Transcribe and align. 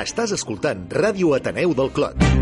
Estàs 0.00 0.30
escoltant 0.32 0.86
Ràdio 0.96 1.34
Ateneu 1.36 1.74
del 1.76 1.90
Clot. 1.92 2.39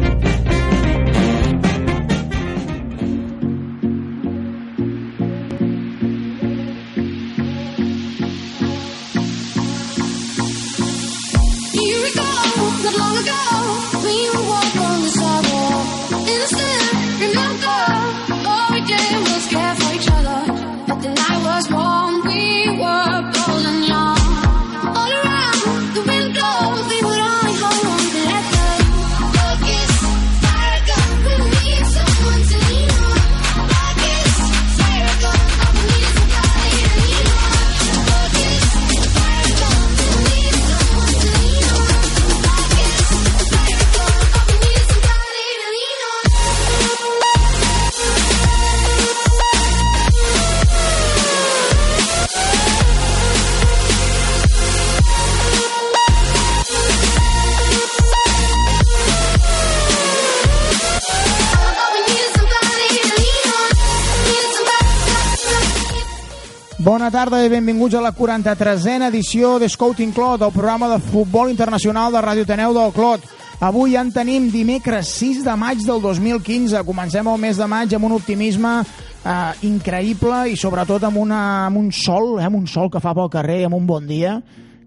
Tarda 67.28 67.44
i 67.44 67.50
benvinguts 67.52 67.92
a 67.92 68.00
la 68.00 68.14
43a 68.16 69.10
edició 69.10 69.58
de 69.60 69.66
Scouting 69.68 70.14
Clot, 70.16 70.40
el 70.40 70.52
programa 70.54 70.86
de 70.88 70.96
futbol 71.10 71.50
internacional 71.52 72.12
de 72.14 72.22
Ràdio 72.24 72.46
Teneu 72.48 72.72
del 72.72 72.92
Clot. 72.96 73.26
Avui 73.60 73.92
ja 73.92 74.00
en 74.00 74.12
tenim 74.14 74.46
dimecres 74.48 75.10
6 75.18 75.42
de 75.44 75.56
maig 75.60 75.82
del 75.84 76.00
2015. 76.00 76.80
Comencem 76.88 77.28
el 77.28 77.42
mes 77.42 77.60
de 77.60 77.66
maig 77.68 77.92
amb 77.92 78.08
un 78.08 78.14
optimisme 78.16 78.70
eh, 78.80 79.34
increïble 79.68 80.46
i 80.48 80.56
sobretot 80.56 81.04
amb, 81.04 81.20
una, 81.20 81.42
amb 81.66 81.82
un 81.82 81.90
sol, 81.92 82.38
eh, 82.38 82.46
amb 82.48 82.62
un 82.62 82.64
sol 82.70 82.88
que 82.88 83.02
fa 83.04 83.12
pel 83.18 83.28
carrer 83.34 83.66
amb 83.66 83.76
un 83.76 83.84
bon 83.84 84.08
dia 84.08 84.38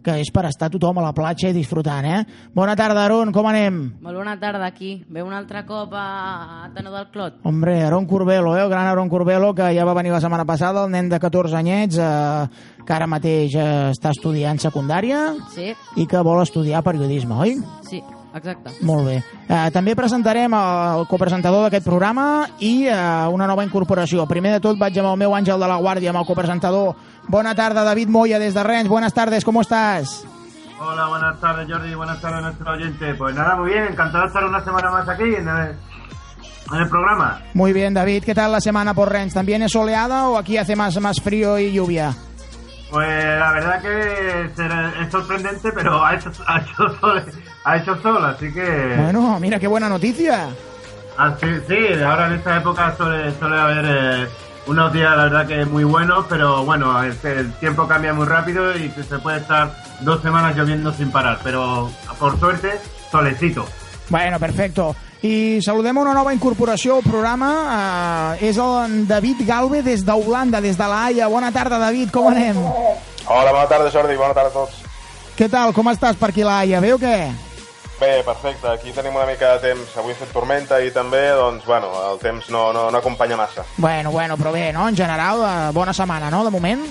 que 0.04 0.16
és 0.22 0.32
per 0.34 0.46
estar 0.50 0.70
tothom 0.74 0.98
a 0.98 1.04
la 1.06 1.14
platja 1.14 1.50
i 1.50 1.54
disfrutant, 1.54 2.06
eh? 2.06 2.22
Bona 2.54 2.76
tarda, 2.76 3.04
Aron, 3.06 3.32
com 3.32 3.46
anem? 3.48 3.82
Molt 4.02 4.18
bona 4.18 4.38
tarda 4.40 4.66
aquí. 4.66 5.04
Ve 5.10 5.22
un 5.24 5.34
altre 5.34 5.62
cop 5.68 5.94
a 5.94 6.66
Ateneu 6.66 6.94
del 6.96 7.10
Clot. 7.14 7.40
Hombre, 7.44 7.84
Aron 7.84 8.06
Corbelo, 8.10 8.56
eh? 8.58 8.64
el 8.64 8.70
gran 8.70 8.88
Aron 8.88 9.10
Corbelo, 9.10 9.54
que 9.54 9.70
ja 9.76 9.86
va 9.86 9.94
venir 9.94 10.12
la 10.12 10.22
setmana 10.22 10.46
passada, 10.46 10.86
el 10.86 10.92
nen 10.92 11.10
de 11.10 11.20
14 11.20 11.56
anyets, 11.60 11.98
eh, 12.02 12.82
que 12.86 12.94
ara 12.94 13.08
mateix 13.08 13.54
eh, 13.56 13.68
està 13.92 14.10
estudiant 14.16 14.58
secundària 14.60 15.36
Sí, 15.54 15.70
i 16.02 16.08
que 16.10 16.24
vol 16.26 16.42
estudiar 16.42 16.82
periodisme, 16.84 17.36
oi? 17.38 17.56
sí, 17.88 18.02
exacte. 18.34 18.72
Molt 18.88 19.06
bé. 19.06 19.18
Eh, 19.52 19.70
també 19.76 19.94
presentarem 19.96 20.54
el 20.56 21.06
copresentador 21.12 21.66
d'aquest 21.68 21.86
programa 21.86 22.48
i 22.64 22.88
eh, 22.88 22.96
una 23.30 23.46
nova 23.48 23.66
incorporació. 23.68 24.26
Primer 24.26 24.54
de 24.58 24.62
tot 24.64 24.80
vaig 24.80 24.98
amb 24.98 25.12
el 25.14 25.20
meu 25.26 25.36
àngel 25.38 25.60
de 25.60 25.68
la 25.70 25.78
guàrdia, 25.84 26.10
amb 26.14 26.24
el 26.24 26.28
copresentador. 26.30 26.96
Bona 27.28 27.56
tarda, 27.56 27.84
David 27.84 28.10
Moya, 28.10 28.40
des 28.40 28.54
de 28.54 28.64
Rennes. 28.64 28.88
Buenas 28.88 29.14
tardes, 29.14 29.46
¿cómo 29.46 29.62
estás? 29.62 30.26
Hola, 30.80 31.08
buenas 31.08 31.40
tardes 31.40 31.68
Jordi, 31.70 31.94
buenas 31.94 32.20
tardes 32.20 32.40
a 32.40 32.42
nuestro 32.42 32.72
oyente. 32.72 33.14
Pues 33.16 33.36
nada, 33.36 33.56
muy 33.56 33.72
bien, 33.72 33.86
encantado 33.86 34.24
de 34.24 34.28
estar 34.28 34.44
una 34.44 34.64
semana 34.64 34.90
más 34.92 35.08
aquí 35.08 35.24
en 35.24 35.48
el, 35.48 35.76
en 36.74 36.78
el 36.82 36.90
programa. 36.90 37.40
Muy 37.54 37.72
bien, 37.72 37.94
David. 37.94 38.24
¿Qué 38.24 38.34
tal 38.34 38.52
la 38.52 38.60
semana 38.62 38.94
por 38.94 39.12
Rennes? 39.12 39.34
¿También 39.34 39.62
es 39.62 39.72
soleada 39.72 40.28
o 40.30 40.38
aquí 40.38 40.58
hace 40.58 40.76
más, 40.76 41.00
más 41.00 41.22
frío 41.22 41.60
y 41.60 41.72
lluvia? 41.72 42.14
Pues 42.90 43.40
la 43.40 43.52
verdad 43.54 43.82
que 43.82 44.42
es 45.04 45.12
sorprendente, 45.12 45.72
pero 45.72 46.04
ha 46.04 46.16
hecho, 46.16 46.30
ha 46.46 46.60
hecho, 46.60 47.00
sol, 47.00 47.24
ha 47.64 47.78
hecho 47.78 48.02
sol, 48.02 48.26
así 48.26 48.52
que... 48.52 48.96
Bueno, 48.98 49.40
mira 49.40 49.60
qué 49.60 49.68
buena 49.68 49.88
noticia. 49.88 50.50
Así, 51.18 51.46
sí, 51.70 52.04
ahora 52.04 52.28
en 52.28 52.34
esta 52.34 52.58
época 52.58 52.94
suele, 52.98 53.32
suele 53.40 53.58
haber 53.60 53.86
eh, 53.88 54.28
unos 54.68 54.94
días, 54.94 55.16
la 55.16 55.24
verdad 55.24 55.48
que 55.48 55.66
muy 55.66 55.84
buenos, 55.84 56.26
pero 56.30 56.64
bueno, 56.64 57.02
el, 57.04 57.18
el 57.24 57.52
tiempo 57.54 57.88
cambia 57.88 58.14
muy 58.14 58.26
rápido 58.26 58.76
y 58.78 58.90
se 58.92 59.20
puede 59.20 59.40
estar 59.40 59.76
dos 60.02 60.22
semanas 60.22 60.56
lloviendo 60.56 60.94
sin 60.94 61.12
parar, 61.12 61.40
pero 61.44 61.90
por 62.20 62.40
suerte, 62.40 62.80
solecito. 63.12 63.66
Bueno, 64.10 64.40
perfecto. 64.40 64.96
I 65.24 65.62
saludem 65.62 65.98
una 66.02 66.16
nova 66.16 66.34
incorporació 66.34 66.96
al 66.98 67.04
programa. 67.06 67.50
Eh, 68.42 68.50
és 68.50 68.58
el 68.58 69.06
David 69.08 69.44
Galve 69.46 69.84
des 69.86 70.02
d'Holanda, 70.04 70.60
des 70.62 70.78
de 70.78 70.88
la 70.90 71.06
Haia. 71.06 71.28
Bona 71.30 71.52
tarda, 71.54 71.78
David, 71.78 72.10
com 72.10 72.28
anem? 72.32 72.58
Hola, 72.58 73.52
bona 73.52 73.68
tarda 73.70 73.92
Jordi, 73.94 74.18
bona 74.18 74.34
tarda 74.34 74.50
a 74.50 74.54
tots. 74.64 74.82
Què 75.38 75.48
tal, 75.48 75.76
com 75.78 75.88
estàs 75.94 76.18
per 76.18 76.32
aquí 76.32 76.42
a 76.42 76.50
la 76.50 76.58
Haia? 76.64 76.82
Bé 76.82 76.96
o 76.96 77.00
què? 77.00 77.30
Bé, 78.02 78.24
perfecte, 78.26 78.66
aquí 78.68 78.90
tenim 78.96 79.14
una 79.16 79.28
mica 79.30 79.52
de 79.60 79.68
temps, 79.70 79.92
avui 80.02 80.16
ha 80.16 80.18
fet 80.18 80.32
tormenta 80.34 80.80
i 80.82 80.90
també, 80.92 81.20
doncs, 81.38 81.68
bueno, 81.70 81.92
el 82.10 82.18
temps 82.18 82.48
no, 82.50 82.72
no, 82.74 82.88
no 82.90 82.98
acompanya 82.98 83.38
massa. 83.38 83.62
Bueno, 83.78 84.10
bueno, 84.10 84.38
però 84.42 84.50
bé, 84.56 84.72
no? 84.74 84.88
En 84.90 84.98
general, 84.98 85.44
eh, 85.46 85.72
bona 85.76 85.94
setmana, 85.94 86.32
no?, 86.34 86.42
de 86.44 86.50
moment. 86.50 86.82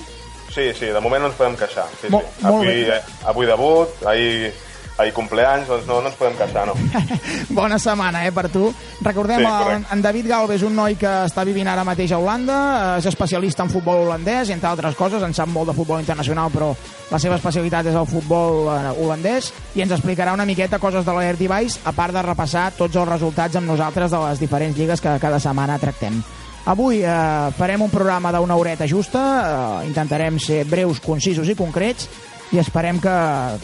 Sí, 0.54 0.68
sí, 0.74 0.86
de 0.86 1.00
moment 1.02 1.24
no 1.24 1.32
ens 1.32 1.36
podem 1.38 1.56
queixar. 1.58 1.88
Sí, 2.00 2.08
Mo- 2.14 2.22
sí. 2.22 2.44
molt 2.46 2.54
Avui, 2.62 2.66
bé. 2.68 2.96
eh, 2.96 3.02
avui 3.26 3.46
debut, 3.50 4.06
ahir, 4.06 4.52
ahir 5.00 5.12
compleanys, 5.16 5.66
doncs 5.68 5.86
no, 5.88 6.00
no 6.00 6.10
ens 6.10 6.16
podem 6.18 6.36
queixar, 6.38 6.66
no. 6.68 6.74
Bona 7.58 7.78
setmana, 7.80 8.24
eh, 8.26 8.32
per 8.32 8.48
tu. 8.52 8.68
Recordem, 9.00 9.40
Sí, 9.40 9.46
correcte. 9.46 9.94
en 9.94 10.02
David 10.02 10.26
Galve 10.28 10.54
és 10.58 10.62
un 10.66 10.74
noi 10.76 10.96
que 11.00 11.08
està 11.26 11.44
vivint 11.48 11.68
ara 11.68 11.84
mateix 11.88 12.12
a 12.12 12.18
Holanda, 12.20 12.56
eh, 12.96 12.98
és 13.00 13.06
especialista 13.10 13.64
en 13.64 13.70
futbol 13.72 14.04
holandès, 14.06 14.50
i 14.50 14.56
entre 14.56 14.68
altres 14.68 14.94
coses, 14.98 15.22
en 15.22 15.34
sap 15.34 15.48
molt 15.48 15.70
de 15.72 15.76
futbol 15.76 16.00
internacional, 16.00 16.50
però 16.52 16.74
la 17.10 17.18
seva 17.18 17.36
especialitat 17.40 17.86
és 17.90 17.96
el 17.96 18.06
futbol 18.06 18.68
eh, 18.68 18.92
holandès, 19.00 19.52
i 19.74 19.82
ens 19.82 19.92
explicarà 19.96 20.34
una 20.36 20.46
miqueta 20.46 20.78
coses 20.78 21.04
de 21.06 21.12
l'Air 21.16 21.36
Device, 21.40 21.80
a 21.84 21.92
part 21.96 22.12
de 22.14 22.22
repassar 22.22 22.70
tots 22.76 22.96
els 22.96 23.08
resultats 23.08 23.56
amb 23.56 23.66
nosaltres 23.72 24.10
de 24.12 24.20
les 24.28 24.38
diferents 24.42 24.76
lligues 24.76 25.00
que 25.00 25.18
cada 25.18 25.40
setmana 25.40 25.78
tractem. 25.78 26.20
Avui 26.68 26.98
eh, 27.00 27.12
farem 27.56 27.80
un 27.80 27.88
programa 27.90 28.30
d'una 28.36 28.54
horeta 28.60 28.86
justa, 28.86 29.20
eh, 29.80 29.86
intentarem 29.88 30.36
ser 30.38 30.66
breus, 30.68 31.00
concisos 31.00 31.48
i 31.48 31.56
concrets, 31.56 32.04
i 32.52 32.58
esperem 32.58 33.00
que, 33.00 33.16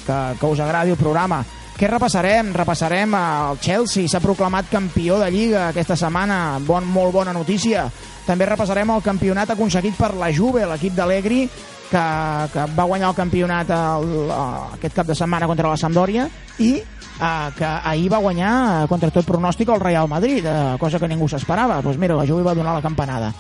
que, 0.07 0.19
que 0.41 0.51
us 0.51 0.61
agradi 0.61 0.95
el 0.95 1.01
programa. 1.01 1.43
Què 1.77 1.91
repassarem? 1.91 2.55
Repassarem 2.57 3.13
el 3.19 3.59
Chelsea, 3.61 4.09
s'ha 4.09 4.23
proclamat 4.25 4.71
campió 4.73 5.19
de 5.21 5.29
Lliga 5.31 5.67
aquesta 5.69 5.97
setmana, 5.99 6.59
bon, 6.65 6.87
molt 6.89 7.13
bona 7.13 7.35
notícia. 7.37 7.85
També 8.25 8.47
repassarem 8.49 8.95
el 8.95 9.05
campionat 9.05 9.53
aconseguit 9.53 9.99
per 9.99 10.15
la 10.17 10.31
Juve, 10.33 10.65
l'equip 10.71 10.97
d'Alegri, 10.97 11.43
que, 11.91 12.05
que 12.53 12.65
va 12.75 12.87
guanyar 12.89 13.11
el 13.11 13.19
campionat 13.19 13.71
el, 13.77 14.31
aquest 14.79 14.97
cap 14.97 15.07
de 15.07 15.15
setmana 15.15 15.47
contra 15.47 15.69
la 15.71 15.79
Sampdoria 15.79 16.27
i 16.59 16.73
eh, 16.81 17.51
que 17.59 17.67
ahir 17.67 18.09
va 18.13 18.23
guanyar 18.25 18.55
eh, 18.55 18.89
contra 18.91 19.13
tot 19.15 19.29
pronòstic 19.29 19.71
el 19.75 19.85
Real 19.85 20.09
Madrid, 20.09 20.47
eh, 20.47 20.77
cosa 20.81 20.99
que 20.99 21.09
ningú 21.09 21.29
s'esperava. 21.29 21.83
Doncs 21.85 22.01
mira, 22.01 22.17
la 22.17 22.27
Juve 22.27 22.47
va 22.47 22.57
donar 22.57 22.75
la 22.75 22.85
campanada. 22.85 23.33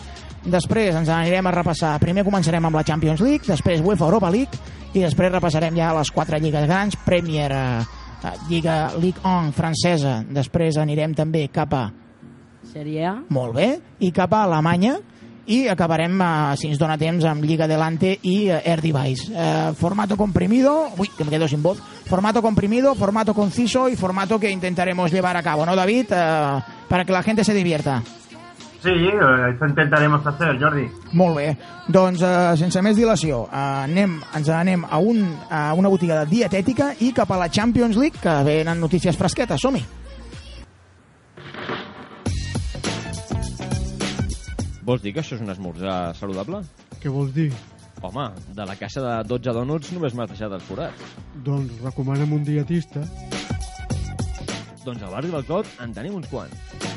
Després 0.47 0.95
ens 0.95 1.09
anirem 1.11 1.47
a 1.49 1.53
repassar. 1.55 1.97
Primer 1.99 2.23
començarem 2.27 2.65
amb 2.65 2.79
la 2.79 2.84
Champions 2.87 3.21
League, 3.25 3.49
després 3.49 3.83
UEFA 3.83 4.07
Europa 4.07 4.31
League 4.31 4.61
i 4.95 5.03
després 5.03 5.33
repassarem 5.33 5.75
ja 5.75 5.91
les 5.97 6.12
quatre 6.15 6.39
lligues 6.41 6.69
grans, 6.69 6.95
Premier, 7.05 7.51
eh, 7.53 8.33
Lliga 8.49 8.93
Ligue 9.01 9.21
1 9.27 9.53
francesa. 9.57 10.21
Després 10.31 10.79
anirem 10.79 11.15
també 11.15 11.49
cap 11.53 11.75
a 11.75 11.84
Sèrie 12.73 13.05
A. 13.07 13.17
molt 13.29 13.55
bé, 13.55 13.69
i 13.99 14.12
cap 14.12 14.33
a 14.34 14.45
Alemanya 14.47 14.97
i 15.47 15.69
acabarem, 15.69 16.21
eh, 16.21 16.57
si 16.57 16.69
ens 16.69 16.78
dona 16.78 16.99
temps, 16.99 17.25
amb 17.25 17.45
Liga 17.45 17.69
Delante 17.69 18.19
i 18.22 18.48
eh, 18.48 18.63
Air 18.65 18.83
Device. 18.83 19.33
Eh, 19.33 19.72
formato 19.78 20.16
comprimido, 20.16 20.89
uy, 20.98 21.09
que 21.16 21.25
me 21.25 21.31
quedo 21.31 21.47
sin 21.48 21.63
voz, 21.63 21.78
formato 22.07 22.43
comprimido, 22.43 22.95
formato 22.95 23.33
conciso 23.34 23.89
y 23.89 23.97
formato 23.97 24.41
que 24.41 24.51
intentaremos 24.51 25.13
llevar 25.13 25.37
a 25.37 25.43
cabo, 25.43 25.65
¿no, 25.65 25.77
David? 25.77 26.07
Eh, 26.10 26.60
para 26.89 27.04
que 27.04 27.13
la 27.13 27.22
gente 27.22 27.45
se 27.45 27.54
divierta. 27.54 28.03
Sí, 28.86 28.92
eh, 28.92 29.50
eso 29.53 29.66
intentaremos 29.66 30.24
hacer, 30.24 30.60
Jordi. 30.60 30.86
Molt 31.12 31.36
bé. 31.36 31.56
Doncs, 31.88 32.21
eh, 32.22 32.53
sense 32.54 32.78
més 32.86 32.94
dilació, 32.94 33.41
eh, 33.50 33.59
anem, 33.59 34.21
ens 34.38 34.48
anem 34.48 34.84
a, 34.86 35.00
un, 35.03 35.24
a 35.50 35.72
una 35.74 35.91
botiga 35.91 36.21
de 36.21 36.30
dietètica 36.30 36.92
i 37.03 37.10
cap 37.12 37.33
a 37.34 37.41
la 37.41 37.48
Champions 37.50 37.98
League, 37.98 38.21
que 38.22 38.34
venen 38.47 38.78
notícies 38.78 39.18
fresquetes. 39.18 39.59
Som-hi! 39.59 39.83
Vols 44.86 45.03
dir 45.03 45.16
que 45.16 45.24
això 45.24 45.34
és 45.34 45.42
un 45.42 45.50
esmorzar 45.50 46.15
saludable? 46.15 46.62
Què 47.03 47.10
vols 47.10 47.34
dir? 47.34 47.50
Home, 48.06 48.28
de 48.54 48.68
la 48.71 48.77
caixa 48.78 49.03
de 49.03 49.16
12 49.27 49.56
dònuts 49.56 49.97
només 49.97 50.15
m'has 50.15 50.30
deixat 50.30 50.54
els 50.54 50.68
forats. 50.68 51.16
Doncs 51.42 51.83
recomana'm 51.83 52.38
un 52.38 52.47
dietista. 52.47 53.03
Doncs 54.86 55.03
al 55.03 55.10
barri 55.10 55.34
del 55.34 55.42
Clot 55.50 55.74
en 55.83 55.91
tenim 55.97 56.15
uns 56.22 56.30
quants. 56.30 56.94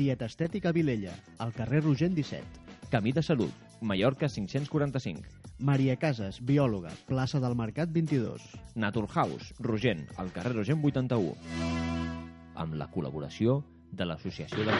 Dieta 0.00 0.24
Estètica 0.24 0.72
Vilella, 0.72 1.12
al 1.44 1.52
carrer 1.52 1.82
Rogent 1.84 2.14
17. 2.16 2.88
Camí 2.90 3.12
de 3.12 3.22
Salut, 3.22 3.52
Mallorca 3.82 4.30
545. 4.32 5.28
Maria 5.58 5.98
Casas, 6.00 6.40
biòloga, 6.40 6.94
plaça 7.06 7.40
del 7.44 7.54
Mercat 7.54 7.92
22. 7.92 8.48
Naturhaus, 8.80 9.52
Rogent, 9.60 10.06
al 10.16 10.32
carrer 10.32 10.56
Rogent 10.56 10.80
81. 10.80 11.36
Amb 12.56 12.80
la 12.80 12.88
col·laboració 12.88 13.60
de 13.92 14.08
l'Associació 14.08 14.64
de... 14.64 14.79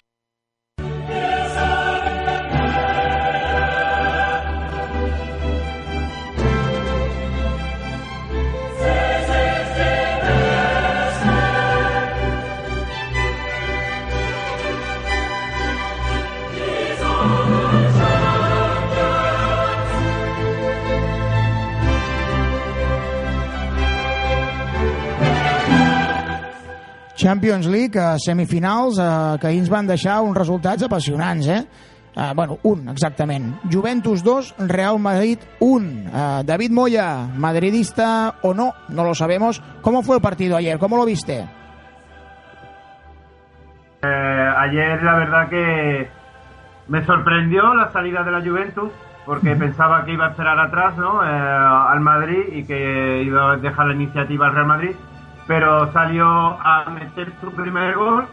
Champions 27.20 27.66
League, 27.66 28.00
eh, 28.00 28.16
semifinals, 28.18 28.98
eh, 28.98 29.36
que 29.40 29.48
ahir 29.50 29.60
ens 29.60 29.68
van 29.68 29.86
deixar 29.86 30.22
uns 30.24 30.36
resultats 30.38 30.86
apassionants, 30.86 31.48
eh? 31.52 31.60
Eh, 32.16 32.32
bueno, 32.34 32.58
un, 32.62 32.88
exactament. 32.88 33.60
Juventus 33.70 34.22
2, 34.24 34.54
Real 34.66 34.98
Madrid 34.98 35.38
1. 35.60 36.08
Eh, 36.08 36.42
David 36.44 36.70
Moya, 36.70 37.28
madridista 37.36 38.36
o 38.42 38.54
no, 38.54 38.72
no 38.88 39.04
lo 39.04 39.14
sabemos. 39.14 39.62
¿Cómo 39.82 40.02
fue 40.02 40.16
el 40.16 40.22
partido 40.22 40.56
ayer? 40.56 40.78
¿Cómo 40.78 40.96
lo 40.96 41.04
viste? 41.04 41.46
Eh, 44.02 44.52
ayer 44.56 45.02
la 45.02 45.14
verdad 45.16 45.48
que 45.50 46.08
me 46.88 47.04
sorprendió 47.04 47.74
la 47.74 47.92
salida 47.92 48.22
de 48.22 48.30
la 48.30 48.40
Juventus 48.40 48.90
porque 49.26 49.54
pensaba 49.54 50.06
que 50.06 50.14
iba 50.14 50.26
a 50.26 50.30
esperar 50.30 50.58
atrás 50.58 50.96
¿no? 50.96 51.22
Eh, 51.22 51.28
al 51.28 52.00
Madrid 52.00 52.44
y 52.50 52.64
que 52.64 53.22
iba 53.22 53.52
a 53.52 53.56
dejar 53.58 53.88
la 53.88 53.94
iniciativa 53.94 54.46
al 54.46 54.54
Real 54.54 54.66
Madrid 54.66 54.96
pero 55.50 55.92
salió 55.92 56.28
a 56.28 56.88
meter 56.90 57.32
su 57.40 57.50
primer 57.50 57.96
gol. 57.96 58.24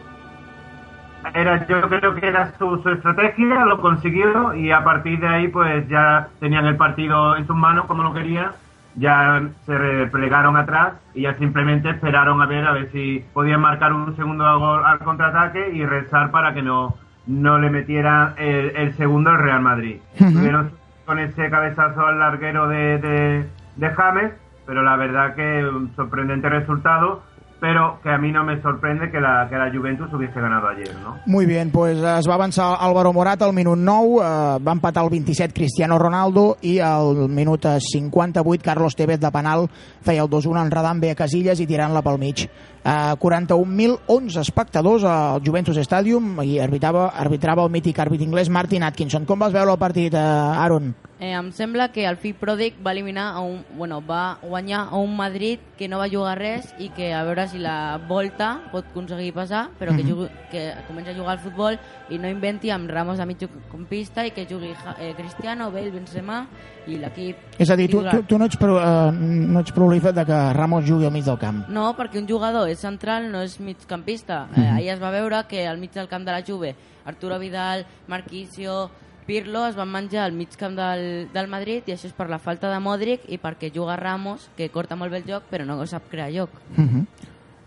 Era 1.34 1.66
yo 1.66 1.80
creo 1.88 2.14
que 2.14 2.28
era 2.28 2.52
su, 2.56 2.80
su 2.80 2.90
estrategia 2.90 3.64
lo 3.64 3.80
consiguió 3.80 4.54
y 4.54 4.70
a 4.70 4.84
partir 4.84 5.18
de 5.18 5.26
ahí 5.26 5.48
pues 5.48 5.88
ya 5.88 6.28
tenían 6.38 6.66
el 6.66 6.76
partido 6.76 7.36
en 7.36 7.44
sus 7.44 7.56
manos 7.56 7.86
como 7.86 8.04
lo 8.04 8.14
querían. 8.14 8.52
Ya 8.94 9.42
se 9.66 9.76
replegaron 9.76 10.56
atrás 10.56 10.92
y 11.12 11.22
ya 11.22 11.34
simplemente 11.34 11.90
esperaron 11.90 12.40
a 12.40 12.46
ver 12.46 12.64
a 12.64 12.70
ver 12.70 12.92
si 12.92 13.24
podían 13.32 13.62
marcar 13.62 13.92
un 13.92 14.14
segundo 14.14 14.44
gol 14.60 14.86
al 14.86 15.00
contraataque 15.00 15.70
y 15.72 15.84
rezar 15.84 16.30
para 16.30 16.54
que 16.54 16.62
no, 16.62 16.94
no 17.26 17.58
le 17.58 17.68
metiera 17.68 18.34
el, 18.36 18.76
el 18.76 18.94
segundo 18.94 19.30
al 19.30 19.38
Real 19.38 19.60
Madrid. 19.60 19.96
Tuvieron 20.18 20.70
con 21.04 21.18
ese 21.18 21.50
cabezazo 21.50 22.06
al 22.06 22.20
larguero 22.20 22.68
de, 22.68 22.98
de, 22.98 23.48
de 23.74 23.90
James, 23.90 24.34
pero 24.68 24.82
la 24.82 24.96
verdad 24.96 25.34
que 25.34 25.64
un 25.64 25.96
sorprendente 25.96 26.46
resultado, 26.50 27.22
pero 27.58 27.98
que 28.02 28.10
a 28.10 28.18
mí 28.18 28.30
no 28.30 28.44
me 28.44 28.60
sorprende 28.60 29.10
que 29.10 29.18
la, 29.18 29.48
que 29.48 29.56
la 29.56 29.72
Juventus 29.72 30.12
hubiese 30.12 30.38
ganado 30.38 30.68
ayer, 30.68 30.94
¿no? 31.02 31.16
Muy 31.24 31.46
bien, 31.46 31.70
pues 31.72 31.96
es 31.96 32.28
va 32.28 32.34
avançar 32.34 32.76
Álvaro 32.78 33.14
Morata 33.14 33.46
al 33.46 33.54
minut 33.54 33.78
9, 33.78 34.20
eh, 34.20 34.62
va 34.62 34.72
empatar 34.72 35.04
el 35.04 35.10
27 35.10 35.54
Cristiano 35.54 35.98
Ronaldo 35.98 36.58
i 36.60 36.78
al 36.80 37.30
minut 37.30 37.64
eh, 37.64 37.78
58 37.80 38.62
Carlos 38.62 38.94
Tevez 38.94 39.18
de 39.18 39.30
penal 39.32 39.70
feia 40.04 40.22
el 40.22 40.28
2-1 40.28 40.66
enredant 40.66 41.00
bé 41.00 41.14
a 41.14 41.16
Casillas 41.16 41.64
i 41.64 41.66
tirant-la 41.66 42.04
pel 42.04 42.20
mig. 42.20 42.44
Eh, 42.84 43.14
41.011 43.18 44.40
espectadors 44.40 45.04
al 45.04 45.42
Juventus 45.44 45.76
Stadium 45.84 46.38
i 46.44 46.58
arbitrava, 46.62 47.08
arbitrava 47.14 47.64
el 47.66 47.70
mític 47.74 47.98
àrbit 47.98 48.22
anglès 48.26 48.48
Martin 48.48 48.82
Atkinson. 48.86 49.26
Com 49.26 49.38
vas 49.38 49.52
veure 49.52 49.72
el 49.72 49.78
partit, 49.78 50.14
eh, 50.14 50.18
Aaron? 50.18 50.94
Eh, 51.20 51.32
em 51.34 51.48
sembla 51.50 51.88
que 51.90 52.04
el 52.06 52.14
fill 52.16 52.36
pròdig 52.38 52.76
va 52.78 52.92
eliminar 52.94 53.32
a 53.34 53.40
un, 53.42 53.64
bueno, 53.76 53.98
va 54.00 54.38
guanyar 54.40 54.84
a 54.92 54.96
un 55.02 55.16
Madrid 55.16 55.58
que 55.76 55.88
no 55.88 55.98
va 55.98 56.06
jugar 56.08 56.36
res 56.38 56.68
i 56.78 56.90
que 56.94 57.12
a 57.12 57.24
veure 57.26 57.48
si 57.50 57.58
la 57.58 57.98
volta 58.08 58.60
pot 58.70 58.86
aconseguir 58.86 59.32
passar, 59.34 59.64
però 59.80 59.96
que, 59.96 60.04
Mhm. 60.04 60.08
jugui, 60.08 60.28
que 60.52 60.74
comenci 60.86 61.10
a 61.10 61.14
jugar 61.14 61.32
al 61.32 61.38
futbol 61.40 61.78
i 62.10 62.18
no 62.18 62.28
inventi 62.28 62.70
amb 62.70 62.88
Ramos 62.88 63.18
a 63.18 63.26
mitjocampista 63.26 64.24
i 64.26 64.30
que 64.30 64.46
jugui 64.46 64.70
eh, 65.00 65.14
Cristiano, 65.16 65.72
Bale, 65.72 65.90
Benzema 65.90 66.46
i 66.86 66.96
l'equip 66.96 67.36
És 67.58 67.68
a 67.68 67.74
dir, 67.76 67.90
tu, 67.90 68.00
tu, 68.08 68.22
tu 68.22 68.38
no, 68.38 68.44
ets 68.44 68.56
pro, 68.56 68.78
eh, 68.80 69.10
no 69.12 69.58
ets 69.60 69.72
prolífic 69.72 70.12
de 70.14 70.24
que 70.24 70.52
Ramos 70.52 70.84
jugui 70.86 71.04
al 71.06 71.12
mig 71.12 71.24
del 71.24 71.36
camp. 71.38 71.66
No, 71.68 71.96
perquè 71.96 72.18
un 72.22 72.28
jugador 72.28 72.67
és 72.68 72.78
central, 72.78 73.30
no 73.32 73.40
és 73.42 73.58
migcampista. 73.60 74.46
Eh, 74.56 74.60
Mhm. 74.60 74.76
ahir 74.76 74.90
es 74.90 75.02
va 75.02 75.10
veure 75.10 75.44
que 75.48 75.66
al 75.66 75.78
mig 75.78 75.92
del 75.92 76.08
camp 76.08 76.24
de 76.24 76.32
la 76.32 76.42
Juve, 76.46 76.74
Arturo 77.04 77.38
Vidal, 77.38 77.86
Marquisio, 78.06 78.90
Pirlo 79.26 79.66
es 79.66 79.76
van 79.76 79.90
menjar 79.92 80.24
al 80.24 80.32
mig 80.32 80.48
camp 80.56 80.74
del, 80.74 81.28
del 81.34 81.48
Madrid 81.48 81.82
i 81.86 81.92
això 81.92 82.06
és 82.06 82.14
per 82.14 82.30
la 82.30 82.38
falta 82.38 82.70
de 82.72 82.78
Modric 82.80 83.20
i 83.28 83.36
perquè 83.38 83.70
juga 83.70 83.94
Ramos, 83.96 84.48
que 84.56 84.70
corta 84.70 84.96
molt 84.96 85.12
bé 85.12 85.18
el 85.18 85.24
joc 85.26 85.42
però 85.50 85.66
no 85.66 85.84
sap 85.86 86.08
crear 86.08 86.30
joc. 86.32 86.48
Uh 86.78 86.84
-huh. 86.84 87.06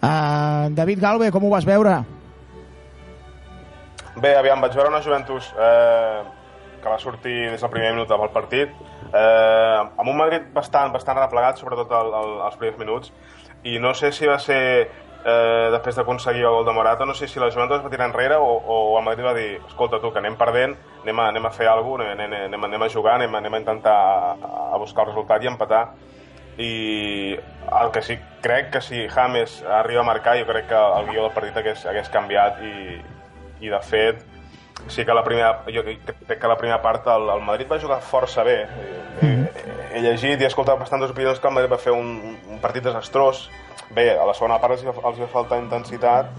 uh, 0.01 0.73
David 0.73 0.99
Galve, 0.99 1.31
com 1.31 1.43
ho 1.45 1.49
vas 1.51 1.65
veure? 1.65 2.03
Bé, 4.21 4.35
aviam, 4.35 4.59
vaig 4.59 4.73
veure 4.75 4.89
una 4.89 5.01
Juventus 5.01 5.53
eh, 5.57 6.23
que 6.81 6.89
va 6.89 6.97
sortir 6.99 7.51
des 7.51 7.61
del 7.61 7.69
primer 7.69 7.93
minut 7.93 8.09
del 8.09 8.29
partit 8.33 8.69
eh, 9.13 9.79
amb 9.97 10.07
un 10.09 10.17
Madrid 10.17 10.49
bastant, 10.53 10.91
bastant 10.91 11.17
replegat, 11.17 11.57
sobretot 11.61 11.91
al, 11.91 12.13
al, 12.13 12.41
als 12.41 12.57
primers 12.57 12.79
minuts, 12.81 13.11
i 13.63 13.77
no 13.79 13.93
sé 13.93 14.11
si 14.11 14.27
va 14.27 14.39
ser 14.39 14.61
eh, 15.25 15.69
després 15.71 15.97
d'aconseguir 15.97 16.45
el 16.45 16.55
gol 16.57 16.65
de 16.65 16.73
Morata, 16.73 17.05
no 17.05 17.13
sé 17.13 17.27
si 17.27 17.39
la 17.39 17.51
Juventus 17.51 17.83
va 17.83 17.91
tirar 17.93 18.07
enrere 18.09 18.37
o, 18.37 18.47
o 18.57 18.77
el 18.99 19.05
Madrid 19.05 19.25
va 19.25 19.35
dir 19.37 19.49
escolta 19.67 20.01
tu, 20.01 20.11
que 20.11 20.21
anem 20.21 20.37
perdent, 20.37 20.75
anem 21.03 21.19
a, 21.19 21.27
anem 21.33 21.45
a 21.45 21.53
fer 21.53 21.69
alguna 21.69 22.07
cosa, 22.07 22.15
anem, 22.17 22.33
anem, 22.47 22.65
anem 22.69 22.87
a 22.87 22.89
jugar, 22.89 23.19
anem, 23.19 23.35
anem 23.41 23.53
a 23.53 23.61
intentar 23.61 23.95
a, 23.95 24.55
a 24.73 24.81
buscar 24.81 25.05
el 25.05 25.13
resultat 25.13 25.43
i 25.43 25.51
empatar. 25.51 25.85
I 26.61 26.73
el 27.79 27.91
que 27.95 28.01
sí 28.03 28.17
crec 28.43 28.73
que 28.73 28.81
si 28.83 29.05
James 29.09 29.61
arriba 29.63 30.01
a 30.01 30.09
marcar 30.09 30.35
jo 30.37 30.45
crec 30.49 30.67
que 30.67 30.81
el 30.99 31.07
guió 31.07 31.23
del 31.23 31.33
partit 31.33 31.57
hagués, 31.57 31.85
hagués 31.87 32.09
canviat 32.11 32.59
i, 32.65 32.97
i 33.63 33.71
de 33.71 33.79
fet 33.87 34.25
sí 34.87 35.05
que 35.05 35.13
la 35.13 35.23
primera, 35.23 35.63
jo 35.73 35.83
crec 35.83 36.39
que 36.39 36.47
la 36.47 36.57
primera 36.57 36.81
part 36.81 37.07
el, 37.13 37.29
el 37.29 37.43
Madrid 37.45 37.69
va 37.71 37.79
jugar 37.81 38.01
força 38.01 38.43
bé. 38.43 38.57
He, 39.21 39.27
he, 39.27 39.75
he 39.97 40.05
llegit 40.05 40.41
i 40.41 40.47
he 40.47 40.49
escoltat 40.51 40.79
bastantes 40.79 41.13
opinions 41.13 41.39
que 41.39 41.47
el 41.47 41.55
Madrid 41.55 41.71
va 41.71 41.81
fer 41.81 41.93
un, 41.95 42.15
un 42.49 42.63
partit 42.63 42.83
desastrós. 42.85 43.49
Bé, 43.91 44.13
a 44.15 44.23
la 44.23 44.33
segona 44.33 44.59
part 44.63 44.77
els, 44.77 44.85
els 44.87 45.19
va 45.19 45.27
faltar 45.31 45.59
intensitat 45.59 46.29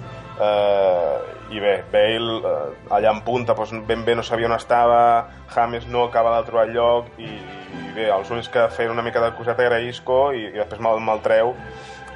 eh, 0.41 1.17
i 1.53 1.61
bé, 1.61 1.75
Bale 1.93 2.39
eh, 2.41 2.93
allà 2.97 3.13
en 3.13 3.21
punta 3.27 3.55
doncs 3.55 3.75
ben 3.87 4.05
bé 4.07 4.15
no 4.17 4.25
sabia 4.25 4.49
on 4.49 4.57
estava 4.57 5.29
James 5.53 5.87
no 5.87 6.07
acaba 6.09 6.39
de 6.39 6.47
trobar 6.49 6.69
lloc 6.71 7.11
i, 7.19 7.29
i 7.29 7.93
bé, 7.97 8.09
els 8.09 8.31
únics 8.31 8.49
que 8.49 8.69
feien 8.73 8.95
una 8.95 9.05
mica 9.05 9.21
de 9.21 9.33
coseta 9.37 9.65
era 9.67 9.81
Isco 9.81 10.31
i, 10.33 10.47
i 10.49 10.57
després 10.57 10.81
me'l 10.81 11.03
me 11.05 11.19
treu 11.25 11.55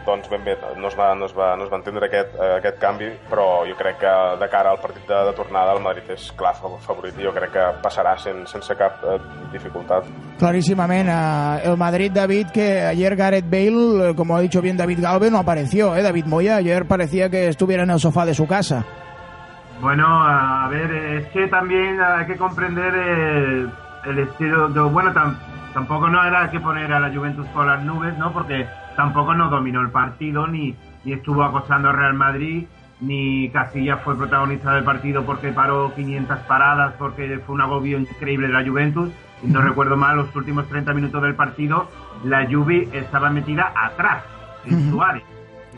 doncs 0.07 0.29
ben 0.31 0.45
bé, 0.45 0.57
no 0.79 0.89
es 0.89 0.95
va, 0.99 1.15
no 1.15 1.27
es 1.27 1.35
va, 1.37 1.57
no 1.57 1.65
es 1.65 1.71
va 1.73 1.77
entendre 1.81 2.07
aquest, 2.07 2.35
eh, 2.39 2.53
aquest 2.61 2.79
canvi, 2.79 3.09
però 3.29 3.65
jo 3.69 3.75
crec 3.77 3.99
que 3.99 4.13
de 4.41 4.49
cara 4.49 4.71
al 4.71 4.79
partit 4.81 5.07
de, 5.09 5.19
de 5.27 5.33
tornada 5.35 5.73
el 5.75 5.83
Madrid 5.83 6.09
és 6.15 6.29
clar 6.39 6.55
fa- 6.55 6.71
favorit 6.87 7.19
i 7.19 7.25
jo 7.27 7.33
crec 7.35 7.51
que 7.53 7.65
passarà 7.83 8.17
sen, 8.23 8.45
sense 8.47 8.77
cap 8.79 9.03
eh, 9.05 9.19
dificultat. 9.53 10.05
Clarísimamente, 10.39 11.11
eh, 11.13 11.69
el 11.71 11.77
Madrid, 11.77 12.13
David, 12.13 12.49
que 12.55 12.83
ayer 12.83 13.17
Gareth 13.17 13.51
Bale, 13.51 14.11
eh, 14.11 14.15
como 14.15 14.37
ha 14.37 14.41
dicho 14.41 14.63
bien 14.63 14.77
David 14.77 15.01
Galve, 15.03 15.31
no 15.31 15.39
apareció. 15.39 15.97
¿eh? 15.97 16.03
David 16.03 16.27
Moya 16.27 16.57
ayer 16.57 16.87
parecía 16.87 17.29
que 17.29 17.49
estuviera 17.49 17.83
en 17.83 17.91
el 17.91 17.99
sofá 18.01 18.25
de 18.25 18.35
su 18.35 18.47
casa. 18.47 18.85
Bueno, 19.81 20.07
a 20.09 20.69
ver, 20.69 20.91
es 20.91 21.27
que 21.29 21.49
también 21.49 22.01
hay 22.01 22.27
que 22.27 22.37
comprender 22.37 22.95
el, 22.95 23.71
el 24.07 24.19
estilo. 24.21 24.69
de- 24.69 24.81
bueno, 24.81 25.13
tam- 25.13 25.37
tampoco 25.75 26.09
no 26.09 26.25
era 26.25 26.51
que 26.51 26.61
poner 26.61 26.91
a 26.93 27.01
la 27.01 27.13
Juventus 27.15 27.47
por 27.49 27.67
las 27.67 27.83
nubes, 27.83 28.17
¿no? 28.17 28.33
Porque 28.33 28.67
tampoco 28.97 29.35
no 29.35 29.49
dominó 29.49 29.81
el 29.83 29.91
partido, 29.91 30.47
ni, 30.47 30.75
ni 31.05 31.13
estuvo 31.13 31.45
acosando 31.45 31.91
al 31.91 31.97
Real 31.97 32.15
Madrid, 32.15 32.67
ni 33.01 33.51
Casillas 33.51 34.01
fue 34.03 34.17
protagonista 34.17 34.73
del 34.75 34.85
partido 34.85 35.23
porque 35.25 35.53
paró 35.53 35.95
500 35.95 36.39
paradas, 36.41 36.95
porque 36.99 37.39
fue 37.45 37.55
un 37.55 37.61
agobio 37.61 37.99
increíble 37.99 38.47
de 38.49 38.53
la 38.55 38.65
Juventus. 38.67 39.11
Y 39.43 39.49
no 39.49 39.61
recuerdo 39.61 39.97
mal, 39.97 40.17
los 40.17 40.35
últimos 40.35 40.67
30 40.69 40.95
minutos 40.95 41.23
del 41.23 41.35
partido, 41.35 41.91
la 42.25 42.47
Juve 42.51 42.89
estaba 42.93 43.29
metida 43.29 43.71
atrás, 43.77 44.25
en 44.65 44.91
su 44.91 45.03
área. 45.03 45.23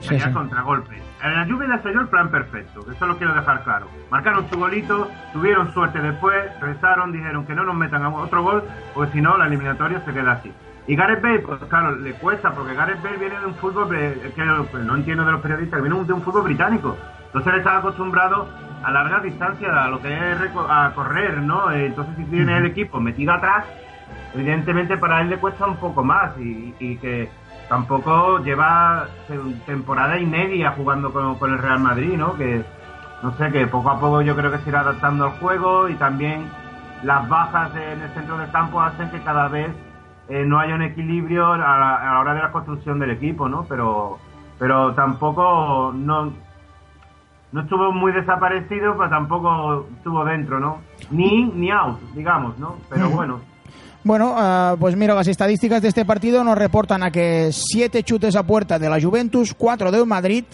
Y 0.01 0.05
Sí, 0.05 0.21
sí. 0.21 0.31
contragolpes. 0.31 1.03
A 1.21 1.29
la 1.29 1.45
Juve 1.45 1.67
le 1.67 1.83
salió 1.83 2.01
el 2.03 2.07
plan 2.07 2.31
perfecto, 2.31 2.87
eso 2.89 3.05
lo 3.07 3.17
quiero 3.19 3.35
dejar 3.35 3.65
claro. 3.65 3.89
Marcaron 4.13 4.49
su 4.49 4.57
golito, 4.57 5.11
tuvieron 5.33 5.75
suerte 5.75 5.99
después, 6.01 6.37
rezaron, 6.61 7.11
dijeron 7.11 7.45
que 7.45 7.55
no 7.57 7.65
nos 7.65 7.75
metan 7.75 8.05
a 8.05 8.09
otro 8.11 8.45
gol, 8.45 8.63
porque 8.95 9.13
si 9.15 9.21
no, 9.21 9.37
la 9.37 9.47
eliminatoria 9.47 10.01
se 10.05 10.13
queda 10.13 10.33
así. 10.35 10.53
Y 10.89 10.97
Gareth 10.97 11.23
Bale, 11.23 11.41
pues 11.41 11.61
claro, 11.69 11.97
le 11.97 12.15
cuesta, 12.15 12.55
porque 12.55 12.75
Gareth 12.75 13.03
Bale 13.03 13.19
viene 13.19 13.39
de 13.39 13.47
un 13.47 13.55
fútbol 13.57 13.91
que 13.91 14.33
que 14.35 14.45
no 14.45 14.97
entiendo 14.97 15.25
de 15.25 15.33
los 15.33 15.43
periodistas, 15.43 15.79
que 15.79 15.89
viene 15.89 16.05
de 16.05 16.13
un 16.15 16.23
fútbol 16.23 16.45
británico. 16.45 16.97
Entonces 17.27 17.53
él 17.53 17.59
estaba 17.61 17.79
acostumbrado 17.81 18.49
a 18.83 18.91
largas 18.91 19.23
distancias, 19.23 19.71
a 19.71 19.89
lo 19.89 20.01
que 20.01 20.09
es 20.33 20.39
a 20.69 20.93
correr, 20.95 21.43
¿no? 21.43 21.71
Eh, 21.73 21.87
Entonces 21.87 22.17
si 22.17 22.25
tiene 22.25 22.57
el 22.59 22.67
equipo 22.67 23.01
metido 23.01 23.35
atrás, 23.35 23.67
evidentemente 24.35 24.97
para 24.97 25.21
él 25.21 25.29
le 25.31 25.39
cuesta 25.39 25.67
un 25.67 25.77
poco 25.77 26.03
más 26.03 26.39
y, 26.39 26.75
y 26.81 26.97
que 26.99 27.31
tampoco 27.69 28.43
lleva 28.43 29.09
te- 29.29 29.39
temporada 29.67 30.19
y 30.19 30.27
media 30.27 30.73
jugando 30.73 31.13
con, 31.13 31.39
con 31.39 31.53
el 31.53 31.59
Real 31.59 31.81
Madrid, 31.81 32.17
¿no? 32.17 32.35
Que 32.37 32.65
no 33.23 33.33
sé, 33.37 33.51
que 33.53 33.67
poco 33.67 33.91
a 33.91 34.01
poco 34.01 34.23
yo 34.23 34.37
creo 34.37 34.51
que 34.53 34.59
se 34.59 34.71
irá 34.71 34.81
adaptando 34.81 35.25
al 35.27 35.33
juego 35.33 35.89
y 35.91 35.97
también 35.97 36.51
las 37.03 37.29
bajas 37.29 37.75
en 37.77 38.01
el 38.01 38.11
centro 38.15 38.39
del 38.39 38.51
campo 38.51 38.81
hacen 38.81 39.11
que 39.11 39.23
cada 39.23 39.49
vez 39.49 39.71
eh, 40.29 40.45
no 40.45 40.59
haya 40.61 40.75
un 40.75 40.83
equilibrio 40.83 41.53
a 41.53 41.59
la, 41.59 41.97
a 41.97 42.15
la 42.15 42.21
hora 42.21 42.35
de 42.35 42.43
la 42.43 42.53
construcción 42.53 42.99
del 42.99 43.11
equipo, 43.13 43.49
¿no? 43.49 43.65
Pero, 43.69 44.19
pero 44.59 44.95
tampoco 44.95 45.93
no, 45.95 46.33
no 47.53 47.61
estuvo 47.63 47.93
muy 47.93 48.13
desaparecido, 48.13 48.97
pero 48.97 49.09
tampoco 49.09 49.87
estuvo 49.97 50.25
dentro, 50.25 50.61
¿no? 50.61 50.79
Ni 51.11 51.43
in 51.43 51.61
ni 51.61 51.71
out, 51.71 51.99
digamos, 52.15 52.59
¿no? 52.59 52.77
Pero 52.91 53.09
bueno. 53.11 53.41
Bueno, 54.05 54.37
eh, 54.39 54.77
pues 54.79 54.97
mira, 54.97 55.15
las 55.15 55.29
estadísticas 55.29 55.83
de 55.83 55.89
este 55.89 56.05
partido 56.05 56.45
nos 56.45 56.57
reportan 56.57 57.03
a 57.03 57.11
que 57.11 57.51
siete 57.53 58.03
chutes 58.03 58.37
a 58.37 58.43
puerta 58.43 58.79
de 58.79 58.89
la 58.89 59.01
Juventus, 59.01 59.55
cuatro 59.55 59.91
del 59.91 60.07
Madrid, 60.07 60.45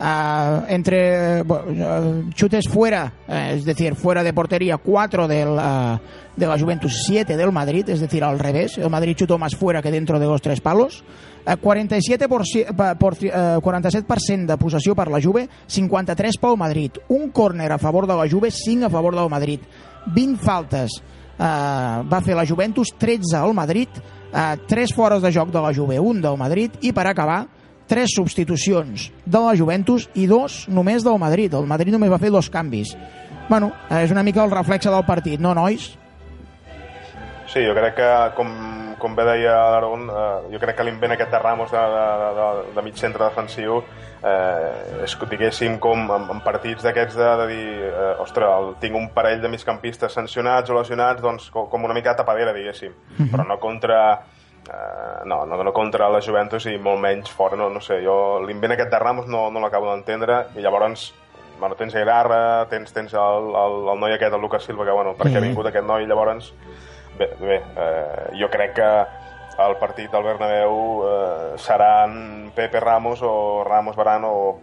eh, 0.00 0.60
entre 0.68 1.42
bueno, 1.42 1.64
eh, 1.68 2.24
chutes 2.34 2.68
fuera, 2.68 3.12
eh, 3.28 3.54
es 3.56 3.64
decir, 3.64 3.94
fuera 3.94 4.22
de 4.22 4.32
portería, 4.32 4.78
cuatro 4.78 5.28
del, 5.28 5.56
eh, 5.60 5.98
de 6.38 6.46
la 6.46 6.58
Juventus, 6.58 7.02
siete 7.04 7.36
del 7.36 7.52
Madrid, 7.52 7.88
es 7.88 8.00
decir, 8.00 8.22
al 8.24 8.38
revés. 8.38 8.78
El 8.78 8.88
Madrid 8.90 9.14
chutó 9.16 9.36
más 9.38 9.54
fuera 9.56 9.82
que 9.82 9.90
dentro 9.90 10.18
de 10.18 10.26
los 10.26 10.40
tres 10.40 10.60
palos. 10.60 11.02
Eh, 11.46 11.56
47%, 11.60 12.28
por, 12.28 12.42
ci- 12.42 12.64
pa- 12.74 12.94
por, 12.94 13.14
eh, 13.20 13.30
47% 13.60 14.46
de 14.46 14.56
possessió 14.56 14.94
per 14.94 15.08
la 15.10 15.20
Juve, 15.20 15.48
53 15.66 16.38
pel 16.38 16.56
Madrid. 16.56 16.92
Un 17.08 17.30
córner 17.30 17.72
a 17.72 17.78
favor 17.78 18.06
de 18.06 18.14
la 18.14 18.28
Juve, 18.30 18.50
5 18.50 18.86
a 18.86 18.90
favor 18.90 19.14
del 19.16 19.28
Madrid. 19.28 19.60
20 20.06 20.42
faltes 20.42 20.90
eh, 21.38 21.42
va 21.42 22.20
fer 22.24 22.34
la 22.36 22.46
Juventus, 22.46 22.94
13 22.98 23.36
al 23.36 23.54
Madrid, 23.54 23.88
eh, 24.32 24.56
3 24.66 24.94
fores 24.94 25.22
de 25.22 25.32
joc 25.32 25.50
de 25.50 25.60
la 25.60 25.74
Juve, 25.74 25.98
un 26.00 26.20
del 26.22 26.36
Madrid, 26.36 26.70
i 26.82 26.92
per 26.92 27.06
acabar, 27.06 27.46
3 27.88 28.10
substitucions 28.14 29.10
de 29.24 29.38
la 29.40 29.54
Juventus 29.56 30.10
i 30.14 30.26
dos 30.28 30.66
només 30.68 31.02
del 31.04 31.18
Madrid. 31.18 31.54
El 31.54 31.64
Madrid 31.66 31.92
només 31.94 32.10
va 32.12 32.18
fer 32.20 32.30
dos 32.30 32.50
canvis. 32.52 32.92
Bueno, 33.48 33.72
eh, 33.88 34.02
és 34.04 34.10
una 34.12 34.22
mica 34.22 34.44
el 34.44 34.50
reflexe 34.52 34.90
del 34.92 35.06
partit, 35.08 35.40
no, 35.40 35.54
nois? 35.56 35.94
Sí, 37.48 37.62
jo 37.64 37.72
crec 37.72 37.94
que, 37.96 38.08
com, 38.36 38.48
com 39.00 39.14
bé 39.16 39.24
deia 39.24 39.54
l'Aaron, 39.72 40.02
eh, 40.12 40.48
jo 40.52 40.58
crec 40.60 40.76
que 40.76 40.84
l'invent 40.84 41.14
aquest 41.14 41.30
de 41.32 41.38
Ramos 41.40 41.70
de, 41.72 41.80
de, 41.80 42.28
de, 42.36 42.48
de 42.76 42.82
mig 42.84 42.98
centre 43.00 43.24
defensiu 43.24 43.78
eh, 44.20 45.04
és, 45.06 45.14
diguéssim, 45.30 45.78
com 45.80 46.02
en, 46.12 46.26
en 46.34 46.42
partits 46.44 46.84
d'aquests 46.84 47.16
de, 47.16 47.28
de 47.40 47.46
dir, 47.48 47.68
eh, 47.88 48.10
ostres, 48.20 48.50
el, 48.52 48.74
tinc 48.82 48.98
un 49.00 49.08
parell 49.16 49.40
de 49.40 49.48
migcampistes 49.48 50.12
sancionats 50.12 50.68
o 50.68 50.76
lesionats, 50.76 51.22
doncs 51.24 51.48
com, 51.54 51.70
com 51.72 51.88
una 51.88 51.96
mica 51.96 52.12
de 52.12 52.20
tapadera, 52.20 52.52
diguéssim, 52.56 52.92
però 53.32 53.46
no 53.48 53.56
contra... 53.62 54.02
Eh, 54.68 55.24
no, 55.24 55.46
no, 55.48 55.62
no 55.64 55.72
contra 55.72 56.10
la 56.12 56.20
Juventus 56.20 56.66
i 56.68 56.74
molt 56.76 57.00
menys 57.00 57.30
fora, 57.32 57.56
no, 57.56 57.70
no 57.72 57.80
sé, 57.80 58.02
jo 58.04 58.42
l'invent 58.44 58.74
aquest 58.74 58.90
de 58.92 58.98
Ramos 59.00 59.24
no, 59.30 59.46
no 59.48 59.62
l'acabo 59.64 59.88
d'entendre 59.88 60.42
i 60.58 60.60
llavors 60.60 61.14
bueno, 61.58 61.74
tens 61.74 61.94
Aguilarra, 61.96 62.66
tens, 62.68 62.92
tens 62.92 63.14
el, 63.16 63.48
el, 63.56 63.78
el 63.94 63.98
noi 63.98 64.12
aquest, 64.14 64.34
el 64.36 64.40
Lucas 64.44 64.62
Silva, 64.68 64.84
que 64.84 64.92
bueno, 64.92 65.14
perquè 65.16 65.38
Mhm. 65.38 65.40
ha 65.40 65.46
vingut 65.48 65.66
aquest 65.72 65.86
noi, 65.88 66.04
llavors 66.06 66.52
bé, 67.18 67.28
bé 67.40 67.56
eh, 67.76 68.38
jo 68.40 68.48
crec 68.50 68.74
que 68.74 68.88
el 69.58 69.76
partit 69.80 70.10
del 70.12 70.22
Bernabéu 70.22 71.02
eh, 71.04 71.58
seran 71.58 72.52
Pepe 72.54 72.78
Ramos 72.80 73.20
o 73.22 73.64
Ramos 73.64 73.96
Varane 73.96 74.26
o 74.30 74.58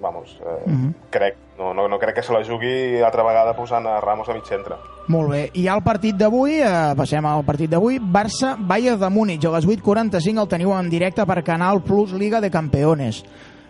vamos, 0.00 0.38
eh, 0.44 0.62
Mhm. 0.70 0.94
crec, 1.10 1.36
no, 1.58 1.72
no, 1.72 1.88
no 1.88 1.98
crec 1.98 2.16
que 2.16 2.22
se 2.22 2.32
la 2.32 2.44
jugui 2.44 3.00
altra 3.00 3.22
vegada 3.22 3.54
posant 3.56 3.86
a 3.86 4.00
Ramos 4.00 4.28
a 4.28 4.34
mig 4.34 4.44
centre. 4.44 4.74
Molt 5.08 5.30
bé. 5.30 5.50
I 5.54 5.68
al 5.68 5.82
partit 5.82 6.16
d'avui, 6.16 6.58
eh, 6.60 6.92
passem 6.96 7.24
al 7.24 7.44
partit 7.44 7.70
d'avui, 7.70 7.98
Barça-Bayern 8.00 8.98
de 9.00 9.08
Múnich. 9.08 9.44
A 9.46 9.50
les 9.54 9.64
8.45 9.66 10.42
el 10.42 10.48
teniu 10.48 10.74
en 10.76 10.90
directe 10.90 11.24
per 11.24 11.42
Canal 11.44 11.80
Plus 11.82 12.12
Liga 12.12 12.40
de 12.40 12.50
Campeones. 12.50 13.24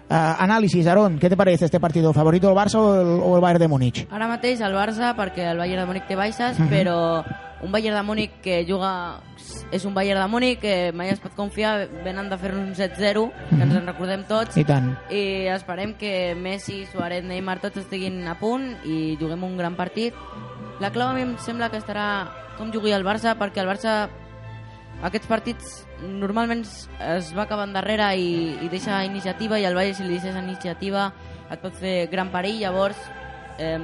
Eh, 0.09 0.15
análisis, 0.15 0.87
Aaron, 0.87 1.19
¿qué 1.19 1.29
te 1.29 1.37
parece 1.37 1.65
este 1.65 1.81
partido? 1.81 2.13
¿Favorito 2.13 2.49
el 2.49 2.55
Barça 2.57 2.77
o 2.77 2.95
el, 3.01 3.21
o 3.23 3.35
el 3.37 3.41
Bayern 3.43 3.59
de 3.61 3.69
Múnich? 3.69 4.07
Ara 4.11 4.29
mateix 4.31 4.61
el 4.61 4.73
Barça, 4.75 5.15
perquè 5.19 5.51
el 5.51 5.59
Bayern 5.59 5.83
de 5.83 5.87
Múnich 5.87 6.07
té 6.07 6.15
baixes, 6.15 6.59
Mhm. 6.61 6.69
però 6.71 7.25
un 7.63 7.73
Bayern 7.73 7.97
de 7.97 8.03
Múnich 8.05 8.31
que 8.41 8.65
juga... 8.69 9.21
És 9.73 9.85
un 9.85 9.95
Bayern 9.95 10.21
de 10.21 10.29
Múnich 10.29 10.61
que 10.61 10.93
mai 10.95 11.09
es 11.11 11.19
pot 11.19 11.35
confiar, 11.35 11.89
venen 12.05 12.29
de 12.31 12.39
fer 12.39 12.55
un 12.55 12.73
7-0, 12.75 13.33
que 13.51 13.63
ens 13.63 13.75
en 13.75 13.87
recordem 13.87 14.23
tots, 14.29 14.57
I 14.57 14.65
tant. 14.65 14.97
i 15.11 15.49
esperem 15.49 15.95
que 15.95 16.37
Messi, 16.37 16.87
Suárez, 16.87 17.25
Neymar, 17.25 17.59
tots 17.61 17.79
estiguin 17.79 18.29
a 18.29 18.39
punt 18.39 18.77
i 18.85 19.17
juguem 19.19 19.43
un 19.43 19.57
gran 19.57 19.75
partit. 19.75 20.15
La 20.79 20.91
clau 20.93 21.09
a 21.09 21.15
mi 21.15 21.23
em 21.23 21.37
sembla 21.39 21.69
que 21.71 21.79
estarà 21.79 22.29
com 22.59 22.71
jugui 22.73 22.93
el 22.93 23.03
Barça, 23.05 23.35
perquè 23.37 23.59
el 23.59 23.67
Barça 23.69 24.09
aquests 25.03 25.27
partits 25.27 25.86
normalment 26.03 26.65
es 26.65 27.31
va 27.37 27.45
acabant 27.47 27.73
darrere 27.73 28.11
i, 28.19 28.57
i 28.65 28.69
deixa 28.73 29.05
iniciativa 29.07 29.59
i 29.59 29.65
el 29.65 29.75
Bayern 29.75 29.97
si 29.97 30.05
li 30.05 30.19
deixes 30.19 30.37
iniciativa 30.37 31.11
et 31.51 31.63
pot 31.63 31.75
fer 31.77 32.09
gran 32.13 32.33
perill 32.35 32.61
llavors 32.61 32.99
eh, 33.59 33.79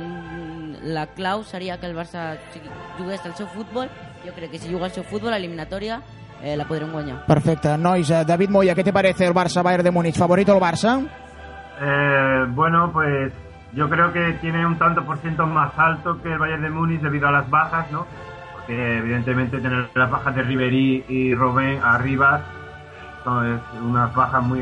la 0.82 1.06
clau 1.16 1.44
seria 1.44 1.78
que 1.80 1.86
el 1.88 1.96
Barça 1.96 2.36
sigui, 2.52 2.68
jugués 2.98 3.24
el 3.24 3.36
seu 3.38 3.48
futbol 3.48 3.88
jo 4.26 4.34
crec 4.36 4.52
que 4.52 4.58
si 4.58 4.72
juga 4.72 4.90
el 4.90 4.92
seu 4.92 5.04
futbol 5.04 5.32
a 5.32 5.40
eliminatòria 5.40 6.02
eh, 6.42 6.56
la 6.56 6.66
podrem 6.66 6.90
guanyar 6.92 7.24
Perfecte. 7.26 7.76
Nois, 7.78 8.10
eh, 8.10 8.24
David 8.26 8.50
Moya, 8.50 8.74
¿qué 8.74 8.84
te 8.84 8.92
parece 8.92 9.26
el 9.26 9.32
Barça-Bayern 9.34 9.84
de 9.84 9.90
Múnich? 9.90 10.18
¿Favorito 10.18 10.52
el 10.52 10.60
Barça? 10.60 11.00
Eh, 11.80 12.44
bueno, 12.50 12.90
pues 12.92 13.32
yo 13.72 13.88
creo 13.88 14.12
que 14.12 14.34
tiene 14.40 14.66
un 14.66 14.76
tanto 14.78 15.04
por 15.04 15.18
ciento 15.18 15.46
más 15.46 15.72
alto 15.78 16.20
que 16.22 16.32
el 16.32 16.38
Bayern 16.38 16.62
de 16.62 16.70
Múnich 16.70 17.00
debido 17.00 17.28
a 17.28 17.32
las 17.32 17.48
bajas, 17.48 17.90
¿no? 17.90 18.06
Porque 18.66 18.98
evidentemente 18.98 19.58
tener 19.60 19.90
las 19.94 20.10
bajas 20.10 20.34
de 20.34 20.42
Ribery 20.42 21.04
y 21.08 21.34
Robben 21.34 21.80
arriba 21.82 22.40
son 23.24 23.60
unas 23.82 24.14
bajas 24.14 24.42
muy... 24.42 24.60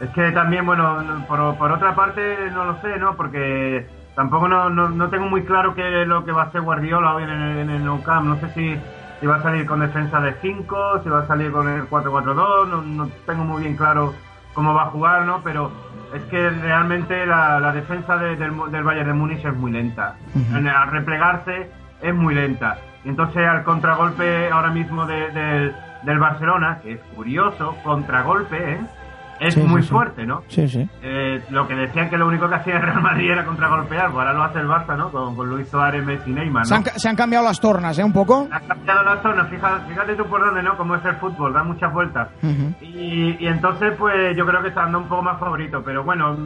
Es 0.00 0.10
que 0.10 0.30
también, 0.32 0.64
bueno, 0.66 1.02
no- 1.02 1.26
por, 1.26 1.56
por 1.58 1.72
otra 1.72 1.94
parte 1.94 2.36
no 2.52 2.64
lo 2.64 2.80
sé, 2.80 2.98
¿no? 2.98 3.16
Porque 3.16 3.86
tampoco 4.14 4.48
no, 4.48 4.70
no, 4.70 4.88
no 4.90 5.08
tengo 5.08 5.26
muy 5.26 5.42
claro 5.44 5.74
qué 5.74 6.02
es 6.02 6.08
lo 6.08 6.24
que 6.24 6.32
va 6.32 6.42
a 6.42 6.46
hacer 6.46 6.60
Guardiola 6.62 7.14
hoy 7.14 7.22
en 7.24 7.30
el, 7.30 7.58
en 7.58 7.70
el 7.70 8.02
Camp. 8.02 8.26
No 8.26 8.38
sé 8.40 8.48
si, 8.54 8.76
si 9.20 9.26
va 9.26 9.36
a 9.36 9.42
salir 9.42 9.66
con 9.66 9.80
defensa 9.80 10.20
de 10.20 10.34
5, 10.40 11.02
si 11.02 11.08
va 11.10 11.20
a 11.20 11.26
salir 11.26 11.52
con 11.52 11.68
el 11.68 11.88
4-4-2, 11.88 12.68
no, 12.68 12.82
no 12.82 13.08
tengo 13.26 13.44
muy 13.44 13.62
bien 13.62 13.76
claro 13.76 14.14
cómo 14.54 14.72
va 14.74 14.84
a 14.84 14.90
jugar, 14.90 15.22
¿no? 15.26 15.40
Pero 15.42 15.70
es 16.14 16.22
que 16.24 16.48
realmente 16.50 17.24
la, 17.26 17.60
la 17.60 17.72
defensa 17.72 18.16
de- 18.16 18.36
del, 18.36 18.52
del 18.70 18.82
Bayern 18.84 19.08
de 19.08 19.14
Múnich 19.14 19.44
es 19.44 19.54
muy 19.54 19.70
lenta. 19.72 20.16
En- 20.56 20.66
al 20.68 20.90
replegarse 20.90 21.70
es 22.02 22.14
muy 22.14 22.34
lenta. 22.34 22.78
Y 23.04 23.08
entonces 23.08 23.46
al 23.46 23.62
contragolpe 23.64 24.50
ahora 24.50 24.70
mismo 24.70 25.06
de- 25.06 25.30
del- 25.30 25.74
del 26.02 26.18
Barcelona, 26.18 26.78
que 26.82 26.92
es 26.92 27.00
curioso, 27.14 27.76
contragolpe, 27.82 28.72
¿eh? 28.74 28.80
Es 29.38 29.54
Sí, 29.54 29.62
muy 29.62 29.82
sí. 29.82 29.88
fuerte, 29.88 30.26
¿no? 30.26 30.42
Sí, 30.48 30.68
sí. 30.68 30.86
Eh, 31.02 31.42
lo 31.48 31.66
que 31.66 31.74
decían 31.74 32.10
que 32.10 32.18
lo 32.18 32.26
único 32.26 32.46
que 32.46 32.56
hacía 32.56 32.76
el 32.76 32.82
Real 32.82 33.00
Madrid 33.00 33.30
era 33.30 33.46
contragolpear, 33.46 34.10
pues 34.10 34.18
ahora 34.18 34.34
lo 34.34 34.42
hace 34.44 34.58
el 34.60 34.68
Barça, 34.68 34.96
¿no? 34.98 35.10
Con, 35.10 35.34
con 35.34 35.48
Luis 35.48 35.66
Suárez, 35.66 36.04
Messi, 36.04 36.30
Neymar, 36.30 36.66
Se 36.66 36.74
¿no? 36.74 36.76
han, 36.76 36.82
ca- 36.82 36.98
se 36.98 37.08
han 37.08 37.16
cambiado 37.16 37.46
las 37.46 37.58
tornas, 37.58 37.98
¿eh? 37.98 38.04
Un 38.04 38.12
poco. 38.12 38.48
Ha 38.52 38.60
cambiado 38.60 39.02
la 39.02 39.16
zona, 39.22 39.44
fíjate, 39.46 39.88
fíjate 39.88 40.14
tú 40.16 40.26
por 40.26 40.44
dónde, 40.44 40.62
¿no? 40.62 40.76
Como 40.76 40.94
es 40.94 41.04
el 41.06 41.16
fútbol, 41.16 41.54
da 41.54 41.62
muchas 41.62 41.90
vueltas. 41.90 42.28
Y, 42.82 43.36
y 43.40 43.46
entonces, 43.46 43.94
pues 43.98 44.36
yo 44.36 44.44
creo 44.44 44.60
que 44.60 44.68
está 44.68 44.82
dando 44.82 44.98
un 44.98 45.08
poco 45.08 45.22
más 45.22 45.40
favorito. 45.40 45.82
Pero 45.82 46.04
bueno, 46.04 46.36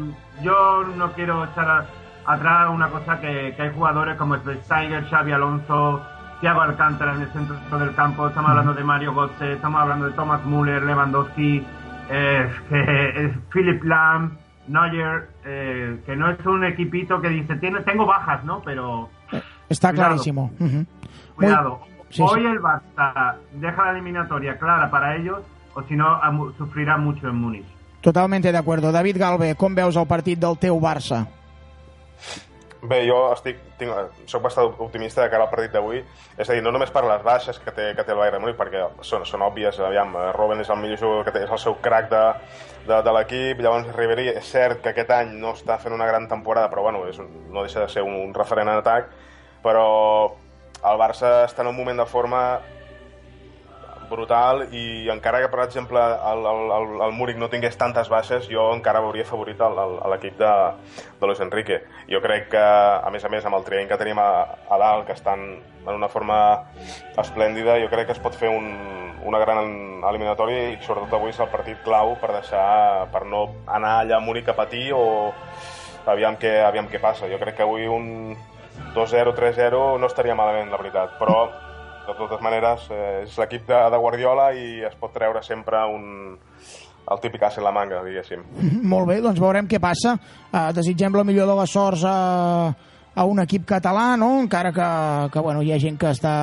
yo 0.43 0.85
no 0.97 1.11
quiero 1.15 1.45
echar 1.47 1.69
a- 1.69 2.33
atrás 2.33 2.69
una 2.71 2.89
cosa 2.91 3.21
que, 3.21 3.55
que 3.57 3.63
hay 3.63 3.73
jugadores 3.75 4.17
como 4.17 4.37
Steiger, 4.37 5.05
Xavi 5.11 5.33
Alonso, 5.33 6.01
Thiago 6.41 6.61
Alcántara 6.61 7.15
en 7.15 7.23
el 7.23 7.29
centro 7.33 7.79
del 7.79 7.95
campo. 7.95 8.29
Estamos 8.29 8.51
hablando 8.51 8.75
de 8.75 8.85
Mario 8.85 9.15
Götze, 9.15 9.53
estamos 9.55 9.81
hablando 9.81 10.07
de 10.07 10.13
Thomas 10.13 10.45
Müller, 10.45 10.83
Lewandowski, 10.83 11.65
eh, 12.11 12.51
que, 12.69 12.81
eh, 12.81 13.35
Philip 13.53 13.83
Lam, 13.85 14.37
Neuer, 14.69 15.29
eh, 15.45 16.01
que 16.05 16.17
no 16.17 16.31
es 16.31 16.45
un 16.47 16.65
equipito 16.65 17.21
que 17.21 17.29
dice, 17.29 17.57
tiene, 17.57 17.81
tengo 17.81 18.07
bajas, 18.07 18.45
¿no? 18.45 18.61
Pero 18.65 19.09
Está 19.69 19.91
Cuidado. 19.91 20.09
clarísimo. 20.09 20.53
Cuidado. 21.35 21.81
Sí, 22.11 22.23
Hoy 22.23 22.41
sí. 22.43 22.47
el 22.47 22.61
Barça 22.61 23.35
deja 23.55 23.85
la 23.87 23.91
eliminatoria 23.93 24.57
clara 24.59 24.91
para 24.91 25.17
ellos 25.17 25.41
o 25.75 25.83
si 25.83 25.97
no 25.97 26.21
sufrirá 26.57 26.97
mucho 26.97 27.29
en 27.29 27.37
Múnich. 27.37 27.67
Totalmente 28.01 28.53
de 28.53 28.59
acuerdo. 28.59 28.93
David 28.93 29.17
Galve, 29.19 29.55
com 29.57 29.75
veus 29.75 29.97
el 29.97 30.07
partit 30.07 30.39
del 30.39 30.59
teu 30.59 30.79
Barça? 30.79 31.27
Bé, 32.85 32.99
jo 33.09 33.17
estic, 33.33 33.61
tinc, 33.81 34.17
soc 34.29 34.43
bastant 34.45 34.75
optimista 34.85 35.23
de 35.23 35.31
cara 35.33 35.47
al 35.47 35.51
partit 35.53 35.73
d'avui. 35.73 36.03
És 36.37 36.51
a 36.51 36.57
dir, 36.57 36.61
no 36.65 36.73
només 36.75 36.91
per 36.93 37.01
les 37.07 37.23
baixes 37.25 37.57
que 37.63 37.73
té, 37.73 37.87
que 37.97 38.05
té 38.05 38.13
el 38.13 38.21
Bayern 38.21 38.43
Múnich, 38.43 38.59
perquè 38.59 38.83
són, 39.09 39.25
són 39.25 39.45
òbvies, 39.47 39.79
aviam, 39.81 40.13
Robben 40.37 40.61
és 40.61 40.69
el 40.69 40.83
millor 40.83 41.01
jugador 41.01 41.25
que 41.25 41.33
té, 41.33 41.47
és 41.47 41.55
el 41.55 41.63
seu 41.63 41.79
crack 41.87 42.11
de, 42.13 42.23
de, 42.85 42.99
de 43.07 43.15
l'equip, 43.17 43.63
llavors 43.65 43.89
Ribéry 43.97 44.29
és 44.35 44.51
cert 44.53 44.83
que 44.85 44.93
aquest 44.93 45.15
any 45.17 45.33
no 45.41 45.55
està 45.57 45.79
fent 45.81 45.97
una 45.97 46.09
gran 46.11 46.29
temporada, 46.29 46.69
però 46.73 46.85
bueno, 46.85 47.07
és 47.09 47.21
no 47.23 47.63
deixa 47.63 47.87
de 47.87 47.89
ser 47.95 48.05
un, 48.05 48.19
un 48.21 48.37
referent 48.37 48.69
en 48.69 48.83
atac, 48.83 49.09
però 49.65 49.87
el 50.85 51.01
Barça 51.01 51.33
està 51.47 51.65
en 51.65 51.73
un 51.73 51.79
moment 51.79 52.05
de 52.05 52.11
forma 52.11 52.45
brutal 54.11 54.67
i 54.75 55.09
encara 55.13 55.41
que, 55.43 55.51
per 55.53 55.65
exemple, 55.65 56.01
el, 56.01 56.47
el, 56.51 56.95
el, 57.07 57.13
Múric 57.17 57.39
no 57.41 57.51
tingués 57.53 57.77
tantes 57.81 58.09
baixes, 58.13 58.49
jo 58.51 58.67
encara 58.75 59.03
veuria 59.05 59.27
favorit 59.29 59.61
l'equip 59.61 60.39
de, 60.41 60.53
de 61.21 61.31
Luis 61.31 61.43
Enrique. 61.45 61.83
Jo 62.11 62.21
crec 62.25 62.51
que, 62.55 62.65
a 62.65 63.11
més 63.15 63.25
a 63.25 63.31
més, 63.33 63.45
amb 63.45 63.59
el 63.59 63.67
trienc 63.67 63.93
que 63.93 64.01
tenim 64.01 64.21
a, 64.23 64.31
a 64.69 64.81
dalt, 64.81 65.07
que 65.09 65.17
estan 65.17 65.45
en 65.85 65.93
una 65.95 66.09
forma 66.09 66.39
esplèndida, 67.21 67.79
jo 67.83 67.91
crec 67.93 68.09
que 68.09 68.17
es 68.17 68.23
pot 68.23 68.37
fer 68.39 68.53
un, 68.53 68.71
una 69.25 69.41
gran 69.41 69.61
eliminatòria 70.05 70.71
i 70.73 70.79
sobretot 70.85 71.19
avui 71.19 71.33
és 71.33 71.41
el 71.41 71.53
partit 71.53 71.81
clau 71.85 72.15
per 72.21 72.33
deixar, 72.37 73.09
per 73.13 73.25
no 73.29 73.47
anar 73.67 73.99
allà 74.03 74.19
a 74.19 74.25
Múric 74.25 74.49
a 74.53 74.57
patir 74.57 74.91
o 74.97 75.05
aviam 76.07 76.37
què, 76.41 76.59
aviam 76.65 76.89
què 76.89 77.01
passa. 77.01 77.29
Jo 77.31 77.41
crec 77.41 77.59
que 77.59 77.67
avui 77.67 77.89
un 77.89 78.35
2-0, 78.95 79.35
3-0 79.37 79.85
no 80.01 80.11
estaria 80.11 80.37
malament, 80.37 80.71
la 80.71 80.81
veritat, 80.81 81.17
però 81.21 81.47
de 82.07 82.15
totes 82.19 82.41
maneres, 82.45 82.89
eh, 82.93 83.25
és 83.25 83.37
l'equip 83.41 83.67
de, 83.69 83.79
de 83.91 84.01
Guardiola 84.01 84.51
i 84.57 84.83
es 84.87 84.97
pot 85.01 85.13
treure 85.15 85.43
sempre 85.45 85.81
un, 85.91 86.37
el 87.11 87.21
típic 87.21 87.43
as 87.45 87.59
la 87.63 87.73
manga, 87.73 88.03
diguéssim. 88.05 88.43
Molt 88.83 89.09
bé, 89.11 89.21
doncs 89.25 89.41
veurem 89.41 89.69
què 89.69 89.81
passa. 89.83 90.17
Uh, 90.51 90.71
desitgem 90.77 91.15
la 91.17 91.25
millor 91.25 91.51
de 91.51 91.59
les 91.61 91.77
sorts 91.77 92.05
a, 92.09 92.17
a 93.15 93.29
un 93.29 93.43
equip 93.45 93.67
català, 93.69 94.15
no? 94.21 94.39
encara 94.43 94.73
que, 94.73 94.89
que 95.33 95.45
bueno, 95.45 95.63
hi 95.63 95.73
ha 95.73 95.81
gent 95.81 96.01
que 96.01 96.13
està 96.15 96.35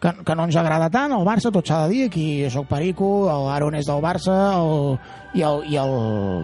que, 0.00 0.12
que 0.24 0.34
no 0.36 0.44
ens 0.44 0.56
agrada 0.60 0.90
tant, 0.92 1.12
el 1.16 1.24
Barça, 1.26 1.50
tot 1.52 1.66
s'ha 1.66 1.84
de 1.86 1.94
dir, 1.94 2.02
aquí 2.10 2.26
sóc 2.52 2.68
Perico, 2.68 3.10
el 3.32 3.48
Aaron 3.54 3.78
és 3.78 3.88
del 3.88 4.02
Barça, 4.04 4.34
el, 4.58 4.98
i, 5.32 5.42
el, 5.42 5.62
i, 5.72 5.78
el, 5.80 5.94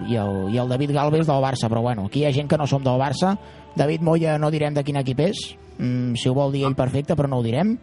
i, 0.09 0.17
el, 0.17 0.39
i 0.55 0.61
el 0.63 0.73
David 0.73 0.95
Galvez 0.97 1.27
del 1.29 1.45
Barça, 1.45 1.69
però 1.69 1.85
bueno, 1.85 2.09
aquí 2.09 2.23
hi 2.23 2.31
ha 2.31 2.35
gent 2.35 2.49
que 2.49 2.59
no 2.59 2.67
som 2.67 2.85
del 2.85 3.01
Barça, 3.01 3.37
David 3.77 4.05
Moya 4.05 4.39
no 4.41 4.51
direm 4.53 4.75
de 4.75 4.85
quin 4.85 5.01
equip 5.01 5.21
és, 5.29 5.45
mm, 5.79 6.17
si 6.17 6.31
ho 6.31 6.37
vol 6.37 6.53
dir 6.57 6.65
ell 6.67 6.79
perfecte, 6.79 7.17
però 7.17 7.29
no 7.29 7.41
ho 7.41 7.45
direm, 7.45 7.77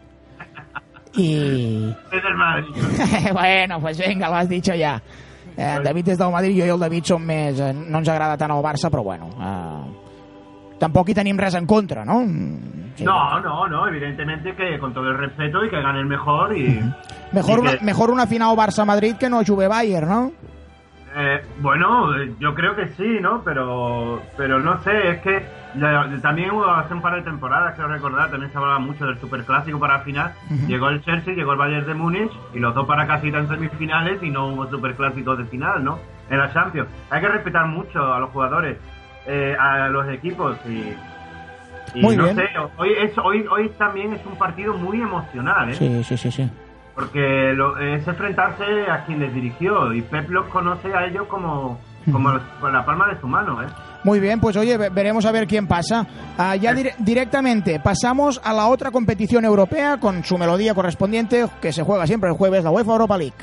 Madrid. 1.13 1.93
bueno, 3.33 3.79
pues 3.79 3.97
venga, 3.97 4.29
lo 4.29 4.35
has 4.35 4.49
dicho 4.49 4.73
ya. 4.73 5.01
Eh, 5.57 5.75
en 5.77 5.83
David 5.83 6.07
és 6.09 6.17
del 6.17 6.31
Madrid, 6.31 6.55
jo 6.59 6.65
i 6.65 6.69
el 6.71 6.79
David 6.79 7.03
som 7.09 7.23
més... 7.25 7.59
Eh, 7.59 7.73
no 7.73 7.99
ens 7.99 8.07
agrada 8.09 8.37
tant 8.37 8.51
el 8.55 8.63
Barça, 8.63 8.89
però 8.93 9.03
bueno... 9.03 9.27
Eh, 9.35 10.05
tampoc 10.79 11.09
hi 11.11 11.15
tenim 11.17 11.35
res 11.37 11.55
en 11.59 11.65
contra, 11.67 12.05
no? 12.07 12.21
Sí. 12.95 13.03
No, 13.03 13.39
no, 13.41 13.67
no, 13.67 13.87
evidentemente 13.89 14.55
que 14.55 14.77
con 14.79 14.93
todo 14.93 15.09
el 15.09 15.17
respeto 15.17 15.65
y 15.65 15.69
que 15.69 15.81
gane 15.81 15.99
el 15.99 16.05
mejor 16.05 16.55
y... 16.55 16.79
Mejor, 17.33 17.57
y 17.57 17.61
una, 17.61 17.77
que- 17.77 17.83
mejor 17.83 18.11
una 18.11 18.27
final 18.27 18.55
Barça-Madrid 18.55 19.15
que 19.17 19.29
no 19.29 19.43
Juve-Bayern, 19.43 20.07
¿no? 20.07 20.31
Eh, 21.17 21.41
bueno, 21.59 22.11
yo 22.39 22.53
creo 22.55 22.75
que 22.75 22.87
sí, 22.89 23.17
¿no? 23.19 23.41
Pero, 23.43 24.21
pero 24.37 24.59
no 24.59 24.81
sé, 24.83 25.09
es 25.09 25.21
que 25.21 25.43
también 26.21 26.51
hubo 26.51 26.65
hace 26.65 26.93
un 26.93 27.01
par 27.01 27.15
de 27.15 27.21
temporadas, 27.21 27.75
quiero 27.75 27.89
recordar, 27.89 28.29
también 28.31 28.51
se 28.51 28.57
hablaba 28.57 28.79
mucho 28.79 29.05
del 29.05 29.19
superclásico 29.19 29.79
para 29.79 29.97
la 29.97 30.03
final. 30.03 30.33
Llegó 30.67 30.89
el 30.89 31.01
Chelsea, 31.03 31.33
llegó 31.33 31.51
el 31.53 31.57
Bayern 31.59 31.85
de 31.85 31.93
Múnich 31.93 32.31
y 32.53 32.59
los 32.59 32.73
dos 32.73 32.87
para 32.87 33.05
casi 33.07 33.27
en 33.29 33.47
semifinales 33.47 34.21
y 34.23 34.29
no 34.29 34.47
hubo 34.47 34.67
superclásico 34.69 35.35
de 35.35 35.45
final, 35.45 35.83
¿no? 35.83 35.99
En 36.29 36.39
la 36.39 36.51
Champions. 36.53 36.89
Hay 37.09 37.21
que 37.21 37.27
respetar 37.27 37.67
mucho 37.67 38.13
a 38.13 38.19
los 38.19 38.29
jugadores, 38.31 38.77
eh, 39.27 39.55
a 39.59 39.89
los 39.89 40.07
equipos 40.09 40.57
y... 40.65 40.93
y 41.93 42.01
Muy 42.01 42.15
no 42.15 42.23
bien. 42.23 42.35
sé, 42.35 42.47
hoy, 42.77 42.89
es, 42.99 43.17
hoy, 43.17 43.45
hoy 43.49 43.69
también 43.77 44.13
es 44.13 44.25
un 44.25 44.37
partido 44.37 44.73
muy 44.75 45.01
emocional, 45.01 45.69
¿eh? 45.69 45.75
Sí, 45.75 46.03
sí, 46.03 46.17
sí, 46.17 46.31
sí. 46.31 46.49
porque 46.95 47.53
lo- 47.55 47.77
es 47.77 48.07
enfrentarse 48.07 48.89
a 48.91 49.05
quien 49.05 49.19
les 49.19 49.33
dirigió 49.33 49.93
y 49.93 50.01
Pep 50.01 50.29
los 50.29 50.45
conoce 50.47 50.93
a 50.93 51.05
ellos 51.05 51.27
como, 51.27 51.79
como 52.11 52.31
los- 52.31 52.41
con 52.59 52.73
la 52.73 52.83
palma 52.85 53.07
de 53.07 53.19
su 53.19 53.27
mano, 53.27 53.61
¿eh? 53.63 53.67
Muy 54.03 54.19
bien, 54.21 54.39
pues 54.39 54.55
oye, 54.55 54.77
ve- 54.77 54.89
veremos 54.89 55.25
a 55.25 55.31
ver 55.31 55.45
quién 55.45 55.67
pasa. 55.67 56.07
Ah, 56.37 56.55
ya 56.55 56.73
dire- 56.73 56.95
directamente 56.99 57.79
pasamos 57.81 58.39
a 58.43 58.53
la 58.53 58.67
otra 58.67 58.91
competición 58.91 59.43
europea 59.43 59.97
con 59.99 60.23
su 60.23 60.37
melodía 60.37 60.73
correspondiente 60.73 61.45
que 61.61 61.73
se 61.73 61.83
juega 61.83 62.07
siempre 62.07 62.29
el 62.29 62.35
jueves, 62.37 62.63
la 62.63 62.71
UEFA 62.71 62.91
Europa 62.93 63.17
League. 63.17 63.33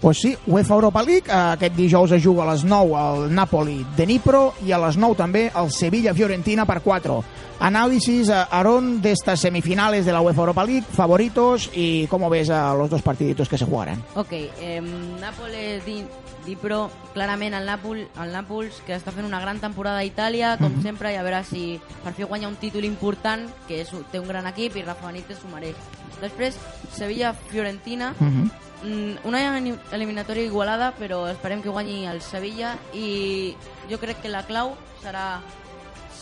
Pues 0.00 0.18
sí, 0.18 0.34
UEFA 0.46 0.74
Europa 0.74 1.02
League, 1.02 1.24
eh, 1.28 1.32
aquest 1.32 1.74
dijous 1.76 2.10
es 2.12 2.24
juga 2.24 2.44
a 2.48 2.54
les 2.54 2.64
9 2.64 2.94
al 2.96 3.34
Napoli 3.34 3.84
de 3.96 4.06
Nipro 4.06 4.54
i 4.64 4.72
a 4.72 4.78
les 4.80 4.96
9 4.96 5.14
també 5.14 5.50
al 5.52 5.68
Sevilla-Fiorentina 5.70 6.64
per 6.64 6.80
4. 6.80 7.22
Análisis, 7.60 8.30
eh, 8.30 8.32
Aarón, 8.32 9.02
de 9.02 9.12
estas 9.12 9.40
semifinales 9.40 10.06
de 10.06 10.12
la 10.12 10.22
UEFA 10.22 10.40
Europa 10.40 10.64
League, 10.64 10.86
favoritos 10.90 11.68
y 11.74 12.06
cómo 12.06 12.30
ves 12.30 12.48
a 12.48 12.72
los 12.72 12.88
dos 12.88 13.02
partiditos 13.02 13.46
que 13.46 13.58
se 13.58 13.66
jugarán. 13.66 14.02
Ok, 14.14 14.32
eh, 14.32 14.80
Nápoles 15.20 15.84
di, 15.84 16.02
Dipro, 16.46 16.88
clarament 17.12 17.52
el, 17.52 17.66
Nàpol, 17.66 17.98
el 18.00 18.32
Nàpols, 18.32 18.80
que 18.86 18.96
està 18.96 19.12
fent 19.12 19.26
una 19.28 19.38
gran 19.40 19.60
temporada 19.60 19.98
a 19.98 20.04
Itàlia, 20.04 20.56
com 20.56 20.72
Mhm. 20.72 20.82
sempre, 20.82 21.12
i 21.12 21.16
a 21.16 21.22
veure 21.22 21.44
si 21.44 21.78
per 22.02 22.14
fi 22.14 22.22
guanya 22.22 22.48
un 22.48 22.56
títol 22.56 22.86
important, 22.86 23.50
que 23.68 23.82
és, 23.82 23.90
té 24.10 24.18
un 24.18 24.26
gran 24.26 24.46
equip 24.46 24.76
i 24.76 24.82
Rafa 24.82 25.06
Benítez 25.08 25.36
s'ho 25.38 25.48
mereix. 25.52 25.76
Després, 26.20 26.56
Sevilla-Fiorentina, 26.92 28.14
Mhm. 28.18 28.50
Mm, 28.82 29.16
una 29.28 29.58
elim- 29.58 29.78
eliminatòria 29.92 30.42
igualada, 30.44 30.94
però 30.96 31.28
esperem 31.30 31.60
que 31.60 31.68
guanyi 31.68 32.06
el 32.06 32.22
Sevilla 32.22 32.78
i 32.94 33.54
jo 33.90 33.98
crec 34.00 34.22
que 34.22 34.28
la 34.30 34.42
clau 34.44 34.74
serà 35.02 35.40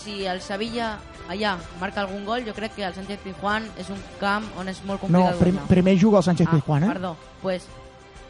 si 0.02 0.24
el 0.26 0.40
Sevilla 0.40 0.98
allà 1.28 1.56
marca 1.78 2.00
algun 2.00 2.24
gol, 2.24 2.44
jo 2.44 2.52
crec 2.54 2.74
que 2.74 2.82
el 2.84 2.94
Sánchez 2.94 3.20
Pizjuán 3.20 3.62
és 3.78 3.90
un 3.90 4.02
camp 4.18 4.44
on 4.58 4.66
és 4.68 4.82
molt 4.84 5.02
No, 5.02 5.06
complicat 5.20 5.38
prim, 5.38 5.54
guanyar. 5.54 5.68
primer 5.68 5.96
juga 6.00 6.18
el 6.18 6.24
Sánchez 6.24 6.48
ah, 6.48 6.50
Pizjuán, 6.50 6.82
eh? 6.82 6.86
Perdó, 6.88 7.16
pues, 7.42 7.66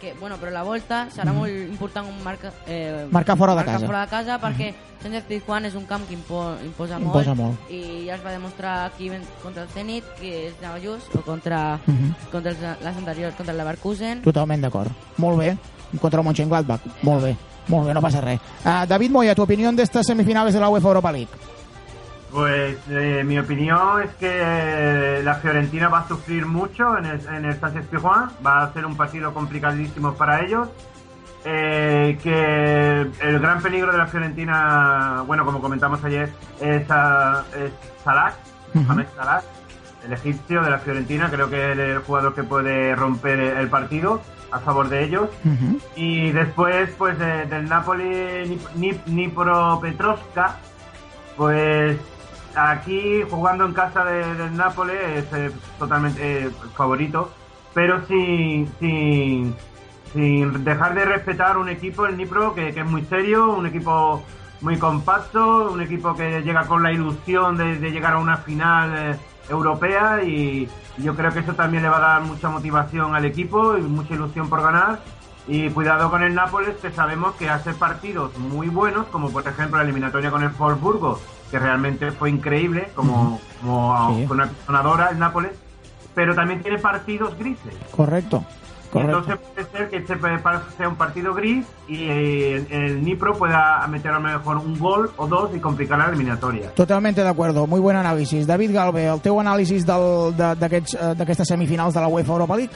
que, 0.00 0.14
bueno, 0.14 0.36
però 0.38 0.50
la 0.50 0.62
volta 0.62 1.08
serà 1.14 1.32
Mhm. 1.32 1.36
molt 1.36 1.52
important 1.70 2.06
un 2.08 2.22
marca, 2.22 2.52
eh, 2.66 3.06
Marcar 3.10 3.36
fora 3.36 3.52
de 3.52 3.56
marcar 3.56 3.74
casa. 3.74 3.86
fora 3.86 4.00
de 4.02 4.08
casa 4.08 4.40
perquè 4.40 4.74
Sánchez 5.02 5.24
Pizjuán 5.24 5.64
és 5.64 5.74
un 5.74 5.84
camp 5.86 6.06
que 6.08 6.14
impo, 6.14 6.54
imposa, 6.64 6.98
Imposa 6.98 7.34
molt, 7.34 7.58
molt. 7.58 7.70
i 7.70 8.06
ja 8.06 8.14
es 8.16 8.24
va 8.24 8.32
demostrar 8.32 8.86
aquí 8.86 9.10
contra 9.42 9.62
el 9.62 9.68
Zenit 9.68 10.04
que 10.20 10.48
és 10.48 10.54
anava 10.62 10.78
just 10.80 11.14
o 11.14 11.20
contra, 11.22 11.78
Mhm. 11.86 12.14
contra 12.32 12.50
els, 12.50 12.60
les 12.82 12.96
anteriors, 12.96 13.34
contra 13.36 13.52
el 13.52 13.58
Leverkusen 13.58 14.22
Totalment 14.22 14.60
d'acord. 14.62 14.90
Molt 15.18 15.38
bé. 15.38 15.56
Contra 16.00 16.20
el 16.20 16.26
Mönchengladbach. 16.26 16.80
Molt 17.02 17.22
bé. 17.24 17.36
Molt 17.68 17.86
bé, 17.86 17.94
no 17.94 18.00
passa 18.00 18.20
res. 18.20 18.40
Uh, 18.64 18.86
David 18.88 19.10
Moya, 19.10 19.34
tu 19.34 19.42
opinión 19.42 19.76
de 19.76 19.82
estas 19.82 20.06
semifinales 20.06 20.54
de 20.54 20.60
la 20.60 20.68
UEFA 20.70 20.88
Europa 20.88 21.12
League. 21.12 21.28
Pues 22.32 22.76
eh, 22.90 23.22
mi 23.24 23.38
opinión 23.38 24.02
es 24.02 24.10
que 24.16 25.20
la 25.24 25.34
Fiorentina 25.36 25.88
va 25.88 26.00
a 26.00 26.08
sufrir 26.08 26.44
mucho 26.44 26.98
en 26.98 27.06
el, 27.06 27.26
en 27.26 27.44
el 27.46 27.58
Sánchez 27.58 27.86
va 28.46 28.62
a 28.62 28.72
ser 28.72 28.84
un 28.84 28.96
partido 28.96 29.32
complicadísimo 29.32 30.12
para 30.14 30.42
ellos. 30.44 30.68
Eh, 31.44 32.18
que 32.22 33.00
el 33.26 33.38
gran 33.38 33.62
peligro 33.62 33.92
de 33.92 33.98
la 33.98 34.06
Fiorentina, 34.08 35.22
bueno, 35.26 35.44
como 35.46 35.60
comentamos 35.62 36.04
ayer, 36.04 36.30
es, 36.60 36.84
ah, 36.90 37.42
es 37.56 37.72
Salah. 38.04 38.32
Mohamed 38.74 39.06
Salah, 39.16 39.40
el 40.04 40.12
egipcio 40.12 40.62
de 40.62 40.70
la 40.70 40.78
Fiorentina, 40.78 41.30
creo 41.30 41.48
que 41.48 41.72
es 41.72 41.78
el 41.78 41.98
jugador 42.00 42.34
que 42.34 42.42
puede 42.42 42.94
romper 42.94 43.38
el 43.40 43.68
partido 43.68 44.20
a 44.50 44.58
favor 44.58 44.90
de 44.90 45.04
ellos. 45.04 45.28
Y 45.96 46.30
después, 46.32 46.90
pues 46.98 47.18
de- 47.18 47.46
del 47.46 47.66
Napoli 47.68 48.04
Nip- 48.04 48.68
Nip- 48.76 49.04
Dnipropetrovska, 49.06 50.56
pues 51.36 51.96
aquí 52.58 53.22
jugando 53.30 53.64
en 53.66 53.72
casa 53.72 54.04
de- 54.04 54.34
del 54.34 54.56
Nápoles 54.56 54.96
es 55.16 55.32
eh, 55.32 55.50
totalmente 55.78 56.46
eh, 56.46 56.50
favorito, 56.76 57.30
pero 57.74 58.04
sin, 58.06 58.68
sin, 58.80 59.54
sin 60.12 60.64
dejar 60.64 60.94
de 60.94 61.04
respetar 61.04 61.56
un 61.58 61.68
equipo, 61.68 62.06
el 62.06 62.16
Nipro, 62.16 62.54
que, 62.54 62.72
que 62.72 62.80
es 62.80 62.86
muy 62.86 63.04
serio, 63.04 63.50
un 63.50 63.66
equipo 63.66 64.22
muy 64.60 64.76
compacto, 64.76 65.70
un 65.70 65.80
equipo 65.80 66.14
que 66.16 66.42
llega 66.42 66.64
con 66.66 66.82
la 66.82 66.92
ilusión 66.92 67.56
de, 67.56 67.76
llegar 67.90 68.14
a 68.14 68.18
una 68.18 68.38
final 68.38 68.92
eh, 68.96 69.16
europea 69.48 70.22
y 70.24 70.68
yo 70.98 71.14
creo 71.14 71.32
que 71.32 71.38
eso 71.40 71.54
también 71.54 71.82
le 71.84 71.88
va 71.88 71.98
a 71.98 72.00
dar 72.00 72.22
mucha 72.22 72.48
motivación 72.48 73.14
al 73.14 73.24
equipo 73.24 73.76
y 73.78 73.82
mucha 73.82 74.14
ilusión 74.14 74.48
por 74.48 74.62
ganar. 74.62 74.98
Y 75.46 75.70
cuidado 75.70 76.10
con 76.10 76.22
el 76.22 76.34
Nápoles, 76.34 76.76
que 76.76 76.90
sabemos 76.90 77.34
que 77.36 77.48
hace 77.48 77.72
partidos 77.72 78.36
muy 78.36 78.68
buenos, 78.68 79.06
como 79.06 79.30
por 79.30 79.46
ejemplo 79.48 79.78
la 79.78 79.84
eliminatoria 79.84 80.30
con 80.30 80.42
el 80.42 80.50
Wolfsburgo, 80.50 81.20
que 81.50 81.58
realmente 81.58 82.10
fue 82.12 82.30
increíble, 82.30 82.88
como, 82.94 83.40
como 83.60 84.14
Sí. 84.16 84.26
una 84.30 84.48
sonadora 84.66 85.08
el 85.10 85.18
Nápoles, 85.18 85.52
pero 86.14 86.34
también 86.34 86.62
tiene 86.62 86.78
partidos 86.78 87.36
grises. 87.38 87.74
Correcto. 87.94 88.44
Correcto. 88.92 89.18
Entonces 89.18 89.46
puede 89.54 89.70
ser 89.70 89.90
que 89.90 89.96
este 89.98 90.16
sea 90.78 90.88
un 90.88 90.96
partido 90.96 91.34
gris 91.34 91.66
y 91.88 92.04
eh, 92.04 92.54
el, 92.54 92.72
el 92.72 93.04
Nipro 93.04 93.34
pueda 93.34 93.86
meter 93.86 94.12
a 94.12 94.14
lo 94.14 94.20
mejor 94.22 94.56
un 94.56 94.78
gol 94.78 95.10
o 95.18 95.26
dos 95.26 95.54
y 95.54 95.60
complicar 95.60 95.98
la 95.98 96.06
eliminatoria. 96.06 96.70
Totalmente 96.74 97.22
d'acord, 97.22 97.54
muy 97.68 97.80
buen 97.80 97.96
anàlisi. 97.98 98.44
David 98.46 98.72
Galve, 98.72 99.06
el 99.06 99.20
teu 99.20 99.38
anàlisi 99.38 99.84
de- 99.84 100.32
eh, 100.32 101.14
d'aquestes 101.14 101.46
semifinals 101.48 101.92
de 101.92 102.00
la 102.00 102.08
UEFA 102.08 102.32
Europa 102.32 102.56
League? 102.56 102.72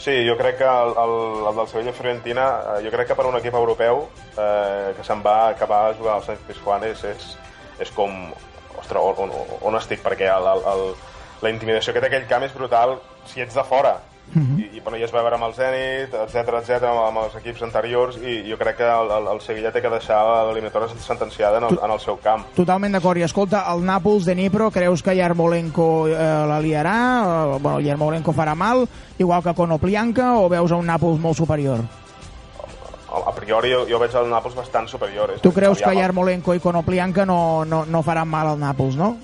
Sí, 0.00 0.14
jo 0.24 0.32
crec 0.38 0.56
que 0.56 0.64
el, 0.64 0.94
el, 0.96 1.46
el 1.50 1.56
del 1.56 1.66
Sevilla 1.68 1.92
Fiorentina, 1.92 2.44
eh, 2.78 2.84
jo 2.86 2.90
crec 2.94 3.10
que 3.10 3.16
per 3.18 3.26
un 3.28 3.36
equip 3.36 3.56
europeu 3.58 4.06
eh, 4.32 4.94
que 4.96 5.04
se'n 5.04 5.20
va 5.20 5.50
acabar 5.50 5.80
a 5.90 5.96
jugar 5.98 6.14
al 6.14 6.24
Sánchez 6.24 6.46
Pizjuán 6.48 6.86
és, 6.88 7.02
és, 7.04 7.26
és 7.84 7.92
com... 7.92 8.14
Ostres, 8.80 8.96
on, 8.96 9.28
on, 9.28 9.50
on 9.68 9.76
estic? 9.76 10.00
Perquè 10.00 10.30
el, 10.32 10.46
el, 10.54 10.62
el, 10.72 10.86
la 11.44 11.52
intimidació 11.52 11.92
que 11.92 12.00
té 12.00 12.08
aquell 12.08 12.24
camp 12.30 12.46
és 12.46 12.54
brutal 12.56 12.96
si 13.28 13.44
ets 13.44 13.58
de 13.58 13.64
fora. 13.68 13.98
Mhm. 14.32 14.58
I, 14.60 14.76
i 14.76 14.80
bueno, 14.80 14.98
ja 14.98 15.04
es 15.06 15.12
va 15.14 15.22
veure 15.22 15.34
amb 15.34 15.44
el 15.48 15.54
Zenit, 15.54 16.12
etc 16.14 16.48
etc 16.60 16.84
amb, 16.86 17.00
amb 17.08 17.18
els 17.24 17.34
equips 17.40 17.62
anteriors 17.66 18.16
i 18.22 18.44
jo 18.50 18.56
crec 18.58 18.76
que 18.78 18.86
el, 18.86 19.10
el, 19.10 19.26
el 19.34 19.40
Sevilla 19.40 19.72
té 19.72 19.82
que 19.82 19.90
deixar 19.90 20.20
l'eliminatòria 20.46 20.88
sentenciada 21.02 21.58
en 21.58 21.64
el, 21.64 21.78
en 21.82 21.90
el 21.90 22.00
seu 22.00 22.16
camp. 22.22 22.44
Totalment 22.54 22.92
d'acord. 22.94 23.18
I 23.18 23.24
escolta, 23.26 23.64
el 23.72 23.82
Nàpols 23.82 24.24
de 24.24 24.34
Nipro, 24.38 24.70
creus 24.70 25.02
que 25.02 25.16
Yarmolenko 25.16 26.06
eh, 26.08 26.14
la 26.46 26.60
liarà? 26.62 26.98
Eh, 27.56 27.58
bueno, 27.60 27.80
Yarmolenko 27.80 28.32
farà 28.32 28.54
mal, 28.54 28.86
igual 29.18 29.42
que 29.42 29.54
Konoplianka, 29.54 30.36
o 30.38 30.48
veus 30.48 30.70
a 30.70 30.76
un 30.76 30.86
Nàpols 30.86 31.18
molt 31.20 31.36
superior? 31.36 31.80
A, 33.10 33.32
priori 33.34 33.72
jo, 33.72 33.80
jo 33.90 33.98
veig 33.98 34.14
el 34.14 34.28
Nàpols 34.30 34.54
bastant 34.54 34.86
superior. 34.86 35.32
És 35.34 35.40
Tu 35.42 35.50
creus 35.52 35.78
que 35.80 35.88
Yarmo- 35.90 36.00
Yarmolenko 36.00 36.54
i 36.54 36.60
Konoplianka 36.62 37.24
no, 37.26 37.64
no, 37.64 37.82
no 37.84 38.02
faran 38.06 38.28
mal 38.30 38.46
al 38.52 38.60
Nàpols, 38.60 38.94
no? 38.94 39.16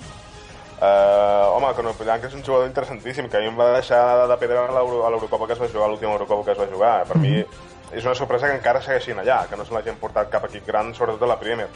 Uh, 0.77 1.55
home, 1.57 1.71
Konoplyanka 1.73 2.27
és 2.29 2.35
un 2.37 2.43
jugador 2.45 2.67
interessantíssim, 2.69 3.25
que 3.31 3.37
a 3.37 3.41
mi 3.41 3.47
em 3.49 3.55
va 3.57 3.71
deixar 3.73 4.27
de 4.29 4.35
pedra 4.37 4.67
a 4.67 4.71
l'Euro- 4.75 5.05
a 5.07 5.09
l'Eurocopa 5.09 5.47
que 5.47 5.53
es 5.53 5.59
va 5.63 5.67
jugar, 5.71 5.87
l'última 5.89 6.11
Eurocopa 6.13 6.43
que 6.45 6.51
es 6.53 6.59
va 6.59 6.67
jugar. 6.69 7.05
Per 7.09 7.17
mi 7.17 7.39
és 7.39 8.03
una 8.05 8.13
sorpresa 8.13 8.47
que 8.47 8.57
encara 8.59 8.81
segueixin 8.81 9.17
allà, 9.17 9.47
que 9.49 9.55
no 9.57 9.65
se 9.65 9.73
l'hagin 9.73 9.95
portat 9.97 10.29
cap 10.29 10.45
equip 10.45 10.67
gran, 10.67 10.93
sobretot 10.93 11.23
a 11.23 11.31
la 11.31 11.39
Premier. 11.39 11.69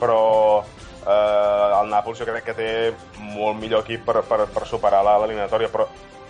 Però 0.00 0.64
eh, 0.64 1.80
el 1.82 1.90
Nàpols 1.92 2.18
jo 2.18 2.26
crec 2.26 2.44
que 2.50 2.54
té 2.58 2.68
molt 3.20 3.60
millor 3.60 3.84
equip 3.84 4.04
per, 4.04 4.22
per, 4.26 4.46
per 4.50 4.66
superar 4.66 5.04
la- 5.04 5.18
l'eliminatòria, 5.22 5.68
però 5.70 5.86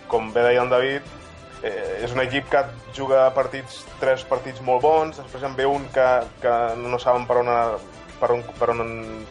com 0.09 0.33
bé 0.35 0.42
deia 0.42 0.61
en 0.66 0.68
David, 0.68 1.03
eh, 1.62 2.03
és 2.05 2.12
un 2.12 2.20
equip 2.20 2.51
que 2.51 2.64
juga 2.92 3.31
partits, 3.33 3.87
tres 4.01 4.25
partits 4.29 4.61
molt 4.61 4.83
bons, 4.83 5.16
després 5.16 5.44
en 5.48 5.57
ve 5.57 5.64
un 5.64 5.87
que, 5.94 6.09
que 6.42 6.53
no 6.77 6.98
saben 6.98 7.25
per 7.27 7.38
on, 7.40 7.48
per 8.20 8.33
on, 8.37 8.42
per 8.59 8.68
on 8.75 9.25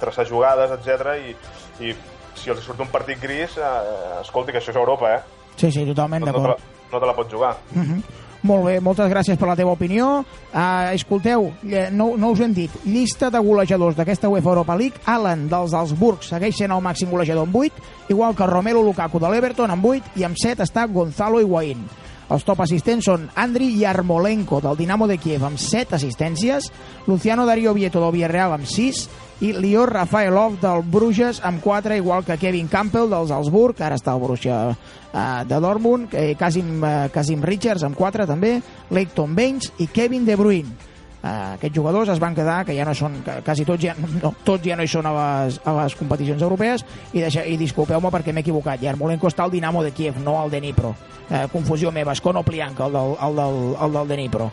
traçar 0.00 0.26
jugades, 0.26 0.70
etc 0.72 1.14
i, 1.22 1.36
i 1.80 1.94
si 2.38 2.50
els 2.50 2.60
surt 2.64 2.80
un 2.80 2.88
partit 2.88 3.20
gris, 3.20 3.56
eh, 3.58 4.20
escolti, 4.22 4.52
que 4.52 4.58
això 4.58 4.70
és 4.70 4.76
Europa, 4.76 5.14
eh? 5.16 5.20
Sí, 5.56 5.72
sí, 5.72 5.84
totalment 5.86 6.24
No, 6.24 6.32
no, 6.32 6.38
d'acord. 6.38 6.58
no 6.92 7.00
te 7.00 7.06
la 7.06 7.14
pots 7.16 7.32
jugar. 7.32 7.56
Mhm. 7.74 8.02
Molt 8.42 8.64
bé, 8.66 8.80
moltes 8.80 9.10
gràcies 9.10 9.36
per 9.36 9.48
la 9.48 9.56
teva 9.56 9.72
opinió. 9.72 10.24
Uh, 10.54 10.92
escolteu, 10.94 11.52
lle- 11.64 11.90
no, 11.90 12.12
no 12.16 12.28
us 12.30 12.38
ho 12.38 12.44
hem 12.44 12.54
dit, 12.54 12.70
llista 12.84 13.30
de 13.30 13.38
golejadors 13.42 13.96
d'aquesta 13.96 14.28
UEFA 14.28 14.48
Europa 14.50 14.76
League, 14.76 15.00
Alan 15.06 15.48
dels 15.48 15.72
Salzburg 15.72 16.22
segueix 16.22 16.54
sent 16.56 16.70
el 16.70 16.80
màxim 16.80 17.10
golejador 17.10 17.42
amb 17.48 17.56
8, 17.56 17.72
igual 18.08 18.36
que 18.36 18.46
Romelu 18.46 18.84
Lukaku 18.84 19.18
de 19.18 19.28
l'Everton 19.28 19.70
amb 19.74 19.84
8 19.84 20.12
i 20.14 20.22
amb 20.22 20.36
7 20.38 20.62
està 20.62 20.86
Gonzalo 20.86 21.40
Higuaín. 21.40 21.82
Els 22.28 22.44
top 22.44 22.60
assistents 22.60 23.06
són 23.08 23.22
Andri 23.40 23.70
Yarmolenko 23.80 24.58
del 24.60 24.76
Dinamo 24.76 25.06
de 25.08 25.16
Kiev 25.16 25.46
amb 25.48 25.56
7 25.60 25.96
assistències, 25.96 26.66
Luciano 27.06 27.46
Darío 27.48 27.72
Vieto 27.72 28.02
del 28.02 28.12
Villarreal 28.12 28.52
amb 28.52 28.68
6 28.68 29.00
i 29.40 29.54
Lior 29.56 29.94
Rafaelov 29.94 30.58
del 30.60 30.82
Bruges 30.84 31.40
amb 31.46 31.62
4, 31.64 31.96
igual 31.96 32.26
que 32.26 32.36
Kevin 32.36 32.68
Campbell 32.68 33.08
dels 33.08 33.32
Salzburg, 33.32 33.80
ara 33.80 33.96
està 33.96 34.12
el 34.12 34.20
Borussia 34.20 34.58
eh, 34.68 35.24
de 35.48 35.60
Dortmund, 35.62 36.12
eh, 36.12 36.34
Casim, 36.36 36.76
eh, 36.84 37.08
Casim 37.14 37.40
Richards 37.46 37.86
amb 37.88 37.96
4 37.96 38.28
també, 38.28 38.58
Leighton 38.90 39.34
Baines 39.38 39.72
i 39.78 39.88
Kevin 39.88 40.28
De 40.28 40.36
Bruyne. 40.36 40.87
Uh, 41.18 41.56
aquests 41.56 41.74
jugadors 41.74 42.12
es 42.12 42.20
van 42.22 42.34
quedar, 42.34 42.60
que 42.62 42.76
ja 42.76 42.84
no 42.86 42.92
són, 42.94 43.16
que 43.26 43.40
quasi 43.42 43.64
tots 43.66 43.82
ja, 43.82 43.94
no, 44.22 44.30
tots 44.46 44.62
ja 44.62 44.76
no 44.78 44.84
hi 44.86 44.90
són 44.90 45.08
a 45.10 45.12
les, 45.16 45.58
a 45.66 45.74
les 45.80 45.96
competicions 45.98 46.44
europees, 46.46 46.84
i, 47.10 47.18
deixa, 47.18 47.42
i 47.42 47.56
disculpeu-me 47.58 48.12
perquè 48.14 48.30
m'he 48.30 48.44
equivocat. 48.46 48.78
Yarmolenko 48.86 49.26
està 49.26 49.42
al 49.42 49.50
Dinamo 49.50 49.82
de 49.82 49.90
Kiev, 49.96 50.20
no 50.22 50.36
al 50.38 50.52
Dnipro. 50.54 50.94
Uh, 51.28 51.44
confusió 51.50 51.90
meva, 51.90 52.14
és 52.14 52.22
Konoplianka, 52.22 52.86
el 52.86 52.94
del, 52.94 53.16
el 53.26 53.40
del, 53.42 53.58
el 53.82 53.98
del 53.98 54.12
Dnipro. 54.14 54.50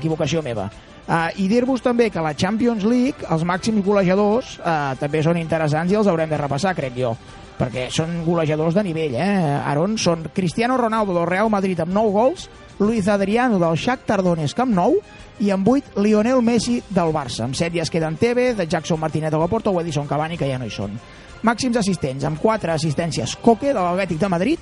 Equivocació 0.00 0.42
meva. 0.42 0.66
Uh, 1.06 1.30
I 1.42 1.46
dir-vos 1.50 1.82
també 1.82 2.10
que 2.10 2.22
la 2.22 2.34
Champions 2.34 2.82
League, 2.86 3.26
els 3.30 3.46
màxims 3.46 3.86
golejadors, 3.86 4.56
uh, 4.64 4.98
també 4.98 5.22
són 5.22 5.38
interessants 5.38 5.94
i 5.94 5.98
els 5.98 6.10
haurem 6.10 6.30
de 6.30 6.42
repassar, 6.42 6.74
crec 6.78 6.98
jo 6.98 7.14
perquè 7.60 7.90
són 7.92 8.22
golejadors 8.24 8.72
de 8.72 8.84
nivell, 8.86 9.18
eh? 9.20 9.32
Aaron, 9.68 9.98
són 10.00 10.24
Cristiano 10.32 10.78
Ronaldo 10.80 11.12
del 11.12 11.26
Real 11.28 11.50
Madrid 11.52 11.82
amb 11.84 11.92
9 11.92 12.12
gols, 12.14 12.46
Luis 12.80 13.08
Adriano 13.12 13.58
del 13.60 13.76
Shakhtar 13.76 14.22
Donetsk 14.24 14.62
amb 14.64 14.72
9 14.78 15.02
i 15.40 15.50
amb 15.50 15.66
8 15.68 16.00
Lionel 16.04 16.42
Messi 16.44 16.82
del 16.88 17.12
Barça. 17.12 17.44
Amb 17.46 17.56
7 17.56 17.76
ja 17.76 17.82
es 17.82 17.90
queden 17.90 18.16
de 18.20 18.66
Jackson 18.68 19.00
Martínez 19.00 19.30
de 19.30 19.38
la 19.38 19.48
Porta 19.48 19.70
o 19.70 19.80
Edison 19.80 20.06
Cavani, 20.06 20.36
que 20.36 20.48
ja 20.48 20.58
no 20.58 20.66
hi 20.66 20.70
són. 20.70 20.98
Màxims 21.42 21.76
assistents, 21.76 22.24
amb 22.24 22.38
4 22.38 22.72
assistències 22.72 23.36
Coque, 23.36 23.72
de 23.72 23.80
l'Atlètic 23.80 24.18
de 24.18 24.28
Madrid, 24.28 24.58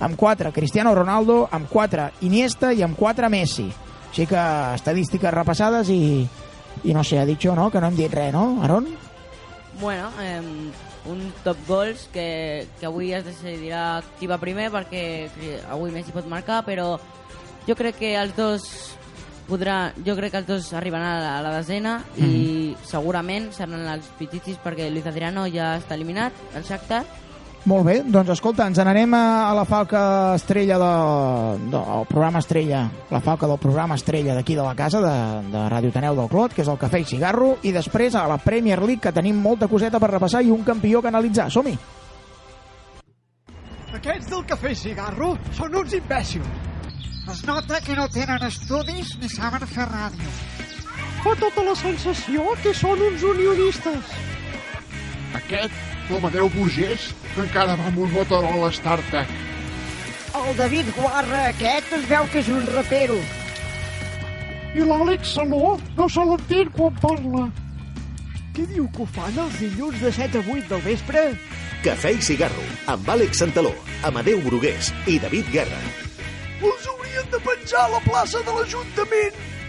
amb 0.00 0.16
4 0.16 0.52
Cristiano 0.52 0.94
Ronaldo, 0.94 1.48
amb 1.50 1.68
4 1.68 2.08
Iniesta 2.22 2.72
i 2.72 2.82
amb 2.82 2.96
4 2.96 3.28
Messi. 3.28 3.68
Així 4.08 4.26
que 4.26 4.40
estadístiques 4.74 5.34
repassades 5.34 5.88
i, 5.92 6.26
i 6.84 6.94
no 6.94 7.04
sé, 7.04 7.18
ha 7.18 7.26
dit 7.26 7.44
no? 7.44 7.70
Que 7.70 7.80
no 7.80 7.88
hem 7.88 7.96
dit 7.96 8.12
res, 8.12 8.32
no, 8.32 8.62
Aaron? 8.62 8.88
Bueno, 9.80 10.10
eh, 10.20 10.40
un 11.08 11.32
top 11.44 11.56
goals 11.68 12.08
que, 12.12 12.66
que 12.80 12.86
avui 12.86 13.12
es 13.12 13.24
decidirà 13.24 14.02
qui 14.18 14.26
va 14.26 14.40
primer 14.40 14.70
perquè 14.70 15.28
avui 15.68 15.92
Messi 15.92 16.12
pot 16.12 16.26
marcar, 16.26 16.62
però 16.64 16.96
jo 17.66 17.76
crec 17.76 17.98
que 17.98 18.16
els 18.16 18.36
dos 18.36 18.96
podrà, 19.52 19.78
jo 20.00 20.16
crec 20.16 20.32
que 20.32 20.42
els 20.42 20.48
dos 20.48 20.72
arribaran 20.78 21.10
a 21.12 21.16
la, 21.20 21.32
a 21.38 21.42
la 21.44 21.56
desena 21.60 21.98
i 22.16 22.72
segurament 22.88 23.50
seran 23.52 23.84
els 23.94 24.08
pititis 24.18 24.56
perquè 24.64 24.88
Luis 24.90 25.06
Adriano 25.06 25.44
ja 25.52 25.74
està 25.76 25.98
eliminat, 25.98 26.40
el 26.56 26.64
Shakhtar, 26.64 27.04
Molt 27.62 27.84
bé, 27.86 28.00
doncs 28.02 28.32
escolta, 28.32 28.64
ens 28.66 28.80
n'anem 28.82 29.12
a, 29.14 29.26
a 29.46 29.52
la 29.54 29.62
falca 29.62 30.00
estrella 30.34 30.80
de, 30.82 30.88
de, 31.70 31.78
el 31.78 32.08
programa 32.10 32.40
estrella, 32.42 32.80
la 33.12 33.20
falca 33.22 33.46
del 33.46 33.60
programa 33.62 33.94
estrella 33.94 34.34
d'aquí 34.34 34.56
de 34.58 34.64
la 34.66 34.74
casa, 34.74 34.98
de, 35.04 35.12
de 35.52 35.62
Ràdio 35.70 35.92
Taneu 35.94 36.18
del 36.18 36.26
Clot, 36.32 36.56
que 36.56 36.64
és 36.66 36.72
el 36.72 36.80
Cafè 36.80 37.04
i 37.04 37.06
Cigarro, 37.06 37.52
i 37.62 37.70
després 37.70 38.18
a 38.18 38.26
la 38.26 38.40
Premier 38.42 38.80
League, 38.82 38.98
que 39.04 39.14
tenim 39.14 39.38
molta 39.38 39.70
coseta 39.70 40.02
per 40.02 40.10
repassar 40.10 40.42
i 40.42 40.50
un 40.50 40.66
campió 40.66 40.98
que 40.98 41.12
analitzar. 41.14 41.46
Som-hi! 41.54 41.78
Aquests 43.94 44.30
del 44.32 44.44
cafè 44.48 44.72
i 44.72 44.82
cigarro 44.82 45.34
són 45.54 45.78
uns 45.78 45.94
imbècils. 45.94 46.71
Es 47.30 47.44
nota 47.46 47.80
que 47.80 47.94
no 47.94 48.08
tenen 48.10 48.42
estudis 48.42 49.12
ni 49.20 49.28
saben 49.30 49.62
fer 49.70 49.86
ràdio. 49.86 50.30
Fa 51.22 51.34
tota 51.38 51.62
la 51.62 51.74
sensació 51.78 52.48
que 52.64 52.72
són 52.74 52.98
uns 53.06 53.22
unionistes. 53.22 54.14
Aquest, 55.38 55.76
l'Amadeu 56.10 56.50
Burgés, 56.50 57.12
encara 57.38 57.76
va 57.78 57.86
amb 57.92 58.02
un 58.02 58.10
Motorola 58.16 58.72
StarTech. 58.74 59.30
El 60.42 60.56
David 60.58 60.90
Guarra 60.96 61.46
aquest 61.52 61.94
es 61.94 62.06
veu 62.10 62.26
que 62.32 62.42
és 62.42 62.50
un 62.50 62.66
rapero. 62.74 63.20
I 64.74 64.82
l'Àlex 64.88 65.36
Saló 65.36 65.76
no 65.98 66.08
se 66.10 66.24
l'entén 66.26 66.72
quan 66.74 66.96
parla. 67.04 67.46
Què 68.56 68.66
diu 68.68 68.88
que 68.96 69.04
ho 69.04 69.10
fan 69.14 69.38
els 69.44 69.60
dilluns 69.60 70.00
de 70.02 70.10
7 70.12 70.42
a 70.42 70.46
8 70.56 70.72
del 70.74 70.82
vespre? 70.88 71.26
Cafè 71.86 72.16
i 72.16 72.24
cigarro, 72.24 72.66
amb 72.90 73.14
Àlex 73.14 73.44
Santaló, 73.44 73.72
Amadeu 74.10 74.42
Brugués 74.42 74.90
i 75.06 75.20
David 75.22 75.54
Guerra. 75.54 75.78
Els 76.62 76.90
haurien 77.22 77.30
de 77.30 77.38
penjar 77.38 77.84
a 77.84 77.88
la 77.88 78.00
plaça 78.00 78.38
de 78.38 78.52
l'Ajuntament. 78.52 79.61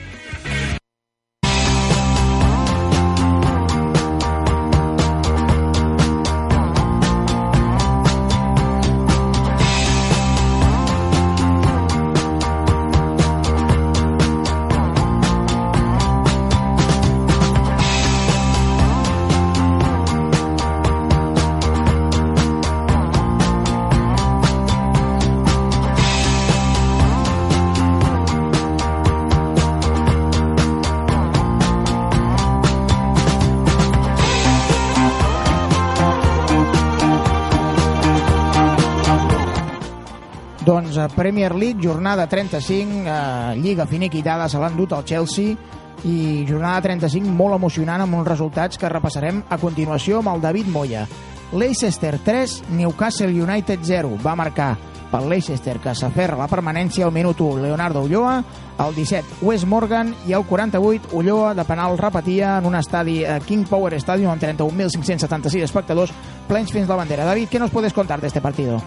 Premier 41.12 41.56
League, 41.56 41.80
jornada 41.84 42.28
35, 42.28 43.04
eh, 43.06 43.56
Lliga 43.60 43.86
finiquitada, 43.86 44.48
se 44.50 44.60
l'ha 44.60 44.70
endut 44.72 44.94
el 44.94 45.04
Chelsea, 45.04 45.58
i 46.04 46.46
jornada 46.48 46.82
35 46.84 47.32
molt 47.32 47.56
emocionant 47.56 48.04
amb 48.04 48.18
uns 48.20 48.28
resultats 48.28 48.80
que 48.80 48.92
repassarem 48.92 49.44
a 49.50 49.60
continuació 49.62 50.20
amb 50.20 50.34
el 50.34 50.42
David 50.42 50.72
Moya. 50.72 51.06
Leicester 51.54 52.18
3, 52.20 52.64
Newcastle 52.74 53.30
United 53.30 53.80
0. 53.84 54.18
Va 54.26 54.36
marcar 54.36 54.74
pel 55.14 55.30
Leicester 55.30 55.78
que 55.78 55.94
s'aferra 55.94 56.40
la 56.40 56.50
permanència 56.50 57.06
al 57.06 57.14
minut 57.14 57.40
1 57.40 57.62
Leonardo 57.62 58.02
Ulloa, 58.02 58.40
el 58.82 58.96
17 58.96 59.46
Wes 59.46 59.66
Morgan 59.70 60.10
i 60.28 60.34
el 60.34 60.48
48 60.50 61.14
Ulloa 61.14 61.54
de 61.54 61.66
penal 61.70 62.00
repetia 62.00 62.58
en 62.58 62.66
un 62.66 62.76
estadi 62.76 63.22
a 63.24 63.40
King 63.40 63.68
Power 63.70 63.94
Stadium 64.02 64.34
amb 64.34 64.42
31.576 64.42 65.70
espectadors 65.70 66.14
plens 66.50 66.74
fins 66.74 66.90
la 66.90 66.98
bandera. 66.98 67.30
David, 67.30 67.50
¿qué 67.50 67.60
nos 67.60 67.72
puedes 67.72 67.94
contar 67.94 68.20
de 68.20 68.28
este 68.28 68.42
partido? 68.42 68.82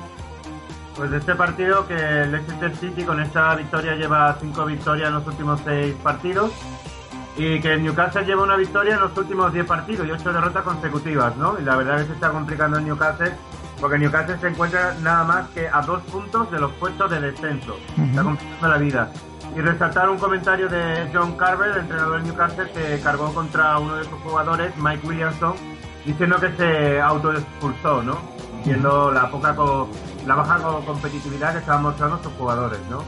Pues 0.96 1.11
de 1.11 1.18
este 1.18 1.35
partido 1.35 1.87
que 1.87 1.94
el 1.94 2.32
Leicester 2.32 2.74
City 2.76 3.04
con 3.04 3.20
esta 3.20 3.54
victoria 3.54 3.94
lleva 3.96 4.35
cinco 4.40 4.64
victorias 4.64 5.09
en 5.09 5.14
los 5.14 5.26
últimos 5.26 5.61
seis 5.62 5.94
partidos 6.02 6.52
y 7.37 7.61
que 7.61 7.74
el 7.74 7.82
Newcastle 7.82 8.24
lleva 8.24 8.44
una 8.44 8.56
victoria 8.56 8.94
en 8.94 9.00
los 9.00 9.16
últimos 9.16 9.52
diez 9.52 9.66
partidos 9.66 10.06
y 10.06 10.11
ocho 10.11 10.32
derrotas 10.32 10.64
consecutivas, 10.64 11.37
¿no? 11.37 11.59
Y 11.61 11.64
la 11.64 11.76
verdad 11.76 11.96
es 11.96 12.02
que 12.02 12.09
se 12.09 12.14
está 12.14 12.30
complicando 12.30 12.78
el 12.78 12.87
Newcastle 12.87 13.32
porque 13.78 13.98
Newcastle 13.98 14.38
se 14.40 14.48
encuentra 14.48 14.94
nada 15.02 15.24
más 15.24 15.48
que 15.50 15.68
a 15.68 15.82
dos 15.82 16.02
puntos 16.04 16.50
de 16.50 16.59
los 16.59 16.72
puestos 16.72 17.11
de 17.11 17.20
descenso. 17.20 17.76
Está 17.98 18.22
complicando 18.22 18.68
la 18.68 18.78
vida. 18.78 19.12
Y 19.54 19.61
resaltar 19.61 20.09
un 20.09 20.18
comentario 20.18 20.68
de 20.68 21.11
John 21.12 21.37
Carver, 21.37 21.72
el 21.72 21.78
entrenador 21.78 22.16
del 22.16 22.24
Newcastle, 22.24 22.70
que 22.72 23.00
cargó 23.00 23.32
contra 23.35 23.78
uno 23.78 23.96
de 23.96 24.04
sus 24.04 24.18
jugadores, 24.20 24.72
Mike 24.78 25.06
Williamson, 25.06 25.54
diciendo 26.06 26.37
que 26.40 26.52
se 26.56 27.00
autoexpulsó, 27.00 28.02
¿no? 28.02 28.36
Viendo 28.66 29.11
la 29.12 29.31
poca 29.31 29.55
co- 29.55 29.88
la 30.26 30.35
baja 30.35 30.57
co- 30.59 30.81
competitividad 30.85 31.52
que 31.52 31.59
estaban 31.61 31.83
mostrando 31.83 32.20
sus 32.22 32.33
jugadores, 32.35 32.81
¿no? 32.90 32.98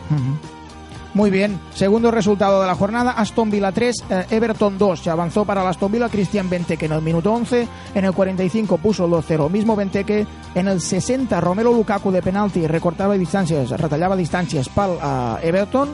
Muy 1.14 1.30
bien. 1.30 1.58
Segundo 1.74 2.10
resultado 2.10 2.60
de 2.60 2.66
la 2.66 2.74
jornada, 2.76 3.12
Aston 3.12 3.50
Villa 3.50 3.72
3, 3.72 4.04
eh, 4.10 4.26
Everton 4.30 4.76
2. 4.78 5.00
Se 5.00 5.10
avanzó 5.10 5.44
para 5.44 5.62
el 5.62 5.66
Aston 5.68 5.90
Villa 5.90 6.08
Cristian 6.08 6.48
Benteke 6.50 6.86
en 6.86 6.92
el 6.92 7.02
minuto 7.02 7.32
11, 7.32 7.66
en 7.94 8.04
el 8.04 8.12
45 8.12 8.76
puso 8.78 9.06
el 9.06 9.10
2-0. 9.12 9.48
Mismo 9.50 9.74
Benteke, 9.74 10.26
en 10.54 10.68
el 10.68 10.80
60 10.80 11.40
Romero 11.40 11.72
Lukaku 11.72 12.12
de 12.12 12.22
penalti 12.22 12.66
recortava 12.68 13.16
distàncies, 13.16 13.70
retallava 13.80 14.16
distàncies 14.16 14.68
pel 14.68 14.94
eh, 15.00 15.48
Everton. 15.48 15.88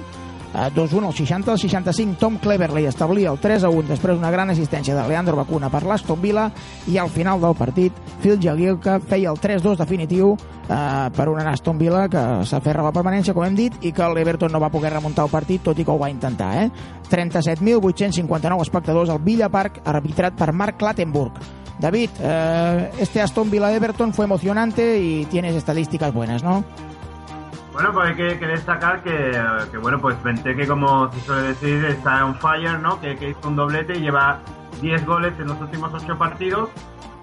Eh, 0.55 0.71
2-1 0.75 1.07
al 1.07 1.13
60 1.13 1.53
al 1.53 1.59
65 1.59 2.17
Tom 2.19 2.39
Cleverley 2.39 2.87
establia 2.87 3.33
el 3.33 3.41
3-1 3.43 3.89
després 3.91 4.15
d'una 4.15 4.31
gran 4.31 4.53
assistència 4.55 4.95
de 4.95 5.07
Leandro 5.09 5.35
Bacuna 5.35 5.71
per 5.71 5.83
l'Aston 5.83 6.21
Villa 6.23 6.47
i 6.87 6.99
al 6.99 7.11
final 7.11 7.41
del 7.43 7.57
partit 7.59 7.97
Phil 8.23 8.39
Jagielka 8.39 9.01
feia 9.03 9.33
el 9.33 9.41
3-2 9.43 9.81
definitiu 9.83 10.37
eh, 10.69 11.11
per 11.17 11.29
un 11.29 11.41
Aston 11.41 11.79
Villa 11.79 12.07
que 12.09 12.23
s'aferra 12.47 12.85
a 12.85 12.89
la 12.89 12.95
permanència, 12.95 13.35
com 13.35 13.45
hem 13.45 13.59
dit, 13.59 13.75
i 13.83 13.93
que 13.93 14.09
l'Everton 14.15 14.53
no 14.53 14.63
va 14.63 14.71
poder 14.73 14.93
remuntar 14.95 15.27
el 15.27 15.33
partit, 15.33 15.63
tot 15.65 15.79
i 15.79 15.85
que 15.85 15.93
ho 15.93 15.99
va 15.99 16.11
intentar. 16.13 16.53
Eh? 16.63 16.71
37.859 17.11 18.63
espectadors 18.63 19.11
al 19.11 19.21
Villa 19.21 19.51
Park, 19.53 19.83
arbitrat 19.85 20.39
per 20.39 20.53
Mark 20.53 20.79
Clattenburg. 20.79 21.43
David, 21.79 22.11
eh, 22.21 22.91
este 23.01 23.21
Aston 23.21 23.51
Villa-Everton 23.51 24.15
fue 24.15 24.25
emocionante 24.25 24.99
y 25.01 25.25
tienes 25.27 25.57
estadísticas 25.57 26.15
buenas, 26.15 26.43
¿no? 26.43 26.65
Bueno, 27.75 27.93
pues 27.93 28.07
hay 28.07 28.15
que, 28.39 28.47
destacar 28.47 29.03
que, 29.03 29.37
que, 29.73 29.79
bueno, 29.79 30.01
pues 30.01 30.23
Benteke, 30.23 30.65
como 30.65 31.13
se 31.13 31.21
suele 31.23 31.49
decir, 31.49 31.85
está 31.87 32.25
on 32.25 32.37
fire, 32.37 32.79
¿no? 32.79 33.01
Que, 33.01 33.17
que 33.17 33.31
hizo 33.31 33.49
un 33.49 33.57
doblete 33.57 33.99
y 33.99 34.01
lleva 34.01 34.39
10 34.81 35.05
goles 35.05 35.35
en 35.41 35.49
los 35.49 35.61
últimos 35.61 35.93
8 35.93 36.17
partidos. 36.17 36.71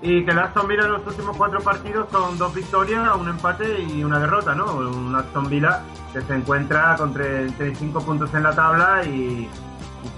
Y 0.01 0.25
que 0.25 0.31
el 0.31 0.39
Aston 0.39 0.67
Villa 0.67 0.83
en 0.83 0.91
los 0.91 1.07
últimos 1.07 1.37
4 1.37 1.61
partidos 1.61 2.09
son 2.11 2.37
dos 2.37 2.53
victorias, 2.53 3.15
un 3.17 3.29
empate 3.29 3.81
y 3.81 4.03
una 4.03 4.19
derrota, 4.19 4.53
¿no? 4.53 4.75
Un 4.75 5.15
Aston 5.15 5.49
Villa 5.49 5.83
que 6.11 6.21
se 6.21 6.35
encuentra 6.35 6.97
con 6.97 7.13
35 7.13 8.03
puntos 8.03 8.33
en 8.33 8.43
la 8.43 8.53
tabla 8.53 9.05
y, 9.05 9.47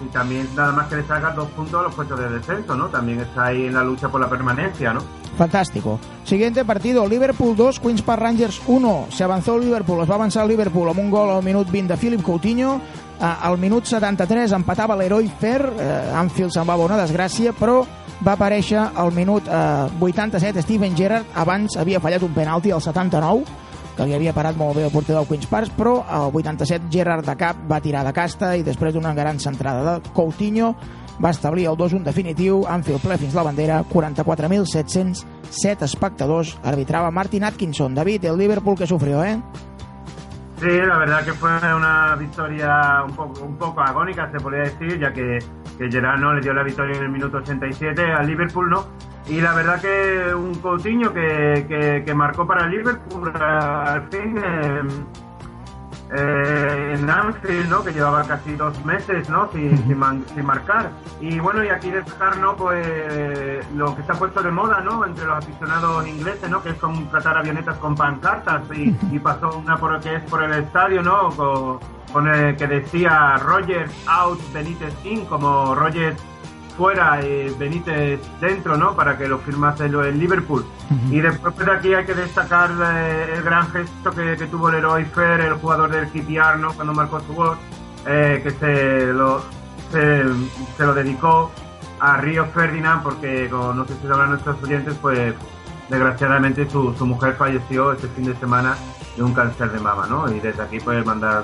y 0.04 0.08
también 0.12 0.50
nada 0.56 0.72
más 0.72 0.88
que 0.88 0.96
le 0.96 1.04
saca 1.04 1.30
dos 1.32 1.50
puntos 1.50 1.80
a 1.80 1.84
los 1.84 1.94
puestos 1.94 2.20
de 2.20 2.30
descenso, 2.30 2.76
¿no? 2.76 2.88
También 2.88 3.20
está 3.20 3.46
ahí 3.46 3.68
en 3.68 3.76
la 3.76 3.84
lucha 3.84 4.10
por 4.10 4.20
la 4.20 4.30
permanencia, 4.30 4.94
¿no? 4.94 5.02
Fantástico. 5.38 6.00
Siguiente 6.26 6.64
partido, 6.64 7.08
Liverpool 7.08 7.56
2, 7.56 7.80
Queens 7.80 8.02
Park 8.02 8.22
Rangers 8.22 8.62
1. 8.68 9.08
Se 9.10 9.24
avanzó 9.24 9.56
el 9.56 9.66
Liverpool, 9.66 10.04
es 10.04 10.10
va 10.10 10.16
avançar 10.16 10.44
el 10.44 10.50
Liverpool 10.50 10.90
amb 10.90 11.00
un 11.00 11.10
gol 11.10 11.32
al 11.32 11.44
minut 11.44 11.70
20 11.72 11.94
de 11.94 11.98
Philip 11.98 12.22
Coutinho. 12.22 12.80
Al 13.20 13.58
minut 13.58 13.86
73 13.88 14.52
empatava 14.52 14.98
l'heroi 15.00 15.30
Fer, 15.40 15.62
eh, 15.80 16.14
Anfield 16.16 16.52
se'n 16.52 16.68
va 16.68 16.76
una 16.76 16.98
desgràcia, 17.00 17.54
però 17.54 17.86
va 18.24 18.34
aparèixer 18.34 18.82
al 18.96 19.14
minut 19.14 19.48
eh, 19.48 19.90
87 20.00 20.62
Steven 20.62 20.96
Gerrard, 20.96 21.26
abans 21.36 21.78
havia 21.78 22.02
fallat 22.04 22.24
un 22.24 22.34
penalti 22.34 22.72
al 22.72 22.82
79, 22.82 23.46
que 23.96 24.06
li 24.06 24.14
havia 24.14 24.34
parat 24.34 24.58
molt 24.58 24.76
bé 24.76 24.84
el 24.86 24.92
porter 24.92 25.16
del 25.16 25.28
Queens 25.30 25.48
Park, 25.48 25.72
però 25.78 26.04
al 26.08 26.34
87 26.34 26.92
Gerrard 26.92 27.26
de 27.26 27.36
cap 27.38 27.64
va 27.70 27.80
tirar 27.82 28.04
de 28.04 28.14
casta 28.14 28.56
i 28.58 28.64
després 28.64 28.94
d'una 28.94 29.14
gran 29.14 29.40
centrada 29.40 30.00
de 30.00 30.14
Coutinho 30.14 30.74
va 31.24 31.30
establir 31.32 31.68
el 31.68 31.78
2-1 31.78 32.04
definitiu, 32.04 32.64
Anfield 32.70 33.02
ple 33.04 33.18
fins 33.18 33.36
la 33.36 33.44
bandera, 33.44 33.84
44.707 33.90 35.84
espectadors, 35.84 36.58
arbitrava 36.64 37.12
Martin 37.12 37.44
Atkinson. 37.44 37.94
David, 37.96 38.26
el 38.26 38.38
Liverpool 38.38 38.78
que 38.78 38.88
sufrió, 38.88 39.24
¿eh? 39.24 39.42
Sí, 40.60 40.70
la 40.70 40.98
verdad 40.98 41.26
que 41.26 41.34
fue 41.34 41.52
una 41.76 42.16
victoria 42.16 43.04
un 43.06 43.14
poco, 43.16 43.44
un 43.44 43.58
poco 43.58 43.82
agónica, 43.82 44.32
se 44.32 44.40
podría 44.40 44.64
decir, 44.64 44.98
ya 45.00 45.12
que, 45.12 45.40
que 45.78 45.92
Gerard 45.92 46.20
¿no? 46.22 46.34
le 46.34 46.42
dio 46.42 46.54
la 46.54 46.64
victoria 46.64 46.96
en 46.96 47.04
el 47.04 47.10
minuto 47.10 47.38
87 47.38 48.02
al 48.02 48.28
Liverpool, 48.28 48.70
¿no? 48.70 48.86
Y 49.28 49.42
la 49.42 49.54
verdad 49.54 49.82
que 49.82 50.34
un 50.34 50.56
Coutinho 50.56 51.14
que, 51.14 51.66
que, 51.68 52.04
que 52.06 52.14
marcó 52.14 52.46
para 52.46 52.66
el 52.66 52.72
Liverpool 52.72 53.32
al 53.36 54.08
fin 54.10 54.38
eh, 54.38 54.82
eh, 56.16 56.96
en 56.98 57.10
Anfield, 57.10 57.70
¿no? 57.70 57.84
Que 57.84 57.92
llevaba 57.92 58.24
casi 58.24 58.56
dos 58.56 58.84
meses, 58.86 59.30
¿no? 59.30 59.50
Sin, 59.52 59.78
sin, 59.88 59.98
man- 59.98 60.26
sin 60.34 60.46
marcar. 60.46 60.90
Y 61.20 61.40
bueno, 61.40 61.64
y 61.64 61.70
aquí 61.70 61.90
destacar, 61.92 62.38
¿no? 62.38 62.56
Pues 62.56 63.66
lo 63.76 63.96
que 63.96 64.04
se 64.04 64.12
ha 64.12 64.16
puesto 64.16 64.42
de 64.44 64.52
moda, 64.52 64.82
¿no? 64.82 65.06
Entre 65.06 65.26
los 65.26 65.38
aficionados 65.38 66.08
ingleses, 66.08 66.50
¿no? 66.50 66.62
Que 66.62 66.70
es 66.70 66.76
contratar 66.76 67.38
avionetas 67.38 67.78
con 67.78 67.96
pancartas 67.96 68.62
y, 68.76 68.96
y 69.12 69.20
pasó 69.20 69.58
una 69.58 69.78
por 69.78 70.00
que 70.02 70.16
es 70.16 70.22
por 70.24 70.44
el 70.44 70.54
estadio, 70.54 71.02
¿no? 71.02 71.30
Con, 71.32 71.80
con 72.12 72.28
el 72.28 72.56
que 72.58 72.68
decía 72.68 73.38
Rogers 73.38 73.92
out, 74.08 74.40
Benítez 74.54 74.94
in, 75.06 75.26
como 75.26 75.74
Rogers 75.76 76.22
fuera 76.78 77.20
y 77.26 77.50
Benítez 77.58 78.20
dentro, 78.42 78.78
¿no? 78.78 78.96
Para 78.96 79.18
que 79.18 79.28
lo 79.28 79.40
firmase 79.40 79.90
lo- 79.90 80.04
el 80.04 80.20
Liverpool. 80.20 80.66
Y 81.12 81.20
después 81.22 81.54
pues, 81.56 81.68
aquí 81.70 81.94
hay 81.94 82.06
que 82.06 82.14
destacar 82.14 82.72
eh, 82.84 83.34
el 83.36 83.44
gran 83.44 83.70
gesto 83.72 84.12
que, 84.12 84.36
que 84.38 84.46
tuvo 84.48 84.70
Leroy 84.70 85.06
Fer, 85.06 85.40
el 85.42 85.54
jugador 85.56 85.90
del 85.92 86.08
QPR, 86.10 86.58
¿no? 86.60 86.74
Cuando 86.74 86.94
marcó 86.94 87.20
su 87.22 87.34
gol, 87.34 87.58
eh, 88.06 88.42
que 88.44 88.52
se 88.52 89.14
lo, 89.14 89.42
se, 89.92 90.24
se 90.78 90.84
lo 90.86 90.94
dedicó 90.94 91.52
a 92.00 92.18
Río 92.18 92.46
Ferdinand 92.48 93.02
porque, 93.04 93.48
como 93.50 93.74
no 93.74 93.86
sé 93.86 93.94
si 94.02 94.08
sabrán 94.08 94.30
nuestros 94.32 94.62
oyentes, 94.62 94.96
pues 95.02 95.34
desgraciadamente 95.90 96.70
su, 96.70 96.94
su 96.96 97.06
mujer 97.06 97.36
falleció 97.36 97.92
este 97.94 98.08
fin 98.10 98.26
de 98.26 98.36
semana 98.36 98.76
de 99.16 99.24
un 99.24 99.34
cáncer 99.34 99.72
de 99.72 99.80
mama, 99.80 100.08
¿no? 100.10 100.30
Y 100.32 100.40
desde 100.40 100.64
aquí 100.64 100.80
puedes 100.80 101.06
mandar 101.06 101.44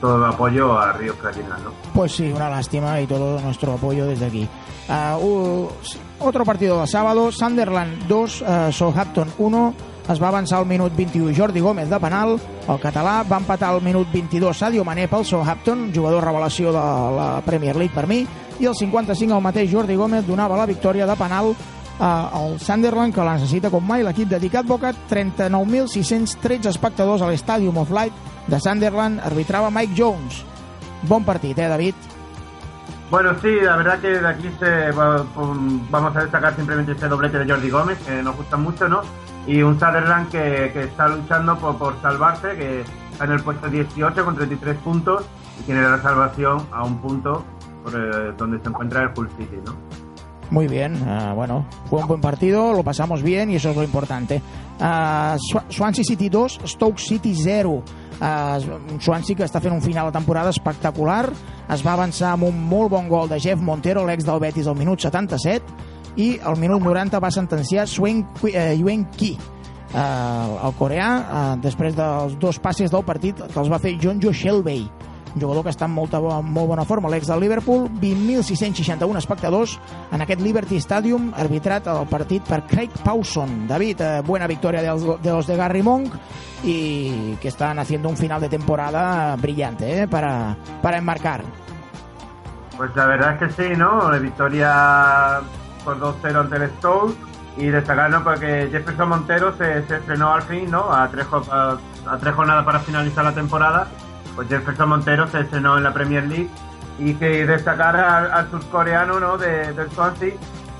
todo 0.00 0.16
el 0.16 0.24
apoyo 0.24 0.78
a 0.78 0.92
Río 0.92 1.14
Ferdinand, 1.14 1.64
¿no? 1.64 1.70
Pues 1.94 2.12
sí, 2.12 2.32
una 2.32 2.48
lástima 2.48 3.00
y 3.00 3.06
todo 3.06 3.40
nuestro 3.40 3.74
apoyo 3.74 4.06
desde 4.06 4.26
aquí. 4.26 4.48
Uh, 5.20 5.68
otro 6.18 6.44
partido 6.44 6.78
del 6.78 6.88
sábado, 6.88 7.30
Sunderland 7.30 8.06
2, 8.08 8.40
uh, 8.42 8.72
Southampton 8.72 9.28
1, 9.38 9.74
es 10.10 10.20
va 10.20 10.28
avançar 10.28 10.58
al 10.58 10.66
minut 10.66 10.94
21 10.96 11.34
Jordi 11.36 11.60
Gómez 11.60 11.88
de 11.88 11.98
penal, 12.00 12.34
el 12.66 12.78
català 12.82 13.20
va 13.22 13.38
empatar 13.38 13.68
al 13.70 13.82
minut 13.82 14.08
22 14.12 14.58
Sadio 14.58 14.84
Mané 14.84 15.06
pel 15.08 15.24
Southampton, 15.24 15.90
jugador 15.94 16.24
revelació 16.24 16.72
de 16.74 16.84
la 17.16 17.28
Premier 17.46 17.76
League 17.76 17.94
per 17.94 18.08
mi, 18.10 18.24
i 18.58 18.66
el 18.66 18.74
55 18.74 19.36
el 19.36 19.44
mateix 19.44 19.70
Jordi 19.70 19.94
Gómez 19.96 20.26
donava 20.26 20.58
la 20.58 20.66
victòria 20.66 21.06
de 21.06 21.16
penal 21.16 21.52
eh, 21.52 22.02
al 22.02 22.58
Sunderland, 22.58 23.14
que 23.14 23.24
la 23.24 23.36
necessita 23.38 23.70
com 23.70 23.86
mai 23.86 24.02
l'equip 24.04 24.28
dedicat. 24.28 24.66
Boca, 24.66 24.92
39.613 25.08 26.68
espectadors 26.72 27.22
a 27.22 27.30
l'Stadium 27.30 27.78
of 27.78 27.94
Light 27.94 28.12
de 28.50 28.60
Sunderland, 28.60 29.20
arbitrava 29.20 29.70
Mike 29.70 29.94
Jones. 29.96 30.44
Bon 31.02 31.24
partit, 31.24 31.56
eh, 31.58 31.68
David? 31.68 31.94
Bueno, 33.10 33.34
sí, 33.40 33.48
la 33.62 33.76
verdad 33.76 34.00
que 34.00 34.08
de 34.08 34.28
aquí 34.28 34.50
se 34.58 34.90
um, 35.36 35.80
vamos 35.90 36.14
a 36.16 36.22
destacar 36.22 36.54
simplemente 36.54 36.92
ese 36.92 37.08
doblete 37.08 37.38
de 37.38 37.52
Jordi 37.52 37.70
Gómez, 37.70 37.98
que 38.06 38.22
nos 38.22 38.36
gusta 38.36 38.56
mucho, 38.56 38.88
¿no? 38.88 39.02
Y 39.46 39.62
un 39.62 39.74
Sutherland 39.74 40.30
que, 40.30 40.70
que 40.72 40.82
está 40.84 41.08
luchando 41.08 41.56
por, 41.58 41.76
por 41.78 42.00
salvarse, 42.02 42.56
que 42.56 42.84
está 43.12 43.24
en 43.24 43.32
el 43.32 43.42
puesto 43.42 43.68
18 43.68 44.24
con 44.24 44.36
33 44.36 44.76
puntos 44.78 45.24
y 45.58 45.62
tiene 45.62 45.82
la 45.82 46.00
salvación 46.02 46.66
a 46.72 46.84
un 46.84 47.00
punto 47.00 47.44
por, 47.82 47.94
eh, 47.94 48.32
donde 48.36 48.60
se 48.60 48.68
encuentra 48.68 49.02
el 49.02 49.10
Hull 49.16 49.30
City, 49.38 49.58
¿no? 49.64 49.74
Muy 50.50 50.66
bien, 50.66 50.96
ah, 51.06 51.32
bueno, 51.34 51.64
fue 51.88 52.00
un 52.02 52.08
buen 52.08 52.20
partido, 52.20 52.72
lo 52.72 52.82
pasamos 52.82 53.22
bien 53.22 53.50
y 53.50 53.54
eso 53.56 53.70
es 53.70 53.76
lo 53.76 53.84
importante. 53.84 54.42
Ah, 54.80 55.36
Swa- 55.38 55.62
Swansea 55.68 56.02
City 56.04 56.28
2, 56.28 56.60
Stoke 56.66 56.98
City 57.00 57.34
0. 57.36 57.82
Ah, 58.20 58.58
un 58.92 59.00
Swansea 59.00 59.36
que 59.36 59.44
està 59.46 59.60
fent 59.62 59.72
un 59.72 59.80
final 59.80 60.06
de 60.10 60.12
temporada 60.18 60.50
espectacular, 60.50 61.30
es 61.72 61.84
va 61.86 61.92
avançar 61.94 62.32
amb 62.34 62.48
un 62.50 62.58
molt 62.68 62.90
bon 62.90 63.06
gol 63.08 63.28
de 63.30 63.38
Jeff 63.40 63.60
Montero, 63.62 64.02
l'ex 64.04 64.26
del 64.26 64.40
Betis, 64.42 64.66
al 64.66 64.76
minut 64.76 65.00
77, 65.00 65.62
i 66.16 66.32
al 66.42 66.58
minut 66.58 66.82
90 66.82 67.20
va 67.22 67.30
sentenciar 67.30 67.86
Swen 67.88 68.26
eh, 68.52 68.74
Yuen 68.76 69.06
Ki, 69.16 69.36
eh, 69.94 70.58
el 70.66 70.74
coreà, 70.76 71.10
eh, 71.22 71.56
després 71.62 71.94
dels 71.96 72.34
dos 72.42 72.58
passes 72.58 72.90
del 72.90 73.04
partit 73.06 73.38
que 73.40 73.60
els 73.60 73.70
va 73.70 73.78
fer 73.78 73.94
John 74.02 74.20
Jo 74.20 74.32
Shelby, 74.34 74.82
jugador 75.38 75.64
que 75.64 75.72
està 75.72 75.86
en 75.86 75.94
molta, 75.94 76.20
molt 76.20 76.70
bona 76.70 76.84
forma, 76.88 77.10
l'ex 77.12 77.28
del 77.30 77.40
Liverpool, 77.44 77.88
20.661 78.00 79.20
espectadors 79.20 79.76
en 80.10 80.24
aquest 80.24 80.42
Liberty 80.42 80.80
Stadium, 80.82 81.30
arbitrat 81.36 81.86
el 81.92 82.06
partit 82.10 82.46
per 82.46 82.62
Craig 82.66 82.94
Pawson. 83.04 83.66
David, 83.68 84.00
eh, 84.00 84.20
buena 84.26 84.46
victoria 84.46 84.82
de 84.82 85.30
los, 85.32 85.46
de 85.46 85.56
Gary 85.56 85.82
Monk 85.82 86.14
y 86.62 87.36
que 87.36 87.48
están 87.48 87.78
haciendo 87.78 88.08
un 88.08 88.16
final 88.16 88.40
de 88.40 88.48
temporada 88.48 89.36
brillante 89.36 90.02
eh, 90.02 90.08
para, 90.08 90.56
para 90.82 90.98
enmarcar. 90.98 91.42
Pues 92.76 92.94
la 92.96 93.06
verdad 93.06 93.34
es 93.34 93.38
que 93.38 93.62
sí, 93.62 93.76
¿no? 93.76 94.10
La 94.10 94.18
victoria 94.18 95.40
por 95.84 95.98
2-0 95.98 96.40
ante 96.40 96.56
el 96.56 96.70
Stoke 96.78 97.16
y 97.56 97.66
destacar, 97.66 98.10
¿no? 98.10 98.24
Porque 98.24 98.68
Jefferson 98.70 99.08
Montero 99.08 99.54
se, 99.56 99.86
se 99.86 99.96
estrenó 99.96 100.32
al 100.32 100.42
fin, 100.42 100.70
¿no? 100.70 100.92
A 100.92 101.08
tres, 101.08 101.26
a, 101.32 101.76
a 102.06 102.18
tres 102.18 102.34
jornadas 102.34 102.64
para 102.64 102.80
finalizar 102.80 103.24
la 103.24 103.32
temporada. 103.34 103.88
Pues 104.40 104.48
Jefferson 104.48 104.88
Montero 104.88 105.28
se 105.28 105.40
estrenó 105.40 105.76
en 105.76 105.84
la 105.84 105.92
Premier 105.92 106.24
League 106.24 106.48
y 106.98 107.12
que 107.12 107.44
destacar 107.46 107.94
al, 107.94 108.30
al 108.32 108.50
surcoreano, 108.50 109.20
¿no? 109.20 109.36
De, 109.36 109.70
del 109.74 109.90
Swansea, 109.92 110.32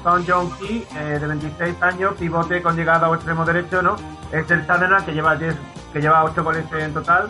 Son 0.03 0.25
Jong 0.27 0.51
Ki, 0.59 0.87
eh, 0.97 1.19
de 1.21 1.27
26 1.27 1.83
años, 1.83 2.15
pivote 2.19 2.63
con 2.63 2.75
llegada 2.75 3.07
a 3.07 3.15
extremo 3.15 3.45
derecho, 3.45 3.83
¿no? 3.83 3.97
Es 4.33 4.51
el 4.51 4.67
Sunderland 4.67 5.05
que 5.05 5.13
lleva 5.13 5.37
10, 5.37 5.55
que 5.93 6.01
lleva 6.01 6.25
8 6.25 6.43
goles 6.43 6.65
en 6.73 6.95
total. 6.95 7.29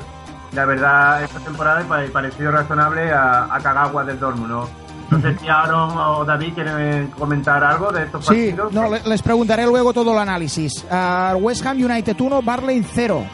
La 0.53 0.65
verdad, 0.67 1.21
esta 1.25 1.41
temporada 1.41 1.81
ha 1.81 2.07
parecido 2.13 2.53
razonable 2.53 3.11
a, 3.11 3.53
a 3.53 3.59
Kagawa 3.61 4.05
del 4.05 4.21
Dortmund, 4.21 4.51
¿no? 4.53 4.69
No 5.11 5.21
sé 5.21 5.37
si 5.37 5.49
Aaron 5.49 5.91
o 5.99 6.25
David 6.25 6.55
quieren 6.55 7.09
comentar 7.19 7.65
algo 7.65 7.91
de 7.91 8.05
estos 8.05 8.25
Sí, 8.25 8.53
partidos. 8.53 8.73
no, 8.73 8.89
le- 8.89 9.03
les 9.03 9.21
preguntaré 9.21 9.67
luego 9.67 9.93
todo 9.93 10.13
el 10.13 10.19
análisis. 10.19 10.85
Uh, 10.89 11.35
West 11.39 11.67
Ham 11.67 11.79
United 11.83 12.15
1, 12.21 12.41
Barley 12.43 12.87
0. 12.95 13.25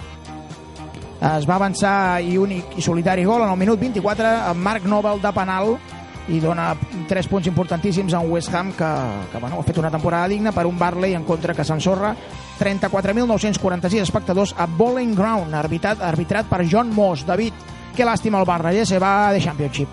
Es 1.27 1.47
va 1.49 1.57
avançar 1.57 2.21
i 2.23 2.37
únic 2.39 2.77
i 2.79 2.83
solitari 2.85 3.25
gol 3.27 3.43
en 3.43 3.51
el 3.51 3.59
minut 3.59 3.81
24 3.81 4.27
amb 4.53 4.63
Marc 4.63 4.85
Nobel 4.87 5.19
de 5.23 5.33
penal 5.35 5.73
i 6.29 6.41
dona 6.43 6.73
tres 7.07 7.27
punts 7.31 7.47
importantíssims 7.47 8.15
a 8.15 8.19
un 8.21 8.31
West 8.35 8.53
Ham 8.55 8.73
que, 8.75 8.89
que 9.33 9.39
bueno, 9.39 9.61
ha 9.61 9.63
fet 9.67 9.79
una 9.79 9.91
temporada 9.91 10.27
digna 10.29 10.51
per 10.53 10.65
un 10.67 10.79
Barley 10.79 11.15
en 11.15 11.25
contra 11.25 11.55
que 11.55 11.65
s'ensorra 11.65 12.15
34.946 12.59 14.01
espectadors 14.03 14.55
a 14.59 14.67
Bowling 14.67 15.15
Ground 15.15 15.55
arbitrat, 15.55 16.03
arbitrat 16.03 16.47
per 16.51 16.65
John 16.71 16.91
Moss 16.95 17.25
David, 17.27 17.53
qué 17.95 18.05
lástima 18.05 18.41
el 18.41 18.45
Barley 18.45 18.79
eh? 18.79 18.87
se 18.87 18.99
va 18.99 19.33
de 19.33 19.41
Championship 19.41 19.89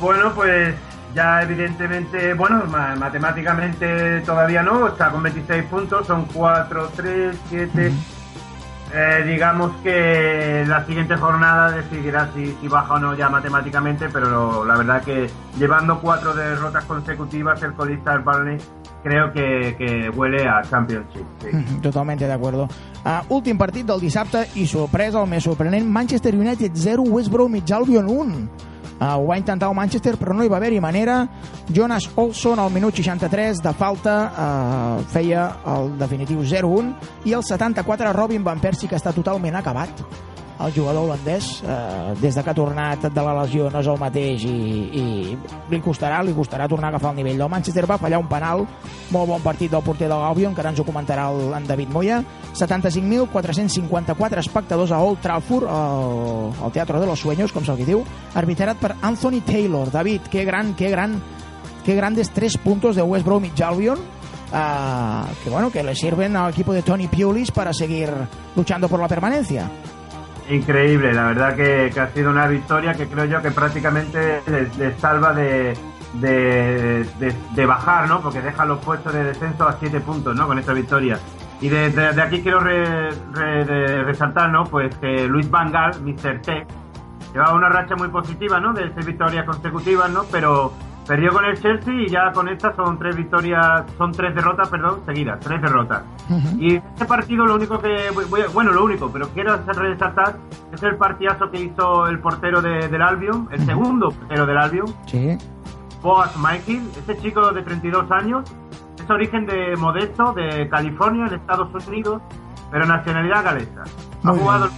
Bueno, 0.00 0.32
pues 0.34 0.74
ya 1.14 1.42
evidentemente, 1.42 2.34
bueno, 2.34 2.64
ma- 2.66 2.94
matemáticamente 2.96 4.20
todavía 4.20 4.62
no, 4.62 4.88
está 4.88 5.10
con 5.10 5.22
26 5.22 5.64
puntos, 5.64 6.06
son 6.06 6.24
4, 6.32 6.90
3, 6.96 7.36
7. 7.48 7.92
Eh, 8.94 9.22
digamos 9.26 9.70
que 9.82 10.64
la 10.66 10.84
siguiente 10.86 11.14
jornada 11.16 11.70
decidirá 11.70 12.30
si, 12.34 12.68
baja 12.68 12.94
o 12.94 12.98
no 12.98 13.14
ya 13.14 13.28
matemáticamente, 13.28 14.08
pero 14.08 14.64
la 14.64 14.76
verdad 14.76 15.02
que 15.02 15.28
llevando 15.58 16.00
cuatro 16.00 16.32
derrotas 16.34 16.84
consecutivas, 16.84 17.62
el 17.62 17.74
colista 17.74 18.12
del 18.12 18.22
Burnley 18.22 18.58
creo 19.02 19.32
que, 19.32 20.10
huele 20.14 20.48
a 20.48 20.62
Championship. 20.62 21.24
sí. 21.40 21.48
Mhm, 21.52 21.80
Totalment 21.82 22.20
d'acord. 22.20 22.68
Uh, 23.04 23.22
últim 23.28 23.56
partit 23.56 23.86
del 23.86 24.00
dissabte 24.00 24.48
i 24.54 24.66
sorpresa, 24.66 25.22
el 25.22 25.28
més 25.28 25.84
Manchester 25.84 26.34
United 26.34 26.72
0, 26.74 27.02
West 27.08 27.30
Bromwich 27.30 27.70
Albion 27.72 28.06
1. 28.08 28.48
Uh, 28.98 29.14
ho 29.14 29.26
va 29.28 29.38
intentar 29.38 29.68
el 29.70 29.76
Manchester, 29.78 30.16
però 30.18 30.34
no 30.34 30.42
hi 30.42 30.50
va 30.50 30.58
haver-hi 30.58 30.80
manera. 30.82 31.20
Jonas 31.70 32.08
Olson, 32.18 32.58
al 32.58 32.72
minut 32.74 32.96
63 32.98 33.62
de 33.62 33.72
falta, 33.78 34.16
uh, 34.28 35.04
feia 35.12 35.44
el 35.76 35.92
definitiu 36.00 36.42
0-1. 36.42 36.94
I 37.30 37.36
el 37.38 37.44
74, 37.46 38.12
Robin 38.12 38.42
Van 38.42 38.58
Persie, 38.58 38.90
que 38.90 38.98
està 38.98 39.14
totalment 39.14 39.60
acabat. 39.60 40.02
El 40.58 40.72
jugador 40.74 41.04
holandès, 41.04 41.62
eh, 41.62 42.14
des 42.18 42.34
de 42.34 42.42
que 42.42 42.50
ha 42.50 42.54
tornat 42.54 43.04
de 43.06 43.22
la 43.22 43.34
lesió, 43.42 43.68
no 43.70 43.78
és 43.78 43.86
el 43.86 43.98
mateix 44.00 44.42
i, 44.42 44.50
i 44.90 45.38
li 45.70 45.78
costarà, 45.80 46.18
li 46.26 46.34
costarà 46.34 46.66
tornar 46.66 46.88
a 46.88 46.90
agafar 46.96 47.12
el 47.12 47.20
nivell 47.20 47.38
del 47.38 47.50
Manchester. 47.52 47.86
Va 47.86 47.98
fallar 47.98 48.18
un 48.18 48.26
penal, 48.26 48.64
molt 49.14 49.28
bon 49.30 49.44
partit 49.44 49.70
del 49.70 49.84
porter 49.86 50.08
de 50.10 50.16
l'Albion, 50.18 50.56
que 50.56 50.64
ara 50.64 50.72
ens 50.74 50.80
ho 50.82 50.86
comentarà 50.88 51.28
el, 51.30 51.52
en 51.54 51.66
David 51.68 51.92
Moya. 51.94 52.24
75.454 52.58 54.42
espectadors 54.42 54.90
a 54.90 54.98
Old 54.98 55.20
Trafford, 55.22 55.68
al, 55.70 56.50
al 56.64 56.72
Teatro 56.72 56.98
de 56.98 57.06
los 57.06 57.20
Sueños, 57.20 57.54
com 57.54 57.62
se'l 57.62 57.78
diu, 57.86 58.02
arbitrat 58.34 58.82
per 58.82 58.96
Anthony 59.00 59.38
Taylor. 59.46 59.92
David, 59.94 60.26
qué 60.32 60.42
gran, 60.44 60.74
qué 60.74 60.90
gran, 60.90 61.20
qué 61.84 61.94
grandes 61.94 62.30
tres 62.30 62.58
puntos 62.58 62.96
de 62.96 63.02
West 63.02 63.24
Bromwich 63.24 63.62
Albion, 63.62 63.98
ah, 64.52 65.28
que 65.44 65.50
bueno, 65.50 65.70
que 65.70 65.84
le 65.84 65.94
sirven 65.94 66.34
al 66.34 66.50
equipo 66.50 66.72
de 66.72 66.82
Tony 66.82 67.06
Pulis 67.06 67.52
para 67.52 67.72
seguir 67.72 68.10
luchando 68.56 68.88
por 68.88 68.98
la 68.98 69.06
permanencia. 69.06 69.70
Increíble, 70.50 71.12
la 71.12 71.26
verdad 71.26 71.54
que, 71.54 71.92
ha 72.00 72.06
sido 72.08 72.30
una 72.30 72.46
victoria 72.46 72.94
que 72.94 73.06
creo 73.06 73.26
yo 73.26 73.42
que 73.42 73.50
prácticamente 73.50 74.40
les, 74.78 74.96
salva 74.98 75.34
de, 75.34 75.76
de, 76.14 77.66
bajar, 77.66 78.08
¿no? 78.08 78.22
Porque 78.22 78.40
deja 78.40 78.64
los 78.64 78.78
puestos 78.78 79.12
de 79.12 79.24
descenso 79.24 79.68
a 79.68 79.76
7 79.78 80.00
puntos, 80.00 80.34
¿no? 80.34 80.46
Con 80.46 80.58
esta 80.58 80.72
victoria. 80.72 81.18
Y 81.60 81.68
de, 81.68 81.90
de- 81.90 82.12
de 82.12 82.22
aquí 82.22 82.40
quiero 82.40 82.60
resaltar, 82.60 84.48
¿no? 84.50 84.64
Pues 84.64 84.94
que 84.96 85.28
Luis 85.28 85.50
Van 85.50 85.70
Gaal, 85.70 86.00
Mr. 86.00 86.40
T, 86.40 86.66
llevaba 87.34 87.52
una 87.54 87.68
racha 87.68 87.94
muy 87.96 88.08
positiva, 88.08 88.58
¿no? 88.58 88.72
De 88.72 88.90
seis 88.94 89.04
victorias 89.04 89.44
consecutivas, 89.44 90.08
¿no? 90.10 90.24
Pero 90.32 90.72
perdió 91.08 91.32
con 91.32 91.44
el 91.46 91.58
Chelsea 91.60 91.94
y 91.94 92.08
ya 92.08 92.30
con 92.32 92.48
esta 92.48 92.76
son 92.76 92.98
tres 92.98 93.16
victorias, 93.16 93.82
son 93.96 94.12
tres 94.12 94.34
derrotas, 94.34 94.68
perdón, 94.68 95.00
seguidas, 95.06 95.40
tres 95.40 95.60
derrotas. 95.62 96.02
Y 96.58 96.76
este 96.76 97.04
partido 97.06 97.46
lo 97.46 97.54
único 97.54 97.80
que, 97.80 98.10
voy- 98.14 98.44
bueno, 98.52 98.72
lo 98.72 98.84
único, 98.84 99.10
pero 99.10 99.28
quiero 99.30 99.54
hacer 99.54 99.74
resaltar 99.76 100.36
es 100.72 100.82
el 100.82 100.96
partidazo 100.96 101.50
que 101.50 101.60
hizo 101.62 102.06
el 102.06 102.18
portero 102.20 102.60
de- 102.60 102.88
del 102.88 103.00
Albion, 103.02 103.48
el 103.50 103.64
segundo 103.64 104.10
portero 104.10 104.44
del 104.46 104.58
Albion, 104.58 104.86
Sí. 105.06 105.38
Boaz 106.02 106.36
Michael, 106.36 106.88
este 106.96 107.16
chico 107.18 107.50
de 107.52 107.62
32 107.62 108.08
años, 108.12 108.44
es 109.02 109.10
origen 109.10 109.46
de 109.46 109.74
Modesto, 109.76 110.32
de 110.34 110.68
California, 110.68 111.26
en 111.26 111.34
Estados 111.34 111.68
Unidos, 111.88 112.20
pero 112.70 112.86
nacionalidad 112.86 113.42
galesa. 113.44 113.82
Ha 114.24 114.30
jugado 114.32 114.68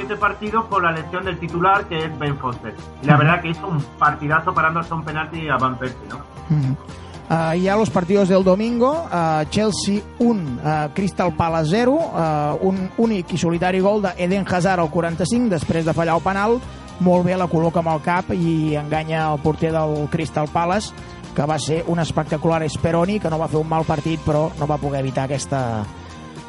siete 0.00 0.16
partidos 0.16 0.64
por 0.66 0.82
la 0.82 0.92
lesión 0.92 1.24
del 1.24 1.38
titular, 1.38 1.84
que 1.84 2.06
es 2.06 2.18
Ben 2.18 2.36
Foster. 2.38 2.74
Y 3.02 3.06
la 3.06 3.16
verdad 3.18 3.42
que 3.42 3.50
hizo 3.50 3.66
un 3.66 3.82
partidazo 3.98 4.54
parando 4.54 4.80
hasta 4.80 4.94
un 4.94 5.04
penalti 5.04 5.48
a 5.48 5.56
Van 5.56 5.78
Persie, 5.78 6.08
¿no? 6.08 6.20
Mhm. 6.48 6.76
Uh, 7.30 7.54
ya 7.54 7.76
los 7.76 7.90
partidos 7.90 8.28
del 8.28 8.42
domingo, 8.42 9.06
uh, 9.12 9.44
Chelsea 9.50 10.00
1, 10.18 10.58
uh, 10.64 10.92
Crystal 10.92 11.32
Palace 11.32 11.70
0, 11.70 11.92
uh, 11.92 12.66
un 12.66 12.90
únic 12.98 13.34
i 13.34 13.38
solitari 13.38 13.78
gol 13.78 14.02
d'Eden 14.02 14.44
Hazard 14.50 14.82
al 14.82 14.90
45 14.90 15.48
després 15.48 15.84
de 15.86 15.94
fallar 15.94 16.16
el 16.16 16.24
penal, 16.24 16.58
molt 16.98 17.24
bé 17.24 17.36
la 17.38 17.46
col·loca 17.46 17.84
amb 17.84 17.92
el 17.92 18.02
cap 18.02 18.32
i 18.34 18.74
enganya 18.74 19.28
el 19.30 19.38
porter 19.44 19.70
del 19.70 20.08
Crystal 20.10 20.50
Palace 20.50 20.90
que 21.36 21.46
va 21.46 21.60
ser 21.62 21.84
un 21.86 22.00
espectacular 22.00 22.64
Esperoni 22.64 23.20
que 23.20 23.30
no 23.30 23.38
va 23.38 23.46
fer 23.46 23.60
un 23.62 23.68
mal 23.68 23.86
partit 23.86 24.18
però 24.26 24.48
no 24.58 24.66
va 24.66 24.80
poder 24.82 25.04
evitar 25.04 25.28
aquesta, 25.28 25.84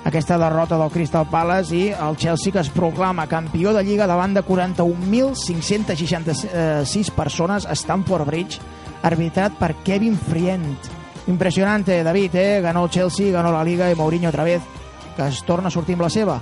aquesta 0.03 0.37
derrota 0.37 0.77
del 0.77 0.91
Crystal 0.91 1.25
Palace 1.29 1.75
i 1.77 1.89
el 1.93 2.17
Chelsea 2.17 2.51
que 2.53 2.59
es 2.59 2.69
proclama 2.73 3.27
campió 3.29 3.73
de 3.73 3.83
Lliga 3.85 4.07
davant 4.09 4.33
de 4.33 4.43
41.566 4.43 7.11
persones 7.13 7.65
a 7.65 7.71
Stamford 7.77 8.25
Bridge 8.25 8.59
arbitrat 9.03 9.53
per 9.57 9.75
Kevin 9.85 10.17
Friend. 10.17 10.77
Impressionante, 11.27 12.03
David, 12.03 12.35
eh? 12.35 12.61
Ganó 12.61 12.85
el 12.85 12.89
Chelsea, 12.89 13.31
ganó 13.31 13.51
la 13.51 13.63
Liga 13.63 13.91
i 13.91 13.95
Mourinho 13.95 14.29
otra 14.29 14.43
vez, 14.43 14.61
que 15.15 15.27
es 15.27 15.43
torna 15.43 15.67
a 15.67 15.71
sortir 15.71 15.95
amb 15.95 16.03
la 16.03 16.09
seva. 16.09 16.39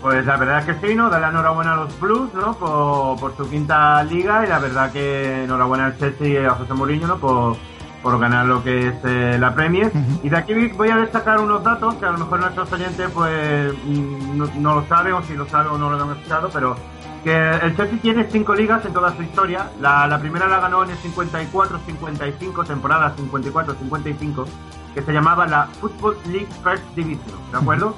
Pues 0.00 0.24
la 0.26 0.36
verdad 0.36 0.58
es 0.60 0.66
que 0.66 0.86
sí, 0.86 0.94
¿no? 0.94 1.08
Darle 1.08 1.28
enhorabuena 1.28 1.72
a 1.72 1.76
los 1.76 1.98
Blues, 1.98 2.32
¿no? 2.34 2.54
Por, 2.54 3.18
por 3.18 3.36
su 3.36 3.48
quinta 3.48 4.04
liga 4.04 4.44
y 4.44 4.48
la 4.48 4.58
verdad 4.58 4.92
que 4.92 5.44
enhorabuena 5.44 5.86
al 5.86 5.98
Chelsea 5.98 6.28
y 6.28 6.36
a 6.44 6.50
José 6.50 6.74
Mourinho, 6.74 7.06
¿no? 7.06 7.18
Por, 7.18 7.56
por 8.04 8.20
ganar 8.20 8.44
lo 8.44 8.62
que 8.62 8.88
es 8.88 8.94
eh, 9.02 9.38
la 9.40 9.54
Premier. 9.54 9.90
Y 10.22 10.28
de 10.28 10.36
aquí 10.36 10.52
voy 10.68 10.90
a 10.90 10.98
destacar 10.98 11.40
unos 11.40 11.64
datos 11.64 11.94
que 11.94 12.04
a 12.04 12.12
lo 12.12 12.18
mejor 12.18 12.38
nuestros 12.38 12.70
oyentes 12.70 13.10
pues 13.12 13.72
mm, 13.84 14.36
no, 14.36 14.46
no 14.56 14.74
lo 14.76 14.86
saben 14.86 15.14
o 15.14 15.22
si 15.22 15.34
lo 15.34 15.48
saben 15.48 15.72
o 15.72 15.78
no 15.78 15.90
lo 15.90 16.04
han 16.04 16.10
escuchado, 16.10 16.50
pero 16.52 16.76
que 17.24 17.34
el 17.34 17.74
Chelsea 17.74 17.98
tiene 18.02 18.28
cinco 18.30 18.54
ligas 18.54 18.84
en 18.84 18.92
toda 18.92 19.16
su 19.16 19.22
historia. 19.22 19.70
La, 19.80 20.06
la 20.06 20.20
primera 20.20 20.46
la 20.46 20.60
ganó 20.60 20.84
en 20.84 20.90
el 20.90 20.98
54-55, 20.98 22.66
temporada 22.66 23.16
54-55, 23.16 24.46
que 24.94 25.02
se 25.02 25.12
llamaba 25.12 25.46
la 25.46 25.66
Football 25.80 26.18
League 26.26 26.48
First 26.62 26.84
Division, 26.94 27.38
¿de 27.50 27.58
acuerdo? 27.58 27.96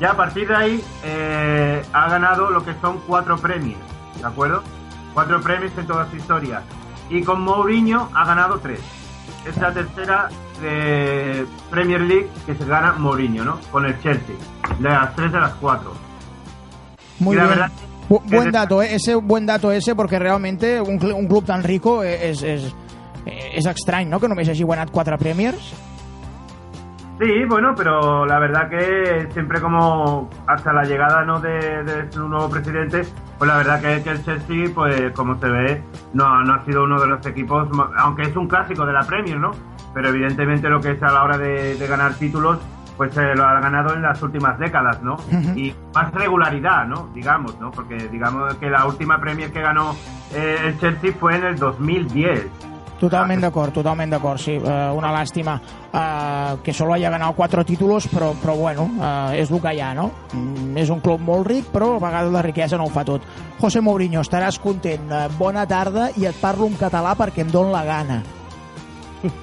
Ya 0.00 0.12
a 0.12 0.16
partir 0.16 0.48
de 0.48 0.56
ahí 0.56 0.84
eh, 1.04 1.84
ha 1.92 2.08
ganado 2.08 2.50
lo 2.50 2.64
que 2.64 2.74
son 2.80 3.00
cuatro 3.06 3.36
premios, 3.36 3.78
¿de 4.18 4.26
acuerdo? 4.26 4.62
Cuatro 5.12 5.42
premios 5.42 5.72
en 5.76 5.86
toda 5.86 6.08
su 6.08 6.16
historia. 6.16 6.62
Y 7.10 7.22
con 7.22 7.42
Mourinho 7.42 8.08
ha 8.14 8.24
ganado 8.24 8.58
tres. 8.58 8.80
Es 9.48 9.56
la 9.56 9.72
tercera 9.72 10.28
de 10.60 11.44
Premier 11.70 12.00
League 12.00 12.28
que 12.46 12.54
se 12.54 12.64
gana 12.64 12.92
Mourinho, 12.92 13.44
¿no? 13.44 13.58
Con 13.72 13.84
el 13.86 14.00
Chelsea. 14.00 14.36
Las 14.80 15.14
tres 15.16 15.32
de 15.32 15.40
las 15.40 15.52
cuatro. 15.54 15.94
Muy 17.18 17.34
Y 17.34 17.38
la 17.38 17.44
bien. 17.46 17.58
verdad 17.58 17.72
Bu- 18.08 18.22
que 18.28 18.36
buen 18.36 18.46
de- 18.46 18.58
dato, 18.58 18.82
¿eh? 18.82 18.94
ese 18.94 19.14
buen 19.16 19.46
dato 19.46 19.72
ese, 19.72 19.94
porque 19.94 20.18
realmente 20.18 20.80
un, 20.80 20.98
cl- 21.00 21.14
un 21.14 21.26
club 21.26 21.44
tan 21.44 21.62
rico 21.62 22.02
és, 22.04 22.42
és, 22.42 22.72
és 23.26 23.66
estrany, 23.66 24.08
no?, 24.08 24.18
que 24.20 24.28
només 24.28 24.48
hagi 24.48 24.62
guanyat 24.64 24.90
quatre 24.90 25.16
Premiers. 25.18 25.72
Sí, 27.20 27.44
bueno, 27.44 27.74
pero 27.76 28.26
la 28.26 28.38
verdad 28.38 28.68
que 28.68 29.28
siempre 29.32 29.60
como 29.60 30.28
hasta 30.46 30.72
la 30.72 30.84
llegada 30.84 31.24
no 31.24 31.40
de, 31.40 31.84
de 31.84 32.10
su 32.10 32.28
nuevo 32.28 32.50
presidente, 32.50 33.02
pues 33.38 33.48
la 33.48 33.58
verdad 33.58 33.80
que, 33.80 34.02
que 34.02 34.10
el 34.10 34.24
Chelsea, 34.24 34.70
pues 34.74 35.12
como 35.12 35.38
se 35.38 35.48
ve, 35.48 35.82
no, 36.14 36.42
no 36.42 36.54
ha 36.54 36.64
sido 36.64 36.84
uno 36.84 37.00
de 37.00 37.06
los 37.06 37.24
equipos, 37.26 37.68
aunque 37.98 38.22
es 38.22 38.36
un 38.36 38.48
clásico 38.48 38.84
de 38.86 38.92
la 38.92 39.02
Premier, 39.02 39.38
¿no? 39.38 39.52
Pero 39.94 40.08
evidentemente 40.08 40.68
lo 40.68 40.80
que 40.80 40.92
es 40.92 41.02
a 41.02 41.12
la 41.12 41.22
hora 41.22 41.38
de, 41.38 41.76
de 41.76 41.86
ganar 41.86 42.14
títulos, 42.14 42.58
pues 42.96 43.14
se 43.14 43.34
lo 43.34 43.44
ha 43.44 43.60
ganado 43.60 43.94
en 43.94 44.02
las 44.02 44.22
últimas 44.22 44.58
décadas, 44.58 45.02
¿no? 45.02 45.16
Y 45.56 45.74
más 45.94 46.12
regularidad, 46.14 46.86
¿no? 46.86 47.08
Digamos, 47.14 47.58
¿no? 47.60 47.70
Porque 47.70 47.96
digamos 48.08 48.54
que 48.56 48.70
la 48.70 48.86
última 48.86 49.20
Premier 49.20 49.52
que 49.52 49.60
ganó 49.60 49.94
eh, 50.34 50.56
el 50.64 50.78
Chelsea 50.78 51.12
fue 51.18 51.36
en 51.36 51.44
el 51.44 51.56
2010. 51.58 52.46
Totalment 53.02 53.40
d'acord, 53.42 53.74
totalment 53.74 54.12
d'acord, 54.14 54.38
sí. 54.38 54.52
Uh, 54.60 54.92
una 54.94 55.10
làstima 55.10 55.56
uh, 55.58 56.60
que 56.62 56.70
solo 56.72 56.94
haya 56.94 57.10
ganado 57.10 57.34
quatre 57.34 57.64
títulos, 57.66 58.06
però, 58.06 58.30
però 58.38 58.54
bueno, 58.54 58.84
uh, 58.94 59.34
és 59.34 59.50
el 59.50 59.58
que 59.60 59.72
hi 59.74 59.80
ha, 59.82 59.90
no? 59.98 60.04
Mm, 60.30 60.76
és 60.78 60.92
un 60.94 61.00
club 61.02 61.24
molt 61.26 61.48
ric, 61.50 61.66
però 61.74 61.96
a 61.96 62.02
vegades 62.04 62.30
la 62.30 62.44
riquesa 62.46 62.78
no 62.78 62.86
ho 62.86 62.94
fa 62.94 63.02
tot. 63.08 63.26
José 63.58 63.82
Mourinho, 63.82 64.22
estaràs 64.22 64.60
content. 64.62 65.10
Uh, 65.10 65.26
bona 65.34 65.66
tarda 65.66 66.12
i 66.14 66.30
et 66.30 66.38
parlo 66.38 66.70
en 66.70 66.78
català 66.78 67.16
perquè 67.18 67.42
em 67.42 67.50
don 67.50 67.74
la 67.74 67.82
gana. 67.88 68.22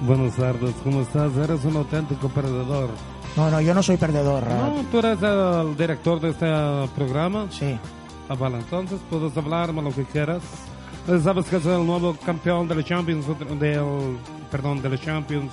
Buenas 0.00 0.36
tardes, 0.36 0.74
¿cómo 0.82 1.02
estás? 1.02 1.36
Eres 1.36 1.64
un 1.66 1.76
auténtico 1.76 2.30
perdedor. 2.30 2.88
No, 3.36 3.50
no, 3.50 3.60
yo 3.60 3.74
no 3.74 3.82
soy 3.82 3.98
perdedor. 3.98 4.46
No, 4.48 4.84
tú 4.90 5.00
eres 5.00 5.22
el 5.22 5.76
director 5.76 6.18
de 6.20 6.30
este 6.30 6.46
programa. 6.96 7.46
Sí. 7.50 7.78
Ah, 8.30 8.36
vale, 8.36 8.56
entonces 8.56 9.00
puedes 9.10 9.36
hablarme 9.36 9.82
lo 9.82 9.90
que 9.90 10.04
quieras. 10.04 10.42
Sabes 11.22 11.46
que 11.46 11.56
es 11.56 11.66
el 11.66 11.86
nuevo 11.86 12.14
campeón 12.24 12.66
de 12.66 12.74
la 12.76 12.82
Champions, 12.82 13.26
del, 13.26 14.16
perdón, 14.50 14.80
de 14.80 14.88
la 14.88 14.98
Champions 14.98 15.52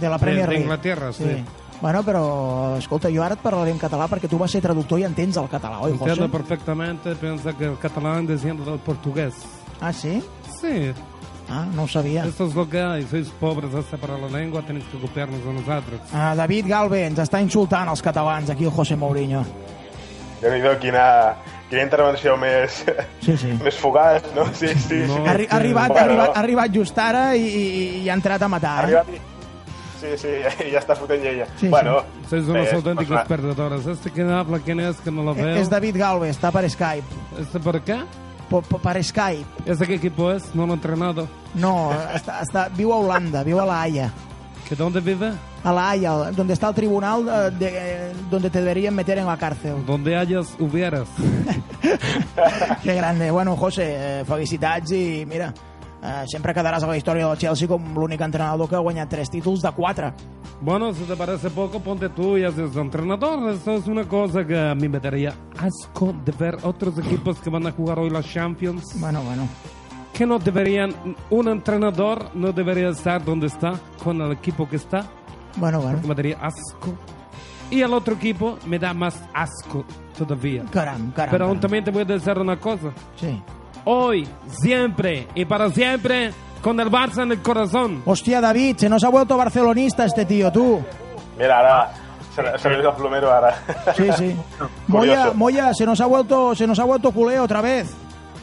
De 0.00 0.08
la 0.08 0.18
Premier 0.18 0.46
de, 0.46 0.52
League. 0.52 0.62
Inglaterra, 0.64 1.12
sí. 1.12 1.24
Sí. 1.24 1.44
Bueno, 1.80 2.02
però, 2.04 2.76
escolta, 2.78 3.10
jo 3.10 3.24
ara 3.24 3.34
et 3.34 3.40
parlaré 3.42 3.72
en 3.74 3.78
català 3.80 4.06
perquè 4.06 4.28
tu 4.30 4.38
vas 4.38 4.52
ser 4.54 4.60
traductor 4.62 5.00
i 5.00 5.04
entens 5.08 5.34
el 5.40 5.48
català, 5.50 5.80
oi, 5.82 5.96
José? 5.96 6.12
Entiendo 6.12 6.30
perfectamente, 6.30 7.16
piensa 7.16 7.52
que 7.58 7.64
el 7.64 7.78
catalán 7.78 8.24
desciende 8.26 8.62
del 8.64 8.78
portugués. 8.78 9.34
Ah, 9.80 9.92
sí? 9.92 10.22
Sí. 10.60 10.92
Ah, 11.50 11.66
no 11.74 11.82
ho 11.82 11.88
sabia. 11.88 12.24
Esto 12.24 12.46
es 12.46 12.54
lo 12.54 12.68
que 12.68 12.80
hay, 12.80 13.02
sois 13.10 13.28
pobres 13.40 13.74
hasta 13.74 13.96
para 13.96 14.16
la 14.16 14.28
lengua, 14.28 14.62
tenéis 14.62 14.84
que 14.92 14.98
copiarnos 15.00 15.40
a 15.42 15.52
nosotros. 15.52 16.00
Uh, 16.12 16.36
David 16.36 16.68
Galve, 16.68 17.02
ens 17.08 17.18
està 17.18 17.42
insultant 17.42 17.90
els 17.90 18.00
catalans, 18.00 18.48
aquí 18.54 18.64
el 18.64 18.70
José 18.70 18.94
Mourinho. 18.96 19.42
déu 20.42 20.54
nhi 20.54 20.62
quina, 20.80 21.34
quina 21.72 21.86
intervenció 21.86 22.36
més, 22.36 22.82
sí, 23.24 23.36
sí. 23.40 23.56
més 23.64 23.76
fugaç, 23.80 24.26
no? 24.36 24.44
Sí, 24.52 24.68
sí. 24.76 25.02
No, 25.08 25.22
ha, 25.24 25.32
arri 25.32 25.46
ha, 25.48 25.56
arribat, 25.56 25.94
ha, 25.96 26.02
arribat, 26.04 26.32
ha 26.36 26.40
arribat 26.44 26.74
just 26.74 26.98
ara 27.00 27.30
i, 27.34 27.46
i, 27.48 27.76
i 28.04 28.08
ha 28.10 28.16
entrat 28.18 28.44
a 28.44 28.48
matar. 28.52 28.74
Ha 28.82 28.88
arribat 28.88 29.12
i... 29.14 29.20
Sí, 30.02 30.10
sí, 30.18 30.32
ja 30.72 30.80
està 30.82 30.96
fotent 30.98 31.22
llenya. 31.22 31.46
Sí, 31.60 31.70
bueno, 31.72 32.00
Sois 32.28 32.48
unos 32.50 32.66
eh, 32.66 32.74
auténticos 32.74 33.22
persona- 33.22 33.28
perdedores. 33.30 33.86
Este 33.86 34.10
que 34.10 34.22
habla, 34.26 34.58
¿quién 34.58 34.80
es? 34.80 34.96
Que 35.00 35.12
no 35.14 35.22
lo 35.22 35.34
veo. 35.34 35.54
És 35.60 35.70
David 35.70 35.96
Galve, 36.00 36.28
està 36.32 36.50
per 36.52 36.66
Skype. 36.68 37.22
¿Este 37.40 37.60
por 37.62 37.80
qué? 37.86 38.00
Per, 38.50 38.60
per 38.82 38.96
Skype. 39.04 39.62
¿Este 39.64 39.86
qué 39.86 39.94
equipo 39.94 40.32
es? 40.32 40.54
No 40.54 40.66
lo 40.66 40.74
he 40.74 40.80
entrenado. 40.80 41.28
No, 41.54 41.92
està, 42.18 42.42
està, 42.42 42.66
viu 42.76 42.92
a 42.92 42.98
Holanda, 43.00 43.44
viu 43.46 43.62
a 43.62 43.66
La 43.68 43.80
Haya. 43.86 44.10
¿Que 44.68 44.76
dónde 44.76 45.00
vive? 45.00 45.32
A 45.64 45.72
La 45.72 45.90
Haya, 45.90 46.10
donde 46.32 46.54
está 46.54 46.68
el 46.70 46.74
tribunal 46.74 47.24
de, 47.58 47.70
de- 47.70 48.12
donde 48.30 48.50
te 48.50 48.58
deberían 48.60 48.94
meter 48.94 49.18
en 49.18 49.26
la 49.26 49.36
cárcel. 49.36 49.74
Donde 49.86 50.16
hayas, 50.16 50.56
hubieras. 50.58 51.08
Que 52.82 52.94
grande. 52.94 53.30
Bueno, 53.30 53.56
José, 53.56 54.20
eh, 54.20 54.24
felicitats 54.24 54.90
i 54.92 55.24
mira, 55.26 55.52
eh, 56.02 56.24
sempre 56.26 56.54
quedaràs 56.54 56.82
a 56.82 56.88
la 56.90 56.96
història 56.98 57.26
del 57.28 57.38
Chelsea 57.38 57.68
com 57.68 57.82
l'únic 57.94 58.20
entrenador 58.20 58.68
que 58.68 58.76
ha 58.76 58.82
guanyat 58.82 59.08
tres 59.10 59.30
títols 59.30 59.62
de 59.62 59.70
quatre. 59.76 60.12
Bueno, 60.60 60.92
si 60.94 61.02
te 61.04 61.16
parece 61.16 61.50
poco, 61.50 61.80
ponte 61.80 62.08
tú 62.08 62.36
y 62.38 62.44
haces 62.44 62.76
entrenador. 62.76 63.50
Eso 63.50 63.74
es 63.74 63.86
una 63.86 64.04
cosa 64.04 64.44
que 64.44 64.58
a 64.58 64.74
mí 64.74 64.88
me 64.88 65.00
daría 65.00 65.32
asco 65.58 66.14
de 66.24 66.32
ver 66.32 66.56
otros 66.62 66.98
equipos 66.98 67.38
que 67.40 67.50
van 67.50 67.66
a 67.66 67.72
jugar 67.72 67.98
hoy 67.98 68.10
las 68.10 68.26
Champions. 68.26 68.98
Bueno, 69.00 69.22
bueno. 69.22 69.48
Que 70.12 70.26
no 70.26 70.38
deberían, 70.38 70.94
un 71.30 71.48
entrenador 71.48 72.30
no 72.34 72.52
debería 72.52 72.90
estar 72.90 73.24
donde 73.24 73.46
está, 73.46 73.72
con 74.02 74.20
el 74.20 74.32
equipo 74.32 74.68
que 74.68 74.76
está. 74.76 75.04
Bueno, 75.56 75.80
bueno. 75.80 75.98
Porque 75.98 76.08
me 76.08 76.14
daría 76.14 76.38
asco. 76.40 76.94
Y 77.70 77.80
el 77.80 77.92
otro 77.94 78.14
equipo 78.14 78.58
me 78.66 78.78
da 78.78 78.92
más 78.92 79.22
asco 79.32 79.84
todavía. 80.16 80.64
Caram, 80.70 81.10
caram. 81.12 81.30
Pero 81.30 81.54
también 81.60 81.84
te 81.84 81.90
voy 81.90 82.02
a 82.02 82.04
decir 82.04 82.38
una 82.38 82.58
cosa. 82.58 82.90
Sí. 83.16 83.42
Hoy, 83.84 84.28
siempre 84.48 85.26
y 85.34 85.44
para 85.44 85.70
siempre, 85.70 86.32
con 86.62 86.78
el 86.78 86.90
Barça 86.90 87.22
en 87.22 87.32
el 87.32 87.42
corazón. 87.42 88.02
Hostia, 88.04 88.40
David, 88.40 88.76
se 88.76 88.88
nos 88.88 89.02
ha 89.04 89.08
vuelto 89.08 89.36
barcelonista 89.36 90.04
este 90.04 90.24
tío, 90.24 90.52
tú. 90.52 90.80
Mira, 91.38 91.58
ara 91.58 91.92
se, 92.34 92.70
li 92.70 92.76
el 92.76 92.94
plomero 92.94 93.30
ara. 93.30 93.54
Sí, 93.96 94.10
sí. 94.16 94.36
Moya. 94.88 95.32
Moya, 95.34 95.74
se 95.74 95.84
nos 95.84 96.00
ha 96.00 96.06
vuelto, 96.06 96.54
se 96.54 96.66
nos 96.66 96.78
ha 96.78 96.84
vuelto 96.84 97.12
culé 97.12 97.38
otra 97.38 97.60
vez. 97.60 97.94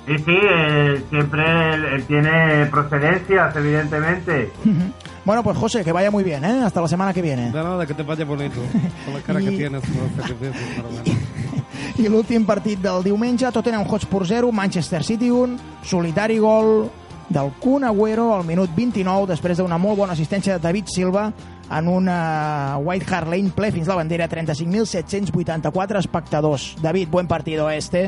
Sí, 0.05 0.18
sí, 0.18 0.36
eh, 0.36 1.03
siempre 1.10 1.74
él, 1.74 1.86
él 1.86 2.03
tiene 2.05 2.66
procedencias, 2.68 3.55
evidentemente. 3.55 4.51
Bueno, 5.30 5.43
pues 5.43 5.57
José, 5.59 5.84
que 5.84 5.91
vaya 5.91 6.09
muy 6.09 6.23
bien, 6.23 6.43
¿eh? 6.43 6.63
Hasta 6.65 6.82
la 6.82 6.88
semana 6.88 7.13
que 7.13 7.21
viene. 7.21 7.51
De 7.51 7.63
nada, 7.63 7.86
que 7.86 7.93
te 7.93 8.01
vaya 8.01 8.25
bonito. 8.25 8.59
Con 9.05 9.13
la 9.13 9.19
cara 9.21 9.39
Y- 9.43 9.45
que 9.45 9.51
tienes. 9.57 9.84
los 9.88 10.25
sacrificios, 10.25 10.55
bueno. 10.91 11.19
I 11.99 12.07
l'últim 12.09 12.47
partit 12.47 12.80
del 12.82 13.03
diumenge, 13.03 13.45
Tottenham 13.51 13.86
Hotspur 13.86 14.25
0, 14.25 14.51
Manchester 14.51 15.03
City 15.03 15.30
1, 15.30 15.59
solitari 15.84 16.39
gol 16.39 16.89
del 17.30 17.51
Kun 17.59 17.84
Agüero 17.84 18.34
al 18.36 18.43
minut 18.43 18.73
29, 18.75 19.27
després 19.30 19.61
d'una 19.61 19.77
molt 19.77 19.99
bona 20.01 20.17
assistència 20.17 20.57
de 20.57 20.63
David 20.65 20.89
Silva 20.89 21.27
en 21.77 21.88
una 21.93 22.80
White 22.82 23.05
Hart 23.13 23.30
Lane 23.30 23.53
ple 23.53 23.69
fins 23.71 23.86
la 23.88 23.99
bandera, 24.01 24.25
35.784 24.27 25.99
espectadors. 26.01 26.71
David, 26.82 27.07
buen 27.11 27.27
partido 27.27 27.69
este. 27.69 28.07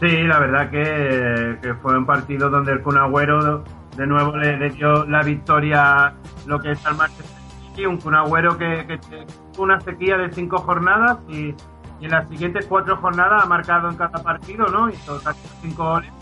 Sí, 0.00 0.10
la 0.26 0.40
verdad 0.40 0.70
que, 0.74 1.60
que 1.62 1.74
fue 1.74 1.96
un 1.96 2.04
partido 2.04 2.50
donde 2.50 2.72
el 2.72 2.82
Kun 2.82 2.98
Agüero 2.98 3.62
de 3.98 4.06
nuevo 4.06 4.36
le, 4.36 4.70
dio 4.70 5.04
la 5.06 5.22
victoria 5.22 6.14
lo 6.46 6.60
que 6.60 6.70
es 6.70 6.86
al 6.86 6.96
Manchester 6.96 7.26
City, 7.66 7.84
un 7.84 7.98
Kun 7.98 8.14
Agüero 8.14 8.56
que, 8.56 8.86
que 8.86 9.26
una 9.58 9.80
sequía 9.80 10.16
de 10.16 10.32
cinco 10.32 10.58
jornadas 10.58 11.18
y, 11.28 11.54
y 12.00 12.04
en 12.04 12.10
las 12.10 12.28
siguientes 12.28 12.66
cuatro 12.66 12.96
jornadas 12.96 13.42
ha 13.42 13.46
marcado 13.46 13.90
en 13.90 13.96
cada 13.96 14.22
partido, 14.22 14.66
¿no? 14.66 14.88
Hizo 14.88 15.20
casi 15.22 15.40
cinco 15.62 15.84
goles. 15.84 16.12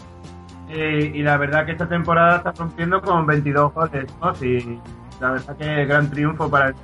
Eh, 0.70 1.12
y 1.14 1.22
la 1.22 1.36
verdad 1.36 1.64
que 1.64 1.72
esta 1.72 1.88
temporada 1.88 2.38
está 2.38 2.52
rompiendo 2.52 3.00
con 3.00 3.26
22 3.26 3.72
goles, 3.72 4.06
¿no? 4.20 4.34
Sí, 4.34 4.80
la 5.20 5.32
verdad 5.32 5.56
que 5.56 5.84
gran 5.84 6.10
triunfo 6.10 6.50
para 6.50 6.68
el 6.68 6.74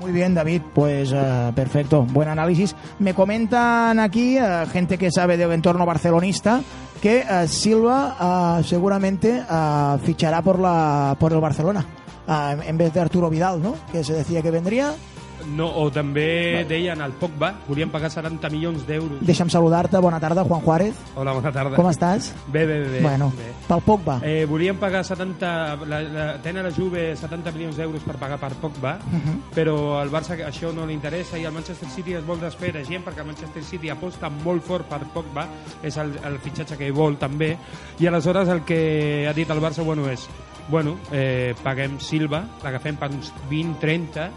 Muy 0.00 0.12
bien, 0.12 0.34
David, 0.34 0.62
pues 0.74 1.12
eh, 1.12 1.52
perfecto, 1.56 2.02
buen 2.02 2.28
análisis. 2.28 2.76
Me 3.00 3.14
comentan 3.14 3.98
aquí, 3.98 4.36
eh, 4.38 4.66
gente 4.70 4.96
que 4.96 5.10
sabe 5.10 5.36
del 5.36 5.50
entorno 5.50 5.84
barcelonista, 5.86 6.60
que 7.00 7.20
eh, 7.20 7.48
Silva 7.48 8.58
eh, 8.58 8.64
seguramente 8.64 9.42
eh, 9.48 9.98
fichará 10.04 10.42
por, 10.42 10.58
la, 10.58 11.16
por 11.18 11.32
el 11.32 11.40
Barcelona, 11.40 11.84
en 12.64 12.76
vez 12.76 12.92
de 12.92 13.00
Arturo 13.00 13.30
Vidal, 13.30 13.62
¿no? 13.62 13.74
Que 13.90 14.04
se 14.04 14.12
decía 14.12 14.42
que 14.42 14.50
vendría. 14.50 14.94
No, 15.46 15.68
o 15.80 15.90
també 15.90 16.64
deien 16.68 17.00
al 17.00 17.12
Pogba, 17.12 17.54
volien 17.68 17.90
pagar 17.90 18.10
70 18.10 18.50
milions 18.50 18.86
d'euros. 18.86 19.20
Deixa'm 19.24 19.48
saludar-te, 19.50 19.98
bona 20.02 20.18
tarda, 20.20 20.44
Juan 20.44 20.60
Juárez. 20.60 20.94
Hola, 21.14 21.32
bona 21.32 21.52
tarda. 21.52 21.76
Com 21.76 21.88
estàs? 21.90 22.32
Bé, 22.52 22.66
bé, 22.66 22.78
bé. 22.88 23.00
bueno, 23.00 23.32
bé. 23.36 23.52
pel 23.68 23.80
Pogba. 23.82 24.18
Eh, 24.24 24.44
volien 24.48 24.76
pagar 24.76 25.04
70... 25.04 25.78
La, 25.86 26.00
la, 26.02 26.26
tenen 26.42 26.64
la 26.64 26.72
Juve 26.74 27.14
70 27.16 27.52
milions 27.52 27.76
d'euros 27.76 28.02
per 28.02 28.16
pagar 28.16 28.38
per 28.38 28.52
Pogba, 28.60 28.98
Mhm. 29.08 29.42
però 29.54 30.00
al 30.00 30.10
Barça 30.10 30.36
això 30.46 30.72
no 30.74 30.84
li 30.86 30.94
interessa 30.94 31.38
i 31.38 31.44
al 31.44 31.52
Manchester 31.52 31.88
City 31.88 32.14
es 32.14 32.24
vol 32.26 32.40
desfer 32.40 32.72
de 32.72 32.84
gent 32.84 33.04
perquè 33.04 33.20
el 33.20 33.26
Manchester 33.26 33.62
City 33.64 33.88
aposta 33.90 34.28
molt 34.28 34.62
fort 34.64 34.88
per 34.88 35.00
Pogba, 35.14 35.46
és 35.82 35.96
el, 35.96 36.12
el 36.24 36.38
fitxatge 36.38 36.76
que 36.76 36.90
vol 36.92 37.16
també, 37.18 37.56
i 37.98 38.06
aleshores 38.06 38.48
el 38.48 38.64
que 38.64 39.26
ha 39.28 39.32
dit 39.32 39.48
el 39.50 39.60
Barça 39.60 39.84
bueno, 39.84 40.08
és 40.08 40.28
bueno, 40.68 40.98
eh, 41.12 41.54
paguem 41.64 41.98
Silva, 41.98 42.42
l'agafem 42.62 42.96
per 42.96 43.08
uns 43.10 43.32
20-30 43.50 44.28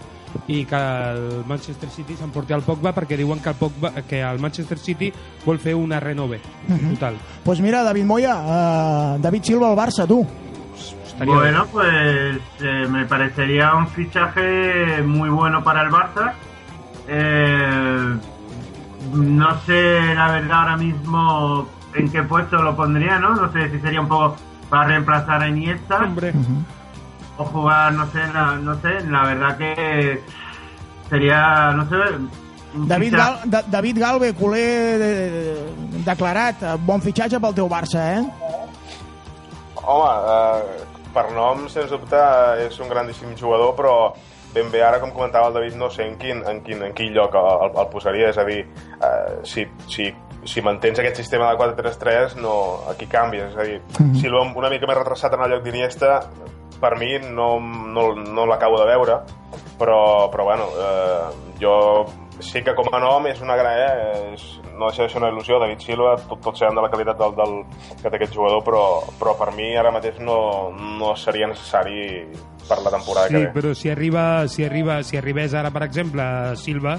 i 0.48 0.66
que 0.66 0.76
el 0.76 1.44
Manchester 1.48 1.90
City 1.90 2.16
s'emporti 2.16 2.54
al 2.54 2.62
Pogba 2.62 2.94
perquè 2.96 3.18
diuen 3.18 3.40
que 3.42 3.50
el, 3.50 3.56
Pogba, 3.56 3.92
que 4.08 4.22
el 4.22 4.40
Manchester 4.40 4.78
City 4.78 5.12
vol 5.46 5.60
fer 5.60 5.76
una 5.76 6.00
renove 6.00 6.40
Mhm. 6.68 6.94
total. 6.94 7.16
Pues 7.44 7.60
mira, 7.62 7.84
David 7.84 8.06
Moya, 8.06 8.36
eh, 8.46 9.18
David 9.20 9.44
Silva 9.44 9.70
al 9.70 9.78
Barça, 9.78 10.08
tú. 10.08 10.26
Estaría 11.06 11.34
Bueno, 11.36 11.66
pues 11.72 12.38
eh, 12.62 12.88
me 12.90 13.06
parecería 13.06 13.76
un 13.76 13.88
fichaje 13.88 15.02
muy 15.04 15.30
bueno 15.30 15.64
para 15.64 15.84
el 15.84 15.90
Barça. 15.92 16.34
Eh, 17.08 18.16
no 19.14 19.60
sé, 19.62 20.16
la 20.16 20.32
verdad, 20.32 20.60
ahora 20.60 20.78
mismo 20.78 21.68
en 21.94 22.10
qué 22.10 22.24
puesto 22.24 22.62
lo 22.62 22.76
pondría, 22.76 23.20
¿no? 23.20 23.36
No 23.36 23.52
sé 23.52 23.70
si 23.70 23.80
sería 23.80 24.00
un 24.02 24.08
poco 24.08 24.36
para 24.70 24.86
reemplazar 24.86 25.42
a 25.44 25.48
Iniesta 25.50 25.98
Hombre. 26.06 26.34
O 27.42 27.46
jugar, 27.50 27.92
no 27.94 28.06
sé, 28.14 28.24
la, 28.34 28.46
no 28.62 28.76
sé, 28.82 28.94
la 29.10 29.24
verdad 29.26 29.58
que 29.58 30.22
sería, 31.10 31.72
no 31.76 31.88
sé, 31.89 31.98
David, 32.74 33.16
Gal, 33.18 33.39
da, 33.52 33.62
David 33.68 33.98
Galve, 34.00 34.34
culer 34.34 34.98
de, 35.02 35.12
declarat, 36.06 36.62
eh, 36.64 36.76
bon 36.80 37.02
fitxatge 37.04 37.39
pel 37.44 37.58
teu 37.58 37.68
Barça, 37.68 38.06
eh? 38.16 38.22
Home, 39.84 40.12
eh, 40.32 40.86
per 41.14 41.26
nom, 41.36 41.66
sens 41.68 41.89
dubte, 41.92 42.20
és 42.64 42.78
un 42.80 42.88
grandíssim 42.92 43.34
jugador, 43.36 43.74
però 43.76 43.96
ben 44.54 44.70
bé 44.72 44.82
ara, 44.84 45.00
com 45.02 45.12
comentava 45.16 45.50
el 45.50 45.58
David, 45.58 45.76
no 45.80 45.89
sé 45.92 46.06
en 46.08 46.16
quin, 46.20 46.44
en 46.48 46.62
quin, 46.64 46.82
en 46.88 46.94
quin 46.96 47.12
lloc 47.16 47.36
el, 47.39 47.72
el 47.82 47.88
posaria. 47.92 48.30
És 48.32 48.38
a 48.39 48.46
dir, 48.48 48.62
eh, 48.64 49.39
si, 49.48 49.66
si, 49.92 50.08
si 50.48 50.62
mantens 50.64 51.00
aquest 51.00 51.20
sistema 51.20 51.50
de 51.52 51.58
4-3-3, 51.60 52.36
no, 52.39 52.56
aquí 52.92 53.08
canvies. 53.08 53.52
És 53.52 53.58
a 53.58 53.68
dir, 53.68 53.82
Mhm. 54.00 54.16
si 54.22 54.28
l'ho 54.32 54.44
una 54.56 54.70
mica 54.70 54.88
més 54.88 54.98
retrasat 54.98 55.34
en 55.34 55.44
el 55.44 55.52
lloc 55.58 55.64
d'Iniesta, 55.64 56.22
per 56.82 56.98
mi 57.00 57.14
no, 57.22 57.54
no, 57.62 58.12
no 58.16 58.48
l'acabo 58.50 58.80
de 58.82 58.90
veure, 58.90 59.20
però, 59.80 60.02
però 60.34 60.44
bueno, 60.50 60.68
eh, 60.78 61.54
jo 61.62 61.76
sí 62.42 62.64
que 62.66 62.74
com 62.76 62.90
a 62.92 63.00
nom 63.00 63.28
és 63.30 63.42
una 63.42 63.56
gran... 63.60 63.78
Eh, 63.78 64.34
és, 64.34 64.48
no 64.82 64.88
deixa 64.90 65.06
de 65.06 65.12
ser 65.14 65.20
una 65.20 65.30
il·lusió, 65.30 65.60
David 65.62 65.84
Silva, 65.86 66.16
tot, 66.26 66.40
tot 66.42 66.58
sabem 66.58 66.80
de 66.80 66.82
la 66.82 66.90
qualitat 66.90 67.20
del, 67.20 67.36
del, 67.38 67.52
que 68.02 68.10
té 68.10 68.18
aquest 68.18 68.34
jugador, 68.34 68.64
però, 68.66 68.86
però 69.20 69.36
per 69.38 69.52
mi 69.54 69.68
ara 69.78 69.92
mateix 69.94 70.18
no, 70.26 70.72
no 70.74 71.12
seria 71.20 71.50
necessari 71.52 72.24
per 72.66 72.80
la 72.82 72.94
temporada 72.94 73.28
Sí, 73.30 73.36
que 73.36 73.44
ve. 73.46 73.52
però 73.54 73.76
si 73.78 73.92
arriba, 73.94 74.48
si 74.48 74.66
arriba, 74.66 75.04
si 75.04 75.20
arribés 75.22 75.54
ara, 75.54 75.70
per 75.70 75.84
exemple, 75.86 76.24
Silva, 76.58 76.96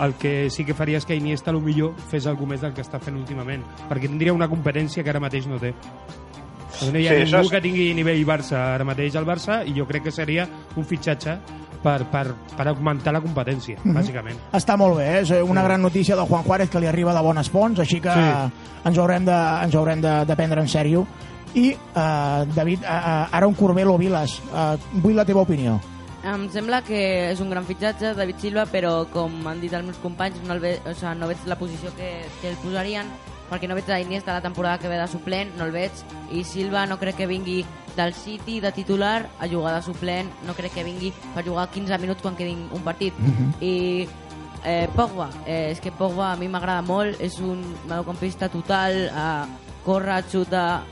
el 0.00 0.14
que 0.14 0.48
sí 0.48 0.64
que 0.64 0.76
faria 0.78 1.02
és 1.02 1.04
que 1.04 1.18
Iniesta, 1.18 1.52
millor, 1.52 1.92
fes 2.08 2.26
alguna 2.30 2.54
més 2.54 2.62
del 2.64 2.72
que 2.72 2.84
està 2.86 3.00
fent 3.02 3.18
últimament, 3.18 3.64
perquè 3.90 4.08
tindria 4.08 4.32
una 4.32 4.48
competència 4.48 5.02
que 5.02 5.10
ara 5.10 5.20
mateix 5.20 5.50
no 5.50 5.58
té. 5.60 5.74
Perquè 6.68 6.92
no 6.92 6.98
hi 6.98 7.06
ha 7.08 7.10
Sí, 7.12 7.16
sí, 7.26 7.32
ningú 7.32 7.44
és- 7.44 7.50
que 7.50 7.60
tingui 7.60 7.94
nivell 7.94 8.26
Barça 8.26 8.74
ara 8.74 8.84
mateix 8.84 9.16
al 9.16 9.24
Barça 9.26 9.62
i 9.66 9.72
jo 9.78 9.86
crec 9.86 10.02
que 10.04 10.10
seria 10.12 10.46
un 10.76 10.84
fitxatge 10.84 11.38
per, 11.82 12.04
per, 12.10 12.34
per 12.56 12.66
augmentar 12.68 13.12
la 13.12 13.20
competència, 13.20 13.78
Mhm. 13.84 13.94
bàsicament. 13.94 14.36
Està 14.52 14.76
molt 14.76 14.96
bé, 14.98 15.18
eh? 15.18 15.20
és 15.22 15.30
una 15.42 15.62
gran 15.62 15.80
notícia 15.80 16.16
del 16.16 16.26
Juan 16.26 16.42
Juárez 16.44 16.68
que 16.70 16.80
li 16.80 16.86
arriba 16.86 17.14
de 17.14 17.20
bones 17.22 17.48
fonts, 17.50 17.78
així 17.80 18.00
que 18.00 18.10
Sí. 18.10 18.52
ens 18.84 18.98
haurem 18.98 19.24
de, 19.24 19.32
ens 19.64 19.74
haurem 19.74 20.00
de, 20.00 20.24
de 20.26 20.36
prendre 20.36 20.60
en 20.60 20.66
sèrio. 20.68 21.06
I, 21.54 21.70
eh, 21.70 22.44
David, 22.54 22.82
eh, 22.82 22.86
eh, 22.86 23.26
ara 23.32 23.46
un 23.46 23.54
Corbel 23.54 23.88
o 23.88 23.96
Viles, 23.96 24.42
eh, 24.54 24.76
vull 24.94 25.14
la 25.16 25.24
teva 25.24 25.40
opinió. 25.42 25.80
Em 26.24 26.48
sembla 26.50 26.82
que 26.82 27.30
és 27.30 27.40
un 27.40 27.48
gran 27.48 27.64
fitxatge, 27.64 28.12
David 28.14 28.36
Silva, 28.38 28.66
però 28.66 29.06
com 29.08 29.46
han 29.46 29.60
dit 29.60 29.72
els 29.72 29.84
meus 29.84 29.96
companys, 29.98 30.42
no, 30.44 30.52
el 30.54 30.60
ve, 30.60 30.80
o 30.84 30.92
sigui, 30.92 31.14
no 31.16 31.28
veig 31.28 31.38
la 31.46 31.56
posició 31.56 31.94
que, 31.96 32.26
que 32.42 32.50
el 32.50 32.56
posarien, 32.56 33.06
perquè 33.50 33.68
no 33.68 33.74
veig 33.74 33.88
a 33.90 34.00
Iniesta 34.00 34.32
la 34.32 34.42
temporada 34.42 34.78
que 34.78 34.88
ve 34.88 34.96
de 34.98 35.06
suplent, 35.08 35.54
no 35.56 35.64
el 35.64 35.72
veig, 35.72 35.92
i 36.32 36.44
Silva 36.44 36.86
no 36.86 36.98
crec 36.98 37.16
que 37.16 37.26
vingui 37.26 37.64
del 37.96 38.14
City 38.14 38.60
de 38.60 38.72
titular 38.72 39.28
a 39.40 39.48
jugar 39.48 39.74
de 39.74 39.82
suplent, 39.82 40.30
no 40.46 40.54
crec 40.54 40.72
que 40.74 40.84
vingui 40.84 41.12
per 41.34 41.44
jugar 41.44 41.68
15 41.70 41.98
minuts 41.98 42.22
quan 42.22 42.36
quedi 42.36 42.54
un 42.54 42.82
partit. 42.82 43.14
Mhm. 43.18 43.54
I 43.60 44.08
eh, 44.64 44.88
Pogba, 44.94 45.30
eh, 45.46 45.70
és 45.72 45.80
que 45.80 45.90
Pogba 45.92 46.32
a 46.32 46.36
mi 46.36 46.48
m'agrada 46.48 46.82
molt, 46.82 47.20
és 47.20 47.38
un 47.38 47.62
mediocampista 47.88 48.48
total, 48.48 48.92
eh, 49.06 49.44
corre, 49.84 50.22
xuta, 50.30 50.82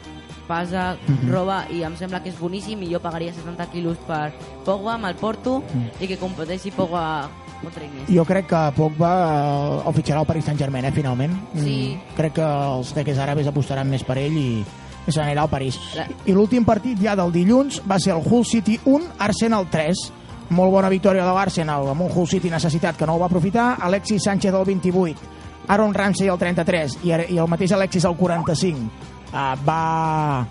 passa, 0.46 0.96
Mhm. 1.07 1.30
roba 1.32 1.66
i 1.70 1.82
em 1.82 1.96
sembla 1.96 2.22
que 2.22 2.28
és 2.30 2.38
boníssim 2.38 2.80
i 2.82 2.92
jo 2.92 3.00
pagaria 3.00 3.32
70 3.32 3.66
quilos 3.66 3.98
per 4.07 4.32
Pogba, 4.64 4.96
me'l 4.96 5.16
porto 5.16 5.62
i 6.00 6.07
que 6.07 6.16
competeixi 6.16 6.70
Pogba. 6.70 7.28
Jo 8.14 8.24
crec 8.24 8.46
que 8.46 8.61
Pogba 8.76 9.12
eh, 9.82 9.88
el 9.88 9.94
fitxarà 9.94 10.20
al 10.20 10.26
Paris 10.26 10.44
Saint-Germain, 10.44 10.84
eh, 10.84 10.92
finalment. 10.92 11.32
Sí. 11.54 11.96
Mm, 11.96 12.16
crec 12.16 12.32
que 12.34 12.42
els 12.46 12.92
teques 12.94 13.18
àrabes 13.18 13.46
apostaran 13.48 13.88
més 13.90 14.04
per 14.04 14.18
ell 14.18 14.36
i 14.36 14.64
se 15.09 15.20
n'anirà 15.20 15.42
al 15.46 15.48
París. 15.50 15.78
La- 15.94 16.07
I 16.26 16.32
l'últim 16.34 16.64
partit 16.64 16.98
ja 17.02 17.14
del 17.16 17.32
dilluns 17.32 17.80
va 17.88 17.98
ser 17.98 18.12
el 18.16 18.22
Hull 18.24 18.44
City 18.44 18.78
1, 18.84 19.04
Arsenal 19.18 19.66
3. 19.70 20.12
Molt 20.50 20.70
bona 20.70 20.88
victòria 20.88 21.24
de 21.26 21.32
l'Arsenal 21.34 21.88
amb 21.90 22.02
un 22.02 22.11
Hull 22.14 22.28
City 22.28 22.50
necessitat 22.50 22.96
que 22.96 23.07
no 23.07 23.14
ho 23.16 23.18
va 23.18 23.26
aprofitar. 23.26 23.78
Alexis 23.80 24.22
Sánchez 24.22 24.54
al 24.54 24.64
28, 24.64 25.18
Aaron 25.68 25.92
Ramsey 25.94 26.28
al 26.28 26.38
33 26.38 26.98
i, 27.02 27.09
i 27.34 27.38
el 27.38 27.48
mateix 27.50 27.72
Alexis 27.72 28.04
al 28.04 28.14
45 28.14 28.78
uh, 29.32 29.57
va, 29.66 30.46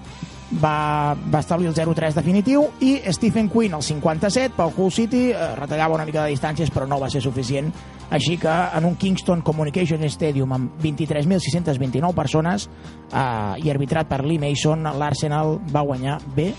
va, 0.61 1.15
va 1.31 1.39
establir 1.39 1.67
el 1.69 1.75
0-3 1.75 2.15
definitiu 2.17 2.65
i 2.85 2.95
Stephen 3.15 3.49
Quinn 3.51 3.75
al 3.75 3.83
57 3.83 4.55
pel 4.57 4.73
Hull 4.75 4.93
City 4.93 5.27
eh, 5.31 5.51
retallava 5.59 5.97
una 5.97 6.05
mica 6.07 6.23
de 6.23 6.33
distàncies 6.33 6.71
però 6.73 6.87
no 6.89 6.99
va 7.01 7.09
ser 7.11 7.21
suficient. 7.23 7.71
Així 8.13 8.37
que 8.37 8.53
en 8.77 8.85
un 8.85 8.95
Kingston 9.01 9.41
Communication 9.41 10.03
Stadium 10.09 10.53
amb 10.53 10.81
23.629 10.83 12.13
persones 12.15 12.67
eh, 12.67 13.65
i 13.65 13.71
arbitrat 13.73 14.09
per 14.11 14.23
Lee 14.25 14.41
Mason 14.41 14.85
l'Arsenal 14.85 15.59
va 15.73 15.85
guanyar 15.85 16.19
bé 16.35 16.51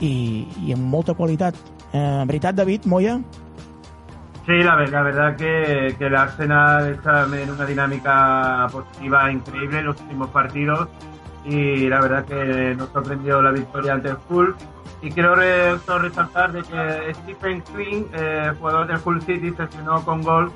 i, 0.00 0.14
i 0.66 0.74
amb 0.74 0.88
molta 0.88 1.14
qualitat. 1.18 1.58
Eh, 1.92 2.24
veritat 2.28 2.58
David, 2.58 2.86
Moya? 2.86 3.18
Sí, 4.48 4.56
la, 4.64 4.78
la 4.80 5.02
verdad 5.02 5.36
que, 5.36 5.94
que 5.98 6.06
el 6.06 6.16
Arsenal 6.16 6.94
está 6.94 7.26
en 7.26 7.50
una 7.50 7.66
dinámica 7.66 8.66
positiva 8.72 9.30
increíble 9.30 9.80
en 9.80 9.86
los 9.86 10.00
últimos 10.00 10.30
partidos 10.30 10.88
y 11.48 11.88
la 11.88 12.00
verdad 12.00 12.24
que 12.24 12.74
nos 12.76 12.88
sorprendió 12.90 13.40
la 13.42 13.50
victoria 13.50 13.94
ante 13.94 14.10
el 14.10 14.16
Hull. 14.28 14.54
Y 15.00 15.10
quiero 15.12 15.36
resaltar 15.36 16.52
de 16.52 16.62
que 16.62 17.14
Stephen 17.14 17.62
Quinn, 17.62 18.08
eh, 18.12 18.52
jugador 18.58 18.86
del 18.88 18.98
Hull 19.04 19.22
City, 19.22 19.52
se 19.56 19.62
estrenó 19.62 20.04
con 20.04 20.22
gol 20.22 20.50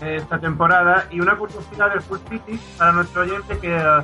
eh, 0.00 0.16
esta 0.16 0.38
temporada. 0.38 1.04
Y 1.10 1.20
una 1.20 1.36
curiosidad 1.36 1.90
del 1.90 2.02
Hull 2.08 2.20
City 2.30 2.58
para 2.78 2.92
nuestro 2.92 3.22
oyente 3.22 3.58
que 3.58 3.76
eh, 3.76 4.02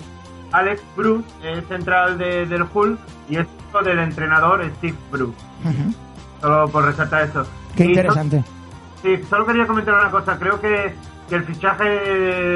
Alex 0.52 0.82
Bruce 0.94 1.26
es 1.42 1.66
central 1.68 2.18
de- 2.18 2.44
del 2.46 2.64
Hull 2.72 2.98
y 3.30 3.36
es 3.36 3.46
hijo 3.70 3.82
del 3.82 3.98
entrenador 3.98 4.62
Steve 4.76 4.96
Bruce. 5.10 5.38
Solo 6.40 6.68
por 6.68 6.84
resaltar 6.84 7.22
eso. 7.24 7.46
Qué 7.74 7.84
Y 7.84 7.88
interesante. 7.88 8.44
Sí, 9.02 9.16
solo 9.28 9.46
quería 9.46 9.66
comentar 9.66 9.94
una 9.94 10.10
cosa. 10.10 10.38
Creo 10.38 10.60
que, 10.60 10.94
que 11.28 11.34
el 11.34 11.44
fichaje 11.44 11.84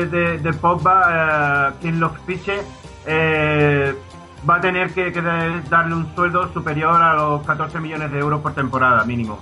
de, 0.07 0.39
de 0.39 0.53
Pogba, 0.53 1.71
eh, 1.71 1.73
quien 1.81 1.99
lo 2.01 2.11
fiche, 2.27 2.61
eh, 3.07 3.95
va 4.49 4.57
a 4.57 4.61
tener 4.61 4.93
que, 4.93 5.13
que 5.13 5.23
darle 5.23 5.95
un 5.95 6.15
sueldo 6.15 6.53
superior 6.53 7.01
a 7.03 7.15
los 7.15 7.43
14 7.47 7.79
millones 7.81 8.11
de 8.13 8.19
euros 8.19 8.41
por 8.41 8.53
temporada, 8.55 9.05
mínimo. 9.05 9.39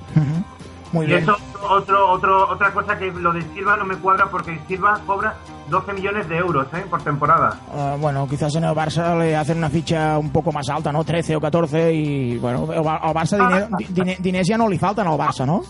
Muy 0.93 1.05
y 1.07 1.09
bien. 1.11 1.23
eso, 1.23 1.37
otro, 1.69 2.11
otro, 2.11 2.49
otra 2.51 2.73
cosa 2.73 2.99
que 2.99 3.13
lo 3.13 3.33
de 3.33 3.43
Silva 3.55 3.77
no 3.77 3.85
me 3.85 3.95
cuadra 3.97 4.27
porque 4.27 4.59
Silva 4.67 4.99
cobra 5.07 5.37
12 5.69 5.93
millones 5.93 6.29
de 6.29 6.37
euros 6.37 6.67
eh, 6.75 6.85
por 6.91 7.01
temporada. 7.03 7.57
Eh, 7.73 7.97
bueno, 8.01 8.27
quizás 8.29 8.55
en 8.57 8.65
el 8.65 8.75
Barça 8.75 9.17
le 9.17 9.37
hacen 9.37 9.59
una 9.59 9.71
ficha 9.71 10.19
un 10.19 10.31
poco 10.31 10.51
más 10.51 10.69
alta, 10.69 10.91
¿no? 10.91 11.05
13 11.05 11.37
o 11.37 11.41
14 11.41 11.93
y 11.95 12.39
bueno, 12.39 12.67
al 12.73 13.15
Barça 13.15 13.37
diner, 13.39 13.69
di- 13.79 13.87
diner- 13.95 14.19
diners 14.19 14.49
ja 14.51 14.59
no 14.59 14.69
li 14.69 14.79
falten 14.79 15.07
al 15.07 15.17
Barça, 15.17 15.47
¿no? 15.47 15.63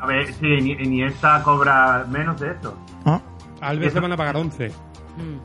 A 0.00 0.06
ver, 0.06 0.32
sí, 0.32 0.46
ni, 0.62 0.74
ni 0.74 1.02
esta 1.04 1.42
cobra 1.42 2.06
menos 2.08 2.40
de 2.40 2.50
eso. 2.52 2.74
Al 3.60 3.78
vez 3.78 3.92
le 3.94 4.00
van 4.00 4.12
a 4.12 4.16
pagar 4.16 4.36
11. 4.36 4.68
Mm. 4.68 5.38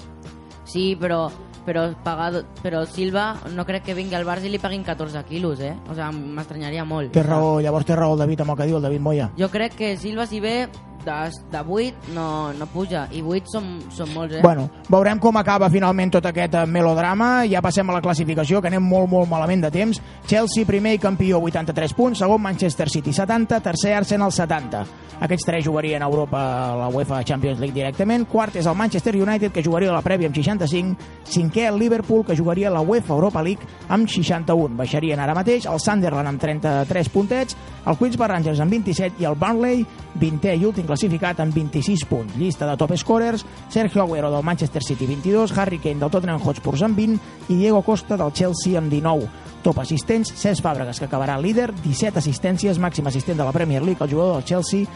Sí, 0.63 0.95
però, 0.95 1.29
però, 1.65 1.87
pagado, 2.03 2.43
però 2.61 2.85
Silva 2.85 3.35
no 3.55 3.65
crec 3.65 3.85
que 3.89 3.95
vingui 3.97 4.15
al 4.17 4.25
Barça 4.27 4.47
i 4.47 4.53
li 4.53 4.59
paguin 4.61 4.83
14 4.83 5.23
quilos, 5.29 5.59
eh? 5.59 5.73
O 5.89 5.95
sigui, 5.97 6.33
m'estranyaria 6.37 6.85
molt. 6.85 7.13
Té 7.15 7.23
raó, 7.25 7.59
llavors 7.61 7.87
té 7.87 7.97
raó 7.97 8.15
el 8.15 8.23
David 8.23 8.45
amb 8.45 8.55
el 8.55 8.61
que 8.61 8.69
diu 8.71 8.79
el 8.79 8.87
David 8.87 9.05
Moya. 9.07 9.29
Jo 9.37 9.51
crec 9.53 9.75
que 9.77 9.95
Silva, 9.97 10.27
si 10.27 10.39
ve, 10.39 10.69
8 11.07 12.13
no, 12.15 12.53
no 12.53 12.67
puja. 12.71 13.07
I 13.11 13.21
8 13.21 13.53
són, 13.53 13.69
són 13.93 14.11
molts, 14.13 14.37
eh? 14.37 14.41
Bueno, 14.43 14.67
veurem 14.89 15.19
com 15.21 15.37
acaba 15.39 15.69
finalment 15.73 16.13
tot 16.17 16.29
aquest 16.29 16.57
eh, 16.59 16.65
melodrama. 16.65 17.45
Ja 17.49 17.63
passem 17.63 17.89
a 17.89 17.97
la 17.97 18.03
classificació, 18.03 18.61
que 18.61 18.71
anem 18.71 18.83
molt, 18.83 19.09
molt 19.11 19.31
malament 19.31 19.65
de 19.67 19.71
temps. 19.73 20.01
Chelsea, 20.27 20.67
primer 20.67 20.97
i 20.97 21.03
campió, 21.03 21.39
83 21.41 21.95
punts. 21.97 22.21
Segon, 22.21 22.41
Manchester 22.41 22.89
City, 22.89 23.13
70. 23.13 23.61
Tercer, 23.61 23.95
Arsenal, 24.01 24.31
70. 24.35 24.85
Aquests 25.21 25.45
tres 25.45 25.65
jugarien 25.65 26.01
a 26.01 26.07
Europa 26.09 26.39
a 26.41 26.75
la 26.75 26.87
UEFA 26.89 27.23
Champions 27.23 27.59
League 27.59 27.75
directament. 27.75 28.25
Quart 28.25 28.55
és 28.57 28.65
el 28.65 28.75
Manchester 28.75 29.13
United, 29.15 29.51
que 29.53 29.61
jugaria 29.61 29.91
a 29.91 29.93
la 29.93 30.01
prèvia 30.01 30.25
amb 30.31 30.35
65. 30.35 30.97
Cinquè, 31.29 31.67
el 31.69 31.77
Liverpool, 31.77 32.25
que 32.25 32.35
jugaria 32.37 32.71
a 32.71 32.73
la 32.73 32.81
UEFA 32.81 33.13
Europa 33.13 33.43
League 33.45 33.67
amb 33.87 34.09
61. 34.09 34.73
Baixarien 34.79 35.21
ara 35.21 35.35
mateix 35.37 35.67
el 35.69 35.77
Sunderland 35.79 36.31
amb 36.31 36.41
33 36.41 37.11
puntets, 37.13 37.57
el 37.85 37.97
Queens 37.97 38.17
Rangers 38.17 38.59
amb 38.61 38.71
27 38.71 39.21
i 39.21 39.25
el 39.25 39.37
Burnley, 39.39 39.85
20è 40.21 40.55
i 40.59 40.65
últim 40.67 40.85
classificat 40.85 41.39
amb 41.41 41.55
26 41.55 42.05
punts. 42.09 42.35
Llista 42.37 42.67
de 42.69 42.75
top 42.77 42.93
scorers, 42.97 43.45
Sergio 43.69 44.03
Agüero 44.03 44.31
del 44.31 44.43
Manchester 44.43 44.83
City 44.83 45.07
22, 45.07 45.57
Harry 45.57 45.79
Kane 45.79 45.99
del 45.99 46.11
Tottenham 46.11 46.41
Hotspur 46.41 46.75
amb 46.83 46.97
20 46.97 47.49
i 47.49 47.55
Diego 47.55 47.81
Costa 47.81 48.17
del 48.17 48.33
Chelsea 48.33 48.77
amb 48.77 48.91
19. 48.91 49.29
Top 49.63 49.79
assistents, 49.79 50.33
Cesc 50.33 50.63
Fàbregas, 50.63 50.99
que 50.99 51.05
acabarà 51.05 51.37
líder, 51.37 51.71
17 51.83 52.17
assistències, 52.17 52.79
màxim 52.81 53.07
assistent 53.07 53.37
de 53.37 53.45
la 53.45 53.53
Premier 53.53 53.83
League, 53.83 54.01
el 54.01 54.09
jugador 54.09 54.39
del 54.39 54.45
Chelsea, 54.45 54.87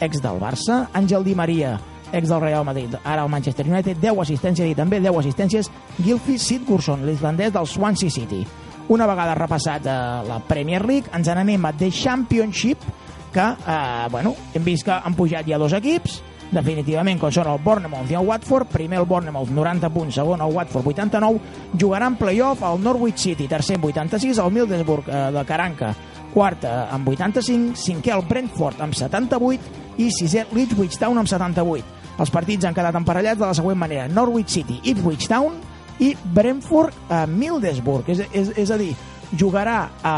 ex 0.00 0.22
del 0.22 0.40
Barça, 0.40 0.86
Àngel 0.92 1.24
Di 1.24 1.34
Maria, 1.34 1.78
ex 2.12 2.28
del 2.28 2.40
Real 2.40 2.64
Madrid, 2.64 2.94
ara 3.04 3.22
al 3.22 3.28
Manchester 3.28 3.66
United, 3.68 4.00
10 4.00 4.20
assistències 4.24 4.70
i 4.70 4.74
també 4.74 5.00
10 5.00 5.20
assistències 5.20 5.70
Gylfi 5.98 6.38
Sigurdsson, 6.38 7.04
l'islandès 7.04 7.52
del 7.52 7.66
Swansea 7.68 8.10
City. 8.10 8.44
Una 8.88 9.06
vegada 9.08 9.34
repassat 9.38 9.86
eh, 9.86 9.96
la 10.28 10.38
Premier 10.44 10.84
League, 10.84 11.08
ens 11.16 11.30
n'anem 11.32 11.64
a 11.64 11.72
The 11.72 11.90
Championship, 11.90 12.84
que, 13.32 13.40
eh, 13.40 14.06
bueno, 14.10 14.34
hem 14.52 14.64
vist 14.64 14.84
que 14.84 14.92
han 14.92 15.16
pujat 15.16 15.48
ja 15.48 15.58
dos 15.58 15.72
equips, 15.72 16.20
definitivament, 16.54 17.18
com 17.18 17.32
són 17.32 17.48
el 17.50 17.62
Bournemouth 17.64 18.10
i 18.12 18.18
el 18.18 18.26
Watford, 18.28 18.68
primer 18.70 19.00
el 19.00 19.08
Bournemouth 19.08 19.50
90 19.50 19.90
punts, 19.94 20.18
segon 20.20 20.44
el 20.44 20.52
Watford 20.52 20.86
89, 20.92 21.40
jugaran 21.80 22.18
playoff 22.20 22.62
al 22.62 22.82
Norwich 22.82 23.24
City, 23.24 23.48
tercer 23.48 23.78
amb 23.80 23.88
86, 23.88 24.38
el 24.38 24.52
Middlesbrough 24.52 25.08
eh, 25.08 25.24
de 25.34 25.44
Caranca, 25.48 25.94
quart 26.34 26.64
eh, 26.68 26.76
amb 26.94 27.08
85, 27.08 27.74
cinquè 27.80 28.14
el 28.14 28.26
Brentford 28.28 28.84
amb 28.84 28.94
78 28.94 29.98
i 30.02 30.10
sisè 30.12 30.46
l'Ipswich 30.52 30.98
Town 31.00 31.18
amb 31.18 31.30
78. 31.30 32.02
Els 32.20 32.30
partits 32.30 32.68
han 32.68 32.74
quedat 32.76 32.94
emparellats 32.94 33.40
de 33.40 33.46
la 33.48 33.54
següent 33.56 33.78
manera. 33.78 34.06
Norwich 34.08 34.52
City, 34.60 34.78
Ipswich 34.84 35.26
Town 35.30 35.56
i 35.98 36.14
Brentford 36.34 37.10
a 37.12 37.24
Middlesbrough. 37.26 38.08
És, 38.10 38.24
és, 38.32 38.52
és 38.58 38.70
a 38.70 38.78
dir, 38.80 38.94
jugarà 39.38 39.88
a 40.02 40.16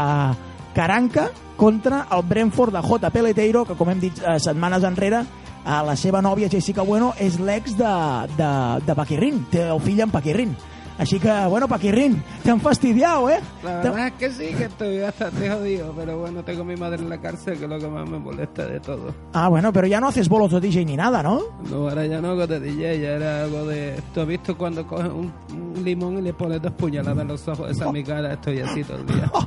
Caranca 0.75 1.29
contra 1.57 2.05
el 2.13 2.23
Brentford 2.23 2.73
de 2.73 2.81
J. 2.85 3.11
Peleteiro, 3.11 3.65
que 3.65 3.75
com 3.75 3.89
hem 3.89 4.01
dit 4.01 4.21
eh, 4.21 4.37
setmanes 4.39 4.85
enrere, 4.87 5.23
a 5.67 5.81
la 5.83 5.97
seva 5.99 6.21
nòvia 6.23 6.47
Jessica 6.47 6.85
Bueno 6.87 7.11
és 7.19 7.41
l'ex 7.43 7.73
de, 7.75 7.93
de, 8.37 8.51
de 8.87 8.95
Paquirrin, 8.95 9.41
té 9.51 9.65
el 9.67 9.81
fill 9.83 9.99
en 10.05 10.13
Paquirrin. 10.13 10.53
Així 10.97 11.19
que, 11.19 11.29
bueno, 11.47 11.67
Paquirrin, 11.67 12.21
t'han 12.43 12.59
fastidiado, 12.59 13.29
¿eh? 13.29 13.39
La 13.63 13.81
Te- 13.81 13.89
verdad 13.89 14.07
es 14.07 14.13
que 14.13 14.29
sí, 14.31 14.53
que 14.55 14.63
estoy 14.65 14.99
bastante 14.99 15.49
jodido, 15.49 15.93
pero 15.95 16.17
bueno, 16.19 16.43
tengo 16.43 16.61
a 16.61 16.65
mi 16.65 16.75
madre 16.75 16.97
en 17.01 17.09
la 17.09 17.19
cárcel, 17.19 17.57
que 17.57 17.65
es 17.65 17.69
lo 17.69 17.77
que 17.77 17.87
más 17.87 18.09
me 18.09 18.17
molesta 18.17 18.65
de 18.65 18.79
todo. 18.79 19.13
Ah, 19.33 19.47
bueno, 19.49 19.71
pero 19.71 19.85
ya 19.87 19.99
no 19.99 20.07
haces 20.07 20.27
bolos 20.27 20.51
de 20.51 20.59
DJ 20.59 20.85
ni 20.85 20.95
nada, 20.97 21.21
¿no? 21.21 21.41
No, 21.69 21.87
ahora 21.89 22.05
ya 22.07 22.19
no 22.19 22.29
hago 22.31 22.47
de 22.47 22.59
DJ, 22.59 22.99
ya 22.99 23.09
era 23.09 23.43
algo 23.43 23.65
de... 23.65 24.01
¿Tú 24.13 24.21
has 24.21 24.27
visto 24.27 24.57
cuando 24.57 24.87
coges 24.87 25.11
un, 25.11 25.31
un 25.51 25.83
limón 25.83 26.17
y 26.17 26.21
le 26.23 26.33
pones 26.33 26.61
dos 26.61 26.71
puñaladas 26.73 27.19
en 27.21 27.27
los 27.27 27.47
ojos? 27.47 27.69
Esa 27.69 27.85
es 27.85 27.91
mi 27.91 28.03
cara, 28.03 28.33
estoy 28.33 28.59
así 28.61 28.83
todo 28.83 28.97
el 28.97 29.05
día. 29.05 29.31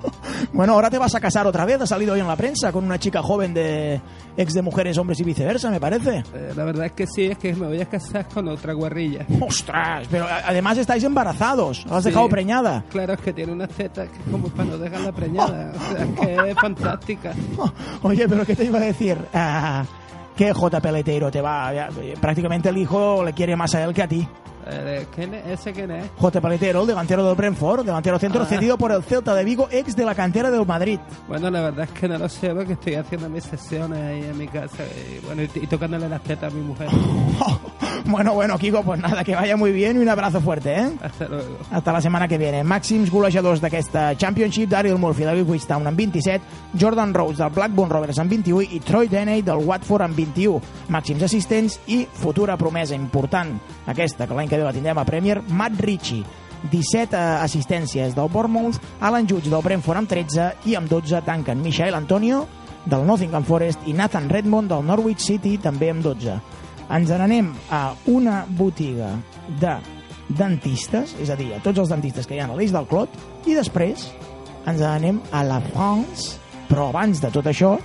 Bueno, 0.55 0.73
ahora 0.73 0.89
te 0.89 0.97
vas 0.97 1.15
a 1.15 1.21
casar 1.21 1.47
otra 1.47 1.67
vez, 1.67 1.81
ha 1.83 1.87
salido 1.87 2.15
hoy 2.15 2.21
en 2.21 2.27
la 2.27 2.35
prensa 2.35 2.73
con 2.73 2.83
una 2.85 2.99
chica 2.99 3.23
joven 3.23 3.53
de 3.53 4.01
ex 4.39 4.55
de 4.55 4.63
mujeres, 4.63 4.97
hombres 4.97 5.21
y 5.21 5.25
viceversa, 5.25 5.71
me 5.71 5.79
parece. 5.79 6.25
Eh, 6.35 6.53
la 6.57 6.65
verdad 6.65 6.87
es 6.87 6.93
que 6.93 7.07
sí, 7.07 7.27
es 7.27 7.37
que 7.37 7.53
me 7.55 7.67
voy 7.67 7.81
a 7.81 7.85
casar 7.87 8.27
con 8.27 8.49
otra 8.49 8.73
guarrilla. 8.73 9.27
¡Ostras! 9.39 10.09
Pero 10.11 10.27
además 10.27 10.79
estáis 10.79 11.05
embarazados, 11.05 11.40
la 11.41 11.97
has 11.97 12.03
Sí. 12.05 12.11
dejado 12.11 12.29
preñada. 12.29 12.85
Claro, 12.91 13.15
es 13.15 13.21
que 13.21 13.33
tiene 13.33 13.53
unas 13.53 13.71
tetas 13.71 14.09
que 14.09 14.17
es 14.19 14.25
como 14.31 14.49
para 14.49 14.65
no 14.71 14.79
dejarla 14.79 15.13
preñada. 15.13 15.73
O 15.81 15.93
sea, 15.93 16.05
es 16.05 16.21
que 16.45 16.51
es 16.51 16.57
fantástica. 16.57 17.33
Oye, 18.03 18.29
pero 18.29 18.45
¿qué 18.45 18.55
te 18.55 18.65
iba 18.65 18.79
a 18.79 18.83
decir? 18.83 19.17
Ah, 19.35 19.85
¿Qué 20.37 20.53
J. 20.53 20.81
Peleteiro 20.81 21.31
te 21.31 21.41
va? 21.41 21.71
Prácticamente 22.21 22.69
el 22.69 22.79
hijo 22.79 23.25
le 23.25 23.33
quiere 23.33 23.57
más 23.57 23.75
a 23.75 23.85
él 23.85 23.93
que 23.93 24.03
a 24.03 24.09
ti. 24.09 24.27
Eh, 24.67 25.07
¿quién 25.15 25.35
es? 25.35 25.47
¿Ese 25.61 25.73
quién 25.73 25.91
es? 25.91 26.05
J. 26.19 26.41
Paletero, 26.41 26.83
el 26.83 26.87
delantero 26.89 27.25
del 27.27 27.35
Brentford, 27.35 27.85
delantero 27.85 28.19
centro 28.19 28.43
Ah. 28.43 28.47
cedido 28.47 28.77
por 28.77 28.93
el 28.93 29.03
Celta 29.03 29.35
de 29.35 29.45
Vigo, 29.45 29.69
ex 29.71 29.97
de 29.97 30.05
la 30.05 30.15
cantera 30.15 30.51
del 30.51 30.67
Madrid. 30.67 30.99
Bueno, 31.29 31.51
la 31.51 31.63
verdad 31.63 31.85
es 31.85 31.91
que 31.99 32.09
no 32.09 32.19
lo 32.19 32.29
sé 32.29 32.55
porque 32.55 32.75
estoy 32.75 32.95
haciendo 32.95 33.29
mis 33.29 33.45
sesiones 33.45 33.99
ahí 34.01 34.23
en 34.31 34.37
mi 34.39 34.47
casa 34.49 34.83
y, 34.85 35.25
bueno, 35.25 35.43
y, 35.43 35.51
y 35.55 35.67
tocándole 35.67 36.09
las 36.09 36.23
tetas 36.23 36.53
a 36.53 36.57
mi 36.57 36.63
mujer. 36.63 36.89
Bueno, 38.07 38.33
bueno, 38.35 38.57
Kiko, 38.59 38.83
pues 38.83 38.99
nada, 38.99 39.23
que 39.23 39.35
vaya 39.35 39.57
muy 39.57 39.73
bien 39.73 39.97
y 39.99 40.01
un 40.01 40.09
abrazo 40.09 40.41
fuerte, 40.41 40.75
¿eh? 40.75 40.91
Hasta 41.03 41.29
luego. 41.29 41.59
Hasta 41.71 41.93
la 41.93 42.01
setmana 42.01 42.27
que 42.27 42.39
viene. 42.39 42.65
Màxims 42.65 43.11
golejadors 43.13 43.61
d'aquesta 43.61 44.17
Championship, 44.17 44.71
Daryl 44.71 44.97
Murphy 44.99 45.25
del 45.25 45.41
Ipswich 45.43 45.67
Town 45.67 45.87
amb 45.87 45.99
27, 45.99 46.41
Jordan 46.81 47.13
Rose 47.13 47.43
del 47.43 47.53
Blackburn 47.53 47.91
Rovers 47.93 48.19
amb 48.19 48.31
21 48.33 48.63
i 48.73 48.81
Troy 48.81 49.07
Deney 49.09 49.43
del 49.43 49.61
Watford 49.67 50.07
amb 50.07 50.17
21. 50.17 50.61
Màxims 50.89 51.23
assistents 51.29 51.79
i 51.93 52.01
futura 52.11 52.57
promesa 52.57 52.97
important, 52.97 53.53
aquesta 53.87 54.27
que 54.27 54.35
l'any 54.39 54.49
que 54.51 54.59
ve 54.59 54.67
la 54.67 54.75
tindrem 54.75 54.99
a 54.99 55.07
Premier, 55.07 55.41
Matt 55.49 55.79
Ritchie. 55.81 56.25
17 56.61 57.17
eh, 57.17 57.21
assistències 57.41 58.13
del 58.13 58.29
Bournemouth, 58.29 58.77
Alan 59.01 59.29
Judge 59.29 59.49
del 59.49 59.63
Brentford 59.65 60.03
amb 60.03 60.11
13 60.11 60.49
i 60.69 60.75
amb 60.77 60.91
12 60.91 61.23
tanquen 61.25 61.63
Michael 61.63 61.97
Antonio 61.97 62.43
del 62.85 63.07
Nottingham 63.09 63.47
Forest 63.49 63.87
i 63.89 63.95
Nathan 63.97 64.29
Redmond 64.29 64.69
del 64.73 64.85
Norwich 64.85 65.25
City 65.25 65.57
també 65.63 65.89
amb 65.95 66.05
12. 66.05 66.37
Ens 66.91 67.15
n'anem 67.15 67.53
a 67.71 67.95
una 68.11 68.43
botiga 68.59 69.15
de 69.63 69.79
dentistes, 70.37 71.15
és 71.23 71.31
a 71.31 71.39
dir, 71.39 71.53
a 71.55 71.63
tots 71.63 71.81
els 71.81 71.91
dentistes 71.91 72.27
que 72.27 72.37
hi 72.37 72.43
ha 72.43 72.49
a 72.51 72.59
l'Eix 72.59 72.75
del 72.75 72.87
Clot, 72.91 73.15
i 73.47 73.57
després 73.57 74.11
ens 74.67 74.83
n'anem 74.83 75.23
a 75.33 75.45
la 75.47 75.61
France, 75.71 76.37
però 76.69 76.91
abans 76.91 77.23
de 77.23 77.31
tot 77.33 77.47
això 77.51 77.77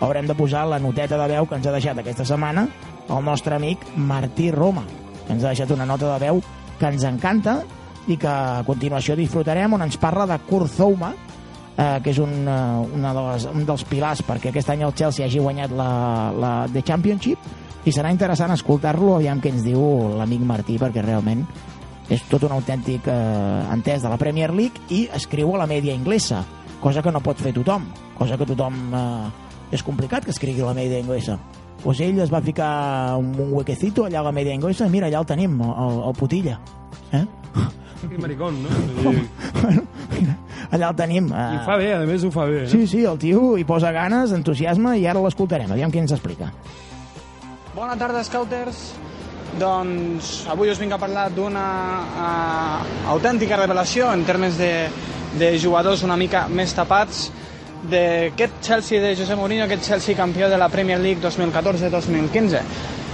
haurem 0.00 0.28
de 0.28 0.36
posar 0.36 0.64
la 0.68 0.78
noteta 0.80 1.18
de 1.20 1.28
veu 1.34 1.48
que 1.48 1.58
ens 1.58 1.66
ha 1.66 1.74
deixat 1.74 1.98
aquesta 2.00 2.24
setmana 2.24 2.68
el 3.10 3.24
nostre 3.24 3.56
amic 3.56 3.82
Martí 3.96 4.50
Roma, 4.54 4.84
ens 5.28 5.44
ha 5.44 5.52
deixat 5.52 5.70
una 5.74 5.86
nota 5.86 6.12
de 6.14 6.18
veu 6.26 6.40
que 6.78 6.88
ens 6.88 7.04
encanta 7.04 7.60
i 8.08 8.16
que 8.16 8.28
a 8.30 8.62
continuació 8.66 9.16
disfrutarem, 9.18 9.74
on 9.76 9.84
ens 9.84 9.98
parla 10.00 10.26
de 10.26 10.38
Kurt 10.48 10.72
Zouma, 10.72 11.12
eh, 11.76 11.98
que 12.02 12.10
és 12.10 12.18
un, 12.18 12.32
eh, 12.48 12.94
una 12.96 13.12
de 13.14 13.24
les, 13.28 13.48
un 13.52 13.66
dels 13.68 13.84
pilars 13.84 14.22
perquè 14.26 14.50
aquest 14.50 14.70
any 14.72 14.84
el 14.86 14.94
Chelsea 14.94 15.26
hagi 15.26 15.42
guanyat 15.42 15.74
la, 15.76 15.90
la 16.36 16.52
The 16.72 16.82
Championship 16.82 17.84
i 17.84 17.92
serà 17.92 18.10
interessant 18.12 18.52
escoltar-lo, 18.52 19.14
aviam 19.16 19.40
què 19.40 19.52
ens 19.54 19.64
diu 19.64 19.82
l'amic 20.18 20.42
Martí, 20.44 20.76
perquè 20.80 21.04
realment 21.04 21.44
és 22.10 22.24
tot 22.28 22.42
un 22.48 22.56
autèntic 22.56 23.06
eh, 23.06 23.72
entès 23.72 24.02
de 24.02 24.10
la 24.10 24.18
Premier 24.18 24.50
League 24.52 24.82
i 24.90 25.06
escriu 25.14 25.54
a 25.54 25.62
la 25.62 25.68
mèdia 25.70 25.94
inglesa, 25.94 26.42
cosa 26.80 27.04
que 27.04 27.12
no 27.14 27.22
pot 27.22 27.38
fer 27.38 27.54
tothom, 27.56 27.86
cosa 28.18 28.36
que 28.36 28.48
tothom 28.48 28.80
eh, 28.90 29.30
és 29.70 29.84
complicat 29.86 30.26
que 30.26 30.34
escrigui 30.34 30.66
la 30.66 30.74
mèdia 30.74 30.98
inglesa. 30.98 31.38
Pues 31.84 32.00
ell 32.04 32.18
es 32.20 32.32
va 32.32 32.42
ficar 32.44 33.16
un, 33.16 33.32
un 33.40 33.52
huequecito 33.56 34.04
allà 34.04 34.20
a 34.20 34.26
la 34.26 34.32
mèdia 34.36 34.52
inglesa 34.52 34.86
i 34.86 34.92
mira, 34.92 35.08
allà 35.08 35.22
el 35.22 35.28
tenim, 35.28 35.60
el, 35.64 36.00
el 36.10 36.16
putilla. 36.18 36.58
Eh? 37.16 37.24
Que 38.00 38.18
maricón, 38.18 38.62
no? 38.62 39.12
I, 40.20 40.26
Allà 40.70 40.90
el 40.90 40.96
tenim. 40.96 41.26
I 41.28 41.36
Eh, 41.36 41.58
ho 41.58 41.64
fa 41.66 41.76
bé, 41.80 41.90
a 41.96 42.00
més 42.08 42.24
ho 42.24 42.30
fa 42.32 42.46
bé. 42.48 42.62
Eh? 42.64 42.70
Sí, 42.70 42.86
sí, 42.88 43.02
el 43.04 43.18
tio 43.20 43.56
hi 43.58 43.64
posa 43.68 43.90
ganes, 43.92 44.32
entusiasme 44.36 44.94
i 45.00 45.06
ara 45.08 45.20
l'escoltarem, 45.24 45.72
aviam 45.72 45.92
què 45.92 46.00
ens 46.02 46.14
explica. 46.16 46.50
Bona 47.74 47.96
tarda, 47.98 48.22
Scouters. 48.24 48.80
Doncs 49.58 50.44
avui 50.52 50.70
us 50.70 50.78
vinc 50.78 50.94
a 50.94 50.98
parlar 51.02 51.26
d'una 51.34 51.64
uh, 52.06 53.08
autèntica 53.10 53.58
revelació 53.58 54.12
en 54.14 54.22
termes 54.24 54.54
de, 54.60 54.70
de 55.40 55.48
jugadors 55.58 56.04
una 56.06 56.16
mica 56.16 56.44
més 56.48 56.70
tapats 56.76 57.24
d'aquest 57.82 58.60
Chelsea 58.60 59.00
de 59.00 59.14
José 59.16 59.36
Mourinho, 59.36 59.64
aquest 59.64 59.86
Chelsea 59.88 60.16
campió 60.16 60.48
de 60.50 60.58
la 60.58 60.68
Premier 60.68 60.98
League 61.00 61.20
2014-2015. 61.22 62.60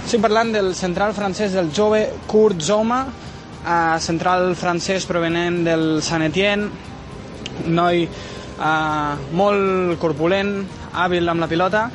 Estic 0.07 0.21
parlant 0.23 0.51
del 0.55 0.73
central 0.75 1.13
francès 1.15 1.53
del 1.55 1.71
jove 1.75 2.01
Kurt 2.27 2.61
Zouma, 2.61 3.05
uh, 3.07 3.99
central 3.99 4.53
francès 4.55 5.05
provenent 5.07 5.63
del 5.67 6.01
Saint 6.03 6.23
Etienne, 6.27 6.69
noi 7.67 8.05
uh, 8.07 9.15
molt 9.35 9.97
corpulent, 9.99 10.53
hàbil 10.93 11.27
amb 11.29 11.43
la 11.43 11.49
pilota, 11.51 11.87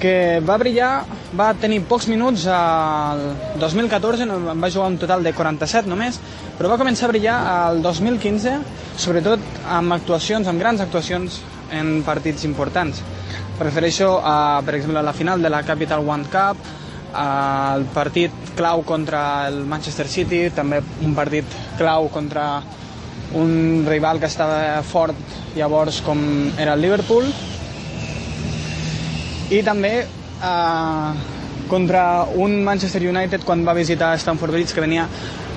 que 0.00 0.40
va 0.40 0.56
brillar, 0.56 1.04
va 1.36 1.50
tenir 1.60 1.82
pocs 1.84 2.06
minuts 2.08 2.46
al 2.48 3.20
2014, 3.60 4.24
no- 4.26 4.38
en 4.54 4.62
va 4.62 4.70
jugar 4.72 4.88
un 4.88 4.96
total 4.98 5.22
de 5.22 5.34
47 5.36 5.90
només, 5.90 6.18
però 6.58 6.70
va 6.72 6.78
començar 6.80 7.06
a 7.08 7.12
brillar 7.12 7.36
al 7.66 7.82
2015, 7.84 8.54
sobretot 8.96 9.40
amb 9.68 9.92
actuacions, 9.98 10.48
amb 10.48 10.58
grans 10.62 10.80
actuacions 10.80 11.42
en 11.72 12.02
partits 12.06 12.44
importants. 12.48 13.02
Prefereixo, 13.58 14.18
a, 14.24 14.60
per 14.64 14.76
exemple, 14.78 15.02
la 15.02 15.12
final 15.12 15.42
de 15.42 15.50
la 15.50 15.62
Capital 15.62 16.06
One 16.06 16.28
Cup, 16.32 16.60
el 17.10 17.84
partit 17.94 18.54
clau 18.56 18.84
contra 18.86 19.48
el 19.48 19.64
Manchester 19.66 20.06
City, 20.08 20.44
també 20.54 20.80
un 21.02 21.14
partit 21.14 21.44
clau 21.78 22.08
contra 22.08 22.62
un 23.34 23.84
rival 23.86 24.18
que 24.18 24.26
estava 24.26 24.82
fort 24.82 25.16
llavors 25.54 26.00
com 26.06 26.20
era 26.58 26.74
el 26.74 26.82
Liverpool, 26.82 27.28
i 29.50 29.62
també 29.66 29.92
eh, 30.06 31.12
contra 31.70 32.24
un 32.34 32.60
Manchester 32.66 33.02
United 33.06 33.44
quan 33.46 33.64
va 33.66 33.74
visitar 33.74 34.16
Stamford 34.18 34.54
Bridge 34.54 34.74
que 34.74 34.82
venia 34.82 35.06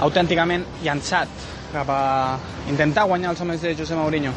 autènticament 0.01 0.66
llançat 0.84 1.30
cap 1.74 1.89
a 1.89 2.01
intentar 2.70 3.07
guanyar 3.09 3.34
els 3.34 3.41
homes 3.41 3.61
de 3.61 3.74
José 3.78 3.97
Mourinho. 3.97 4.34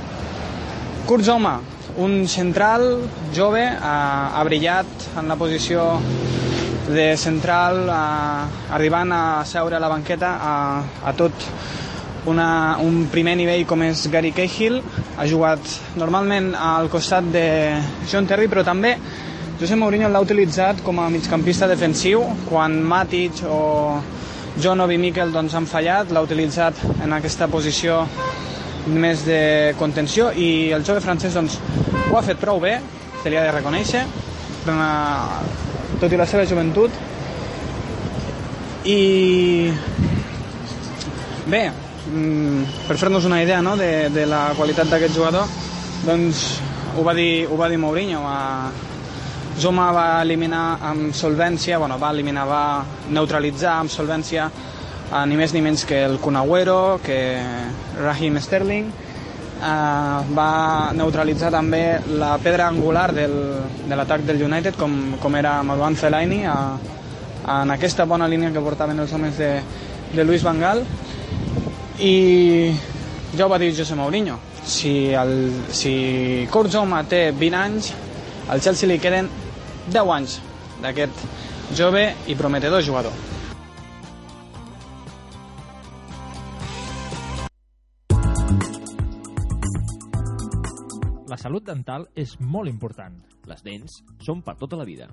Kurt 1.07 1.23
Zouma, 1.23 1.61
un 1.99 2.27
central 2.27 3.09
jove, 3.33 3.63
eh, 3.63 3.79
ha 3.79 4.43
brillat 4.43 4.87
en 5.17 5.29
la 5.29 5.37
posició 5.39 6.01
de 6.89 7.17
central, 7.17 7.79
eh, 7.87 8.75
arribant 8.75 9.13
a 9.15 9.45
seure 9.47 9.77
a 9.77 9.79
la 9.79 9.89
banqueta 9.89 10.33
a, 10.35 10.83
a 11.05 11.13
tot 11.15 11.47
una, 12.27 12.77
un 12.83 13.07
primer 13.07 13.37
nivell 13.39 13.63
com 13.71 13.85
és 13.87 14.03
Gary 14.11 14.33
Cahill, 14.35 14.81
ha 15.17 15.29
jugat 15.31 15.63
normalment 15.95 16.57
al 16.59 16.91
costat 16.91 17.31
de 17.31 17.47
John 18.11 18.27
Terry, 18.27 18.51
però 18.51 18.67
també 18.67 18.97
José 19.61 19.79
Mourinho 19.79 20.11
l'ha 20.11 20.25
utilitzat 20.27 20.83
com 20.83 20.99
a 20.99 21.07
migcampista 21.09 21.71
defensiu, 21.71 22.27
quan 22.51 22.81
Matic 22.83 23.45
o 23.47 24.03
John 24.59 24.83
Obi 24.83 24.99
Mikel 24.99 25.31
doncs, 25.31 25.55
han 25.55 25.71
fallat, 25.71 26.11
l'ha 26.11 26.27
utilitzat 26.27 26.83
en 26.99 27.15
aquesta 27.15 27.47
posició 27.47 28.03
més 28.87 29.25
de 29.27 29.75
contenció 29.79 30.31
i 30.31 30.71
el 30.73 30.85
jove 30.87 31.03
francès 31.03 31.35
doncs, 31.35 31.59
ho 32.11 32.17
ha 32.19 32.25
fet 32.25 32.39
prou 32.41 32.61
bé, 32.63 32.77
se 33.23 33.31
li 33.31 33.39
ha 33.39 33.45
de 33.47 33.55
reconèixer, 33.55 34.05
una, 34.71 34.91
tot 36.01 36.13
i 36.13 36.19
la 36.19 36.27
seva 36.29 36.47
joventut. 36.47 36.95
I 38.87 39.71
bé, 41.51 41.63
mm, 42.13 42.63
per 42.87 42.97
fer-nos 42.97 43.27
una 43.27 43.43
idea 43.43 43.63
no, 43.63 43.77
de, 43.77 44.09
de 44.15 44.27
la 44.31 44.49
qualitat 44.59 44.91
d'aquest 44.91 45.15
jugador, 45.15 45.51
doncs 46.07 46.47
ho 46.97 47.05
va 47.07 47.15
dir, 47.15 47.47
ho 47.51 47.59
va 47.59 47.71
dir 47.73 47.81
Mourinho. 47.83 48.23
A... 48.27 48.71
Zuma 49.57 49.87
va 49.89 50.21
eliminar 50.21 50.77
amb 50.85 51.15
solvència, 51.17 51.79
bueno, 51.81 51.97
va 51.97 52.11
eliminar, 52.13 52.43
va 52.45 52.65
neutralitzar 53.09 53.79
amb 53.81 53.91
solvència 53.91 54.51
a 55.13 55.25
ni 55.27 55.37
més 55.39 55.53
ni 55.55 55.63
menys 55.63 55.85
que 55.87 56.03
el 56.05 56.19
Kun 56.19 56.37
Agüero, 56.37 56.99
que 57.05 57.19
Raheem 58.01 58.39
Sterling, 58.43 58.89
eh, 59.61 60.19
va 60.37 60.93
neutralitzar 60.97 61.53
també 61.55 62.01
la 62.19 62.37
pedra 62.43 62.69
angular 62.69 63.13
del, 63.15 63.37
de 63.87 63.97
l'atac 63.99 64.27
del 64.27 64.43
United, 64.49 64.77
com, 64.79 65.17
com 65.23 65.37
era 65.39 65.61
Marwan 65.63 65.97
Fellaini, 65.97 66.43
a, 66.47 66.57
a, 67.45 67.63
en 67.63 67.75
aquesta 67.77 68.05
bona 68.05 68.29
línia 68.29 68.53
que 68.53 68.65
portaven 68.65 68.99
els 69.05 69.15
homes 69.15 69.39
de, 69.39 69.53
de 70.15 70.25
Luis 70.25 70.45
Van 70.47 70.61
Gaal, 70.61 70.83
i 72.03 72.17
ja 73.37 73.47
ho 73.47 73.53
va 73.53 73.61
dir 73.63 73.73
José 73.77 73.95
Mourinho, 73.97 74.41
si, 74.67 75.13
el, 75.15 75.37
si 75.71 76.49
Kurt 76.51 76.75
Zouma 76.75 77.05
té 77.07 77.31
20 77.31 77.63
anys, 77.63 77.93
al 78.51 78.61
Chelsea 78.63 78.91
li 78.91 78.99
queden 79.03 79.31
10 79.87 80.13
anys 80.19 80.41
d'aquest 80.83 81.25
jove 81.79 82.09
i 82.27 82.37
prometedor 82.39 82.83
jugador. 82.85 83.36
La 91.37 91.41
salut 91.43 91.67
dental 91.69 92.07
és 92.17 92.31
molt 92.41 92.71
important. 92.71 93.19
Les 93.45 93.61
dents 93.61 93.99
són 94.25 94.39
per 94.41 94.55
tota 94.57 94.79
la 94.81 94.87
vida. 94.89 95.11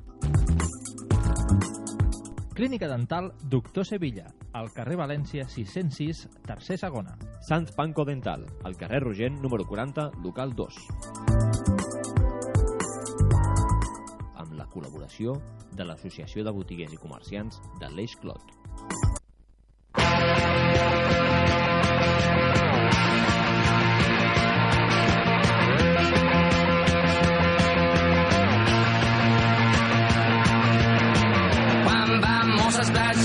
Clínica 2.55 2.87
Dental 2.87 3.27
Doctor 3.51 3.83
Sevilla, 3.83 4.29
al 4.55 4.71
carrer 4.71 4.95
València 5.01 5.43
606, 5.51 6.23
tercer 6.47 6.77
segona. 6.79 7.17
Sant 7.43 7.67
Panco 7.75 8.07
Dental, 8.07 8.47
al 8.63 8.79
carrer 8.79 9.03
Rogent, 9.03 9.41
número 9.43 9.67
40, 9.67 10.11
local 10.23 10.55
2. 10.55 10.79
Amb 14.39 14.55
la 14.55 14.71
col·laboració 14.71 15.35
de 15.75 15.91
l'Associació 15.91 16.47
de 16.47 16.55
Botiguers 16.55 16.95
i 16.95 17.03
Comerciants 17.03 17.59
de 17.83 17.91
l'Eix 17.91 18.15
Clot. 18.23 18.47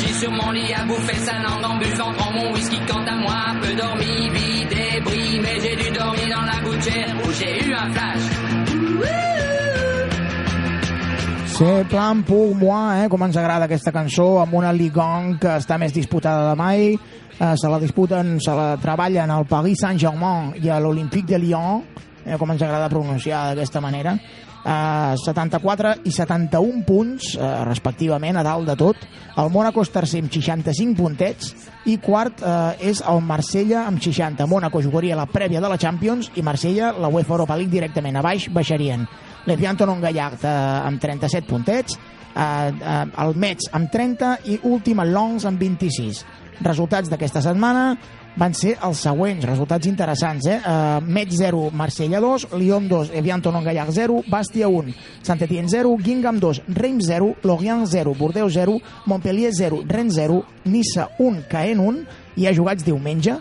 J'ai 0.00 0.12
sur 0.14 0.30
mon 0.30 0.50
lit 0.52 0.72
à 0.72 0.84
bouffer 0.84 1.18
sa 1.18 1.38
langue 1.38 1.64
en 1.64 1.78
buvant 1.78 2.12
grand 2.12 2.32
mon 2.32 2.52
whisky. 2.52 2.78
Quant 2.86 3.04
à 3.04 3.16
moi, 3.16 3.54
peu 3.60 3.74
dormi, 3.74 4.30
vie 4.30 4.64
débris. 4.66 5.40
Mais 5.40 5.60
j'ai 5.60 5.76
dû 5.76 5.90
dormir 5.90 6.28
dans 6.34 6.46
la 6.46 6.60
gouttière 6.62 7.14
où 7.24 7.32
j'ai 7.32 7.66
eu 7.66 7.74
un 7.74 7.90
flash. 7.92 8.48
C'est 11.58 11.88
plan 11.88 12.22
pour 12.22 12.54
moi, 12.54 13.02
eh? 13.02 13.08
com 13.10 13.24
ens 13.26 13.34
agrada 13.34 13.66
aquesta 13.66 13.90
cançó, 13.90 14.36
amb 14.38 14.52
una 14.54 14.70
Ligon 14.70 15.32
que 15.42 15.56
està 15.58 15.74
més 15.82 15.90
disputada 15.90 16.52
de 16.52 16.54
mai. 16.54 16.92
Eh, 16.94 17.54
se 17.58 17.66
la 17.66 17.80
disputen, 17.82 18.36
se 18.38 18.54
la 18.54 18.76
treballen 18.78 19.32
al 19.34 19.42
Paris 19.50 19.82
Saint-Germain 19.82 20.52
i 20.62 20.70
a 20.70 20.78
l'Olympique 20.78 21.26
de 21.26 21.40
Lyon, 21.42 21.82
eh, 22.24 22.38
com 22.38 22.54
ens 22.54 22.62
agrada 22.62 22.86
pronunciar 22.92 23.48
d'aquesta 23.48 23.82
manera. 23.82 24.14
Eh, 24.68 25.16
74 25.16 25.94
i 26.04 26.10
71 26.12 26.84
punts, 26.84 27.34
eh, 27.36 27.64
respectivament, 27.64 28.36
a 28.36 28.42
dalt 28.42 28.68
de 28.68 28.76
tot. 28.76 28.96
El 29.40 29.48
Mónaco 29.48 29.80
és 29.80 29.88
tercer 29.88 30.20
amb 30.20 30.32
65 30.34 30.96
puntets 30.98 31.54
i 31.88 31.96
quart 32.04 32.42
eh, 32.42 32.90
és 32.90 33.00
el 33.00 33.22
Marsella 33.24 33.86
amb 33.86 34.02
60. 34.02 34.44
Mónaco 34.46 34.82
jugaria 34.84 35.16
la 35.16 35.24
prèvia 35.24 35.62
de 35.64 35.70
la 35.72 35.78
Champions 35.78 36.28
i 36.34 36.44
Marsella 36.44 36.92
la 36.92 37.08
UEFA 37.08 37.38
Europa 37.38 37.56
League 37.56 37.72
directament. 37.72 38.18
A 38.18 38.26
baix 38.26 38.50
baixarien 38.52 39.06
l'Evianton 39.48 40.02
Gallard 40.02 40.44
eh, 40.44 40.52
amb 40.84 41.00
37 41.00 41.48
puntets, 41.48 41.96
eh, 42.34 42.42
eh, 42.42 43.06
el 43.24 43.34
Metz 43.36 43.70
amb 43.72 43.88
30 43.90 44.34
i 44.52 44.60
últim 44.68 45.00
el 45.00 45.14
Longs 45.16 45.48
amb 45.48 45.58
26. 45.64 46.24
Resultats 46.60 47.08
d'aquesta 47.08 47.40
setmana 47.40 47.92
van 48.36 48.54
ser 48.54 48.76
els 48.84 49.00
següents, 49.02 49.44
resultats 49.48 49.88
interessants. 49.90 50.46
Eh? 50.46 50.58
Uh, 50.60 50.98
Metz 51.04 51.36
0, 51.38 51.70
Marsella 51.72 52.20
2, 52.20 52.48
Lyon 52.58 52.88
2, 52.88 53.12
Evianton 53.18 53.60
Gallard 53.64 53.92
0, 53.94 54.22
Bastia 54.28 54.68
1, 54.68 54.94
Saint-Étienne 55.22 55.68
0, 55.68 55.96
Guingamp 56.02 56.40
2, 56.42 56.62
Reims 56.74 57.06
0, 57.06 57.34
Lorient 57.42 57.86
0, 57.86 58.14
Bordeaux 58.18 58.50
0, 58.50 58.78
Montpellier 59.06 59.52
0, 59.52 59.82
Rennes 59.88 60.14
0, 60.14 60.42
Niça 60.64 61.10
1, 61.18 61.46
Caen 61.48 61.80
1, 61.80 62.04
i 62.38 62.46
ha 62.46 62.54
jugats 62.54 62.84
diumenge. 62.86 63.38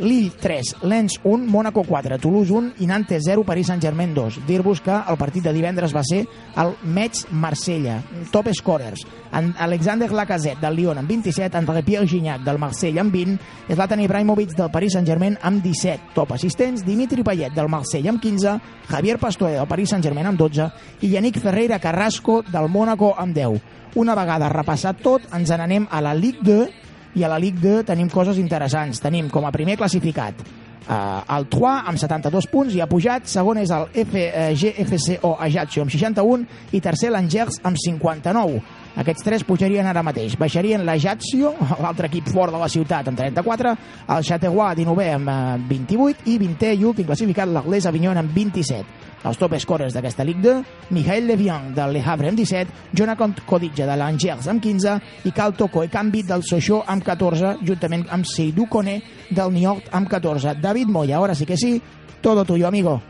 Lille 0.00 0.32
3, 0.40 0.76
Lens 0.82 1.20
1, 1.22 1.46
Mónaco 1.46 1.84
4, 1.84 2.18
Toulouse 2.18 2.52
1 2.52 2.72
i 2.80 2.86
Nantes 2.88 3.22
0, 3.26 3.44
Paris 3.44 3.68
Saint-Germain 3.68 4.14
2. 4.14 4.40
Dir-vos 4.48 4.80
que 4.80 4.96
el 4.96 5.18
partit 5.20 5.44
de 5.44 5.52
divendres 5.52 5.92
va 5.94 6.02
ser 6.02 6.24
el 6.56 6.72
Metz-Marsella. 6.82 8.00
Top 8.32 8.48
scorers. 8.56 9.04
En 9.32 9.52
Alexander 9.58 10.10
Lacazette 10.10 10.64
del 10.64 10.80
Lyon 10.80 10.98
amb 10.98 11.08
27, 11.08 11.56
André 11.56 11.84
Pierre 11.86 12.08
Gignac 12.08 12.42
del 12.42 12.58
Marsella 12.58 13.04
amb 13.04 13.12
20, 13.14 13.36
Zlatan 13.68 14.00
Ibrahimovic 14.00 14.56
del 14.56 14.72
Paris 14.72 14.96
Saint-Germain 14.96 15.38
amb 15.42 15.62
17. 15.62 16.14
Top 16.16 16.32
assistents, 16.32 16.84
Dimitri 16.86 17.22
Payet 17.22 17.54
del 17.54 17.68
Marsella 17.68 18.10
amb 18.10 18.22
15, 18.24 18.56
Javier 18.88 19.18
Pastore 19.20 19.60
del 19.60 19.68
Paris 19.68 19.92
Saint-Germain 19.92 20.32
amb 20.32 20.40
12 20.40 20.70
i 21.04 21.12
Yannick 21.12 21.38
Ferreira 21.44 21.78
Carrasco 21.78 22.40
del 22.48 22.68
Mónaco 22.72 23.14
amb 23.16 23.36
10. 23.36 23.60
Una 24.00 24.14
vegada 24.14 24.48
repassat 24.48 25.00
tot, 25.02 25.24
ens 25.34 25.50
n'anem 25.50 25.88
a 25.90 26.00
la 26.00 26.14
Ligue 26.14 26.46
2 26.46 26.79
i 27.14 27.24
a 27.24 27.30
la 27.30 27.38
Ligue 27.42 27.60
2 27.62 27.86
tenim 27.90 28.10
coses 28.10 28.38
interessants. 28.38 29.00
Tenim 29.02 29.30
com 29.32 29.46
a 29.46 29.54
primer 29.54 29.78
classificat 29.80 30.44
eh, 30.90 31.36
el 31.36 31.48
Troyes 31.50 31.88
amb 31.90 32.00
72 32.00 32.48
punts 32.50 32.76
i 32.76 32.82
ha 32.82 32.88
pujat, 32.90 33.28
segon 33.30 33.60
és 33.62 33.72
el 33.74 33.88
F, 34.04 34.16
eh, 34.16 35.24
Ajaccio 35.46 35.84
amb 35.84 35.92
61 35.92 36.46
i 36.72 36.80
tercer 36.80 37.10
l'Angers 37.10 37.60
amb 37.62 37.78
59. 37.78 38.62
Aquests 38.98 39.22
tres 39.22 39.44
pujarien 39.46 39.86
ara 39.86 40.02
mateix. 40.02 40.34
Baixarien 40.38 40.82
l'Ajaccio, 40.86 41.52
l'altre 41.82 42.10
equip 42.10 42.26
fort 42.32 42.54
de 42.54 42.58
la 42.60 42.68
ciutat, 42.68 43.06
amb 43.08 43.18
34, 43.18 43.74
el 44.16 44.26
Chateaurois 44.26 44.74
19 44.80 45.06
amb 45.14 45.30
eh, 45.30 45.68
28 45.70 46.26
i 46.32 46.38
20è 46.42 46.72
i 46.74 46.88
últim 46.88 47.06
classificat 47.06 47.48
l'Aglès 47.48 47.86
Avignon 47.86 48.18
amb 48.18 48.34
27. 48.34 48.98
Els 49.20 49.36
top 49.36 49.52
scorers 49.60 49.92
d'aquesta 49.92 50.24
Ligue 50.24 50.40
2, 50.40 50.92
Michael 50.96 51.26
Levian 51.28 51.74
del 51.76 51.92
Le 51.92 52.00
Havre 52.00 52.30
amb 52.30 52.40
17, 52.40 52.94
Jonathan 52.96 53.34
Coditja 53.46 53.84
de 53.86 53.96
l'Angers 54.00 54.48
amb 54.48 54.64
15 54.64 54.96
i 55.28 55.32
Cal 55.36 55.52
Toko 55.58 55.84
Ekambi 55.84 56.24
del 56.24 56.42
Sochaux 56.46 56.88
amb 56.88 57.04
14, 57.04 57.58
juntament 57.60 58.06
amb 58.08 58.24
Seydou 58.24 58.66
Kone 58.72 58.96
del 59.28 59.52
Niort 59.52 59.92
amb 59.92 60.08
14. 60.08 60.56
David 60.62 60.88
Moya, 60.88 61.18
ahora 61.18 61.34
sí 61.34 61.44
que 61.44 61.58
sí, 61.60 61.82
todo 62.22 62.44
tuyo, 62.44 62.66
amigo. 62.66 63.02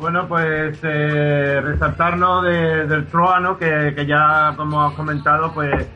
Bueno, 0.00 0.26
pues 0.26 0.78
eh, 0.82 1.60
resaltar 1.62 2.16
¿no? 2.16 2.40
de- 2.42 2.86
del 2.86 3.06
Troa, 3.06 3.38
¿no? 3.38 3.58
que, 3.58 3.92
que 3.94 4.06
ya, 4.06 4.54
como 4.56 4.82
has 4.82 4.94
comentado, 4.94 5.52
pues 5.52 5.86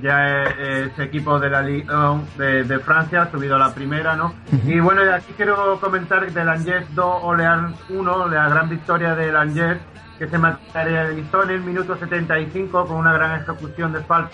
ya 0.00 0.44
es, 0.44 0.58
es 0.92 0.98
equipo 1.00 1.40
de 1.40 1.50
la 1.50 1.60
Liga 1.62 2.14
de, 2.36 2.62
de 2.62 2.78
Francia, 2.78 3.22
ha 3.22 3.30
subido 3.32 3.56
a 3.56 3.58
la 3.58 3.74
primera, 3.74 4.14
¿no? 4.14 4.32
Y 4.64 4.78
bueno, 4.78 5.02
de 5.02 5.12
aquí 5.12 5.32
quiero 5.36 5.78
comentar 5.80 6.30
del 6.30 6.48
Angers 6.48 6.94
2 6.94 7.04
Orleans 7.22 7.76
1, 7.88 8.28
la 8.28 8.48
gran 8.48 8.68
victoria 8.68 9.16
del 9.16 9.34
Angers, 9.36 9.80
que 10.20 10.28
se 10.28 10.38
materializó 10.38 11.42
en 11.42 11.50
el 11.50 11.60
minuto 11.62 11.96
75 11.96 12.86
con 12.86 12.96
una 12.96 13.12
gran 13.12 13.40
ejecución 13.40 13.92
de 13.92 14.00
falta 14.04 14.30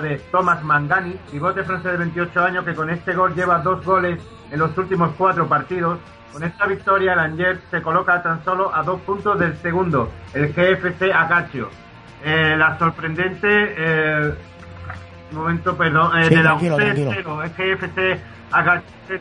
de 0.00 0.16
Thomas 0.30 0.62
Mangani, 0.64 1.14
pivote 1.30 1.62
francés 1.64 1.92
de 1.92 1.98
28 1.98 2.40
años 2.42 2.64
que 2.64 2.74
con 2.74 2.88
este 2.88 3.12
gol 3.12 3.34
lleva 3.34 3.58
dos 3.58 3.84
goles 3.84 4.18
en 4.50 4.58
los 4.58 4.76
últimos 4.78 5.10
cuatro 5.18 5.46
partidos. 5.46 5.98
Con 6.32 6.42
esta 6.44 6.66
victoria 6.66 7.12
el 7.12 7.18
Angers 7.18 7.60
se 7.70 7.82
coloca 7.82 8.22
tan 8.22 8.42
solo 8.44 8.74
a 8.74 8.82
dos 8.82 9.00
puntos 9.02 9.38
del 9.38 9.56
segundo, 9.58 10.10
el 10.34 10.52
GFC 10.52 11.12
Acaccio. 11.14 11.68
Eh, 12.24 12.54
la 12.56 12.78
sorprendente... 12.78 13.74
eh, 13.76 14.34
un 15.32 15.38
momento, 15.38 15.76
perdón, 15.76 16.18
eh, 16.18 16.24
Sí, 16.28 16.34
de 16.34 16.42
la 16.42 16.58
cero, 16.60 17.42
GFC 17.56 18.20
Acaccio. 18.50 19.20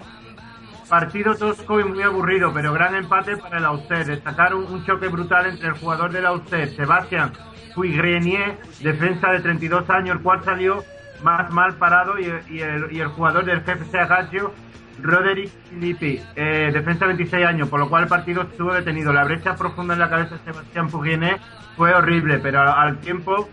Partido 0.90 1.36
tosco 1.36 1.80
y 1.80 1.86
muy 1.86 2.02
aburrido, 2.04 2.52
pero 2.54 2.74
gran 2.74 2.96
empate 2.96 3.38
para 3.38 3.60
el 3.60 3.66
Auxerre. 3.66 4.04
Destacar 4.04 4.54
un, 4.54 4.66
un 4.66 4.86
choque 4.86 5.08
brutal 5.08 5.46
entre 5.46 5.70
el 5.70 5.74
jugador 5.76 6.12
del 6.12 6.26
Auxerre, 6.26 6.68
Sebastián 6.76 7.32
Puigrenier, 7.74 8.58
defensa 8.82 9.32
de 9.32 9.40
32 9.40 9.90
años, 9.90 10.18
el 10.18 10.22
cual 10.22 10.44
salió 10.44 10.84
más 11.24 11.50
mal 11.52 11.76
parado, 11.76 12.20
y, 12.20 12.26
y 12.50 12.60
el, 12.60 12.92
y 12.92 13.00
el 13.00 13.08
jugador 13.08 13.46
del 13.46 13.62
GFC 13.62 13.96
Agaccio, 13.96 14.54
Roderick 15.02 15.52
Lippi, 15.80 16.22
eh, 16.36 16.70
defensa 16.74 17.06
de 17.06 17.14
26 17.14 17.46
años, 17.46 17.70
por 17.70 17.80
lo 17.80 17.90
cual 17.90 18.04
el 18.04 18.10
partido 18.10 18.44
estuvo 18.44 18.74
detenido. 18.74 19.14
La 19.14 19.24
brecha 19.24 19.56
profunda 19.56 19.94
en 19.94 20.00
la 20.00 20.10
cabeza 20.10 20.36
de 20.36 20.42
Sebastián 20.52 20.90
Puigrenier 20.90 21.38
fue 21.78 21.94
horrible, 21.94 22.40
pero 22.40 22.62
al, 22.62 22.98
tiempo 23.00 23.50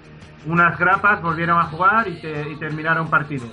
unas 0.46 0.78
grapas 0.78 1.20
volvieron 1.22 1.58
a 1.58 1.64
jugar 1.64 2.08
y, 2.08 2.20
te- 2.20 2.48
y 2.50 2.56
terminaron 2.56 3.08
partido. 3.08 3.46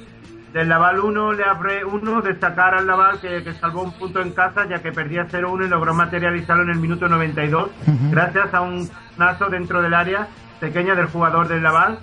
Del 0.53 0.69
Laval 0.69 0.99
1, 1.01 1.33
Le 1.33 1.43
Havre 1.43 1.83
1, 1.83 2.21
destacar 2.21 2.75
al 2.75 2.87
Laval 2.87 3.19
que, 3.19 3.43
que 3.43 3.53
salvó 3.53 3.83
un 3.83 3.91
punto 3.91 4.21
en 4.21 4.31
casa 4.31 4.65
ya 4.69 4.81
que 4.81 4.91
perdía 4.93 5.27
0-1 5.27 5.65
y 5.65 5.67
logró 5.69 5.93
materializarlo 5.93 6.63
en 6.63 6.69
el 6.69 6.77
minuto 6.79 7.09
92 7.09 7.69
gracias 8.11 8.53
a 8.53 8.61
un 8.61 8.89
nazo 9.17 9.47
dentro 9.49 9.81
del 9.81 9.93
área 9.93 10.27
pequeña 10.61 10.95
del 10.95 11.07
jugador 11.07 11.49
del 11.49 11.61
Laval, 11.61 11.99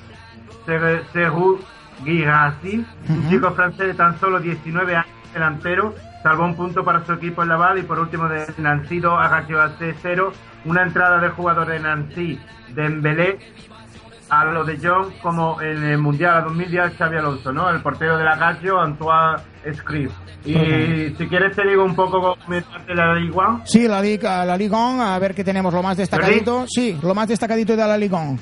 Ser- 0.67 1.03
Serhou 1.15 1.59
Guirassi, 2.05 2.85
un 3.09 3.31
chico 3.31 3.53
francés 3.53 3.87
de 3.89 3.95
tan 3.95 4.19
solo 4.21 4.39
19 4.41 4.97
años, 4.97 5.07
delantero, 5.33 5.95
salvó 6.23 6.45
un 6.45 6.55
punto 6.55 6.85
para 6.85 7.05
su 7.05 7.13
equipo 7.13 7.43
en 7.43 7.49
Laval 7.49 7.79
y 7.79 7.83
por 7.83 7.99
último 7.99 8.29
de 8.29 8.47
Nancy 8.59 9.01
2 9.01 9.13
Agaccio 9.19 9.61
AC 9.61 9.95
0, 10.01 10.33
una 10.65 10.83
entrada 10.83 11.21
del 11.21 11.31
jugador 11.31 11.69
de 11.69 11.81
Nancy, 11.81 12.39
Dembélé, 12.75 13.39
a 14.33 14.47
lo 14.47 14.65
de 14.65 14.79
John 14.83 15.13
como 15.21 15.61
en 15.61 15.85
el 15.85 15.99
Mundial 15.99 16.39
a 16.39 16.41
2010 16.41 16.97
Xavi 16.97 17.19
Alonso, 17.19 17.53
¿no? 17.53 17.69
El 17.69 17.83
portero 17.83 18.17
de 18.17 18.25
la 18.25 18.33
Antoine 18.33 19.43
Scrib. 19.75 20.11
Y 20.45 21.15
si 21.17 21.29
quieres 21.29 21.55
te 21.55 21.69
digo 21.69 21.85
un 21.85 21.95
poco 21.95 22.35
comentarte 22.43 22.95
la 22.95 23.15
Ligue 23.15 23.33
1. 23.37 23.63
Sí, 23.67 23.87
la 23.87 24.01
Liga, 24.01 24.45
la 24.47 24.57
Liga 24.57 24.79
1, 24.79 25.03
a 25.03 25.19
ver 25.19 25.35
qué 25.35 25.45
tenemos, 25.45 25.73
lo 25.75 25.83
más 25.83 25.99
destacadito. 25.99 26.65
Sí, 26.67 26.99
lo 27.03 27.15
más 27.15 27.29
destacadito 27.29 27.77
de 27.77 27.87
la 27.87 27.99
Liga 27.99 28.19
1. 28.19 28.39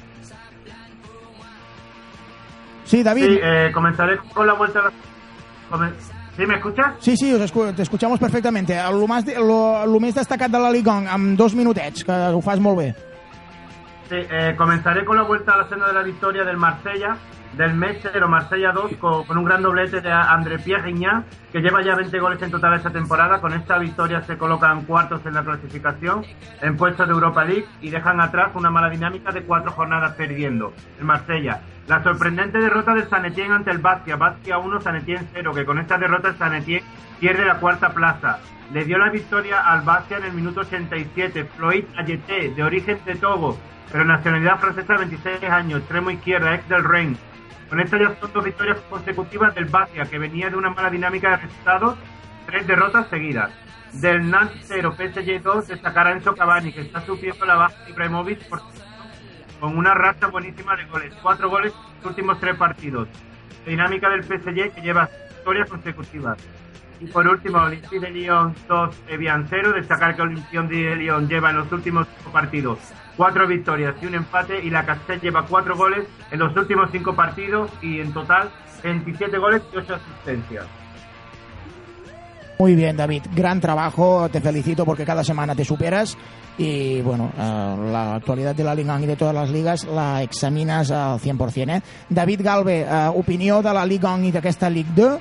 Sí, 2.85 3.03
David. 3.03 3.25
Sí, 3.25 3.41
eh, 3.43 3.71
comenzaré 3.75 4.19
con 4.33 4.47
la 4.47 4.55
vuelta 4.55 4.81
a 4.81 5.77
la... 5.77 5.93
¿Sí 6.41 6.47
me 6.47 6.55
escuchas? 6.55 6.95
Sí, 7.01 7.17
sí, 7.19 7.35
us 7.35 7.43
escu 7.43 7.71
te 7.77 7.83
escuchamos 7.83 8.19
perfectamente. 8.19 8.75
Lo 8.91 9.07
más, 9.07 9.27
de, 9.27 9.35
lo, 9.35 9.85
lo 9.85 9.99
més 10.01 10.15
destacat 10.17 10.49
de 10.49 10.57
la 10.57 10.71
Liga 10.73 10.95
1, 10.97 11.11
amb 11.13 11.35
dos 11.37 11.53
minutets, 11.53 12.01
que 12.01 12.15
ho 12.33 12.41
fas 12.41 12.63
molt 12.65 12.79
bé. 12.79 12.87
Sí, 14.09 14.17
eh, 14.17 14.55
comenzaré 14.57 15.05
con 15.05 15.19
la 15.21 15.25
vuelta 15.29 15.53
a 15.53 15.59
la 15.59 15.69
senda 15.69 15.89
de 15.89 15.93
la 15.93 16.03
victoria 16.03 16.43
del 16.43 16.57
Marsella, 16.57 17.13
del 17.55 17.75
Mesero 17.75 18.29
Marsella 18.29 18.73
2, 18.73 18.97
con, 18.97 19.25
con 19.25 19.39
un 19.39 19.45
gran 19.45 19.63
doblete 19.63 20.01
de 20.01 20.11
André 20.11 20.59
Pierre 20.59 20.91
Guignac, 20.91 21.25
que 21.53 21.61
lleva 21.61 21.83
ya 21.83 21.95
20 21.95 22.19
goles 22.19 22.41
en 22.43 22.51
total 22.51 22.75
esta 22.75 22.91
temporada. 22.91 23.41
Con 23.41 23.53
esta 23.53 23.79
victoria 23.79 24.23
se 24.23 24.39
colocan 24.39 24.85
cuartos 24.85 25.25
en 25.27 25.35
la 25.35 25.43
clasificación, 25.43 26.25
en 26.63 26.77
puestos 26.77 27.07
de 27.07 27.13
Europa 27.13 27.45
League, 27.45 27.67
y 27.81 27.91
dejan 27.91 28.21
atrás 28.21 28.51
una 28.55 28.71
mala 28.71 28.89
dinámica 28.89 29.33
de 29.33 29.43
cuatro 29.43 29.73
jornadas 29.73 30.15
perdiendo. 30.15 30.73
El 30.99 31.05
Marsella. 31.05 31.61
La 31.87 32.03
sorprendente 32.03 32.59
derrota 32.59 32.95
del 32.95 33.09
San 33.09 33.25
Etienne 33.25 33.55
ante 33.55 33.71
el 33.71 33.79
Bastia. 33.79 34.17
Bastia 34.17 34.59
1, 34.59 34.81
San 34.81 34.97
Etienne 34.97 35.27
0, 35.33 35.53
que 35.55 35.65
con 35.65 35.79
esta 35.79 35.99
derrota 35.99 36.35
San 36.35 36.55
Etienne 36.55 36.87
pierde 37.19 37.45
la 37.45 37.57
cuarta 37.57 37.93
plaza. 37.93 38.39
Le 38.73 38.85
dio 38.85 38.99
la 38.99 39.11
victoria 39.11 39.61
al 39.61 39.83
Bastia 39.83 40.19
en 40.19 40.25
el 40.25 40.33
minuto 40.33 40.61
87. 40.61 41.45
Floyd 41.57 41.85
Ayete, 41.97 42.51
de 42.51 42.63
origen 42.63 43.01
de 43.05 43.17
Togo, 43.17 43.59
pero 43.91 44.05
nacionalidad 44.05 44.61
francesa, 44.61 44.97
26 44.97 45.43
años, 45.45 45.81
extremo 45.81 46.13
izquierda, 46.13 46.55
ex 46.55 46.69
del 46.69 46.85
Rennes. 46.85 47.19
Con 47.71 47.79
esta 47.79 47.99
ya 47.99 48.17
son 48.21 48.33
dos 48.33 48.45
victorias 48.45 48.79
consecutivas 48.91 49.55
del 49.55 49.67
Bastia, 49.67 50.05
que 50.05 50.19
venía 50.19 50.51
de 50.51 50.57
una 50.57 50.71
mala 50.71 50.91
dinámica 50.91 51.31
de 51.31 51.37
resultados, 51.37 51.97
tres 52.45 52.67
derrotas 52.67 53.07
seguidas. 53.09 53.53
Del 53.93 54.29
Nantes 54.29 54.65
0, 54.67 54.97
PSG 54.97 55.41
2, 55.41 55.69
destacar 55.69 56.09
a 56.09 56.13
Enzo 56.13 56.35
Cavani, 56.35 56.73
que 56.73 56.81
está 56.81 57.01
sufriendo 57.07 57.45
la 57.47 57.55
baja 57.55 57.85
de 57.85 57.91
Ibrahimovic 57.93 58.49
por 58.49 58.61
con 59.61 59.77
una 59.77 59.95
racha 59.95 60.27
buenísima 60.27 60.75
de 60.75 60.87
goles. 60.87 61.15
Cuatro 61.23 61.49
goles 61.49 61.73
en 61.73 61.97
los 61.99 62.07
últimos 62.07 62.41
tres 62.41 62.57
partidos. 62.57 63.09
Dinámica 63.65 64.09
del 64.09 64.25
PSG 64.25 64.75
que 64.75 64.81
lleva 64.81 65.09
victorias 65.29 65.69
consecutivas. 65.69 66.39
Y 66.99 67.07
por 67.07 67.29
último, 67.29 67.59
Olympique 67.59 68.01
de 68.01 68.11
Lyon 68.11 68.55
2, 68.67 69.03
Evian 69.09 69.47
0. 69.49 69.73
Destacar 69.75 70.17
que 70.17 70.23
Olympique 70.23 70.61
de 70.63 70.97
Lyon 70.97 71.29
lleva 71.29 71.51
en 71.51 71.59
los 71.59 71.71
últimos 71.71 72.09
cinco 72.17 72.33
partidos 72.33 72.79
cuatro 73.17 73.47
victorias 73.47 73.95
y 74.03 74.07
un 74.07 74.15
empate. 74.15 74.61
Y 74.65 74.71
la 74.71 74.85
Castell 74.85 75.21
lleva 75.21 75.47
cuatro 75.47 75.77
goles 75.77 76.07
en 76.31 76.39
los 76.39 76.57
últimos 76.57 76.91
cinco 76.91 77.15
partidos 77.15 77.71
y 77.83 78.01
en 78.01 78.13
total 78.13 78.51
27 78.83 79.39
goles 79.39 79.63
y 79.73 79.77
8 79.77 79.95
asistencias. 79.95 80.67
Muy 82.59 82.75
bien, 82.75 82.97
David. 82.97 83.23
Gran 83.35 83.61
trabajo. 83.61 84.29
Te 84.31 84.41
felicito 84.41 84.85
porque 84.85 85.05
cada 85.05 85.25
semana 85.25 85.55
te 85.55 85.65
superas. 85.65 86.17
Y 86.59 87.01
bueno, 87.01 87.33
eh, 87.39 87.77
la 87.91 88.17
actualidad 88.17 88.55
de 88.55 88.65
la 88.65 88.75
Liga 88.75 88.95
1 88.95 89.05
y 89.05 89.07
de 89.07 89.17
todas 89.17 89.35
les 89.35 89.51
lligues 89.51 89.85
la 89.85 90.23
examines 90.23 90.91
al 90.91 91.19
100%. 91.19 91.71
Eh? 91.71 91.83
David 92.11 92.41
Galve, 92.43 92.81
eh, 92.83 93.09
opinió 93.15 93.63
de 93.63 93.73
la 93.73 93.87
Liga 93.87 94.13
1 94.13 94.27
i 94.27 94.33
d'aquesta 94.33 94.69
Ligue 94.69 94.93
2 94.95 95.21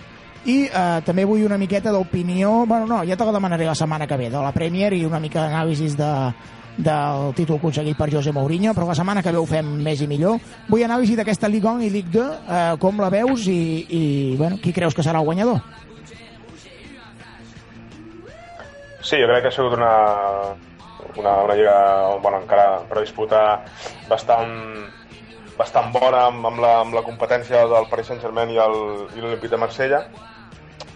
i 0.52 0.58
eh, 0.68 1.00
també 1.06 1.24
vull 1.28 1.46
una 1.46 1.58
miqueta 1.60 1.92
d'opinió, 1.92 2.66
bueno 2.66 2.88
no, 2.88 3.00
ja 3.08 3.16
te 3.16 3.26
la 3.28 3.32
demanaré 3.36 3.66
la 3.68 3.76
setmana 3.76 4.08
que 4.08 4.18
ve, 4.18 4.30
de 4.32 4.40
la 4.40 4.54
Premier 4.56 4.94
i 4.96 5.06
una 5.06 5.20
mica 5.20 5.44
d'anàlisis 5.44 5.98
de, 6.00 6.12
del 6.80 7.34
títol 7.36 7.60
aconseguit 7.60 7.98
per 8.00 8.10
José 8.14 8.32
Mourinho, 8.32 8.74
però 8.74 8.88
la 8.88 8.96
setmana 8.96 9.24
que 9.24 9.34
ve 9.36 9.42
ho 9.42 9.46
fem 9.50 9.68
més 9.84 10.02
i 10.02 10.08
millor. 10.08 10.40
Vull 10.70 10.86
anàlisi 10.88 11.18
d'aquesta 11.20 11.50
Ligue 11.52 11.68
1 11.68 11.86
i 11.86 11.92
Ligue 11.92 12.14
2, 12.16 12.32
eh, 12.48 12.74
com 12.80 13.02
la 13.04 13.12
veus 13.12 13.46
i, 13.52 13.60
i 13.90 14.04
bueno, 14.40 14.60
qui 14.64 14.74
creus 14.76 14.96
que 14.96 15.04
serà 15.04 15.20
el 15.20 15.28
guanyador? 15.28 15.60
Sí, 19.02 19.18
jo 19.20 19.28
crec 19.28 19.44
que 19.44 19.52
ha 19.52 19.56
sigut 19.56 19.76
una, 19.76 19.92
una, 21.18 21.36
una 21.44 21.56
lliga 21.56 21.76
bueno, 22.22 22.42
encara 22.44 22.82
per 22.90 23.02
disputar 23.02 23.44
bastant, 24.10 24.52
bastant 25.58 25.92
bona 25.96 26.26
amb, 26.30 26.46
amb, 26.46 26.60
la, 26.64 26.74
amb 26.84 26.96
la 26.96 27.04
competència 27.08 27.64
del 27.72 27.88
Paris 27.92 28.12
Saint-Germain 28.12 28.52
i 28.52 28.60
l'Olímpic 28.60 29.52
de 29.52 29.62
Marsella. 29.62 30.04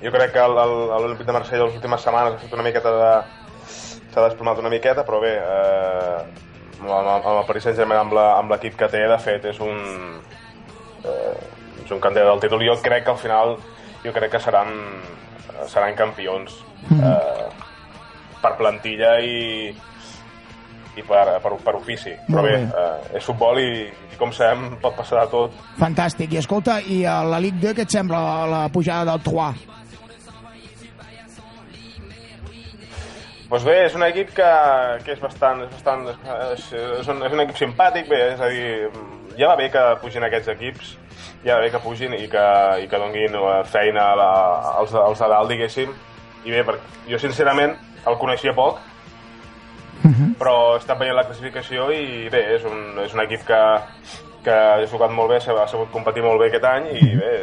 Jo 0.04 0.12
crec 0.12 0.36
que 0.36 0.48
l'Olímpic 0.48 1.28
de 1.28 1.36
Marsella 1.36 1.68
les 1.68 1.80
últimes 1.80 2.04
setmanes 2.04 2.36
ha 2.36 2.44
fet 2.44 2.54
una 2.56 2.68
miqueta 2.68 2.92
de... 3.00 3.14
s'ha 4.14 4.28
desplomat 4.28 4.62
una 4.62 4.70
miqueta, 4.70 5.04
però 5.06 5.20
bé, 5.22 5.34
eh, 5.42 6.20
amb, 6.84 6.92
amb, 6.92 7.30
el 7.34 7.46
Paris 7.48 7.68
Saint-Germain, 7.70 8.14
amb 8.14 8.54
l'equip 8.54 8.78
que 8.78 8.90
té, 8.92 9.06
de 9.10 9.20
fet, 9.22 9.46
és 9.50 9.60
un, 9.64 9.80
eh, 11.04 11.38
és 11.84 11.92
un 11.92 12.00
candidat 12.04 12.30
del 12.30 12.44
títol. 12.46 12.66
Jo 12.68 12.78
crec 12.84 13.08
que 13.08 13.12
al 13.16 13.22
final, 13.22 13.58
jo 14.04 14.14
crec 14.14 14.36
que 14.36 14.44
seran, 14.44 14.70
seran 15.68 15.98
campions 15.98 16.62
eh, 16.92 17.50
per 18.44 18.54
plantilla 18.60 19.18
i, 19.24 19.74
i 20.96 21.02
per, 21.08 21.26
per, 21.42 21.56
per 21.64 21.76
ofici. 21.80 22.14
Però 22.30 22.46
bé, 22.46 22.58
bé. 22.58 22.70
eh, 22.70 23.18
és 23.20 23.26
futbol 23.26 23.62
i, 23.64 23.70
i 24.14 24.20
com 24.20 24.34
sabem 24.36 24.78
pot 24.84 24.98
passar 25.00 25.24
de 25.24 25.32
tot. 25.34 25.62
Fantàstic. 25.80 26.36
I 26.36 26.44
escolta, 26.44 26.80
i 26.82 27.04
a 27.10 27.22
la 27.26 27.42
Ligue 27.42 27.64
2 27.64 27.80
què 27.80 27.88
et 27.88 27.96
sembla 27.98 28.22
la, 28.22 28.36
la 28.58 28.66
pujada 28.74 29.14
del 29.14 29.24
Troyes? 29.26 29.70
Doncs 33.54 33.68
bé, 33.70 33.74
és 33.86 33.94
un 33.94 34.02
equip 34.02 34.32
que, 34.34 34.46
que 35.06 35.12
és 35.14 35.20
bastant... 35.22 35.60
És, 35.62 35.70
bastant 35.76 36.08
és, 36.10 36.64
és, 36.74 37.10
un, 37.12 37.20
és 37.22 37.36
un 37.36 37.42
equip 37.44 37.60
simpàtic, 37.60 38.08
bé, 38.10 38.22
és 38.32 38.40
a 38.42 38.48
dir, 38.50 38.88
ja 39.38 39.52
va 39.52 39.58
bé 39.60 39.68
que 39.70 39.84
pugin 40.02 40.26
aquests 40.26 40.50
equips, 40.56 40.96
ja 41.44 41.60
va 41.60 41.62
bé 41.62 41.70
que 41.70 41.82
pugin 41.84 42.16
i 42.18 42.26
que, 42.32 42.46
i 42.82 42.90
que 42.90 43.02
donguin 43.04 43.38
feina 43.70 44.08
a 44.10 44.18
la, 44.18 44.32
als, 44.80 44.96
als 44.98 45.22
de 45.22 45.30
dalt, 45.36 45.54
diguéssim. 45.54 45.94
I 46.48 46.56
bé, 46.56 46.64
perquè 46.66 47.12
jo 47.12 47.22
sincerament 47.22 47.78
el 48.10 48.18
coneixia 48.24 48.56
poc, 48.58 48.82
però 50.42 50.58
he 50.74 50.82
estat 50.82 50.98
veient 50.98 51.22
la 51.22 51.28
classificació 51.30 51.92
i 51.94 52.26
bé, 52.34 52.42
és 52.58 52.66
un, 52.66 52.82
és 53.06 53.14
un 53.14 53.22
equip 53.22 53.46
que, 53.52 53.64
que 54.50 54.58
ha 54.58 54.82
jugat 54.90 55.14
molt 55.14 55.30
bé, 55.30 55.44
ha 55.46 55.70
sabut 55.70 55.94
competir 55.94 56.26
molt 56.26 56.42
bé 56.42 56.50
aquest 56.50 56.66
any 56.74 56.90
i 56.98 57.06
bé, 57.22 57.36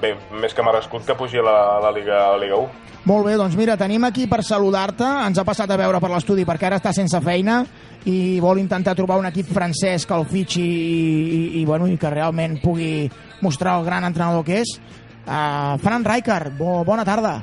bé 0.00 0.14
més 0.42 0.54
que 0.54 0.64
merescut 0.66 1.06
que 1.06 1.16
pugi 1.18 1.40
a 1.40 1.46
la, 1.46 1.56
a 1.76 1.80
la, 1.84 1.92
Liga, 1.94 2.20
a 2.28 2.34
la 2.36 2.42
Liga 2.42 2.60
1. 2.62 2.84
Molt 3.06 3.28
bé, 3.28 3.36
doncs 3.38 3.54
mira, 3.54 3.76
tenim 3.78 4.02
aquí 4.08 4.26
per 4.26 4.42
saludar-te. 4.42 5.06
Ens 5.28 5.38
ha 5.38 5.44
passat 5.46 5.70
a 5.70 5.78
veure 5.78 6.00
per 6.02 6.10
l'estudi 6.10 6.46
perquè 6.46 6.66
ara 6.66 6.80
està 6.80 6.90
sense 6.94 7.20
feina 7.22 7.60
i 8.06 8.38
vol 8.42 8.58
intentar 8.58 8.96
trobar 8.98 9.18
un 9.20 9.28
equip 9.28 9.50
francès 9.54 10.06
que 10.06 10.14
el 10.14 10.26
fitxi 10.30 10.62
i, 10.62 10.96
i, 11.22 11.42
i, 11.60 11.64
bueno, 11.66 11.86
i 11.90 11.94
que 11.98 12.10
realment 12.10 12.58
pugui 12.62 13.06
mostrar 13.42 13.76
el 13.78 13.86
gran 13.86 14.06
entrenador 14.06 14.46
que 14.46 14.62
és. 14.62 14.74
Uh, 15.26 15.76
Fran 15.82 16.06
Rijkaard, 16.06 16.54
bo, 16.58 16.82
bona 16.86 17.04
tarda. 17.06 17.40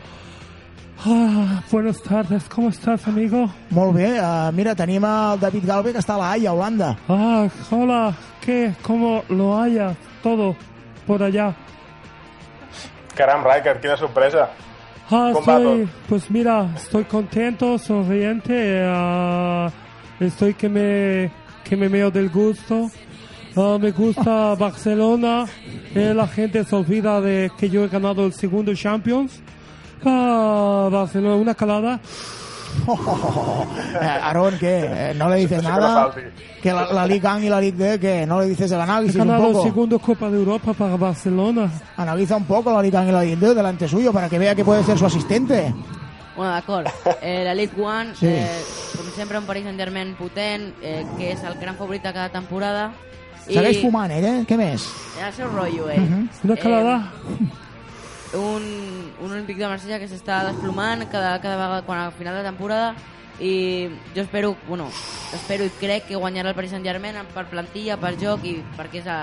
Ah, 1.06 1.62
buenas 1.70 2.02
tardes, 2.02 2.48
¿cómo 2.48 2.70
estás, 2.70 3.06
amigo? 3.08 3.50
Molt 3.72 3.94
bé, 3.96 4.22
uh, 4.22 4.54
mira, 4.56 4.76
tenim 4.76 5.04
el 5.04 5.40
David 5.40 5.66
Galve 5.68 5.92
que 5.92 6.00
està 6.00 6.16
a 6.16 6.22
la 6.22 6.30
Haia, 6.32 6.54
Holanda. 6.54 6.94
Ah, 7.10 7.48
hola, 7.72 8.16
¿qué? 8.40 8.74
¿Cómo 8.84 9.24
lo 9.28 9.60
haya 9.60 9.98
todo 10.22 10.56
por 11.06 11.22
allá? 11.22 11.54
Caram, 13.16 13.44
Rijkaard, 13.44 13.80
quina 13.80 13.98
sorpresa! 13.98 14.50
Ah, 15.12 15.32
¿Cómo 15.34 15.46
va 15.46 15.58
estoy, 15.58 15.90
pues 16.08 16.32
mira, 16.32 16.70
estoy 16.76 17.04
contento, 17.04 17.78
sonriente, 17.78 18.84
ah, 18.88 19.70
estoy 20.20 20.54
que 20.54 20.70
me, 20.70 21.32
que 21.64 21.76
me 21.76 21.90
meo 21.90 22.10
del 22.10 22.30
gusto. 22.30 22.90
Ah, 23.56 23.78
me 23.80 23.92
gusta 23.92 24.56
Barcelona, 24.60 25.46
eh, 25.94 26.14
la 26.16 26.28
gente 26.28 26.64
se 26.64 26.76
olvida 26.76 27.22
de 27.22 27.52
que 27.58 27.70
yo 27.70 27.84
he 27.84 27.88
ganado 27.88 28.26
el 28.26 28.34
segundo 28.34 28.74
Champions. 28.74 29.42
Ah, 30.04 30.90
Barcelona, 30.92 31.36
una 31.36 31.54
calada. 31.54 32.00
Eh, 34.02 34.06
Aaron, 34.24 34.58
¿qué? 34.60 34.86
Eh, 34.90 35.14
¿No 35.16 35.30
le 35.30 35.38
dices 35.38 35.62
Sí, 35.62 35.68
nada? 35.68 36.12
que 36.62 36.72
la, 36.74 36.92
la 36.94 37.06
Liga 37.08 37.36
1 37.36 37.46
y 37.46 37.50
la 37.50 37.60
Liga 37.62 37.90
2, 37.92 37.98
que 38.00 38.26
¿No 38.26 38.40
le 38.42 38.48
dices 38.48 38.72
el 38.72 38.82
análisis 38.82 39.16
un 39.22 39.28
poco? 39.38 39.64
segundo 39.64 40.00
Copa 40.00 40.30
de 40.30 40.38
Europa 40.38 40.74
para 40.74 40.96
Barcelona. 40.96 41.70
Analiza 41.98 42.36
un 42.36 42.46
poco 42.46 42.72
la 42.74 42.82
Liga 42.82 43.02
1 43.02 43.10
y 43.10 43.12
la 43.14 43.24
Liga 43.24 43.38
2 43.48 43.56
delante 43.56 43.88
suyo 43.88 44.12
para 44.12 44.30
que 44.30 44.40
vea 44.40 44.56
que 44.56 44.66
puede 44.66 44.84
ser 44.84 44.98
su 44.98 45.06
asistente. 45.06 45.74
Bueno, 46.36 46.52
d'acord. 46.54 46.88
Eh, 47.22 47.44
la 47.46 47.54
League 47.54 47.80
One, 47.80 48.16
Sí. 48.16 48.26
eh, 48.28 48.48
com 48.98 49.06
sempre, 49.16 49.38
un 49.38 49.46
Paris 49.46 49.64
Saint-Germain 49.64 50.16
potent, 50.16 50.74
eh, 50.82 51.06
que 51.18 51.32
és 51.32 51.44
el 51.44 51.54
gran 51.60 51.76
favorit 51.76 52.02
de 52.02 52.12
cada 52.12 52.30
temporada. 52.30 52.92
Segueix 53.46 53.82
fumant, 53.82 54.10
ell, 54.10 54.26
eh? 54.26 54.46
Què 54.48 54.58
més? 54.58 54.88
El 55.22 55.32
seu 55.34 55.48
rotllo, 55.52 55.90
ell. 55.92 56.00
Mhm. 56.02 56.30
Una 56.46 56.56
calada. 56.56 57.12
Eh, 57.40 57.46
un, 58.34 59.14
un 59.22 59.32
Olímpic 59.32 59.58
de 59.58 59.70
Marsella 59.70 60.00
que 60.02 60.10
s'està 60.10 60.44
desplomant 60.48 61.06
cada, 61.12 61.36
cada 61.42 61.58
vegada 61.58 61.84
quan 61.88 62.00
al 62.04 62.14
final 62.18 62.40
de 62.40 62.46
temporada 62.48 62.94
i 63.40 63.90
jo 64.16 64.22
espero, 64.22 64.56
bueno, 64.68 64.90
espero 65.34 65.66
i 65.66 65.74
crec 65.80 66.08
que 66.10 66.20
guanyarà 66.20 66.54
el 66.54 66.56
Paris 66.56 66.74
Saint-Germain 66.76 67.18
per 67.34 67.48
plantilla, 67.50 67.98
per 67.98 68.14
joc 68.22 68.46
i 68.46 68.60
perquè 68.78 69.02
és, 69.02 69.10
a, 69.10 69.20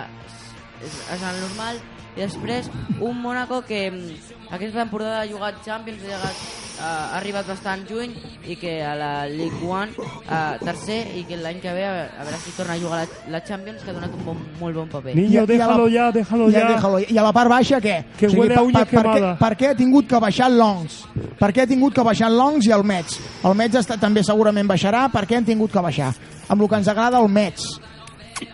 és, 0.83 0.99
és 1.15 1.23
el 1.23 1.41
normal. 1.45 1.81
I 2.17 2.25
després 2.25 2.71
un 2.99 3.21
Mónaco 3.23 3.63
que 3.63 3.85
mm, 3.91 4.51
aquesta 4.51 4.83
temporada 4.83 5.21
ha 5.23 5.29
jugat 5.31 5.63
Champions 5.65 6.03
ha, 6.11 6.33
ha 6.81 7.17
arribat 7.19 7.47
bastant 7.49 7.85
juny 7.89 8.15
i 8.49 8.57
que 8.57 8.79
a 8.83 8.95
la 8.97 9.11
League 9.29 9.61
One 9.67 9.93
a 10.29 10.57
tercer 10.63 11.03
i 11.19 11.25
que 11.29 11.37
l'any 11.37 11.61
que 11.61 11.73
ve 11.77 11.85
a, 11.85 11.93
a 12.21 12.25
veure 12.25 12.39
si 12.41 12.55
torna 12.57 12.75
a 12.75 12.81
jugar 12.81 13.03
la, 13.05 13.33
la 13.37 13.43
Champions 13.45 13.83
que 13.85 13.91
ha 13.91 13.95
donat 13.95 14.15
un 14.17 14.25
bon, 14.25 14.41
molt 14.61 14.77
bon 14.81 14.89
paper 14.89 15.15
Niño, 15.17 15.47
déjalo 15.47 15.89
ya, 15.89 16.11
déjalo 16.13 16.51
ya. 16.51 16.67
déjalo 16.75 17.01
I 17.05 17.19
a 17.19 17.23
la 17.27 17.33
part 17.37 17.51
baixa, 17.53 17.81
què? 17.81 17.99
Que 18.19 18.29
huele 18.33 18.57
a 18.57 18.63
uña 18.63 18.85
per, 18.87 19.03
per, 19.03 19.05
què, 19.13 19.35
per 19.45 19.53
què 19.61 19.71
ha 19.71 19.77
tingut 19.77 20.09
que 20.09 20.21
baixar 20.21 20.49
el 20.51 20.59
Longs? 20.59 21.05
Per 21.41 21.53
què 21.53 21.63
ha 21.65 21.69
tingut 21.69 21.95
que 21.95 22.03
baixar 22.05 22.29
el 22.31 22.37
Longs 22.41 22.67
i 22.67 22.73
el 22.77 22.85
Mets? 22.85 23.21
El 23.45 23.55
Mets 23.57 23.81
està, 23.81 23.97
també 24.01 24.25
segurament 24.27 24.69
baixarà. 24.69 25.07
Per 25.13 25.25
què 25.29 25.39
han 25.39 25.47
tingut 25.47 25.73
que 25.73 25.81
baixar? 25.85 26.11
Amb 26.49 26.63
el 26.63 26.69
que 26.69 26.81
ens 26.81 26.89
agrada 26.93 27.21
el 27.21 27.29
Mets. 27.33 27.79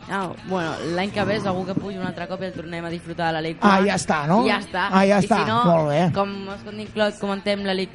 No, 0.08 0.34
bueno, 0.48 0.72
l'any 0.94 1.10
que 1.10 1.24
ve 1.24 1.40
segur 1.40 1.64
que 1.66 1.74
pugi 1.74 1.98
un 1.98 2.06
altre 2.06 2.26
cop 2.28 2.42
i 2.42 2.46
el 2.46 2.52
tornem 2.52 2.84
a 2.84 2.90
disfrutar 2.90 3.28
de 3.28 3.32
la 3.32 3.40
League 3.40 3.58
Ah, 3.62 3.80
ja 3.84 3.94
està, 3.96 4.26
no? 4.26 4.44
Ja 4.46 4.58
està. 4.60 4.88
Ah, 4.90 5.04
ja 5.06 5.20
I 5.20 5.24
està. 5.24 5.38
si 5.44 5.50
no, 5.50 5.64
Molt 5.64 5.88
bé. 5.90 6.12
com 6.14 6.48
es 6.54 6.62
contingut, 6.64 7.18
comentem 7.20 7.64
la 7.64 7.74
League 7.74 7.92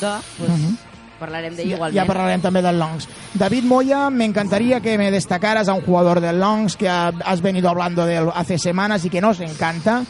2, 0.00 0.24
pues, 0.38 0.50
Mhm. 0.50 0.76
parlarem 1.18 1.54
d'ell 1.54 1.70
igualment. 1.72 1.94
ya 1.94 2.02
hablaremos 2.02 2.42
también 2.42 2.64
del 2.64 2.78
Longs. 2.78 3.08
David 3.34 3.64
Moya, 3.64 4.08
me 4.10 4.24
encantaría 4.24 4.80
que 4.80 4.96
me 4.96 5.10
destacaras 5.10 5.68
a 5.68 5.74
un 5.74 5.82
jugador 5.82 6.20
del 6.20 6.40
Longs 6.40 6.76
que 6.76 6.88
ha- 6.88 7.12
has 7.24 7.42
venido 7.42 7.68
hablando 7.68 8.06
de 8.06 8.16
él 8.16 8.28
hace 8.34 8.58
semanas 8.58 9.04
y 9.04 9.10
que 9.10 9.20
nos 9.20 9.38
encanta, 9.40 10.04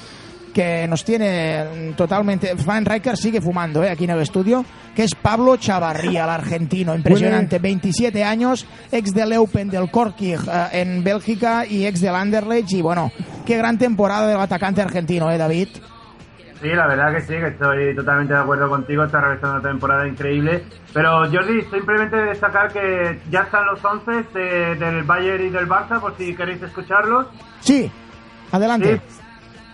que 0.52 0.86
nos 0.88 1.04
tiene 1.04 1.92
totalmente... 1.96 2.56
Frank 2.56 2.88
Riker 2.88 3.16
sigue 3.16 3.40
fumando 3.40 3.82
¿eh? 3.82 3.90
aquí 3.90 4.04
en 4.04 4.10
el 4.10 4.20
estudio, 4.20 4.64
que 4.94 5.04
es 5.04 5.14
Pablo 5.14 5.56
Chavarría, 5.56 6.24
el 6.24 6.30
argentino. 6.30 6.94
Impresionante, 6.94 7.58
27 7.58 8.24
años, 8.24 8.66
ex 8.90 9.12
del 9.14 9.32
Eupen 9.32 9.70
del 9.70 9.90
Korkig 9.90 10.38
eh, 10.46 10.66
en 10.72 11.04
Bélgica 11.04 11.64
y 11.66 11.86
ex 11.86 12.00
del 12.00 12.14
Anderlecht. 12.14 12.72
Y 12.72 12.82
bueno, 12.82 13.10
qué 13.46 13.56
gran 13.56 13.78
temporada 13.78 14.26
del 14.26 14.40
atacante 14.40 14.82
argentino, 14.82 15.30
¿eh, 15.30 15.38
David? 15.38 15.68
Sí, 16.60 16.68
la 16.68 16.86
verdad 16.88 17.14
que 17.14 17.22
sí, 17.22 17.28
que 17.28 17.46
estoy 17.46 17.96
totalmente 17.96 18.34
de 18.34 18.40
acuerdo 18.40 18.68
contigo, 18.68 19.04
está 19.04 19.18
realizando 19.18 19.60
una 19.60 19.68
temporada 19.70 20.06
increíble. 20.06 20.62
Pero 20.92 21.20
Jordi, 21.32 21.62
simplemente 21.70 22.16
destacar 22.16 22.70
que 22.70 23.18
ya 23.30 23.40
están 23.44 23.64
los 23.64 23.82
11 23.82 24.24
de- 24.38 24.74
del 24.74 25.02
Bayern 25.04 25.46
y 25.46 25.48
del 25.48 25.66
Barça, 25.66 25.98
por 25.98 26.14
si 26.18 26.34
queréis 26.34 26.60
escucharlos. 26.60 27.28
Sí, 27.60 27.90
adelante. 28.52 29.00
Sí. 29.08 29.20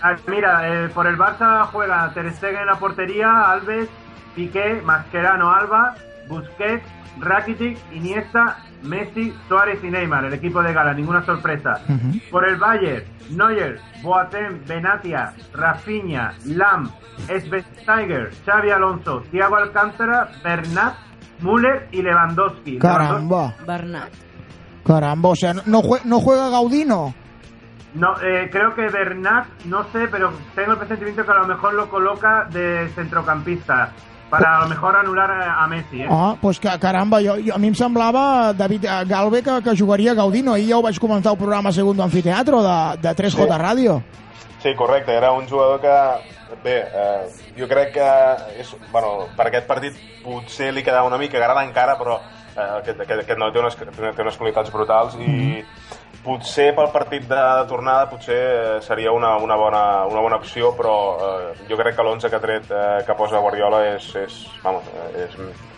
Ah, 0.03 0.14
Mira, 0.28 0.68
eh, 0.84 0.88
por 0.90 1.07
el 1.07 1.16
Barça 1.16 1.66
juega 1.72 2.11
Ter 2.12 2.30
Stegen 2.34 2.61
en 2.61 2.66
la 2.66 2.76
portería, 2.78 3.51
Alves, 3.51 3.88
Piqué, 4.34 4.80
Mascherano, 4.84 5.51
Alba, 5.51 5.94
Busquets, 6.28 6.84
Rakitic, 7.18 7.78
Iniesta, 7.92 8.59
Messi, 8.82 9.34
Suárez 9.49 9.82
y 9.82 9.86
Neymar, 9.90 10.26
el 10.26 10.34
equipo 10.34 10.62
de 10.62 10.72
gala, 10.74 10.92
ninguna 10.92 11.24
sorpresa. 11.24 11.80
Por 12.30 12.47
el 12.49 12.57
Bayern, 12.57 13.05
Neuer, 13.30 13.80
Boateng, 14.03 14.62
Benatia, 14.66 15.32
Rafinha, 15.55 16.34
Lam, 16.44 16.90
Schweinsteiger, 17.26 18.30
Xavi 18.44 18.70
Alonso, 18.70 19.22
Thiago 19.30 19.57
Alcántara, 19.57 20.28
Bernat, 20.44 20.94
Müller 21.40 21.88
y 21.92 22.03
Lewandowski. 22.03 22.78
Caramba. 22.78 23.55
Bernat. 23.66 24.11
Caramba, 24.84 25.30
o 25.30 25.36
sea, 25.36 25.55
¿no, 25.55 25.80
jue- 25.82 26.03
no 26.05 26.20
juega 26.20 26.51
Gaudino? 26.51 27.14
No, 27.97 28.14
eh, 28.20 28.49
creo 28.53 28.74
que 28.74 28.88
Bernat, 28.88 29.47
no 29.64 29.84
sé, 29.90 30.07
pero 30.09 30.30
tengo 30.55 30.72
el 30.72 30.78
presentimiento 30.78 31.24
que 31.24 31.32
a 31.32 31.36
lo 31.36 31.47
mejor 31.47 31.72
lo 31.74 31.88
coloca 31.88 32.44
de 32.51 32.88
centrocampista 32.94 33.92
para 34.28 34.59
a 34.59 34.61
lo 34.62 34.68
mejor 34.68 34.97
anular 34.97 35.30
a, 35.30 35.64
a 35.64 35.66
Messi. 35.66 36.03
¿eh? 36.03 36.09
Ah, 36.11 36.36
doncs 36.42 36.61
que, 36.61 36.68
caramba, 36.78 37.20
jo, 37.22 37.36
jo, 37.40 37.55
a 37.55 37.59
mi 37.59 37.68
em 37.68 37.74
semblava 37.74 38.53
David 38.53 38.84
eh, 38.84 39.05
Galve 39.07 39.42
que, 39.42 39.62
que 39.62 39.76
jugaria 39.78 40.14
Gaudino. 40.14 40.53
Ahir 40.55 40.68
ja 40.68 40.78
ho 40.78 40.82
vaig 40.82 40.99
comentar 41.01 41.32
al 41.32 41.38
programa 41.38 41.72
Segundo 41.72 42.03
Anfiteatro 42.03 42.62
de, 42.62 42.78
de 43.01 43.14
3J 43.16 43.47
Sí. 43.47 43.61
Ràdio. 43.62 44.03
Sí, 44.62 44.74
correcte, 44.74 45.14
era 45.14 45.32
un 45.32 45.47
jugador 45.49 45.80
que, 45.80 45.94
bé, 46.64 46.78
eh, 46.80 47.28
jo 47.57 47.68
crec 47.68 47.92
que 47.94 48.09
és, 48.61 48.74
bueno, 48.90 49.28
per 49.36 49.47
aquest 49.47 49.66
partit 49.68 49.94
potser 50.24 50.72
li 50.74 50.82
quedava 50.82 51.07
una 51.07 51.18
mica 51.18 51.38
gran 51.38 51.61
encara, 51.64 51.94
però 51.97 52.18
eh, 52.18 52.61
aquest, 52.80 53.01
aquest, 53.01 53.22
aquest 53.22 53.38
noi 53.38 53.53
té 53.55 53.62
unes, 53.62 53.76
té 53.78 54.22
unes 54.24 54.36
qualitats 54.40 54.72
brutals 54.74 55.14
i 55.22 55.62
potser 56.24 56.70
pel 56.76 56.88
partit 56.94 57.24
de, 57.28 57.36
de 57.36 57.66
tornada 57.68 58.08
potser 58.10 58.36
eh, 58.38 58.80
seria 58.82 59.12
una, 59.12 59.34
una, 59.42 59.56
bona, 59.56 59.82
una 60.10 60.20
bona 60.24 60.36
opció, 60.40 60.72
però 60.76 60.96
eh, 61.16 61.54
jo 61.68 61.76
crec 61.78 61.96
que 61.96 62.02
l'11 62.04 62.30
que 62.30 62.36
ha 62.36 62.42
tret 62.42 62.70
eh, 62.70 62.84
que 63.06 63.14
posa 63.18 63.40
Guardiola 63.42 63.82
és, 63.94 64.08
és, 64.24 64.36
vamos, 64.64 64.84
eh, 64.94 65.26
és 65.26 65.36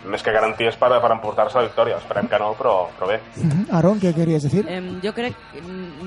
més 0.09 0.23
que 0.23 0.31
garanties 0.31 0.77
per, 0.79 0.89
per 1.03 1.11
emportar-se 1.11 1.57
la 1.59 1.65
victòria. 1.67 1.97
Esperem 1.99 2.29
que 2.31 2.39
no, 2.39 2.53
però, 2.57 2.87
però 2.97 3.09
bé. 3.11 3.19
Mhm. 3.35 3.65
Aaron, 3.75 3.99
què 3.99 4.13
queries 4.15 4.47
dir? 4.51 4.63
Em, 4.71 4.87
jo 5.03 5.13
crec... 5.13 5.35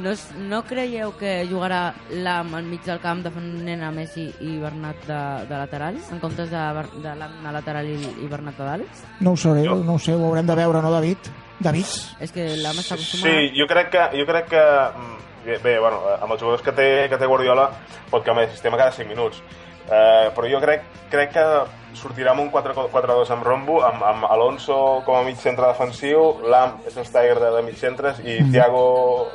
No, 0.03 0.11
és- 0.11 0.31
no 0.49 0.63
creieu 0.67 1.13
que 1.21 1.43
jugarà 1.51 1.93
l'AM 2.11 2.55
al 2.59 2.65
mig 2.67 2.83
del 2.89 2.99
camp 3.05 3.21
defendent 3.23 3.83
a 3.85 3.93
Messi 3.95 4.27
i 4.41 4.57
Bernat 4.59 5.05
de, 5.07 5.21
de 5.51 5.61
lateral, 5.61 6.01
en 6.11 6.19
comptes 6.25 6.51
de, 6.51 6.65
de 7.05 7.15
l'AM 7.21 7.47
a 7.47 7.53
lateral 7.55 7.87
i, 7.93 7.99
i 8.25 8.29
Bernat 8.33 8.59
a 8.61 8.73
dalt? 8.73 9.05
No 9.21 9.37
ho 9.37 9.37
sé, 9.37 9.53
no 9.69 9.95
ho 9.95 9.99
sé, 10.01 10.17
ho 10.17 10.27
haurem 10.27 10.47
de 10.49 10.57
veure, 10.59 10.83
no, 10.83 10.91
David? 10.91 11.31
David? 11.63 11.91
És 12.25 12.33
que 12.35 12.47
l'AM 12.61 12.79
està 12.83 12.97
acostumat... 12.99 13.27
Sí, 13.27 13.53
jo 13.59 13.67
crec 13.71 13.93
que, 13.95 14.07
jo 14.19 14.27
crec 14.29 14.49
que 14.53 14.63
mm, 14.63 15.19
bé, 15.47 15.59
bé, 15.65 15.75
bueno, 15.83 16.01
amb 16.19 16.35
els 16.35 16.43
jugadors 16.43 16.65
que 16.67 16.75
té, 16.77 16.89
que 17.11 17.19
té 17.21 17.29
Guardiola 17.31 17.69
pot 18.11 18.25
canviar 18.27 18.49
el 18.49 18.55
sistema 18.55 18.81
cada 18.81 18.95
5 18.95 19.09
minuts. 19.11 19.43
Eh, 19.91 20.31
però 20.35 20.47
jo 20.49 20.61
crec, 20.63 20.85
crec 21.11 21.33
que 21.35 21.45
sortirà 21.99 22.31
amb 22.33 22.41
un 22.45 22.51
4-4-2 22.53 23.33
amb 23.35 23.45
Rombo, 23.45 23.81
amb, 23.85 24.01
amb 24.07 24.25
Alonso 24.31 25.03
com 25.05 25.19
a 25.19 25.25
mig 25.27 25.37
centre 25.43 25.67
defensiu, 25.69 26.39
Lam 26.49 26.79
és 26.89 26.95
un 26.97 27.05
Steiger 27.05 27.35
de, 27.41 27.51
de 27.57 27.63
mig 27.67 27.77
centres 27.77 28.21
i 28.25 28.39
Thiago 28.53 28.85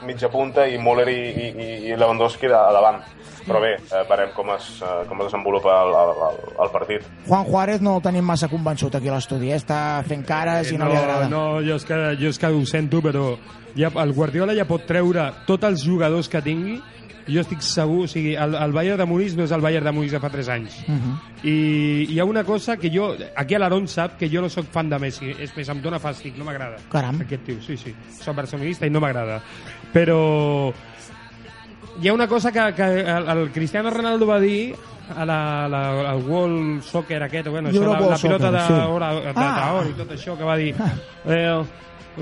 mitja 0.07 0.29
punta 0.33 0.65
i 0.67 0.79
Müller 0.81 1.05
i, 1.11 1.19
i, 1.19 1.67
i- 1.91 1.97
Lewandowski 1.99 2.47
de, 2.47 2.55
a 2.57 2.71
davant. 2.73 3.03
Però 3.47 3.61
bé, 3.63 3.75
eh, 3.79 4.01
veurem 4.09 4.31
com 4.35 4.49
es, 4.55 4.65
eh, 4.81 5.03
com 5.07 5.21
es 5.21 5.29
desenvolupa 5.29 5.75
el, 5.85 5.93
el, 5.99 6.41
el, 6.65 6.71
partit. 6.73 7.05
Juan 7.27 7.45
Juárez 7.47 7.79
no 7.85 7.93
el 7.99 8.03
tenim 8.03 8.25
massa 8.27 8.49
convençut 8.51 8.95
aquí 8.97 9.07
a 9.07 9.13
l'estudi, 9.15 9.51
eh? 9.53 9.59
està 9.61 10.01
fent 10.07 10.25
cares 10.27 10.71
i 10.73 10.79
no, 10.79 10.89
li 10.89 10.97
agrada. 10.99 11.29
No, 11.31 11.45
jo 11.63 11.77
és 11.79 11.85
que, 11.87 12.01
jo 12.19 12.33
és 12.33 12.39
que 12.41 12.49
ho 12.51 12.65
sento, 12.67 12.99
però 13.05 13.29
ja, 13.77 13.91
el 14.03 14.11
Guardiola 14.17 14.55
ja 14.57 14.65
pot 14.67 14.83
treure 14.89 15.29
tots 15.47 15.63
els 15.69 15.85
jugadors 15.85 16.27
que 16.27 16.41
tingui 16.43 16.81
jo 17.27 17.41
estic 17.43 17.61
segur, 17.61 18.05
o 18.05 18.07
sigui, 18.07 18.35
el, 18.39 18.55
el 18.55 18.71
Bayern 18.71 18.97
de 19.01 19.05
Múnich 19.05 19.35
no 19.35 19.43
és 19.43 19.51
el 19.51 19.61
Bayern 19.61 19.85
de 19.85 19.91
Múnich 19.91 20.11
de 20.15 20.19
fa 20.23 20.29
3 20.29 20.49
anys. 20.49 20.77
Uh 20.87 20.95
-huh. 20.95 21.15
I 21.43 22.07
hi 22.09 22.19
ha 22.19 22.25
una 22.25 22.43
cosa 22.43 22.77
que 22.77 22.89
jo... 22.89 23.15
Aquí 23.35 23.55
a 23.55 23.59
l'Aaron 23.59 23.87
sap 23.87 24.17
que 24.17 24.29
jo 24.29 24.41
no 24.41 24.49
sóc 24.49 24.65
fan 24.71 24.89
de 24.89 24.99
Messi. 24.99 25.31
És 25.39 25.55
més, 25.55 25.69
em 25.69 25.81
dóna 25.81 25.99
fàstic, 25.99 26.35
no 26.37 26.45
m'agrada. 26.45 26.77
Caram. 26.91 27.21
Aquest 27.21 27.43
tio, 27.43 27.61
sí, 27.61 27.77
sí. 27.77 27.93
Soc 28.09 28.35
barcelonista 28.35 28.85
i 28.85 28.89
no 28.89 28.99
m'agrada. 28.99 29.41
Però 29.93 30.73
hi 32.01 32.07
ha 32.07 32.13
una 32.13 32.27
cosa 32.27 32.51
que, 32.51 32.73
que 32.75 32.83
el, 33.01 33.29
el 33.29 33.51
Cristiano 33.51 33.89
Ronaldo 33.89 34.27
va 34.27 34.39
dir 34.39 34.75
a 35.15 35.25
la, 35.25 35.67
la, 35.69 36.11
al 36.11 36.21
World 36.23 36.81
Soccer 36.83 37.23
aquest, 37.23 37.47
bueno, 37.47 37.69
això, 37.69 37.81
la, 37.81 37.99
la 38.09 38.17
pilota 38.17 38.51
Soccer, 38.51 38.61
sí. 38.67 38.73
de, 38.73 39.33
Ah. 39.35 39.83
i 39.89 39.93
tot 39.93 40.11
això 40.11 40.37
que 40.37 40.43
va 40.43 40.57
dir 40.57 40.75
eh, 41.25 41.63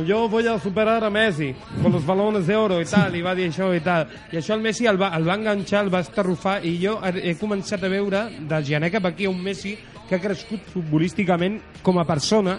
yo 0.04 0.28
voy 0.28 0.48
a 0.48 0.60
superar 0.60 1.04
a 1.04 1.10
Messi 1.10 1.56
con 1.82 1.92
los 1.92 2.06
balones 2.06 2.48
de 2.48 2.56
oro 2.56 2.82
i 2.82 2.86
tal, 2.86 3.16
i 3.16 3.22
va 3.24 3.36
dir 3.36 3.48
això 3.50 3.70
i 3.76 3.80
tal. 3.80 4.08
I 4.32 4.40
això 4.42 4.56
el 4.56 4.64
Messi 4.64 4.88
el 4.90 5.00
va, 5.00 5.14
el 5.16 5.28
va 5.28 5.38
enganxar, 5.40 5.86
el 5.86 5.94
va 5.94 6.02
estarrufar, 6.04 6.58
i 6.66 6.76
jo 6.82 6.98
he, 7.06 7.36
començat 7.40 7.84
a 7.84 7.92
veure 7.92 8.26
de 8.40 8.62
gener 8.66 8.92
cap 8.92 9.06
aquí 9.08 9.28
un 9.28 9.40
Messi 9.44 9.78
que 10.10 10.18
ha 10.18 10.22
crescut 10.22 10.66
futbolísticament 10.74 11.60
com 11.84 12.00
a 12.00 12.06
persona 12.06 12.58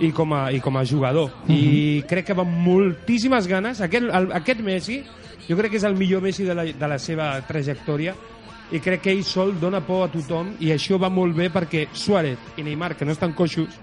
i 0.00 0.12
com 0.12 0.32
a, 0.36 0.50
i 0.52 0.60
com 0.60 0.76
a 0.76 0.84
jugador. 0.84 1.30
I 1.48 2.02
crec 2.08 2.30
que 2.30 2.36
va 2.36 2.44
amb 2.44 2.60
moltíssimes 2.66 3.48
ganes. 3.48 3.80
Aquest, 3.80 4.10
el, 4.10 4.28
aquest 4.36 4.60
Messi, 4.64 5.00
jo 5.48 5.56
crec 5.56 5.72
que 5.72 5.80
és 5.80 5.88
el 5.88 5.96
millor 5.96 6.24
Messi 6.24 6.44
de 6.44 6.56
la, 6.56 6.66
de 6.68 6.92
la 6.92 6.98
seva 7.00 7.32
trajectòria 7.48 8.14
i 8.70 8.78
crec 8.78 9.02
que 9.02 9.10
ell 9.10 9.24
sol 9.26 9.56
dona 9.58 9.80
por 9.82 10.04
a 10.04 10.10
tothom 10.12 10.52
i 10.62 10.70
això 10.70 10.98
va 11.00 11.10
molt 11.10 11.34
bé 11.34 11.48
perquè 11.50 11.88
Suárez 11.92 12.38
i 12.56 12.62
Neymar, 12.62 12.94
que 12.96 13.08
no 13.08 13.16
estan 13.16 13.32
coixos, 13.34 13.80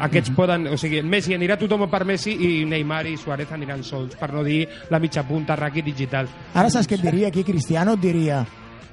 aquests 0.00 0.30
poden... 0.36 0.66
O 0.72 0.76
sigui, 0.80 1.02
Messi 1.02 1.34
anirà 1.36 1.56
tothom 1.58 1.86
per 1.90 2.04
Messi 2.08 2.34
i 2.34 2.64
Neymar 2.68 3.04
i 3.06 3.16
Suárez 3.16 3.52
aniran 3.52 3.82
sols, 3.82 4.16
per 4.18 4.32
no 4.32 4.44
dir 4.46 4.62
la 4.90 4.98
mitja 4.98 5.24
punta, 5.26 5.56
Rakitic 5.56 6.00
i 6.00 6.08
tal. 6.10 6.28
Ara 6.54 6.70
saps 6.70 6.88
què 6.88 6.98
et 6.98 7.04
diria 7.06 7.28
aquí, 7.28 7.44
Cristiano? 7.44 7.96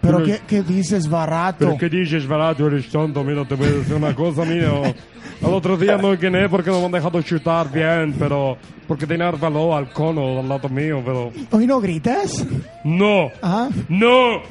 Però 0.06 0.20
Pero- 0.20 0.26
què, 0.26 0.39
què 0.47 0.64
dices, 0.64 1.08
barato? 1.10 1.66
Pero 1.66 1.78
¿qué 1.78 1.89
dices, 1.89 2.28
barato? 2.28 2.68
Eres 2.68 2.89
tonto. 2.89 3.24
Mira, 3.24 3.45
te 3.45 3.56
voy 3.56 3.68
a 3.68 3.72
decir 3.72 3.95
una 3.95 4.14
cosa, 4.14 4.45
mira. 4.45 4.72
El 5.42 5.54
otro 5.54 5.78
día 5.78 5.98
no 5.98 6.16
gané 6.18 6.50
porque 6.50 6.70
no 6.70 6.80
me 6.80 6.86
han 6.86 6.92
dejado 6.92 7.22
chutar 7.22 7.72
bien, 7.72 8.16
pero 8.18 8.58
porque 8.88 9.06
tenía 9.06 9.30
el 9.30 9.38
balón 9.38 9.78
al 9.78 9.92
cono 9.92 10.40
al 10.40 10.48
lado 10.48 10.70
mío, 10.70 11.02
pero... 11.06 11.32
Hoy 11.52 11.68
no 11.68 11.80
grites? 11.80 12.46
¡No! 12.84 13.30
Ah. 13.42 13.70
¡No! 13.90 14.42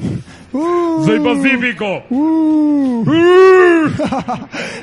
¡Soy 1.05 1.20
pacífico! 1.20 2.03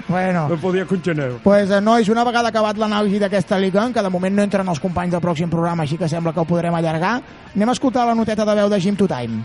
bueno. 0.08 0.50
No 0.50 0.58
podia 0.58 0.86
contener. 0.86 1.34
Pues, 1.44 1.72
eh, 1.72 1.82
nois, 1.82 2.10
una 2.10 2.24
vegada 2.28 2.52
acabat 2.52 2.78
l'anàlisi 2.78 3.20
d'aquesta 3.22 3.60
Liga, 3.60 3.88
que 3.94 4.04
de 4.04 4.10
moment 4.10 4.36
no 4.36 4.44
entren 4.44 4.68
els 4.68 4.80
companys 4.84 5.16
del 5.16 5.24
pròxim 5.24 5.50
programa, 5.50 5.84
així 5.84 5.98
que 5.98 6.10
sembla 6.12 6.34
que 6.34 6.44
el 6.44 6.50
podrem 6.50 6.76
allargar, 6.76 7.22
anem 7.56 7.70
a 7.70 7.78
escoltar 7.78 8.06
la 8.06 8.16
noteta 8.16 8.46
de 8.46 8.56
veu 8.56 8.70
de 8.70 8.80
Jim 8.80 8.96
to 9.00 9.08
Time, 9.08 9.44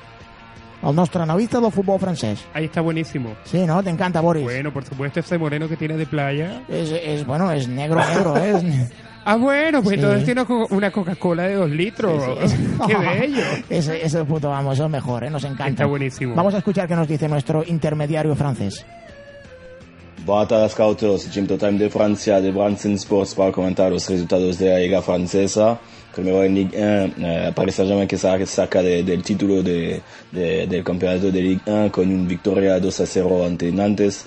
el 0.89 0.95
nostre 0.97 1.23
analista 1.23 1.61
del 1.61 1.73
futbol 1.73 1.99
francès. 1.99 2.45
Ahí 2.55 2.67
está 2.67 2.81
buenísimo. 2.81 3.35
Sí, 3.45 3.65
¿no? 3.67 3.83
Te 3.83 3.91
encanta, 3.91 4.21
Boris. 4.21 4.45
Bueno, 4.45 4.73
por 4.73 4.85
supuesto, 4.85 5.21
este 5.21 5.37
moreno 5.39 5.69
que 5.69 5.77
tiene 5.77 5.97
de 5.97 6.07
playa. 6.07 6.63
Es, 6.69 6.91
es 6.91 7.27
bueno, 7.27 7.51
es 7.53 7.69
negro, 7.69 8.01
negro, 8.07 8.37
¿eh? 8.37 8.53
Es- 8.57 8.93
Ah, 9.29 9.35
bueno, 9.35 9.83
pues 9.83 9.95
Sí. 9.99 10.01
entonces 10.01 10.25
tiene 10.25 10.45
una 10.71 10.93
Coca-Cola 10.93 11.43
de 11.49 11.55
dos 11.57 11.69
litros. 11.69 12.23
¡Qué 12.87 12.95
bello! 12.97 13.43
Ese, 13.69 14.05
ese 14.07 14.25
puto, 14.25 14.51
vamos, 14.51 14.75
es 14.75 14.85
el 14.85 14.89
mejor, 14.89 15.25
¿eh? 15.25 15.31
Nos 15.31 15.43
encanta. 15.43 15.67
Está 15.67 15.87
buenísimo. 15.87 16.37
Vamos 16.37 16.55
a 16.55 16.59
escuchar 16.59 16.87
qué 16.87 16.95
nos 16.95 17.09
dice 17.09 17.27
nuestro 17.29 17.65
intermediario 17.67 18.37
francés. 18.37 18.87
Bona 20.25 20.47
tarda, 20.47 20.69
scouters. 20.69 21.29
Jim 21.31 21.47
Time 21.47 21.73
de 21.79 21.91
Francia, 21.91 22.41
de 22.41 22.53
Branson 22.53 22.93
Sports, 22.93 23.35
para 23.35 23.51
comentar 23.53 23.91
los 23.91 24.09
resultados 24.09 24.59
de 24.59 24.71
la 24.71 24.79
Liga 24.79 25.03
Francesa. 25.03 25.79
Primero 26.17 26.43
en 26.45 26.55
Ligue 26.55 26.79
1, 26.79 27.13
eh, 27.29 27.53
Paris 27.55 27.75
Saint-Germain 27.75 28.09
que 28.09 28.17
sa- 28.17 28.47
saca 28.47 28.83
de- 28.83 29.03
del 29.03 29.23
título 29.23 29.63
de, 29.63 30.01
de- 30.33 30.67
del 30.67 30.83
campeonato 30.83 31.31
de 31.31 31.43
Ligue 31.43 31.61
1 31.67 31.93
con 31.93 32.09
una 32.11 32.27
victoria 32.27 32.81
2 32.81 33.01
a 33.01 33.07
0 33.07 33.45
ante 33.45 33.71
Nantes. 33.71 34.25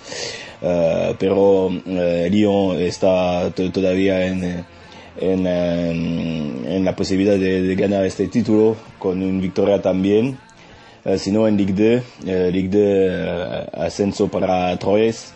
Eh, 0.62 1.16
pero 1.18 1.72
eh, 1.88 2.30
Lyon 2.32 2.80
está 2.80 3.50
to- 3.56 3.72
todavía 3.72 4.24
en, 4.28 4.44
en, 5.20 5.48
eh, 5.48 6.76
en 6.78 6.86
la 6.86 6.96
posibilidad 6.96 7.38
de, 7.40 7.76
ganar 7.76 8.06
este 8.06 8.28
título 8.28 8.76
con 9.00 9.22
una 9.24 9.42
victoria 9.42 9.82
también. 9.82 10.38
Sino 11.18 11.48
en 11.48 11.58
Ligue 11.58 11.74
2, 11.74 12.04
eh, 12.28 12.52
Ligue 12.52 12.68
2 12.70 12.82
eh, 12.84 13.66
ascenso 13.74 14.28
para 14.28 14.78
Troyes, 14.78 15.34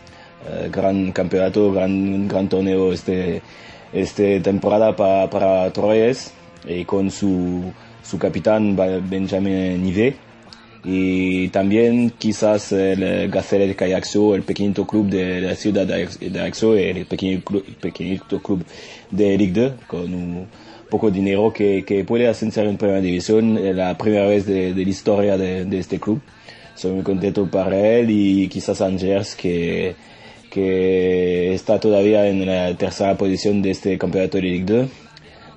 gran 0.72 1.12
campeonato, 1.14 1.72
gran, 1.72 2.28
gran 2.28 2.48
torneo 2.48 2.92
este, 2.94 3.42
este 3.92 4.40
temporada 4.42 4.96
para, 4.96 5.30
para 5.32 5.72
Troyes 5.74 6.32
y 6.68 6.86
con 6.86 7.12
su, 7.12 7.72
su 8.04 8.18
capitán 8.18 8.76
Benjamin 8.76 9.84
Nivet 9.84 10.16
y 10.86 11.48
también 11.50 12.12
quizás 12.18 12.74
el 12.74 13.30
Gazelle 13.30 13.68
de 13.68 13.76
Cayaxo, 13.76 14.36
el 14.36 14.44
pequeñito 14.44 14.86
club 14.86 15.08
de 15.08 15.40
la 15.40 15.56
ciudad 15.56 15.88
de 15.88 16.08
de 16.30 16.40
Aixo, 16.42 16.76
el 16.76 17.06
pequeño 17.06 17.42
club, 17.42 17.64
pequeñito 17.80 18.42
club 18.42 18.66
de 19.10 19.38
Ligue 19.38 19.62
2 19.62 19.74
con 19.88 20.14
un 20.14 20.48
poco 20.90 21.10
de 21.10 21.20
dinero 21.20 21.54
que, 21.54 21.86
que 21.86 22.04
puede 22.04 22.30
en 22.30 22.78
primera 22.78 23.00
división, 23.00 23.58
es 23.58 23.76
la 23.76 23.98
primera 23.98 24.28
vez 24.28 24.46
de, 24.46 24.74
de 24.74 24.84
la 24.84 24.90
historia 24.90 25.38
de, 25.38 25.64
de 25.66 25.80
este 25.80 26.00
club. 26.00 26.22
Soy 26.76 26.92
muy 26.92 27.04
contento 27.04 27.50
para 27.50 27.78
él 27.78 28.10
y 28.10 28.50
quizás 28.50 28.82
Angers 28.82 29.36
que, 29.36 29.96
que 30.50 31.54
está 31.54 31.80
todavía 31.80 32.28
en 32.28 32.46
la 32.46 32.76
tercera 32.76 33.18
posición 33.18 33.62
de 33.62 33.72
este 33.72 33.98
campeonato 33.98 34.38
de 34.38 34.44
Ligue 34.44 34.66
2. 34.66 34.90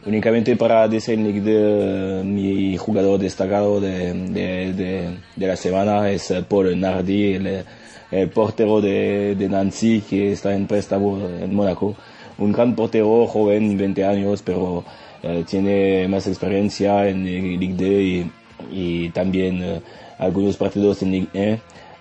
Únicamente 0.06 0.54
para 0.54 0.86
Ligue 0.86 1.40
2, 1.40 2.24
mi 2.24 2.76
jugador 2.76 3.18
destacado 3.18 3.80
de, 3.80 4.12
de, 4.14 4.72
de, 4.72 5.10
de 5.34 5.46
la 5.46 5.56
semana 5.56 6.08
es 6.10 6.30
eh, 6.30 6.44
Paul 6.48 6.78
Nardi, 6.78 7.34
el, 7.34 7.64
el 8.12 8.28
portero 8.30 8.80
de, 8.80 9.34
de 9.34 9.48
Nancy 9.48 10.00
que 10.08 10.30
está 10.32 10.54
en 10.54 10.68
préstamo 10.68 11.18
en 11.40 11.52
Mónaco. 11.52 11.96
un 12.38 12.52
gran 12.52 12.76
portero 12.76 13.26
joven, 13.26 13.76
20 13.76 14.04
años, 14.04 14.42
pero 14.42 14.84
eh, 15.24 15.42
tiene 15.44 16.06
más 16.06 16.28
experiencia 16.28 17.08
en 17.08 17.24
Ligue 17.24 17.74
D 17.74 18.02
y, 18.02 18.30
y 18.70 19.08
también 19.10 19.60
eh, 19.60 19.80
algunos 20.18 20.56
partidos 20.56 21.02
en 21.02 21.10
Ligue 21.10 21.28
1. 21.34 21.58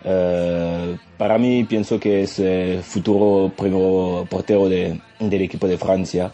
Eh, 0.07 0.97
para 1.17 1.39
mí 1.39 1.63
pienso 1.63 1.99
que 1.99 2.21
es 2.21 2.37
el 2.37 2.83
futuro 2.83 3.51
primero 3.57 4.27
portero 4.29 4.69
de- 4.69 4.99
del 5.19 5.41
equipo 5.41 5.67
de 5.67 5.79
Francia 5.79 6.31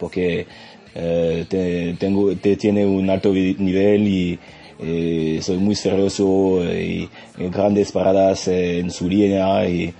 porque 0.00 0.48
eh, 0.94 1.46
te- 1.48 2.56
tiene 2.56 2.84
un 2.84 3.08
alto 3.08 3.32
nivel 3.32 4.06
y 4.06 4.38
eh, 4.78 5.38
soy 5.42 5.56
muy 5.58 5.74
serioso 5.74 6.62
eh, 6.64 7.08
y, 7.38 7.44
grandes 7.48 7.92
paradas 7.92 8.48
en 8.48 8.90
su 8.90 9.08
línea 9.08 9.66
y 9.68 9.92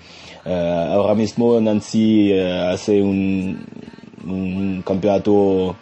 ahora 0.44 1.14
mismo 1.14 1.60
Nancy 1.60 2.32
hace 2.38 3.00
un, 3.00 3.64
un 4.26 4.82
campeonato 4.84 5.76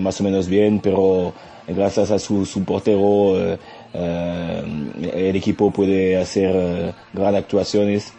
más 0.00 0.20
o 0.20 0.24
menos 0.24 0.46
bien 0.46 0.78
pero 0.80 1.32
gracias 1.66 2.10
a 2.10 2.18
su, 2.18 2.44
su 2.46 2.64
portero 2.64 3.34
el 3.94 5.36
equipo 5.36 5.70
puede 5.70 6.16
hacer 6.16 6.94
grandes 7.12 7.42
actuaciones. 7.42 8.12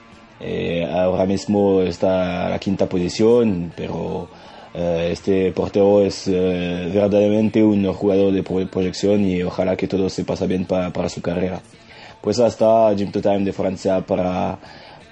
Ahora 0.91 1.25
mismo 1.25 1.81
está 1.81 2.47
a 2.47 2.49
la 2.49 2.59
quinta 2.59 2.87
posición, 2.87 3.71
pero 3.75 4.27
este 4.77 5.51
portero 5.51 6.01
es 6.01 6.27
eh, 6.27 6.89
verdaderamente 6.93 7.63
un 7.63 7.85
jugador 7.93 8.33
de 8.33 8.43
pro- 8.43 8.67
proyección 8.67 9.21
y 9.25 9.41
ojalá 9.43 9.75
que 9.75 9.87
todo 9.87 10.09
se 10.09 10.23
pase 10.25 10.47
bien 10.47 10.65
pa- 10.65 10.91
para 10.91 11.09
su 11.09 11.21
carrera. 11.21 11.61
Pues 12.21 12.39
hasta 12.39 12.93
Gym 12.95 13.11
to 13.11 13.21
Time 13.21 13.45
de 13.45 13.53
Francia 13.53 14.01
para, 14.01 14.57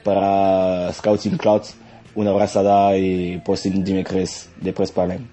para 0.03 0.91
Scouting 0.93 1.37
Clouds, 1.37 1.75
una 2.15 2.31
abrazada 2.31 2.97
y 2.97 3.41
pues 3.45 3.63
dimecres 3.63 4.49
després 4.61 4.91
parlem. 4.91 5.27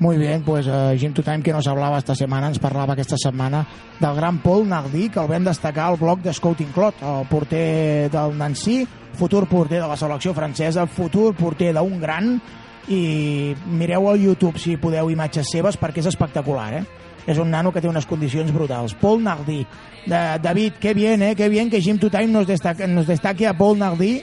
Muy 0.00 0.16
bien, 0.16 0.42
pues 0.42 0.66
uh, 0.66 0.96
Jim 0.98 1.12
to 1.12 1.22
Time, 1.22 1.42
que 1.42 1.52
nos 1.52 1.66
hablava 1.66 1.98
esta 1.98 2.14
setmana, 2.16 2.48
ens 2.48 2.58
parlava 2.58 2.94
aquesta 2.94 3.18
setmana 3.20 3.66
del 4.00 4.14
gran 4.16 4.38
Paul 4.40 4.64
Nardi, 4.66 5.10
que 5.12 5.20
el 5.20 5.28
vam 5.28 5.44
destacar 5.44 5.90
al 5.90 5.98
bloc 6.00 6.22
de 6.24 6.32
Scouting 6.32 6.70
Clot, 6.72 7.02
el 7.04 7.26
porter 7.28 8.08
del 8.10 8.32
Nancy, 8.38 8.86
futur 9.12 9.46
porter 9.46 9.82
de 9.82 9.88
la 9.88 9.98
selecció 10.00 10.32
francesa, 10.32 10.86
futur 10.86 11.34
porter 11.36 11.74
d'un 11.76 12.00
gran, 12.00 12.40
i 12.88 13.54
mireu 13.66 14.08
al 14.08 14.20
YouTube 14.20 14.58
si 14.58 14.76
podeu 14.80 15.10
imatges 15.10 15.50
seves 15.52 15.78
perquè 15.78 16.00
és 16.00 16.10
espectacular, 16.10 16.72
eh? 16.80 16.84
És 17.26 17.38
un 17.38 17.50
nano 17.52 17.70
que 17.70 17.82
té 17.82 17.88
unes 17.88 18.06
condicions 18.08 18.50
brutals. 18.52 18.94
Paul 18.94 19.22
Nardi. 19.22 19.66
David, 20.06 20.80
qué 20.80 20.94
bien, 20.94 21.22
eh? 21.22 21.36
Qué 21.36 21.48
bien 21.48 21.70
que 21.70 21.80
Jim 21.80 21.98
to 21.98 22.10
Time 22.10 22.28
nos 22.28 22.46
destaque, 22.46 22.86
nos 22.88 23.06
destaque 23.06 23.46
a 23.46 23.56
Paul 23.56 23.78
Nardi, 23.78 24.22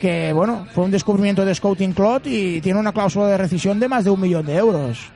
que, 0.00 0.32
bueno, 0.32 0.66
fue 0.72 0.84
un 0.84 0.90
descubrimiento 0.90 1.44
de 1.44 1.54
Scouting 1.54 1.92
Clot 1.92 2.26
y 2.26 2.60
tiene 2.60 2.80
una 2.80 2.92
cláusula 2.92 3.26
de 3.28 3.36
rescisión 3.36 3.78
de 3.78 3.88
más 3.88 4.04
de 4.04 4.10
un 4.10 4.20
millón 4.20 4.46
de 4.46 4.56
euros. 4.56 5.12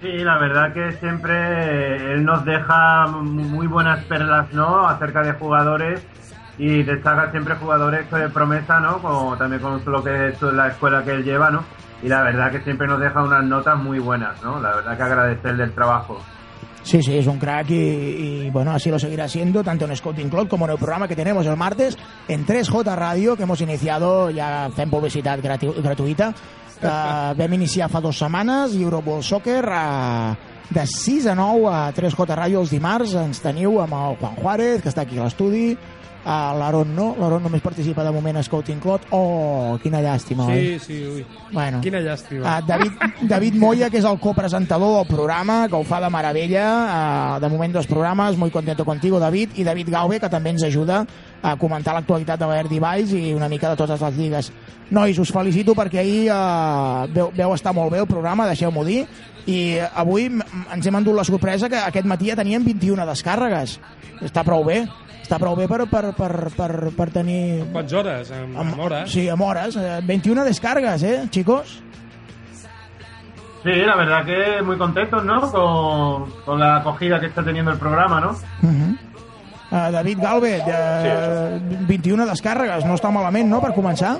Sí, 0.00 0.18
la 0.18 0.38
verdad 0.38 0.72
que 0.72 0.92
siempre 1.00 2.14
él 2.14 2.24
nos 2.24 2.44
deja 2.44 3.08
muy 3.08 3.66
buenas 3.66 4.04
perlas, 4.04 4.52
¿no? 4.52 4.86
Acerca 4.86 5.22
de 5.22 5.32
jugadores 5.32 6.00
y 6.56 6.84
destaca 6.84 7.32
siempre 7.32 7.56
jugadores 7.56 8.08
de 8.10 8.28
promesa, 8.28 8.78
¿no? 8.78 9.02
Como 9.02 9.36
también 9.36 9.60
con 9.60 9.82
lo 9.84 10.04
que 10.04 10.28
es 10.28 10.40
la 10.42 10.68
escuela 10.68 11.02
que 11.02 11.10
él 11.12 11.24
lleva, 11.24 11.50
¿no? 11.50 11.64
Y 12.02 12.08
la 12.08 12.22
verdad 12.22 12.52
que 12.52 12.60
siempre 12.60 12.86
nos 12.86 13.00
deja 13.00 13.22
unas 13.22 13.44
notas 13.44 13.76
muy 13.76 13.98
buenas, 13.98 14.40
¿no? 14.42 14.60
La 14.60 14.76
verdad 14.76 14.96
que 14.96 15.02
agradecerle 15.02 15.64
el 15.64 15.72
trabajo. 15.72 16.20
Sí, 16.82 17.02
sí, 17.02 17.18
es 17.18 17.26
un 17.26 17.38
crack 17.38 17.68
y, 17.70 17.74
y, 17.74 18.50
bueno, 18.50 18.70
así 18.70 18.88
lo 18.88 18.98
seguirá 18.98 19.28
siendo 19.28 19.62
tanto 19.62 19.84
en 19.84 19.94
Scouting 19.94 20.30
Club 20.30 20.48
como 20.48 20.64
en 20.64 20.72
el 20.72 20.78
programa 20.78 21.06
que 21.06 21.16
tenemos 21.16 21.44
el 21.44 21.56
martes 21.56 21.98
en 22.28 22.46
3J 22.46 22.96
Radio, 22.96 23.36
que 23.36 23.42
hemos 23.42 23.60
iniciado, 23.60 24.30
ja 24.32 24.70
fem 24.72 24.88
publicitat 24.88 25.42
gratu 25.44 25.74
gratuïta, 25.82 26.30
que 26.78 26.94
vam 27.42 27.56
iniciar 27.58 27.90
fa 27.92 28.00
dues 28.00 28.16
setmanes, 28.22 28.78
Euroball 28.78 29.20
Soccer, 29.26 29.66
a, 29.68 30.32
de 30.70 30.86
6 30.86 31.26
a 31.26 31.34
9 31.34 31.68
a 31.68 31.92
3J 31.92 32.38
Radio 32.38 32.62
els 32.64 32.72
dimarts, 32.72 33.12
ens 33.20 33.42
teniu 33.44 33.82
amb 33.82 33.98
el 33.98 34.16
Juan 34.22 34.40
Juárez, 34.40 34.80
que 34.80 34.88
està 34.88 35.04
aquí 35.04 35.18
a 35.18 35.26
l'estudi, 35.26 35.74
a 36.24 36.54
l'Aaron 36.58 36.90
no, 36.94 37.08
l'Aaron 37.18 37.44
només 37.46 37.62
participa 37.64 38.04
de 38.04 38.12
moment 38.14 38.38
a 38.38 38.42
Scouting 38.42 38.80
Club, 38.82 39.06
oh, 39.16 39.78
quina 39.82 40.00
llàstima, 40.04 40.48
oi? 40.50 40.78
Sí, 40.78 40.78
sí, 40.86 40.98
ui. 41.06 41.24
Bueno. 41.52 41.80
Quina 41.84 42.02
llàstima. 42.04 42.42
Uh, 42.42 42.66
David, 42.66 43.06
David 43.30 43.58
Moya, 43.60 43.90
que 43.90 44.00
és 44.02 44.08
el 44.08 44.18
copresentador 44.22 44.98
del 44.98 45.08
programa, 45.10 45.60
que 45.68 45.78
ho 45.78 45.84
fa 45.88 46.02
de 46.04 46.10
meravella, 46.12 46.66
uh, 46.84 47.40
de 47.40 47.50
moment 47.52 47.78
dos 47.78 47.86
programes, 47.86 48.36
muy 48.36 48.50
contento 48.50 48.84
contigo, 48.84 49.20
David, 49.20 49.56
i 49.56 49.64
David 49.64 49.90
Gaube, 49.94 50.20
que 50.20 50.32
també 50.32 50.54
ens 50.56 50.66
ajuda 50.66 51.04
a 51.42 51.54
comentar 51.56 51.94
l'actualitat 51.94 52.40
de 52.40 52.48
l'Air 52.50 52.68
Device 52.68 53.16
i 53.16 53.32
una 53.34 53.48
mica 53.48 53.70
de 53.70 53.78
totes 53.78 54.00
les 54.02 54.16
lligues. 54.16 54.52
Nois, 54.90 55.18
us 55.20 55.32
felicito 55.32 55.74
perquè 55.76 56.00
ahir 56.02 56.22
uh, 56.32 57.06
veu, 57.12 57.32
veu 57.36 57.54
estar 57.54 57.74
molt 57.76 57.92
bé 57.92 58.00
el 58.02 58.08
programa, 58.10 58.48
deixeu-m'ho 58.48 58.84
dir, 58.86 59.02
i 59.48 59.78
avui 59.78 60.28
ens 60.28 60.86
hem 60.86 60.96
endut 60.98 61.16
la 61.16 61.26
sorpresa 61.28 61.68
que 61.68 61.78
aquest 61.80 62.08
matí 62.08 62.32
ja 62.32 62.38
teníem 62.38 62.64
21 62.66 63.06
descàrregues. 63.08 63.78
Està 64.24 64.42
prou 64.44 64.64
bé, 64.66 64.82
està 65.22 65.38
prou 65.40 65.56
bé 65.56 65.68
per, 65.68 65.84
per, 65.90 66.06
per, 66.16 66.32
per, 66.56 66.70
per 66.96 67.10
tenir... 67.12 67.66
Quants 67.74 67.92
hores? 68.00 68.32
Amb, 68.32 68.56
amb 68.64 68.80
hores? 68.86 69.12
Sí, 69.12 69.28
amb 69.28 69.44
hores. 69.44 69.76
Eh, 69.76 70.00
21 70.08 70.46
descargas, 70.48 71.04
¿eh, 71.04 71.20
chicos? 71.30 71.82
Sí, 73.62 73.74
la 73.84 73.96
verdad 73.96 74.24
que 74.24 74.62
muy 74.62 74.78
contentos, 74.78 75.24
¿no? 75.24 75.40
Con, 75.50 76.30
con 76.44 76.58
la 76.58 76.76
acogida 76.76 77.20
que 77.20 77.26
está 77.26 77.44
teniendo 77.44 77.70
el 77.72 77.78
programa, 77.78 78.20
¿no? 78.20 78.30
Uh, 78.62 78.94
David 79.70 80.22
Galve, 80.22 80.54
de, 80.64 80.78
21 81.88 82.26
descàrregues, 82.30 82.86
no 82.88 82.96
està 82.96 83.10
malament, 83.12 83.50
no?, 83.50 83.60
per 83.60 83.74
començar. 83.76 84.14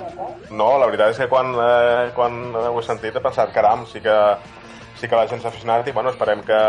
No, 0.49 0.71
la 0.77 0.89
veritat 0.89 1.15
és 1.15 1.21
que 1.23 1.29
quan, 1.31 1.51
eh, 1.57 2.09
quan 2.17 2.39
ho 2.53 2.77
he 2.79 2.85
sentit 2.85 3.17
he 3.17 3.23
pensat, 3.23 3.51
caram, 3.53 3.85
sí 3.89 4.01
que, 4.03 4.15
sí 5.01 5.07
que 5.07 5.17
la 5.17 5.27
gent 5.29 5.41
s'ha 5.41 5.49
aficionat 5.49 5.87
i 5.87 5.93
bueno, 5.95 6.13
esperem 6.13 6.41
que, 6.45 6.61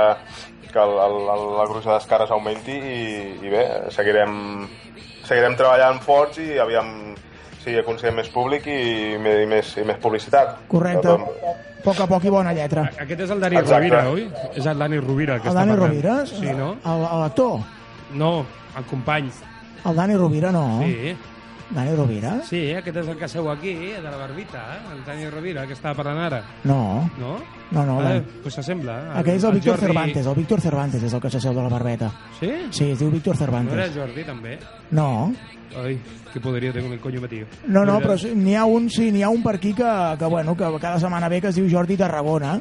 que 0.71 0.81
el, 0.81 0.97
el, 1.07 1.17
el, 1.35 1.47
la 1.59 1.67
gruix 1.69 1.85
de 1.85 1.93
descares 1.93 2.33
augmenti 2.33 2.77
i, 2.77 3.01
i 3.45 3.53
bé, 3.53 3.65
seguirem, 3.93 4.37
seguirem 5.29 5.57
treballant 5.61 6.01
forts 6.05 6.41
i 6.41 6.57
aviam 6.63 6.95
si 7.61 7.77
aconseguim 7.77 8.17
més 8.23 8.31
públic 8.33 8.69
i, 8.73 8.79
i, 9.13 9.49
més, 9.49 9.75
i 9.77 9.85
més 9.85 9.99
publicitat. 10.01 10.57
Correcte. 10.71 11.17
A 11.17 11.59
poc 11.85 12.01
a 12.01 12.07
poc 12.09 12.25
i 12.29 12.33
bona 12.33 12.53
lletra. 12.57 12.87
Aquest 13.01 13.27
és 13.27 13.35
el 13.35 13.41
Dani 13.41 13.61
Exacte. 13.61 13.89
Rovira, 13.89 14.01
oi? 14.13 14.25
És 14.57 14.67
el 14.69 14.81
Dani 14.81 15.01
Rovira 15.01 15.37
que 15.41 15.49
El 15.49 15.57
Dani 15.57 15.75
parlant. 15.75 15.93
Rovira? 15.93 16.17
Sí, 16.29 16.49
no? 16.57 16.75
L'actor? 17.21 17.61
No, 18.21 18.33
el 18.77 18.85
company. 18.85 19.31
El 19.85 19.97
Dani 19.97 20.15
Rovira, 20.17 20.53
no. 20.53 20.81
Sí. 20.85 21.17
Dani 21.71 21.95
Rovira? 21.95 22.41
Sí, 22.43 22.73
aquest 22.75 22.97
és 22.97 23.09
el 23.09 23.17
que 23.17 23.29
seu 23.31 23.47
aquí, 23.49 23.73
de 23.95 24.03
la 24.03 24.17
barbita, 24.17 24.59
eh? 24.75 24.81
el 24.97 25.05
Dani 25.07 25.29
Rovira, 25.31 25.67
que 25.69 25.73
estava 25.75 25.95
parlant 25.95 26.19
ara. 26.27 26.41
No. 26.65 27.09
No? 27.19 27.37
No, 27.71 27.85
no, 27.87 28.01
Eh, 28.11 28.19
no. 28.21 28.43
pues 28.43 28.55
s'assembla. 28.55 28.97
eh? 28.99 29.19
Aquest 29.21 29.37
és 29.37 29.45
el 29.45 29.53
Víctor 29.55 29.77
Jordi- 29.77 29.87
Cervantes, 29.87 30.27
el 30.27 30.35
Víctor 30.35 30.61
Cervantes 30.61 31.03
és 31.05 31.13
el 31.15 31.21
que 31.21 31.31
s'asseu 31.31 31.55
de 31.55 31.63
la 31.63 31.69
barbeta. 31.69 32.11
Sí? 32.41 32.51
Sí, 32.71 32.91
es 32.91 32.99
diu 32.99 33.09
Víctor 33.11 33.37
No 33.37 33.45
era 33.45 33.47
Cervantes. 33.47 33.95
Jordi, 33.97 34.25
també? 34.25 34.59
No, 34.91 35.33
Ai, 35.85 36.01
qué 36.33 36.41
poderío 36.41 36.73
tengo 36.73 36.89
en 36.89 36.95
el 36.95 37.01
coño 37.01 37.21
metido. 37.21 37.47
no, 37.69 37.85
no, 37.85 38.01
però 38.01 38.17
n'hi 38.35 38.57
ha 38.57 38.65
un, 38.65 38.91
sí, 38.91 39.13
n'hi 39.13 39.23
ha 39.23 39.29
un 39.29 39.41
per 39.41 39.55
aquí 39.55 39.73
que, 39.73 40.17
que, 40.19 40.25
bueno, 40.25 40.57
que 40.57 40.65
cada 40.81 40.99
setmana 40.99 41.29
ve 41.29 41.41
que 41.41 41.47
es 41.47 41.55
diu 41.55 41.69
Jordi 41.71 41.97
Tarragona, 41.97 42.59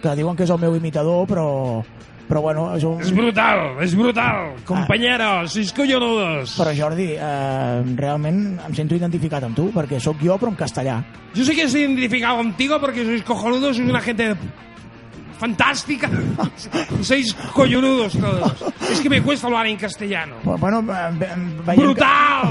que 0.00 0.14
diuen 0.16 0.34
que 0.34 0.44
és 0.44 0.50
el 0.50 0.58
meu 0.58 0.74
imitador, 0.74 1.26
però, 1.28 1.84
però 2.26 2.42
bueno, 2.42 2.66
és 2.76 2.84
un... 2.86 3.00
És 3.02 3.12
brutal, 3.14 3.76
és 3.84 3.94
brutal, 3.98 4.52
compañeros, 4.66 5.54
sois 5.54 5.72
collonudos. 5.76 6.56
Però 6.58 6.74
Jordi, 6.76 7.12
eh, 7.14 7.96
realment 7.98 8.40
em 8.66 8.76
sento 8.76 8.98
identificat 8.98 9.46
amb 9.46 9.56
tu, 9.58 9.70
perquè 9.74 10.00
sóc 10.02 10.22
jo 10.22 10.38
però 10.40 10.52
en 10.52 10.58
castellà. 10.58 11.00
Yo 11.36 11.44
sé 11.44 11.54
que 11.54 11.66
estoy 11.68 11.84
identificado 11.86 12.38
contigo 12.38 12.80
porque 12.80 13.04
sois 13.04 13.22
cojonudos, 13.22 13.76
sois 13.76 13.88
una 13.88 14.00
gente 14.00 14.34
fantástica. 15.36 16.08
sois 17.02 17.34
collonudos 17.52 18.12
todos. 18.18 18.52
Es 18.90 19.00
que 19.00 19.08
me 19.10 19.22
cuesta 19.22 19.46
hablar 19.46 19.66
en 19.66 19.76
castellano. 19.76 20.36
Bueno, 20.44 20.80
eh, 20.80 21.10
ve- 21.12 21.28
veiem 21.66 21.82
¡Brutal! 21.82 22.48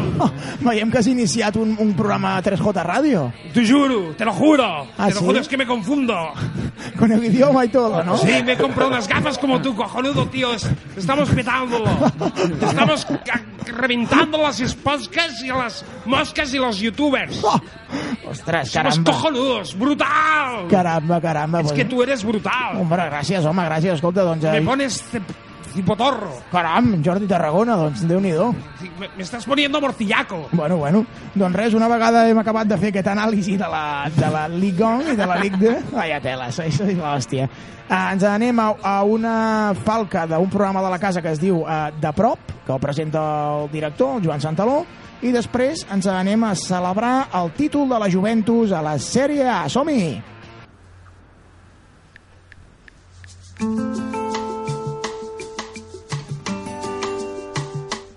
Que, 0.60 0.66
veiem 0.66 0.92
que 0.92 0.98
has 1.00 1.08
iniciat 1.08 1.56
un, 1.58 1.76
un 1.80 1.94
programa 1.96 2.42
3J 2.42 2.84
Radio. 2.84 3.34
Te 3.54 3.66
juro, 3.66 4.14
te 4.16 4.26
lo 4.26 4.34
juro. 4.34 4.88
¿Ah, 4.98 5.08
te 5.08 5.14
lo 5.16 5.20
sí? 5.20 5.26
juro, 5.26 5.40
es 5.40 5.48
que 5.48 5.58
me 5.58 5.66
confundo. 5.66 6.16
Con 7.00 7.12
el 7.12 7.24
idioma 7.24 7.66
y 7.66 7.70
todo, 7.70 8.04
¿no? 8.04 8.18
Sí, 8.18 8.32
me 8.44 8.56
comprado 8.58 8.90
unas 8.92 9.08
gafas 9.08 9.38
como 9.38 9.62
tú, 9.62 9.76
cojonudo, 9.76 10.28
tío. 10.28 10.54
Es- 10.54 10.70
Estamos 10.98 11.30
petándolo. 11.30 11.86
Estamos 12.62 13.08
reventando 13.66 14.38
las 14.38 14.60
esposcas 14.60 15.42
y 15.44 15.48
las 15.48 15.84
moscas 16.06 16.54
y 16.54 16.58
los 16.58 16.80
youtubers. 16.80 17.42
Ostres, 18.30 18.72
Somos 18.72 18.96
caramba. 18.96 19.12
cojonudos, 19.12 19.78
brutal. 19.78 20.68
Caramba, 20.70 21.22
caramba. 21.22 21.60
Es 21.62 21.68
pues- 21.68 21.74
que 21.78 21.86
tú 21.86 22.04
eres 22.04 22.24
brutal. 22.24 22.75
Hombre, 22.82 23.10
gràcies, 23.10 23.46
home, 23.46 23.66
gràcies. 23.68 24.00
Escolta, 24.00 24.26
doncs... 24.28 24.46
Me 24.50 24.62
eh, 24.62 24.66
pones 24.66 25.02
cipotorro. 25.76 26.32
Caram, 26.52 27.04
Jordi 27.04 27.28
Tarragona, 27.28 27.76
doncs 27.78 28.06
déu-n'hi-do. 28.08 28.48
Me, 29.00 29.10
me 29.18 29.24
estás 29.24 29.46
poniendo 29.46 29.82
mortillaco. 29.82 30.48
Bueno, 30.52 30.78
bueno, 30.78 31.06
doncs 31.36 31.56
res, 31.56 31.74
una 31.76 31.90
vegada 31.92 32.26
hem 32.30 32.40
acabat 32.40 32.70
de 32.72 32.78
fer 32.80 32.94
aquest 32.94 33.10
anàlisi 33.12 33.58
de 33.60 33.70
la, 33.70 34.10
de 34.16 34.30
la 34.32 34.48
Ligue 34.48 34.86
1 34.88 35.14
i 35.14 35.16
de 35.20 35.28
la 35.28 35.40
Ligue 35.42 35.60
2, 35.62 35.90
vaya 36.00 36.22
tela, 36.24 36.50
això 36.50 36.66
és 36.66 36.80
l'hòstia. 36.96 37.50
Uh, 37.86 37.96
ens 38.16 38.24
anem 38.26 38.60
a, 38.64 38.70
a 38.82 38.96
una 39.06 39.74
falca 39.86 40.26
d'un 40.30 40.50
programa 40.50 40.82
de 40.82 40.94
la 40.96 41.00
casa 41.02 41.22
que 41.22 41.36
es 41.36 41.42
diu 41.44 41.60
uh, 41.62 41.90
De 42.02 42.14
Prop, 42.16 42.54
que 42.66 42.74
el 42.74 42.80
presenta 42.82 43.26
el 43.60 43.68
director, 43.74 44.16
el 44.18 44.26
Joan 44.26 44.42
Santaló, 44.42 44.86
i 45.26 45.32
després 45.36 45.86
ens 45.94 46.08
anem 46.12 46.48
a 46.48 46.56
celebrar 46.60 47.28
el 47.38 47.52
títol 47.58 47.90
de 47.92 48.00
la 48.00 48.10
Juventus 48.12 48.72
a 48.72 48.82
la 48.86 48.96
Sèrie 49.02 49.46
A. 49.48 49.66
Som-hi! 49.72 50.35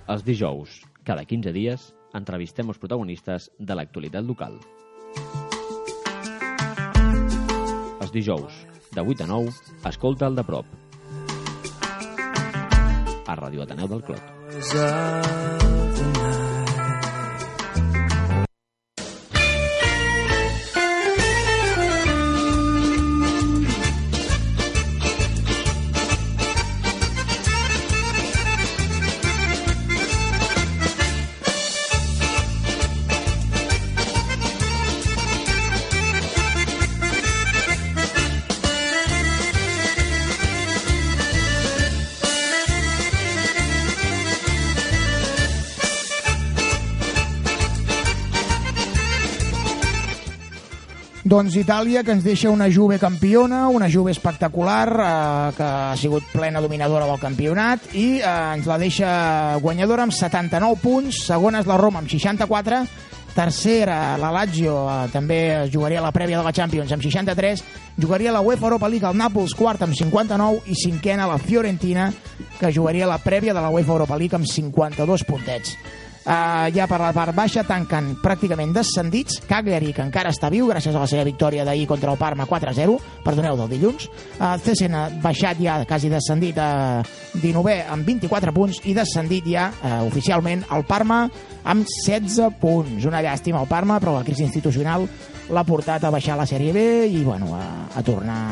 Els 0.09 0.25
dijous, 0.27 0.81
cada 1.07 1.23
15 1.23 1.53
dies, 1.55 1.95
entrevistem 2.19 2.69
els 2.73 2.81
protagonistes 2.83 3.47
de 3.59 3.77
l'actualitat 3.79 4.25
local. 4.27 4.59
Els 8.03 8.11
dijous, 8.11 8.67
de 8.97 9.01
8 9.05 9.23
a 9.23 9.31
9, 9.31 9.55
escolta 9.93 10.27
el 10.27 10.35
de 10.35 10.43
prop. 10.49 10.67
A 13.29 13.37
Ràdio 13.37 13.63
Ateneu 13.63 13.87
del 13.87 14.03
Clot. 14.03 14.25
Doncs 51.39 51.55
Itàlia, 51.55 52.01
que 52.03 52.11
ens 52.11 52.25
deixa 52.27 52.51
una 52.51 52.67
Juve 52.67 52.97
campiona, 52.99 53.69
una 53.71 53.87
Juve 53.87 54.11
espectacular, 54.11 54.89
eh, 54.91 55.53
que 55.55 55.63
ha 55.63 55.95
sigut 55.95 56.25
plena 56.33 56.59
dominadora 56.59 57.07
del 57.07 57.21
campionat, 57.23 57.93
i 57.95 58.19
eh, 58.19 58.31
ens 58.57 58.67
la 58.67 58.75
deixa 58.83 59.11
guanyadora 59.63 60.03
amb 60.03 60.17
79 60.17 60.81
punts, 60.83 61.21
segona 61.29 61.61
és 61.63 61.71
la 61.71 61.77
Roma 61.79 62.03
amb 62.03 62.11
64, 62.11 62.81
tercera 63.37 64.17
la 64.19 64.33
Lazio, 64.35 64.81
eh, 64.91 64.97
també 65.15 65.39
jugaria 65.71 66.03
la 66.03 66.11
prèvia 66.11 66.41
de 66.41 66.49
la 66.49 66.55
Champions 66.59 66.91
amb 66.97 67.07
63, 67.07 67.63
jugaria 68.03 68.35
la 68.35 68.43
UEFA 68.43 68.73
Europa 68.73 68.91
League 68.91 69.07
al 69.07 69.15
Nàpols, 69.23 69.55
quart 69.55 69.87
amb 69.87 69.95
59, 69.95 70.67
i 70.67 70.75
cinquena 70.75 71.31
la 71.31 71.39
Fiorentina, 71.39 72.11
que 72.59 72.75
jugaria 72.75 73.07
la 73.07 73.23
prèvia 73.23 73.55
de 73.55 73.63
la 73.63 73.71
UEFA 73.71 73.95
Europa 73.95 74.19
League 74.19 74.43
amb 74.43 74.51
52 74.59 75.29
puntets. 75.31 75.79
Uh, 76.29 76.69
ja 76.77 76.85
per 76.85 76.99
la 77.01 77.15
part 77.17 77.33
baixa 77.33 77.63
tanquen 77.65 78.11
pràcticament 78.21 78.75
descendits. 78.77 79.39
Cagliari, 79.49 79.95
que 79.97 80.05
encara 80.05 80.29
està 80.35 80.51
viu 80.53 80.67
gràcies 80.69 80.93
a 80.93 81.01
la 81.01 81.09
seva 81.09 81.25
victòria 81.25 81.65
d'ahir 81.65 81.87
contra 81.89 82.13
el 82.13 82.21
Parma 82.21 82.45
4-0 82.45 82.99
perdoneu, 83.25 83.57
del 83.57 83.71
dilluns. 83.73 84.11
Uh, 84.37 84.59
Cesen 84.61 84.93
ha 84.93 85.07
baixat 85.23 85.63
ja, 85.65 85.79
quasi 85.89 86.11
descendit 86.13 86.61
a 86.61 87.01
19è 87.33 87.79
amb 87.95 88.05
24 88.05 88.53
punts 88.53 88.83
i 88.85 88.93
descendit 88.99 89.49
ja 89.49 89.71
uh, 89.73 90.03
oficialment 90.05 90.67
el 90.77 90.85
Parma 90.85 91.23
amb 91.65 91.89
16 91.89 92.53
punts. 92.61 93.09
Una 93.09 93.25
llàstima 93.25 93.63
al 93.63 93.71
Parma, 93.71 93.97
però 93.97 94.19
la 94.19 94.27
crisi 94.27 94.45
institucional 94.45 95.09
l'ha 95.49 95.65
portat 95.65 96.05
a 96.05 96.13
baixar 96.13 96.37
la 96.37 96.45
Sèrie 96.45 96.77
B 96.77 96.85
i 97.09 97.25
bueno, 97.25 97.55
a, 97.57 97.89
a 97.97 98.05
tornar 98.05 98.43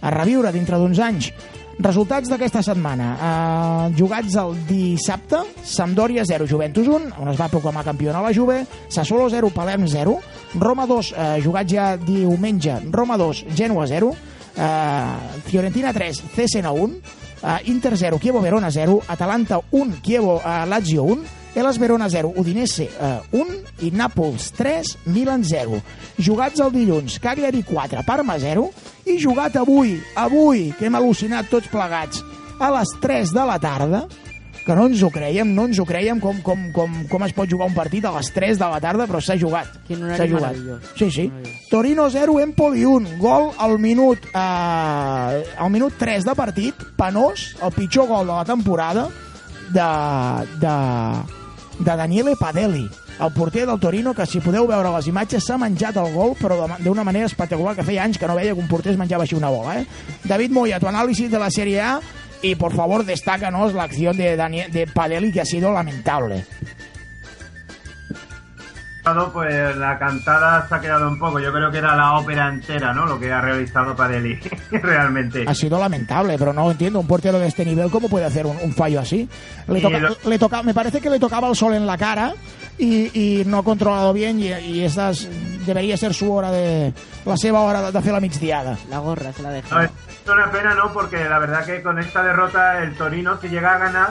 a 0.00 0.14
reviure 0.14 0.54
dintre 0.54 0.78
d'uns 0.78 1.02
anys 1.02 1.32
Resultats 1.80 2.28
d'aquesta 2.28 2.60
setmana. 2.60 3.06
Uh, 3.16 3.84
jugats 3.96 4.34
el 4.36 4.52
dissabte, 4.68 5.38
Sampdoria 5.64 6.26
0, 6.28 6.44
Juventus 6.50 6.84
1, 6.84 7.14
on 7.22 7.30
es 7.32 7.38
va 7.40 7.48
proclamar 7.48 7.86
campiona 7.86 8.20
la 8.20 8.34
Juve, 8.36 8.58
Sassuolo 8.92 9.30
0, 9.32 9.48
Palerm 9.54 9.86
0, 9.88 10.18
Roma 10.60 10.84
2, 10.90 11.12
uh, 11.14 11.30
jugat 11.40 11.72
ja 11.72 11.86
diumenge, 11.96 12.76
Roma 12.92 13.16
2, 13.16 13.46
Genoa 13.56 13.86
0, 13.88 14.12
uh, 14.12 15.40
Fiorentina 15.48 15.94
3, 15.96 16.20
Cesena 16.36 16.74
1, 16.76 17.00
uh, 17.40 17.56
Inter 17.72 17.96
0, 17.96 18.20
Chievo 18.20 18.44
Verona 18.44 18.70
0, 18.70 19.00
Atalanta 19.08 19.62
1, 19.70 20.02
Chievo 20.04 20.36
uh, 20.36 20.66
Lazio 20.68 21.08
1, 21.08 21.39
Elas 21.54 21.78
Verona 21.78 22.08
0, 22.08 22.32
Udinese 22.36 22.88
uh, 23.00 23.24
1 23.34 23.86
i 23.86 23.90
Nàpols 23.90 24.52
3, 24.54 24.96
Milan 25.10 25.44
0. 25.44 25.80
Jugats 26.18 26.62
el 26.62 26.72
dilluns, 26.74 27.18
Cagliari 27.22 27.64
4, 27.66 28.04
Parma 28.06 28.38
0 28.38 28.68
i 29.10 29.18
jugat 29.18 29.56
avui, 29.58 29.96
avui, 30.14 30.68
que 30.78 30.86
hem 30.86 30.98
al·lucinat 30.98 31.50
tots 31.50 31.70
plegats, 31.72 32.22
a 32.60 32.68
les 32.76 32.92
3 33.02 33.32
de 33.34 33.46
la 33.48 33.58
tarda, 33.58 34.04
que 34.60 34.76
no 34.76 34.84
ens 34.86 35.00
ho 35.02 35.08
creiem, 35.10 35.48
no 35.56 35.64
ens 35.66 35.80
ho 35.80 35.86
creiem 35.88 36.20
com, 36.22 36.38
com, 36.44 36.68
com, 36.74 36.92
com 37.10 37.24
es 37.26 37.32
pot 37.34 37.48
jugar 37.50 37.66
un 37.70 37.74
partit 37.74 38.04
a 38.06 38.12
les 38.14 38.28
3 38.34 38.60
de 38.60 38.68
la 38.70 38.78
tarda, 38.82 39.06
però 39.08 39.22
s'ha 39.24 39.34
jugat. 39.40 39.72
S'ha 39.88 40.28
jugat. 40.30 40.60
Sí, 40.98 41.10
sí. 41.10 41.26
Torino 41.70 42.06
0, 42.12 42.38
Empoli 42.44 42.84
1. 42.86 43.16
Gol 43.18 43.50
al 43.58 43.78
minut, 43.82 44.28
eh, 44.30 45.42
al 45.56 45.72
minut 45.72 45.98
3 45.98 46.28
de 46.28 46.36
partit. 46.38 46.86
Penós, 47.00 47.54
el 47.58 47.74
pitjor 47.74 48.06
gol 48.12 48.28
de 48.28 48.36
la 48.36 48.44
temporada 48.44 49.08
de, 49.72 49.90
de, 50.60 51.39
de 51.80 51.96
Daniele 51.96 52.36
Padelli, 52.36 52.88
el 53.20 53.32
porter 53.32 53.66
del 53.66 53.80
Torino, 53.80 54.12
que 54.14 54.26
si 54.28 54.40
podeu 54.44 54.66
veure 54.68 54.92
les 54.92 55.08
imatges 55.08 55.46
s'ha 55.46 55.56
menjat 55.60 55.96
el 56.00 56.12
gol, 56.14 56.34
però 56.38 56.66
d'una 56.78 57.04
manera 57.04 57.28
espectacular, 57.28 57.74
que 57.76 57.84
feia 57.84 58.04
anys 58.04 58.20
que 58.20 58.28
no 58.28 58.36
veia 58.36 58.54
que 58.54 58.60
un 58.60 58.68
porter 58.68 58.92
es 58.92 59.00
menjava 59.00 59.24
així 59.24 59.36
una 59.36 59.50
bola. 59.52 59.80
Eh? 59.80 59.86
David 60.24 60.52
Moya, 60.52 60.80
tu 60.80 60.88
análisis 60.88 61.30
de 61.30 61.38
la 61.40 61.50
Serie 61.50 61.80
A 61.80 62.00
y 62.42 62.54
por 62.54 62.74
favor 62.74 63.04
destácanos 63.04 63.74
la 63.74 63.84
acción 63.84 64.16
de, 64.16 64.36
Daniel, 64.36 64.70
de 64.72 64.86
Padelli 64.86 65.32
que 65.32 65.40
ha 65.40 65.44
sido 65.44 65.72
lamentable. 65.72 66.44
Pues 69.32 69.76
la 69.76 69.98
cantada 69.98 70.66
se 70.68 70.74
ha 70.74 70.80
quedado 70.80 71.08
un 71.08 71.18
poco. 71.18 71.38
Yo 71.40 71.52
creo 71.52 71.70
que 71.70 71.78
era 71.78 71.96
la 71.96 72.14
ópera 72.18 72.48
entera, 72.48 72.92
¿no? 72.92 73.06
Lo 73.06 73.18
que 73.18 73.32
ha 73.32 73.40
realizado 73.40 73.96
Padelli, 73.96 74.38
realmente. 74.70 75.44
Ha 75.46 75.54
sido 75.54 75.78
lamentable, 75.78 76.36
pero 76.38 76.52
no 76.52 76.70
entiendo 76.70 77.00
un 77.00 77.06
portero 77.06 77.38
de 77.38 77.46
este 77.46 77.64
nivel 77.64 77.90
cómo 77.90 78.08
puede 78.08 78.26
hacer 78.26 78.46
un, 78.46 78.56
un 78.62 78.72
fallo 78.72 79.00
así. 79.00 79.28
Le 79.68 79.80
toca- 79.80 79.98
lo- 79.98 80.16
le 80.30 80.38
toca, 80.38 80.62
me 80.62 80.74
parece 80.74 81.00
que 81.00 81.10
le 81.10 81.18
tocaba 81.18 81.48
el 81.48 81.56
sol 81.56 81.74
en 81.74 81.86
la 81.86 81.96
cara 81.96 82.34
y, 82.78 83.40
y 83.40 83.44
no 83.44 83.58
ha 83.58 83.64
controlado 83.64 84.12
bien 84.12 84.38
y, 84.40 84.48
y 84.52 84.86
debería 85.66 85.96
ser 85.96 86.14
su 86.14 86.32
hora 86.32 86.50
de 86.50 86.92
la 87.24 87.36
seva 87.36 87.60
hora 87.60 87.82
de, 87.82 87.92
de 87.92 88.02
fer 88.02 88.12
la 88.12 88.20
migdiada. 88.20 88.76
La 88.88 88.98
gorra 88.98 89.32
se 89.32 89.42
la 89.42 89.50
deja. 89.50 89.84
Es 89.84 89.90
una 90.30 90.50
pena, 90.50 90.74
¿no? 90.74 90.92
Porque 90.92 91.24
la 91.28 91.38
verdad 91.38 91.64
que 91.64 91.82
con 91.82 91.98
esta 91.98 92.22
derrota 92.22 92.82
el 92.82 92.94
Torino, 92.94 93.38
si 93.40 93.48
llega 93.48 93.74
a 93.74 93.78
ganar, 93.78 94.10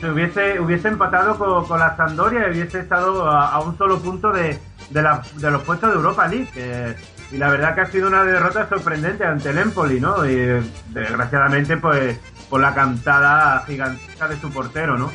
se 0.00 0.10
hubiese, 0.10 0.60
hubiese 0.60 0.88
empatado 0.88 1.36
con, 1.38 1.66
con 1.66 1.78
la 1.80 1.96
Sampdoria 1.96 2.48
y 2.48 2.52
hubiese 2.52 2.80
estado 2.80 3.28
a, 3.28 3.48
a 3.52 3.60
un 3.60 3.76
solo 3.78 3.98
punto 3.98 4.30
de, 4.32 4.58
de, 4.90 5.02
la- 5.02 5.22
de 5.34 5.50
los 5.50 5.62
puestos 5.62 5.90
de 5.90 5.96
Europa 5.96 6.26
League. 6.28 6.96
y 7.30 7.36
la 7.36 7.50
verdad 7.50 7.74
que 7.74 7.80
ha 7.82 7.86
sido 7.86 8.08
una 8.08 8.24
derrota 8.24 8.68
sorprendente 8.68 9.24
ante 9.26 9.50
el 9.50 9.58
Empoli, 9.58 10.00
¿no? 10.00 10.24
Y 10.24 10.62
desgraciadamente, 10.88 11.76
pues, 11.76 12.18
por 12.48 12.60
la 12.60 12.74
cantada 12.74 13.62
gigantesca 13.66 14.28
de 14.28 14.40
su 14.40 14.50
portero, 14.50 14.96
¿no? 14.96 15.10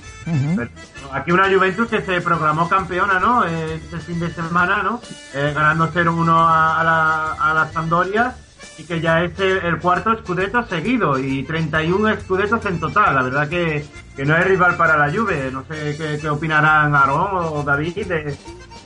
Pero 0.56 0.70
Aquí 1.12 1.32
una 1.32 1.48
Juventus 1.52 1.88
que 1.90 2.02
se 2.02 2.22
proclamó 2.22 2.70
campeona, 2.70 3.20
¿no? 3.20 3.44
Este 3.46 3.98
fin 4.00 4.20
de 4.20 4.32
semana, 4.32 4.84
¿no? 4.84 5.02
Eh, 5.34 5.52
ganando 5.56 5.92
0-1 5.92 6.30
a, 6.30 6.80
a 6.80 6.84
la, 6.84 7.34
a 7.34 7.54
la 7.54 7.72
Sampdoria 7.72 8.36
y 8.78 8.84
que 8.84 9.00
ya 9.02 9.24
es 9.24 9.38
el, 9.40 9.58
el 9.58 9.78
cuarto 9.80 10.16
Scudetto 10.18 10.66
seguido 10.68 11.18
y 11.20 11.44
31 11.44 12.22
Scudettos 12.22 12.66
en 12.66 12.80
total. 12.80 13.16
La 13.16 13.22
verdad 13.24 13.48
que, 13.48 13.86
que 14.16 14.26
no 14.26 14.36
es 14.36 14.46
rival 14.46 14.76
para 14.78 14.98
la 14.98 15.12
Juve. 15.14 15.50
No 15.52 15.64
sé 15.70 15.96
qué, 15.98 16.18
qué 16.22 16.30
opinarán 16.30 16.94
Aarón 16.96 17.28
o 17.32 17.64
David 17.64 18.06
de, 18.08 18.38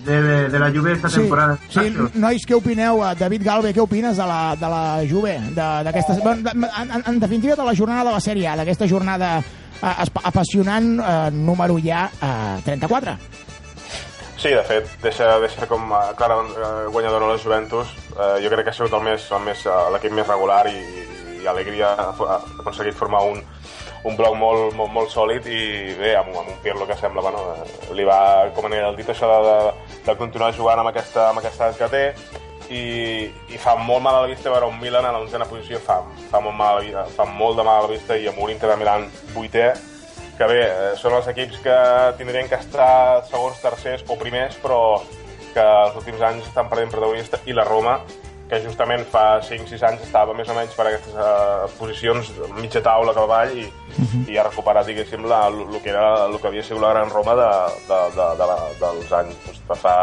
de, 0.05 0.49
de 0.49 0.59
la 0.59 0.69
Juve 0.71 0.93
esta 0.93 1.09
Sí, 1.09 1.19
temporada. 1.21 1.57
sí, 1.69 1.93
nois, 2.13 2.45
què 2.47 2.55
opineu? 2.55 3.01
Eh, 3.03 3.15
David 3.19 3.43
Galve, 3.43 3.73
què 3.75 3.81
opines 3.83 4.15
de 4.17 4.25
la, 4.27 4.55
de 4.55 4.69
la 4.71 4.83
Juve? 5.09 5.39
De- 5.51 5.83
d'aquesta- 5.87 6.19
bueno, 6.23 6.43
de- 6.43 6.67
en, 6.81 6.91
en, 6.91 7.03
en 7.05 7.19
definitiva, 7.19 7.55
de 7.55 7.65
la 7.65 7.75
jornada 7.75 8.03
de 8.05 8.11
la 8.15 8.21
Sèrie 8.23 8.47
A, 8.47 8.55
d'aquesta 8.55 8.87
jornada 8.87 9.39
eh, 9.39 10.05
apassionant 10.23 10.99
eh, 10.99 11.31
número 11.31 11.77
ja 11.83 12.09
eh, 12.21 12.61
34. 12.63 13.17
Sí, 14.48 14.53
de 14.53 14.64
fet, 14.64 14.86
deixa, 15.03 15.26
deixa 15.44 15.65
com 15.68 15.90
a 15.91 16.14
clara 16.15 16.38
eh, 16.40 16.86
guanyadora 16.88 17.28
la 17.28 17.38
Juventus. 17.38 17.90
Eh, 18.15 18.38
jo 18.40 18.48
crec 18.53 18.64
que 18.64 18.72
ha 18.72 18.76
sigut 18.78 18.94
el 18.95 19.02
més, 19.03 19.26
el 19.36 19.41
més, 19.44 19.65
eh, 19.68 19.80
l'equip 19.91 20.14
més 20.15 20.30
regular 20.30 20.61
i, 20.72 20.78
i 21.41 21.49
Alegria 21.52 21.90
ha, 21.99 22.38
aconseguit 22.61 22.95
formar 22.95 23.26
un, 23.28 23.41
un 24.07 24.15
bloc 24.15 24.38
molt, 24.40 24.72
molt, 24.78 24.94
molt 24.95 25.11
sòlid 25.11 25.49
i 25.52 25.60
bé, 25.99 26.14
amb, 26.15 26.32
amb 26.32 26.53
un 26.53 26.61
Pirlo 26.64 26.88
que 26.88 26.95
sembla, 26.95 27.26
bueno, 27.26 27.41
eh, 27.57 27.90
li 27.99 28.06
va, 28.07 28.22
com 28.56 28.69
en 28.69 28.78
el 28.78 28.95
dit, 28.95 29.11
això 29.11 29.28
de, 29.34 29.41
de, 29.49 29.99
de 30.07 30.15
continuar 30.24 30.53
jugant 30.56 30.80
amb 30.80 30.94
aquesta, 30.94 31.28
amb 31.34 31.44
aquesta 31.44 31.74
que 31.82 31.91
té. 31.98 32.06
I, 32.72 32.86
i 33.52 33.60
fa 33.60 33.76
molt 33.76 33.99
mal 34.07 34.22
a 34.22 34.24
la 34.24 34.32
vista 34.32 34.56
veure 34.56 34.72
un 34.72 34.80
Milan 34.80 35.11
a 35.11 35.11
l'onzena 35.18 35.52
posició, 35.52 35.84
fa, 35.84 35.99
fa, 36.32 36.40
molt 36.40 36.56
mal, 36.56 36.88
fa 37.19 37.28
molt 37.36 37.60
de 37.60 37.68
mal 37.68 37.84
a 37.84 37.86
la 37.90 37.95
vista 37.98 38.15
i 38.15 38.32
amb 38.32 38.40
un 38.48 38.56
Inter 38.56 38.72
de 38.72 38.80
Milan 38.80 39.11
vuitè 39.36 39.74
que 40.38 40.47
bé, 40.49 40.61
eh, 40.68 40.93
són 41.01 41.18
els 41.18 41.27
equips 41.34 41.59
que 41.65 41.77
tindrien 42.19 42.49
que 42.49 42.59
estar 42.61 43.26
segons, 43.30 43.59
tercers 43.64 44.05
o 44.07 44.19
primers, 44.19 44.57
però 44.61 45.01
que 45.53 45.65
els 45.65 45.97
últims 45.97 46.22
anys 46.22 46.47
estan 46.51 46.69
perdent 46.69 46.93
protagonista, 46.93 47.41
i 47.49 47.55
la 47.57 47.65
Roma, 47.65 47.97
que 48.47 48.59
justament 48.64 49.03
fa 49.11 49.41
5-6 49.43 49.81
anys 49.84 50.03
estava 50.05 50.34
més 50.35 50.47
o 50.47 50.55
menys 50.55 50.76
per 50.77 50.85
aquestes 50.88 51.15
uh, 51.19 51.65
posicions 51.76 52.30
mitja 52.61 52.80
taula 52.84 53.11
cap 53.15 53.26
avall 53.26 53.51
i, 53.59 53.65
i 54.31 54.38
ha 54.39 54.45
recuperat, 54.47 54.88
diguéssim, 54.88 55.26
la, 55.27 55.41
el 55.51 55.81
que 55.84 55.91
era 55.91 56.05
el 56.30 56.38
que 56.39 56.47
havia 56.47 56.64
sigut 56.64 56.84
la 56.84 56.93
gran 56.93 57.11
Roma 57.11 57.35
de, 57.35 57.49
de, 57.89 57.97
de, 58.15 58.27
de 58.39 58.47
la, 58.51 58.57
dels 58.84 59.11
anys 59.19 59.41
doncs, 59.43 59.59
de 59.68 59.80
fa 59.81 59.95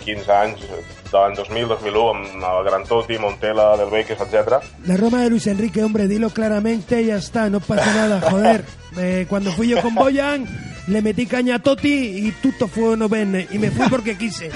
15 0.00 0.32
anys, 0.38 0.64
de 1.10 1.18
l'any 1.18 1.36
2000, 1.36 1.68
2001, 1.74 2.24
amb 2.38 2.48
el 2.52 2.62
Gran 2.70 2.88
Totti, 2.88 3.18
Montela, 3.20 3.74
Del 3.80 3.92
Beques, 3.92 4.22
etc. 4.24 4.62
La 4.88 4.96
Roma 4.96 5.20
de 5.20 5.34
Luis 5.34 5.46
Enrique, 5.52 5.84
hombre, 5.84 6.08
dilo 6.08 6.30
claramente 6.30 7.02
y 7.02 7.06
ya 7.12 7.16
está, 7.16 7.50
no 7.50 7.60
pasa 7.60 7.92
nada, 7.92 8.20
joder. 8.30 8.64
Eh, 8.98 9.26
cuando 9.28 9.52
fui 9.52 9.68
yo 9.68 9.80
con 9.82 9.94
Boyan, 9.94 10.46
le 10.86 11.02
metí 11.02 11.26
caña 11.26 11.56
a 11.56 11.58
Totti 11.58 11.88
y 11.92 12.30
tutto 12.42 12.68
fue 12.68 12.96
novenne 12.96 13.46
y 13.50 13.58
me 13.58 13.70
fui 13.70 13.88
porque 13.88 14.16
quise. 14.16 14.50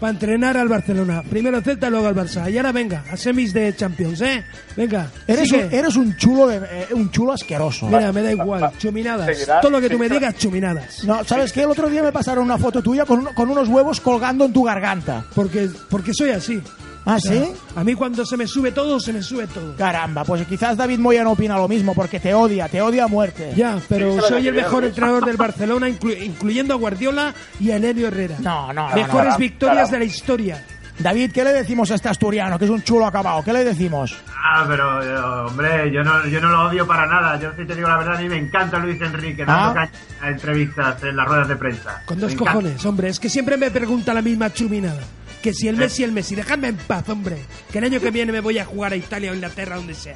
Para 0.00 0.10
entrenar 0.12 0.56
al 0.56 0.68
Barcelona. 0.68 1.22
Primero 1.28 1.56
al 1.58 1.62
Celta, 1.62 1.90
luego 1.90 2.06
al 2.08 2.14
Barça. 2.14 2.50
Y 2.50 2.56
ahora 2.56 2.72
venga, 2.72 3.04
a 3.10 3.16
semis 3.16 3.52
de 3.52 3.74
Champions, 3.76 4.20
¿eh? 4.22 4.44
Venga, 4.76 5.10
Eres 5.26 5.48
sigue. 5.48 5.66
un, 5.66 5.72
eres 5.74 5.96
un 5.96 6.16
chulo 6.16 6.48
de, 6.48 6.56
eh, 6.56 6.86
un 6.92 7.10
chulo 7.10 7.32
asqueroso. 7.32 7.86
Mira, 7.86 8.12
me 8.12 8.22
da 8.22 8.32
igual, 8.32 8.70
chuminadas. 8.78 9.28
Todo 9.60 9.70
lo 9.70 9.80
que 9.80 9.90
tú 9.90 9.98
me 9.98 10.08
digas, 10.08 10.36
chuminadas. 10.36 11.04
No, 11.04 11.22
¿sabes 11.24 11.52
qué? 11.52 11.62
El 11.62 11.70
otro 11.70 11.88
día 11.88 12.02
me 12.02 12.12
pasaron 12.12 12.44
una 12.44 12.58
foto 12.58 12.82
tuya 12.82 13.04
con, 13.04 13.24
con 13.34 13.50
unos 13.50 13.68
huevos 13.68 14.00
colgando 14.00 14.44
en 14.46 14.52
tu 14.52 14.62
garganta. 14.64 15.24
Porque, 15.34 15.68
porque 15.90 16.12
soy 16.14 16.30
así. 16.30 16.60
¿Ah, 17.04 17.16
O 17.16 17.18
sea, 17.18 17.32
sí? 17.44 17.52
A 17.74 17.82
mí 17.82 17.94
cuando 17.94 18.24
se 18.24 18.36
me 18.36 18.46
sube 18.46 18.70
todo, 18.70 19.00
se 19.00 19.12
me 19.12 19.22
sube 19.22 19.46
todo. 19.48 19.74
Caramba, 19.76 20.22
pues 20.24 20.46
quizás 20.46 20.76
David 20.76 20.98
Moya 21.00 21.24
no 21.24 21.32
opina 21.32 21.56
lo 21.56 21.66
mismo 21.66 21.94
porque 21.94 22.20
te 22.20 22.32
odia, 22.32 22.68
te 22.68 22.80
odia 22.80 23.04
a 23.04 23.08
muerte. 23.08 23.52
Ya, 23.56 23.78
pero 23.88 24.20
soy 24.20 24.46
el 24.46 24.54
mejor 24.54 24.84
entrenador 24.84 25.24
del 25.24 25.36
Barcelona, 25.36 25.88
inclu- 25.88 26.16
incluyendo 26.24 26.74
a 26.74 26.76
Guardiola 26.76 27.34
y 27.58 27.70
a 27.72 27.76
Enelio 27.76 28.06
Herrera. 28.08 28.36
No, 28.38 28.72
no, 28.72 28.88
no. 28.90 28.94
Mejores 28.94 29.32
no. 29.32 29.38
victorias 29.38 29.90
de 29.90 29.98
la 29.98 30.04
historia. 30.04 30.64
David, 30.98 31.32
¿qué 31.32 31.42
le 31.42 31.52
decimos 31.52 31.90
a 31.90 31.94
este 31.96 32.08
asturiano, 32.08 32.58
que 32.58 32.66
es 32.66 32.70
un 32.70 32.82
chulo 32.82 33.06
acabado? 33.06 33.42
¿Qué 33.42 33.52
le 33.52 33.64
decimos? 33.64 34.14
Ah, 34.36 34.64
pero 34.68 35.02
eh, 35.02 35.18
hombre, 35.48 35.90
yo 35.92 36.04
no, 36.04 36.24
yo 36.26 36.40
no 36.40 36.50
lo 36.50 36.68
odio 36.68 36.86
para 36.86 37.06
nada. 37.06 37.40
Yo 37.40 37.50
sí 37.56 37.66
te 37.66 37.74
digo 37.74 37.88
la 37.88 37.96
verdad, 37.96 38.16
a 38.16 38.20
mí 38.20 38.28
me 38.28 38.36
encanta 38.36 38.78
Luis 38.78 39.00
Enrique 39.00 39.44
dando 39.44 39.80
Ah. 39.80 39.88
entrevistas 40.28 41.02
en 41.02 41.16
las 41.16 41.26
ruedas 41.26 41.48
de 41.48 41.56
prensa. 41.56 42.02
Con 42.06 42.20
dos 42.20 42.28
Me 42.28 42.34
encanta. 42.34 42.52
cojones, 42.52 42.86
hombre. 42.86 43.08
Es 43.08 43.18
que 43.18 43.28
siempre 43.28 43.56
me 43.56 43.70
pregunta 43.72 44.14
la 44.14 44.22
misma 44.22 44.52
chuminada. 44.52 45.00
Que 45.42 45.52
si 45.52 45.66
el 45.68 45.76
Messi, 45.76 46.04
el 46.04 46.12
Messi. 46.12 46.34
Dejadme 46.34 46.68
en 46.68 46.76
paz, 46.76 47.08
hombre. 47.08 47.36
Que 47.72 47.78
el 47.78 47.84
año 47.84 48.00
que 48.00 48.10
viene 48.10 48.30
me 48.32 48.40
voy 48.40 48.58
a 48.58 48.64
jugar 48.64 48.92
a 48.92 48.96
Italia 48.96 49.32
o 49.32 49.34
Inglaterra, 49.34 49.76
donde 49.76 49.94
sea. 49.94 50.14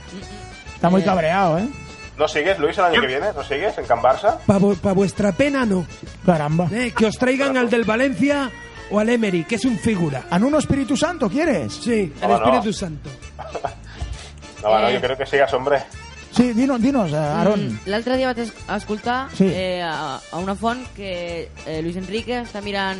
Está 0.74 0.89
muy 0.89 1.03
cabreado, 1.03 1.59
¿eh? 1.59 1.69
¿No 2.16 2.28
sigues, 2.28 2.59
Luis, 2.59 2.78
el 2.78 2.85
año 2.85 3.01
que 3.01 3.07
viene? 3.09 3.27
¿No 3.35 3.43
sigues 3.44 3.77
en 3.77 3.85
Can 3.86 3.98
Barça? 4.01 4.39
Para 4.47 4.94
vuestra 4.94 5.32
pena, 5.32 5.66
no. 5.66 5.85
Caramba. 6.24 6.69
Eh, 6.73 6.93
que 6.97 7.07
os 7.07 7.19
traigan 7.19 7.57
al 7.57 7.69
del 7.69 7.85
Valencia 7.85 8.51
o 8.90 9.01
al 9.01 9.09
Emery, 9.11 9.44
que 9.44 9.57
es 9.57 9.65
un 9.65 9.77
figura. 9.78 10.24
¿A 10.31 10.39
Nuno 10.39 10.59
Espíritu 10.59 10.97
Santo 10.97 11.28
quieres? 11.28 11.74
Sí, 11.74 12.12
no. 12.23 12.36
Espíritu 12.36 12.73
Santo. 12.73 13.11
No, 14.62 14.70
bueno, 14.70 14.89
Eh. 14.89 14.94
yo 14.94 15.01
creo 15.01 15.16
que 15.16 15.27
sigas, 15.27 15.53
hombre. 15.53 15.82
Sí, 16.32 16.53
dinos, 16.53 16.81
dinos, 16.81 17.12
eh, 17.12 17.16
Aaron. 17.16 17.66
Mm, 17.74 17.78
L'altre 17.86 18.16
dia 18.16 18.27
vaig 18.32 18.39
es- 18.40 18.53
escoltar 18.77 19.28
Sí. 19.36 19.44
eh, 19.48 19.82
a, 19.82 20.19
a 20.32 20.36
una 20.39 20.55
font 20.55 20.86
que 20.94 21.51
eh, 21.66 21.82
Luis 21.82 21.97
Enrique 21.97 22.40
està 22.43 22.61
mirant 22.62 22.98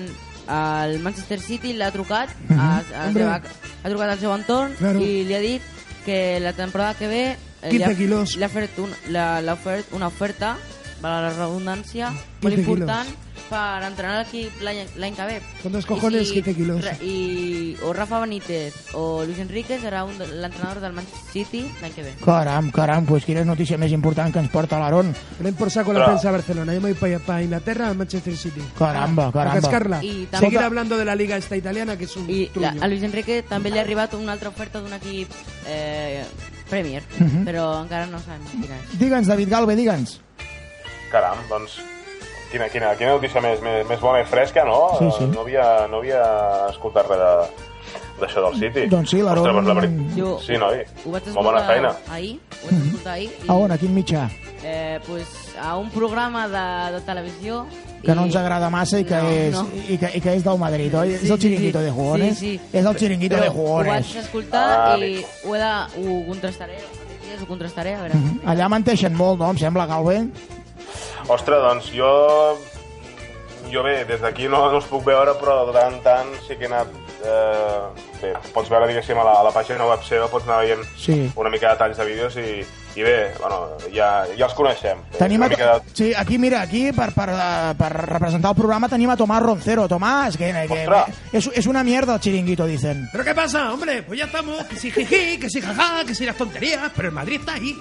el 0.49 0.99
Manchester 1.01 1.41
City, 1.41 1.73
l'ha 1.75 1.91
trucat, 1.93 2.31
Mhm. 2.49 2.59
ha, 2.61 2.83
ha, 2.95 3.07
Hombre. 3.09 3.25
ha, 3.25 3.35
ha 3.83 3.89
trucat 3.89 4.11
al 4.11 4.19
seu 4.19 4.33
entorn 4.35 4.75
Claro. 4.79 5.01
i 5.01 5.25
li 5.25 5.35
ha 5.35 5.41
dit 5.41 5.63
que 6.05 6.39
la 6.41 6.53
temporada 6.53 6.95
que 6.95 7.09
ve 7.09 7.25
eh, 7.63 7.71
15 7.71 7.77
li 7.79 7.83
ha, 7.83 7.97
quilos. 7.97 8.37
li 8.37 8.45
ha 8.45 8.49
fet 8.49 8.79
un, 8.79 8.91
la, 9.09 9.41
la 9.43 9.55
ofert, 9.55 9.93
una 9.93 10.07
oferta 10.07 10.57
per 11.01 11.11
a 11.11 11.21
la 11.23 11.31
redundància 11.31 12.11
15 12.41 12.43
molt 12.43 12.59
important 12.59 13.09
per 13.49 13.83
entrenar 13.87 14.19
l'equip 14.23 14.61
l'any 14.63 15.15
que 15.15 15.27
ve. 15.27 15.41
Con 15.63 15.73
dos 15.73 15.87
cojones, 15.87 16.29
I 16.31 16.43
15 16.43 16.55
quilos. 16.55 16.85
I 17.03 17.77
o 17.83 17.93
Rafa 17.93 18.21
Benítez 18.21 18.75
o 18.95 19.25
Luis 19.25 19.39
Enrique 19.39 19.79
serà 19.81 20.05
l'entrenador 20.07 20.81
del 20.81 20.93
Manchester 20.93 21.33
City 21.33 21.63
l'any 21.81 21.93
que 21.95 22.03
ve. 22.03 22.15
Caram, 22.25 22.71
caram, 22.71 23.07
pues 23.07 23.25
quina 23.25 23.45
notícia 23.45 23.79
més 23.79 23.93
important 23.93 24.33
que 24.33 24.41
ens 24.41 24.51
porta 24.51 24.79
l'Aaron. 24.79 25.15
Ven 25.41 25.55
por 25.55 25.71
saco 25.71 25.93
la 25.93 26.05
prensa 26.05 26.29
de 26.29 26.37
Barcelona. 26.39 26.75
Yo 26.75 26.81
me 26.81 26.93
voy 26.93 27.19
para 27.19 27.43
Inglaterra, 27.43 27.89
al 27.89 27.97
Manchester 27.97 28.37
City. 28.37 28.63
Caramba, 28.79 29.29
A 29.29 29.33
caramba. 29.33 29.61
cascarla. 29.61 30.03
Y 30.05 30.27
también- 30.27 30.51
Seguir 30.53 30.59
hablando 30.61 30.97
de 30.99 31.05
la 31.05 31.15
liga 31.15 31.37
esta 31.37 31.57
italiana, 31.57 31.97
que 31.97 32.05
es 32.05 32.17
un 32.17 32.29
I 32.31 32.51
la, 32.57 32.75
a 32.81 32.89
Luis 32.89 33.03
Enrique 33.03 33.43
també 33.43 33.71
li 33.71 33.79
ha 33.79 33.83
arribat 33.83 34.15
una 34.15 34.33
altra 34.33 34.49
oferta 34.49 34.81
d'un 34.81 34.93
equip 34.93 35.29
eh, 35.67 36.25
Premier, 36.69 37.03
Mhm. 37.19 37.45
però 37.45 37.83
encara 37.83 38.07
no 38.07 38.19
sabem 38.19 38.43
quina 38.61 38.75
és. 38.77 38.99
Digue'ns, 38.99 39.27
David 39.29 39.49
Galve, 39.49 39.77
digue'ns. 39.77 40.21
Caram, 41.13 41.39
doncs... 41.49 41.79
Quina, 42.51 42.69
quina, 42.71 42.95
quina 42.97 43.11
notícia 43.17 43.41
més, 43.43 43.61
més, 43.61 43.87
més 43.89 44.01
bona 44.01 44.21
i 44.23 44.25
fresca, 44.25 44.65
no? 44.65 44.91
Sí, 44.99 45.09
sí. 45.19 45.25
No 45.35 45.41
havia, 45.43 45.87
no 45.91 45.99
havia 45.99 46.21
escoltat 46.71 47.09
res 47.11 47.19
de- 47.19 47.65
d'això 48.21 48.43
del 48.47 48.55
City. 48.61 48.87
Doncs 48.89 49.11
sí, 49.11 49.19
l'Aaron- 49.21 49.47
Ostres, 49.51 49.67
la 49.67 49.75
veri- 49.75 50.15
Jo 50.17 50.39
Sí, 50.41 50.53
noi. 50.57 50.79
ho 51.05 51.11
vaig 51.11 51.27
Molt 51.35 51.45
bona 51.47 51.63
feina. 51.67 51.89
escoltar 51.91 52.15
ahir, 52.15 52.39
ho 52.63 52.67
vaig 52.71 52.87
escoltar 52.87 53.13
ahir, 53.15 53.31
i, 53.45 53.49
A 53.51 53.55
on, 53.55 53.73
a 53.73 53.79
quin 53.79 53.95
mitjà? 53.95 54.31
eh, 54.63 55.01
pues, 55.07 55.27
a 55.61 55.77
un 55.77 55.91
programa 55.91 56.49
de, 56.49 56.95
de 56.95 57.01
televisió 57.03 57.67
Que 58.03 58.15
no 58.15 58.25
ens 58.25 58.37
agrada 58.37 58.71
massa 58.71 59.01
i 59.01 59.05
que, 59.05 59.17
No, 59.17 59.29
és, 59.29 59.53
no. 59.53 59.67
I, 59.89 59.99
que, 59.99 60.11
i 60.17 60.21
que 60.21 60.35
és 60.37 60.45
del 60.45 60.59
Madrid, 60.59 60.95
oi? 60.95 61.15
és 61.15 61.29
el 61.31 61.39
xiringuito 61.41 61.81
de 61.81 61.91
jugones? 61.91 62.39
Sí, 62.39 62.57
sí. 62.59 62.61
És 62.79 62.85
el 62.87 62.97
xiringuito 62.97 63.35
Però 63.37 63.43
de 63.43 63.49
Ho 63.49 63.53
jugones. 63.53 63.93
vaig 64.15 64.17
escoltar 64.25 64.93
Ah, 64.93 64.99
i 64.99 65.25
ho, 65.45 65.55
he 65.55 65.59
de, 65.59 65.73
ho 65.99 66.27
contrastaré, 66.29 66.77
ho 67.43 67.47
contrastaré, 67.47 67.95
a 67.95 68.03
veure. 68.03 68.15
Mhm. 68.15 68.41
Allà 68.47 68.69
menteixen 68.69 69.15
molt, 69.15 69.41
no? 69.41 69.51
Em 69.51 69.59
sembla, 69.59 69.87
Galve? 69.87 70.29
Ostres, 71.29 71.63
doncs 71.63 71.93
jo... 71.95 72.11
Jo 73.67 73.83
bé, 73.83 74.05
des 74.07 74.21
d'aquí 74.23 74.47
no, 74.47 74.61
no 74.71 74.77
els 74.79 74.85
puc 74.87 75.03
veure, 75.03 75.33
però 75.41 75.65
de 75.67 75.73
tant 75.75 75.97
en 75.97 76.03
tant 76.05 76.29
sí 76.47 76.55
que 76.55 76.69
he 76.69 76.71
anat... 76.71 76.93
Eh, 77.27 77.81
bé, 78.21 78.29
pots 78.55 78.69
veure, 78.71 78.87
diguéssim, 78.87 79.19
a 79.19 79.25
la, 79.27 79.33
a 79.41 79.45
la 79.49 79.51
pàgina 79.51 79.89
web 79.89 80.05
seva, 80.07 80.29
pots 80.31 80.47
anar 80.47 80.61
veient 80.63 80.85
Sí. 81.03 81.17
una 81.35 81.51
mica 81.51 81.73
de 81.73 81.81
talls 81.81 81.99
de 81.99 82.05
vídeos 82.07 82.37
i, 82.39 82.61
i 82.95 83.03
bé, 83.03 83.33
bueno, 83.41 83.73
ja, 83.91 84.11
ja 84.39 84.47
els 84.47 84.55
coneixem. 84.55 85.01
Tenim 85.19 85.43
una 85.43 85.49
a, 85.51 85.81
de... 85.81 85.91
sí, 85.99 86.13
aquí, 86.15 86.39
mira, 86.39 86.61
aquí 86.63 86.93
per, 86.95 87.09
per, 87.17 87.27
eh, 87.35 87.75
per 87.81 87.91
representar 87.97 88.53
el 88.55 88.61
programa 88.61 88.89
tenim 88.93 89.11
a 89.11 89.17
Tomás 89.19 89.43
Roncero. 89.43 89.89
Tomás, 89.89 90.37
que, 90.37 90.53
que 90.69 90.87
es, 91.37 91.51
es 91.53 91.67
una 91.67 91.83
mierda 91.83 92.15
el 92.15 92.21
chiringuito, 92.21 92.67
dicen. 92.67 93.09
¿Pero 93.11 93.25
qué 93.25 93.35
pasa, 93.35 93.73
hombre? 93.73 94.05
Pues 94.05 94.21
ya 94.21 94.27
estamos. 94.27 94.63
Que 94.67 94.77
si 94.77 94.93
jiji, 94.93 95.41
que 95.41 95.51
si 95.51 95.61
jaja, 95.61 96.05
que 96.07 96.15
si 96.15 96.25
las 96.25 96.37
tonterías. 96.37 96.93
Pero 96.95 97.09
el 97.09 97.15
Madrid 97.15 97.41
está 97.41 97.55
ahí. 97.55 97.75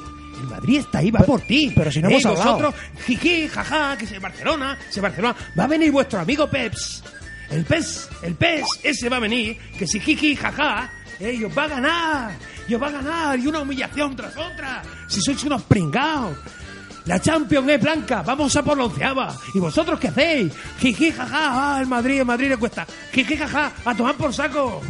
El 0.46 0.52
Madrid 0.52 0.78
está 0.80 1.00
ahí, 1.00 1.12
va 1.12 1.20
por 1.22 1.42
ti. 1.42 1.72
pero 1.76 1.92
si 1.92 2.02
no 2.02 2.10
Eh, 2.10 2.14
hemos 2.14 2.26
hablado. 2.26 2.58
vosotros, 2.58 2.76
jiji, 3.06 3.48
jaja, 3.48 3.98
que 3.98 4.06
si 4.08 4.18
Barcelona, 4.20 4.78
si 4.90 5.00
Barcelona. 5.00 5.36
Va 5.58 5.64
a 5.64 5.68
venir 5.68 5.92
vuestro 5.92 6.20
amigo 6.20 6.48
Peps. 6.50 7.04
El 7.50 7.64
Pes, 7.66 8.10
el 8.24 8.36
Pes, 8.36 8.64
ese 8.84 9.10
va 9.10 9.18
a 9.18 9.20
venir. 9.20 9.58
Que 9.78 9.86
si 9.88 10.00
jiji, 10.00 10.36
jaja, 10.36 10.90
eh, 11.20 11.34
y 11.34 11.44
os 11.44 11.56
va 11.58 11.64
a 11.64 11.68
ganar. 11.68 12.32
Y 12.68 12.74
os 12.76 12.82
va 12.82 12.88
a 12.88 12.92
ganar. 12.92 13.40
Y 13.40 13.48
una 13.48 13.60
humillación 13.62 14.16
tras 14.16 14.36
otra. 14.38 14.82
Si 15.08 15.22
sois 15.22 15.44
unos 15.44 15.62
pringados. 15.64 16.38
La 17.06 17.20
Champions 17.22 17.70
es 17.70 17.80
blanca, 17.82 18.24
vamos 18.24 18.56
a 18.56 18.64
por 18.64 18.76
la 18.76 18.86
onceava. 18.86 19.36
¿Y 19.54 19.60
vosotros 19.60 20.00
qué 20.00 20.08
hacéis? 20.08 20.52
Jiji, 20.80 21.12
jaja, 21.12 21.76
ah, 21.76 21.78
el 21.80 21.86
Madrid, 21.88 22.20
el 22.22 22.26
Madrid 22.26 22.50
le 22.50 22.58
cuesta. 22.58 22.86
Jiji, 23.14 23.38
jaja, 23.38 23.72
a 23.86 23.94
tomar 23.94 24.16
por 24.16 24.34
saco. 24.34 24.82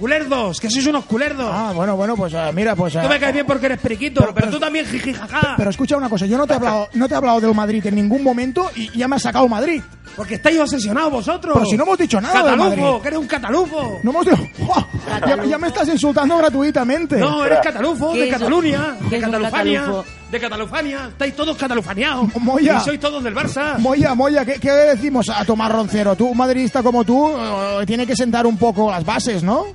Culerdos, 0.00 0.58
que 0.58 0.70
sois 0.70 0.86
unos 0.86 1.04
culerdos. 1.04 1.50
Ah, 1.52 1.72
bueno, 1.74 1.94
bueno, 1.94 2.16
pues 2.16 2.32
eh, 2.32 2.50
mira, 2.54 2.74
pues... 2.74 2.94
eh, 2.96 3.00
Tú 3.02 3.08
me 3.10 3.20
caes 3.20 3.34
bien 3.34 3.44
porque 3.44 3.66
eres 3.66 3.78
periquito, 3.78 4.22
pero, 4.22 4.34
pero- 4.34 4.50
tú 4.50 4.58
también, 4.58 4.86
jiji, 4.86 5.12
jaja. 5.12 5.54
Pero 5.58 5.68
escucha 5.68 5.94
una 5.98 6.08
cosa, 6.08 6.24
yo 6.24 6.38
no 6.38 6.46
te 6.46 6.54
he 6.54 6.56
hablado, 6.56 6.88
no 6.94 7.06
te 7.06 7.12
he 7.12 7.16
hablado 7.18 7.38
del 7.42 7.54
Madrid 7.54 7.84
en 7.86 7.96
ningún 7.96 8.22
momento 8.24 8.70
y 8.74 8.88
ya 8.98 9.06
me 9.08 9.16
has 9.16 9.22
sacado 9.22 9.46
Madrid. 9.46 9.82
Porque 10.16 10.34
estáis 10.34 10.58
obsesionados 10.58 11.12
vosotros. 11.12 11.54
Pero 11.54 11.66
si 11.66 11.76
no 11.76 11.84
hemos 11.84 11.98
dicho 11.98 12.20
nada 12.20 12.42
Catalufo, 12.42 13.02
que 13.02 13.08
eres 13.08 13.20
un 13.20 13.26
catalufo. 13.26 14.00
No 14.02 14.10
hemos 14.10 14.26
dicho... 14.26 14.38
¡Oh! 14.68 14.86
ya, 15.26 15.44
ya 15.44 15.58
me 15.58 15.68
estás 15.68 15.88
insultando 15.88 16.36
gratuitamente. 16.38 17.16
No, 17.16 17.44
eres 17.44 17.60
catalufo, 17.62 18.12
¿Qué 18.12 18.22
de 18.22 18.28
Cataluña, 18.30 18.96
de 19.08 19.20
Catalufania, 19.20 19.86
de 20.30 20.40
Catalufania. 20.40 21.06
Estáis 21.08 21.34
todos 21.34 21.56
catalufaneados. 21.56 22.34
Moya. 22.36 22.78
Y 22.80 22.84
sois 22.84 23.00
todos 23.00 23.22
del 23.22 23.34
Barça. 23.34 23.78
Moya, 23.78 24.14
Moya, 24.14 24.44
¿qué, 24.44 24.54
qué 24.60 24.70
decimos 24.70 25.28
a 25.28 25.44
Tomás 25.44 25.72
Roncero? 25.72 26.16
Tú, 26.16 26.28
un 26.28 26.36
madridista 26.36 26.82
como 26.82 27.04
tú, 27.04 27.32
eh, 27.36 27.84
tiene 27.86 28.06
que 28.06 28.16
sentar 28.16 28.46
un 28.46 28.56
poco 28.56 28.90
las 28.90 29.04
bases, 29.04 29.42
¿no? 29.42 29.66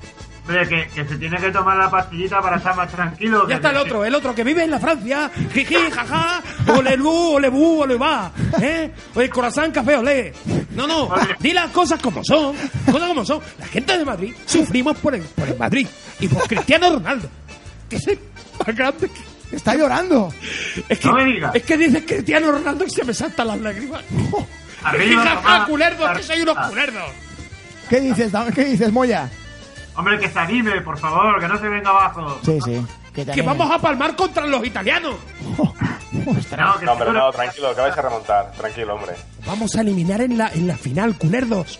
Hombre, 0.47 0.67
que, 0.67 0.87
que 0.93 1.05
se 1.07 1.17
tiene 1.17 1.37
que 1.37 1.49
tomar 1.51 1.75
la 1.75 1.89
pastillita 1.89 2.39
para 2.39 2.57
estar 2.57 2.75
más 2.75 2.91
tranquilo. 2.91 3.47
Ya 3.49 3.55
está 3.55 3.71
el 3.71 3.77
otro, 3.77 4.05
el 4.05 4.13
otro 4.13 4.35
que 4.35 4.43
vive 4.43 4.63
en 4.63 4.69
la 4.69 4.79
Francia. 4.79 5.31
Jiji, 5.53 5.75
jaja, 5.91 6.41
ole 6.67 6.95
lu, 6.97 7.09
ole 7.35 7.49
bu, 7.49 7.81
ole 7.81 7.95
va. 7.97 8.31
¿Eh? 8.61 8.91
O 9.15 9.21
el 9.21 9.29
corazón 9.31 9.71
café, 9.71 9.95
ole. 9.95 10.33
No, 10.75 10.85
no, 10.85 11.09
di 11.39 11.51
las 11.51 11.71
cosas 11.71 11.99
como 11.99 12.23
son. 12.23 12.55
Cosas 12.85 13.07
como 13.07 13.25
son. 13.25 13.39
La 13.57 13.65
gente 13.65 13.97
de 13.97 14.05
Madrid 14.05 14.35
sufrimos 14.45 14.95
por 14.97 15.15
el, 15.15 15.23
por 15.23 15.47
el 15.47 15.57
Madrid 15.57 15.87
y 16.19 16.27
por 16.27 16.47
Cristiano 16.47 16.91
Ronaldo. 16.91 17.27
Que 17.89 17.95
es 17.95 18.07
el 18.07 18.19
más 18.59 18.75
grande 18.75 19.09
que. 19.09 19.55
Está 19.55 19.75
llorando. 19.75 20.31
Es 20.89 20.99
que, 20.99 21.07
No 21.07 21.15
me 21.15 21.25
digas. 21.25 21.55
es 21.55 21.63
que 21.63 21.77
dices 21.77 22.03
Cristiano 22.05 22.51
Ronaldo 22.51 22.83
y 22.85 22.89
se 22.89 23.03
me 23.03 23.13
saltan 23.13 23.47
las 23.47 23.61
lágrimas. 23.61 24.01
Jiji, 24.09 24.45
Arriba, 24.83 25.23
jaja, 25.23 25.65
culerdos, 25.65 26.17
que 26.17 26.23
soy 26.23 26.41
unos 26.41 26.67
culerdos. 26.67 27.09
¿Qué 27.89 27.99
dices, 28.01 28.31
¿Qué 28.53 28.65
dices, 28.65 28.91
Moya? 28.91 29.29
Hombre, 29.97 30.19
que 30.19 30.29
se 30.29 30.39
anime, 30.39 30.81
por 30.81 30.97
favor, 30.97 31.39
que 31.39 31.47
no 31.47 31.57
se 31.59 31.67
venga 31.69 31.89
abajo. 31.89 32.37
Sí, 32.43 32.59
sí. 32.63 32.85
Que, 33.13 33.25
Que 33.25 33.41
vamos 33.41 33.71
a 33.71 33.79
palmar 33.79 34.15
contra 34.15 34.45
los 34.45 34.65
italianos. 34.65 35.15
No, 36.15 36.79
que 36.79 36.85
No, 36.85 37.11
no, 37.13 37.31
tranquilo, 37.31 37.75
que 37.75 37.81
vais 37.81 37.97
a 37.97 38.01
remontar. 38.01 38.51
Tranquilo, 38.53 38.95
hombre. 38.95 39.13
Vamos 39.45 39.75
a 39.75 39.81
eliminar 39.81 40.21
en 40.21 40.37
la, 40.37 40.47
en 40.53 40.65
la 40.67 40.77
final, 40.77 41.15
culerdos. 41.17 41.79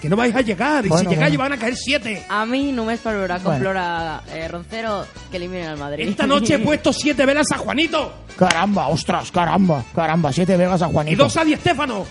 que 0.00 0.08
no 0.08 0.16
vais 0.16 0.34
a 0.34 0.40
llegar. 0.42 0.84
Y 0.86 0.88
Bueno, 0.88 1.08
si 1.10 1.14
llegáis 1.16 1.36
bueno. 1.36 1.50
van 1.50 1.58
a 1.58 1.60
caer 1.60 1.76
siete. 1.76 2.24
A 2.28 2.44
mi 2.46 2.72
només 2.72 3.00
per 3.00 3.14
veure 3.16 3.34
com 3.40 3.52
Bueno. 3.52 3.60
plora 3.64 4.22
eh, 4.32 4.48
Roncero 4.48 5.06
que 5.30 5.36
eliminen 5.36 5.70
el 5.70 5.76
Madrid. 5.76 6.08
Esta 6.08 6.26
noche 6.26 6.54
he 6.54 6.58
puesto 6.64 6.92
siete 6.92 7.26
velas 7.26 7.46
a 7.52 7.58
Juanito 7.58 8.12
Caramba, 8.38 8.88
ostras, 8.88 9.30
caramba, 9.30 9.84
caramba, 9.94 10.32
siete 10.32 10.56
vegas 10.56 10.80
a 10.82 10.88
y 10.88 10.92
Juanito. 10.92 11.24
dos 11.24 11.36
a 11.36 11.44
Di 11.44 11.54
Stéfano. 11.56 12.06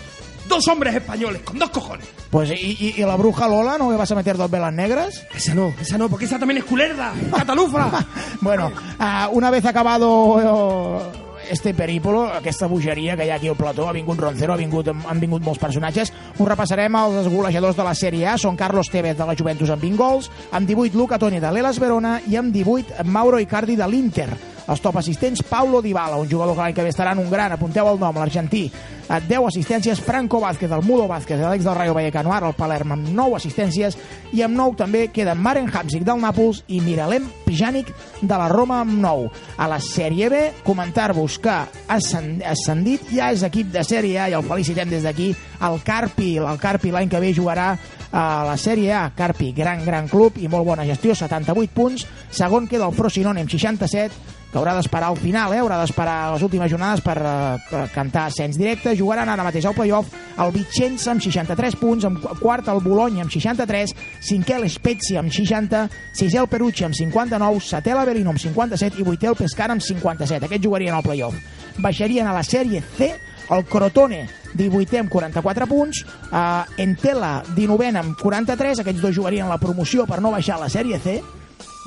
Dos 0.49 0.67
hombres 0.67 0.95
españoles 0.95 1.43
con 1.43 1.59
dos 1.59 1.69
cojones. 1.69 2.07
Pues, 2.31 2.49
¿y, 2.49 2.75
y, 2.79 2.95
y 2.97 3.01
la 3.05 3.15
bruja 3.15 3.47
Lola 3.47 3.77
no 3.77 3.91
le 3.91 3.97
vas 3.97 4.11
a 4.11 4.15
meter 4.15 4.35
dos 4.35 4.49
velas 4.49 4.73
negras? 4.73 5.23
Esa 5.33 5.53
no, 5.53 5.71
esa 5.79 5.97
no, 5.97 6.09
porque 6.09 6.25
esa 6.25 6.39
también 6.39 6.57
es 6.57 6.63
culerda, 6.65 7.13
catalufra. 7.35 7.89
Bueno, 8.41 8.71
ah, 8.99 9.29
una 9.31 9.51
vez 9.51 9.65
acabado 9.65 11.11
eh, 11.11 11.29
este 11.51 11.73
perípolo, 11.73 12.31
aquesta 12.33 12.67
bogeria 12.67 13.15
que 13.17 13.25
hi 13.25 13.29
ha 13.29 13.35
aquí 13.35 13.47
al 13.47 13.55
plató, 13.55 13.87
ha 13.89 13.93
vingut 13.93 14.19
Roncero, 14.19 14.53
ha 14.53 14.57
vingut, 14.57 14.87
han 14.89 15.19
vingut 15.19 15.43
molts 15.43 15.61
personatges, 15.61 16.11
us 16.37 16.47
repassarem 16.47 16.95
els 16.95 17.27
golejadors 17.29 17.77
de 17.77 17.85
la 17.85 17.95
Sèrie 17.97 18.27
A, 18.29 18.37
són 18.37 18.57
Carlos 18.57 18.89
Tevez 18.89 19.17
de 19.17 19.27
la 19.27 19.35
Juventus 19.37 19.69
amb 19.73 19.83
20 19.83 19.97
gols, 19.99 20.31
amb 20.51 20.69
18 20.69 20.97
Luca 20.97 21.19
Toni 21.21 21.41
de 21.41 21.51
l'Elas 21.51 21.81
Verona 21.81 22.19
i 22.27 22.37
amb 22.39 22.53
18 22.55 23.03
Mauro 23.05 23.41
Icardi 23.43 23.77
de 23.77 23.87
l'Inter. 23.89 24.29
Els 24.69 24.81
top 24.81 24.99
assistents, 25.01 25.41
Paulo 25.49 25.81
Dybala, 25.81 26.19
un 26.21 26.29
jugador 26.29 26.53
que 26.53 26.61
l'any 26.61 26.75
que 26.77 26.83
ve 26.85 26.93
estarà 26.93 27.15
en 27.15 27.23
un 27.23 27.29
gran, 27.31 27.55
apunteu 27.55 27.87
el 27.89 27.97
nom, 27.99 28.15
l'argentí. 28.21 28.67
A 29.09 29.17
10 29.19 29.47
assistències, 29.49 29.97
Franco 30.05 30.39
Vázquez, 30.39 30.69
el 30.69 30.83
Mudo 30.85 31.07
Vázquez, 31.09 31.39
l'ex 31.41 31.65
del 31.65 31.73
Rayo 31.73 31.95
Vallecano, 31.97 32.29
ara 32.29 32.47
el 32.47 32.53
Palerm, 32.53 32.93
amb 32.93 33.09
9 33.09 33.39
assistències, 33.39 33.97
i 34.37 34.43
amb 34.45 34.53
9 34.53 34.77
també 34.77 35.07
queden 35.09 35.41
Maren 35.41 35.71
Hamsik 35.73 36.05
del 36.05 36.21
Nàpols 36.21 36.61
i 36.69 36.83
Miralem 36.85 37.25
Pjanic 37.47 37.89
de 38.21 38.37
la 38.37 38.47
Roma 38.53 38.83
amb 38.83 38.93
9. 39.01 39.31
A 39.57 39.67
la 39.71 39.79
Sèrie 39.81 40.29
B, 40.29 40.43
comentar-vos 40.63 41.39
que 41.41 41.57
ascendit 41.89 43.09
ja 43.09 43.33
és 43.33 43.41
equip 43.49 43.73
de 43.73 43.81
Sèrie 43.81 44.21
A 44.21 44.29
i 44.29 44.37
el 44.37 44.45
felicitem 44.45 44.93
des 44.93 45.09
d'aquí, 45.09 45.31
el 45.65 45.81
Carpi. 45.81 46.35
El 46.37 46.61
Carpi 46.61 46.93
l'any 46.93 47.09
que 47.09 47.19
ve 47.23 47.33
jugarà 47.33 47.71
a 48.11 48.25
la 48.45 48.57
Sèrie 48.57 48.93
A. 48.93 49.07
Carpi, 49.17 49.51
gran, 49.57 49.81
gran 49.85 50.07
club 50.07 50.37
i 50.37 50.47
molt 50.47 50.69
bona 50.69 50.85
gestió, 50.85 51.17
78 51.17 51.73
punts. 51.73 52.05
Segon 52.29 52.69
queda 52.69 52.85
el 52.85 52.93
Frosinone 52.93 53.41
amb 53.41 53.49
67, 53.49 54.37
que 54.51 54.57
haurà 54.57 54.73
d'esperar 54.73 55.11
al 55.11 55.17
final, 55.17 55.53
eh? 55.53 55.59
haurà 55.61 55.77
d'esperar 55.77 56.33
les 56.33 56.43
últimes 56.45 56.71
jornades 56.71 57.03
per, 57.05 57.17
eh, 57.21 57.57
per 57.69 57.83
cantar 57.93 58.25
ascens 58.27 58.57
directe. 58.57 58.95
Jugaran 58.97 59.29
ara 59.29 59.45
mateix 59.45 59.65
al 59.69 59.75
playoff 59.77 60.09
el 60.41 60.51
Vicenza 60.55 61.11
amb 61.11 61.21
63 61.21 61.75
punts, 61.77 62.05
amb 62.05 62.17
qu- 62.23 62.39
quart 62.39 62.67
el 62.73 62.81
Bologna 62.81 63.21
amb 63.21 63.31
63, 63.31 63.93
cinquè 64.25 64.57
l'Spezia 64.59 65.19
amb 65.21 65.31
60, 65.31 65.83
sisè 66.17 66.39
el 66.41 66.47
Perucci 66.49 66.87
amb 66.87 66.97
59, 66.97 67.59
setè 67.61 67.93
l'Avelino 67.93 68.33
amb 68.33 68.41
57 68.41 68.99
i 68.99 69.05
vuitè 69.05 69.29
el 69.29 69.37
Pescara 69.37 69.73
amb 69.77 69.85
57. 69.85 70.45
Aquests 70.45 70.65
jugarien 70.65 70.95
al 70.95 71.03
playoff. 71.03 71.35
Baixarien 71.77 72.27
a 72.27 72.33
la 72.33 72.43
sèrie 72.43 72.81
C 72.97 73.13
el 73.49 73.65
Crotone 73.65 74.27
18è 74.55 74.99
amb 74.99 75.09
44 75.09 75.67
punts, 75.69 76.01
eh, 76.31 76.81
Entela 76.81 77.43
19è 77.53 77.93
amb 78.01 78.17
43, 78.17 78.79
aquests 78.81 79.01
dos 79.01 79.15
jugarien 79.15 79.47
la 79.49 79.59
promoció 79.61 80.07
per 80.09 80.21
no 80.21 80.31
baixar 80.31 80.57
a 80.57 80.65
la 80.65 80.69
sèrie 80.69 80.97
C, 80.99 81.19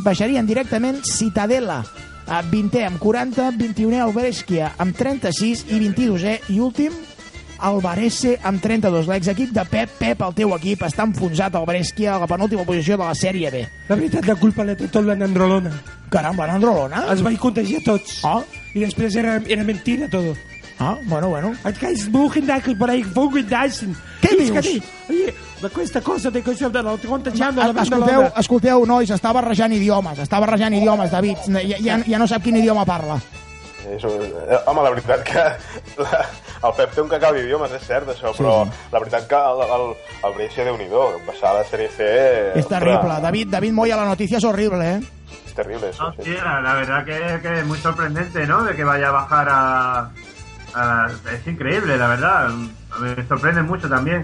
baixarien 0.04 0.46
directament 0.46 1.02
Citadela 1.02 1.82
a 1.82 2.11
20è 2.40 2.86
amb 2.86 2.96
40, 3.02 3.50
21è 3.58 3.98
el 4.06 4.12
Brescia 4.16 4.72
amb 4.80 4.96
36 4.96 5.64
i 5.74 5.80
22è 5.82 6.38
i 6.54 6.58
últim 6.58 6.94
el 7.62 7.80
Varese 7.80 8.38
amb 8.42 8.60
32. 8.60 9.06
L'exequip 9.06 9.52
de 9.54 9.64
Pep, 9.68 9.90
Pep, 9.98 10.22
el 10.26 10.34
teu 10.34 10.54
equip, 10.56 10.82
està 10.86 11.06
enfonsat 11.06 11.54
al 11.58 11.66
Brescia 11.68 12.16
a 12.16 12.22
la 12.22 12.28
penúltima 12.30 12.64
posició 12.68 12.96
de 12.96 13.04
la 13.04 13.14
sèrie 13.18 13.52
B. 13.52 13.62
La 13.90 13.98
veritat, 13.98 14.26
la 14.26 14.36
culpa 14.40 14.66
la 14.66 14.74
té 14.78 14.88
tot 14.90 15.06
la 15.06 15.16
Nandrolona. 15.18 15.74
Caramba, 16.12 16.48
Nandrolona? 16.50 17.04
Els 17.12 17.22
vaig 17.24 17.38
contagiar 17.42 17.82
tots. 17.86 18.20
Ah. 18.24 18.40
I 18.72 18.86
després 18.86 19.16
era, 19.20 19.36
era 19.46 19.64
mentira 19.68 20.08
todo. 20.10 20.34
Ah, 20.82 20.98
bueno, 21.04 21.28
bueno. 21.28 21.52
Guys 21.80 22.10
Buchendakel 22.10 22.76
por 22.76 22.90
ahí, 22.90 23.04
Buchendakel. 23.04 23.94
Què 24.22 24.34
dius? 24.38 24.82
Ma 25.62 25.68
questa 25.70 26.00
cosa 26.00 26.30
de 26.30 26.42
que 26.42 26.54
de 26.54 26.82
la 26.82 26.96
contagiando 26.96 27.62
la 27.62 27.82
Escolteu, 27.82 28.22
escolteu, 28.36 28.86
nois, 28.86 29.10
està 29.14 29.30
barrejant 29.32 29.70
idiomes, 29.72 30.18
està 30.18 30.40
barrejant 30.42 30.74
idiomes, 30.74 31.10
David. 31.12 31.38
Ja, 31.46 31.78
ja, 31.78 31.98
ja 32.02 32.18
no 32.18 32.26
sap 32.26 32.42
quin 32.42 32.56
idioma 32.58 32.84
parla. 32.84 33.20
És, 33.86 34.02
eh, 34.02 34.58
home, 34.66 34.82
la 34.82 34.90
veritat 34.90 35.22
que 35.26 35.44
la, 36.02 36.18
el 36.66 36.74
Pep 36.78 36.92
té 36.94 37.00
un 37.02 37.08
cacau 37.10 37.34
d'idiomes, 37.34 37.72
és 37.78 37.86
cert 37.86 38.10
això, 38.10 38.32
Sí, 38.34 38.42
però 38.42 38.64
sí. 38.66 38.82
la 38.92 39.00
veritat 39.04 39.26
que 39.30 39.38
el, 39.52 39.62
el, 39.76 39.86
el 40.26 40.34
Brescia, 40.36 40.66
déu-n'hi-do, 40.66 41.04
baixar 41.26 41.50
a 41.50 41.56
la 41.60 41.64
sèrie 41.70 41.90
C... 41.94 42.10
És 42.58 42.66
terrible. 42.70 43.20
David, 43.22 43.50
David 43.54 43.72
Moya, 43.78 43.96
la 43.98 44.06
noticia 44.10 44.38
es 44.38 44.44
horrible, 44.44 44.82
¿eh? 44.96 45.00
És 45.46 45.54
terrible, 45.54 45.92
sí, 45.92 45.98
No, 46.00 46.10
sí. 46.14 46.22
sí, 46.30 46.36
la, 46.42 46.60
la 46.60 46.74
verdad 46.74 47.04
que, 47.04 47.18
que 47.42 47.58
es 47.60 47.66
muy 47.66 47.78
sorprendente, 47.78 48.46
¿no? 48.46 48.62
De 48.64 48.74
que 48.74 48.84
vaya 48.84 49.08
a 49.08 49.12
bajar 49.12 49.48
a, 49.50 50.10
a- 50.74 51.08
Es 51.34 51.46
increíble, 51.46 51.96
la 51.96 52.08
verdad. 52.08 52.48
Me 53.00 53.26
sorprende 53.28 53.62
mucho 53.62 53.88
también. 53.88 54.22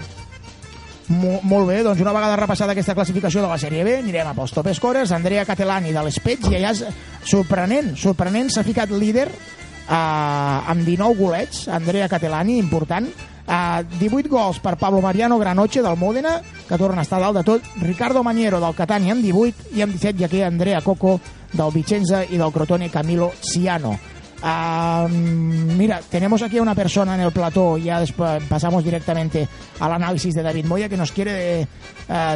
Mo 1.09 1.41
molt 1.43 1.67
bé, 1.71 1.83
doncs 1.83 2.03
una 2.05 2.13
vegada 2.13 2.37
repassada 2.37 2.73
aquesta 2.75 2.95
classificació 2.95 3.41
de 3.41 3.49
la 3.49 3.57
Sèrie 3.57 3.83
B, 3.83 3.95
anirem 4.03 4.29
a 4.29 4.35
pels 4.37 4.53
top 4.53 4.69
scorers. 4.77 5.13
Andrea 5.17 5.47
Catelani 5.49 5.91
de 5.95 6.03
l'Spezia, 6.05 6.59
ja 6.61 6.71
és 6.75 6.83
sorprenent, 7.25 7.95
sorprenent, 7.97 8.51
s'ha 8.53 8.63
ficat 8.67 8.91
líder 8.93 9.25
eh, 9.31 9.95
amb 9.95 10.85
19 10.85 11.17
golets, 11.17 11.63
Andrea 11.73 12.11
Catelani, 12.13 12.59
important. 12.61 13.09
Eh, 13.49 13.85
18 13.99 14.29
gols 14.29 14.59
per 14.61 14.77
Pablo 14.77 15.01
Mariano 15.01 15.39
Granoche 15.39 15.81
del 15.81 15.97
Módena, 15.97 16.43
que 16.69 16.77
torna 16.77 17.01
a 17.01 17.07
estar 17.09 17.23
dalt 17.25 17.39
de 17.39 17.45
tot. 17.45 17.63
Ricardo 17.81 18.23
Maniero 18.23 18.61
del 18.61 18.75
Catania 18.77 19.15
amb 19.17 19.25
18 19.25 19.73
i 19.79 19.81
amb 19.81 19.95
17 19.97 20.21
ja 20.21 20.29
que 20.29 20.45
Andrea 20.45 20.83
Coco 20.85 21.19
del 21.55 21.73
Vicenza 21.73 22.21
i 22.29 22.37
del 22.37 22.53
Crotone 22.53 22.91
Camilo 22.91 23.33
Ciano. 23.41 23.97
Mira, 24.41 26.01
tenemos 26.09 26.43
aquí 26.43 26.59
a 26.59 26.63
una 26.63 26.75
persona 26.75 27.15
en 27.15 27.23
el 27.23 27.33
plató, 27.33 27.77
ya 27.77 28.01
después 28.01 28.43
pasamos 28.45 28.85
directamente 28.85 29.49
al 29.81 29.93
análisis 29.93 30.35
de 30.35 30.43
David 30.43 30.67
Moya, 30.67 30.89
que 30.89 30.97
nos 30.97 31.13
quiere 31.13 31.63
eh, 31.63 31.67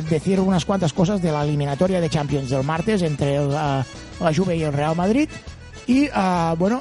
decir 0.09 0.41
unas 0.41 0.65
cuantas 0.65 0.93
cosas 0.93 1.23
de 1.23 1.31
la 1.31 1.45
eliminatoria 1.45 2.01
de 2.01 2.11
Champions 2.11 2.51
del 2.51 2.65
martes 2.65 3.03
entre 3.03 3.37
el, 3.37 3.51
eh, 3.51 3.85
la 4.21 4.35
Juve 4.35 4.57
y 4.57 4.63
el 4.63 4.73
Real 4.73 4.97
Madrid. 4.97 5.29
Y, 5.87 6.09
ah, 6.13 6.55
bueno, 6.59 6.81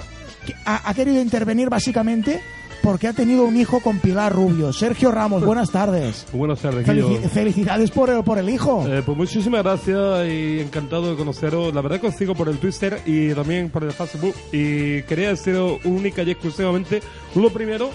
ha, 0.66 0.90
ha 0.90 0.94
querido 0.94 1.22
intervenir 1.22 1.70
básicamente 1.70 2.42
porque 2.82 3.08
ha 3.08 3.14
tenido 3.14 3.46
un 3.46 3.56
hijo 3.58 3.80
con 3.80 4.00
Pilar 4.00 4.34
Rubio. 4.34 4.74
Sergio 4.74 5.12
Ramos, 5.12 5.44
buenas 5.46 5.72
tardes. 5.72 6.26
Buenas 6.34 6.60
tardes, 6.60 6.88
Felici- 6.88 7.20
felicidades 7.30 7.92
por 7.92 8.10
el, 8.10 8.24
por 8.24 8.38
el 8.38 8.50
hijo. 8.50 8.86
Eh, 8.88 9.02
pues 9.06 9.18
muchísimas 9.18 9.64
gracias 9.64 10.28
y 10.28 10.60
encantado 10.60 11.12
de 11.12 11.16
conoceros. 11.18 11.74
La 11.74 11.82
verdad 11.82 12.00
que 12.02 12.08
os 12.08 12.16
sigo 12.16 12.34
por 12.36 12.50
el 12.50 12.58
Twitter 12.58 13.00
y 13.06 13.34
también 13.34 13.70
por 13.70 13.84
el 13.84 13.92
Facebook. 13.92 14.36
Y 14.52 15.04
quería 15.04 15.30
deciros 15.30 15.80
única 15.86 16.24
y 16.24 16.32
exclusivamente 16.32 17.02
lo 17.36 17.50
primero 17.52 17.90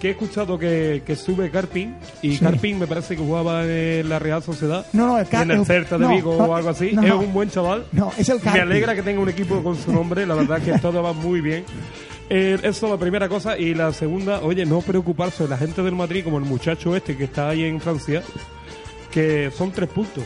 que 0.00 0.08
he 0.08 0.10
escuchado 0.12 0.56
que, 0.58 1.02
que 1.04 1.16
sube 1.16 1.50
Carpin 1.50 1.96
y 2.22 2.36
Sí. 2.36 2.38
Carpin 2.38 2.78
me 2.78 2.86
parece 2.86 3.16
que 3.16 3.22
jugaba 3.22 3.64
en 3.64 4.08
la 4.08 4.20
Real 4.20 4.40
Sociedad 4.44 4.86
No, 4.92 5.08
no, 5.08 5.18
el 5.18 5.26
Car- 5.26 5.42
en 5.42 5.50
el 5.58 5.66
Celta 5.66 5.98
de 5.98 6.04
no, 6.04 6.10
Vigo 6.14 6.36
no, 6.38 6.44
o 6.44 6.54
algo 6.54 6.68
así 6.68 6.92
no, 6.92 7.02
es 7.02 7.12
un 7.12 7.32
buen 7.32 7.50
chaval 7.50 7.84
No, 7.90 8.12
es 8.16 8.28
el 8.28 8.36
me 8.36 8.42
Carpi. 8.42 8.60
alegra 8.60 8.94
que 8.94 9.02
tenga 9.02 9.20
un 9.20 9.28
equipo 9.28 9.60
con 9.60 9.74
su 9.76 9.92
nombre 9.92 10.24
la 10.24 10.36
verdad 10.36 10.62
que 10.62 10.78
todo 10.78 11.02
va 11.02 11.12
muy 11.12 11.40
bien 11.40 11.64
Eh, 12.30 12.58
eso 12.62 12.86
es 12.86 12.92
la 12.92 12.98
primera 12.98 13.28
cosa 13.28 13.56
y 13.56 13.72
la 13.74 13.92
segunda 13.92 14.40
oye 14.42 14.66
no 14.66 14.80
preocuparse 14.82 15.44
de 15.44 15.48
la 15.48 15.56
gente 15.56 15.82
del 15.82 15.94
Madrid 15.94 16.22
como 16.24 16.36
el 16.38 16.44
muchacho 16.44 16.94
este 16.94 17.16
que 17.16 17.24
está 17.24 17.48
ahí 17.48 17.64
en 17.64 17.80
Francia 17.80 18.22
que 19.10 19.50
son 19.56 19.70
tres 19.72 19.88
puntos. 19.88 20.24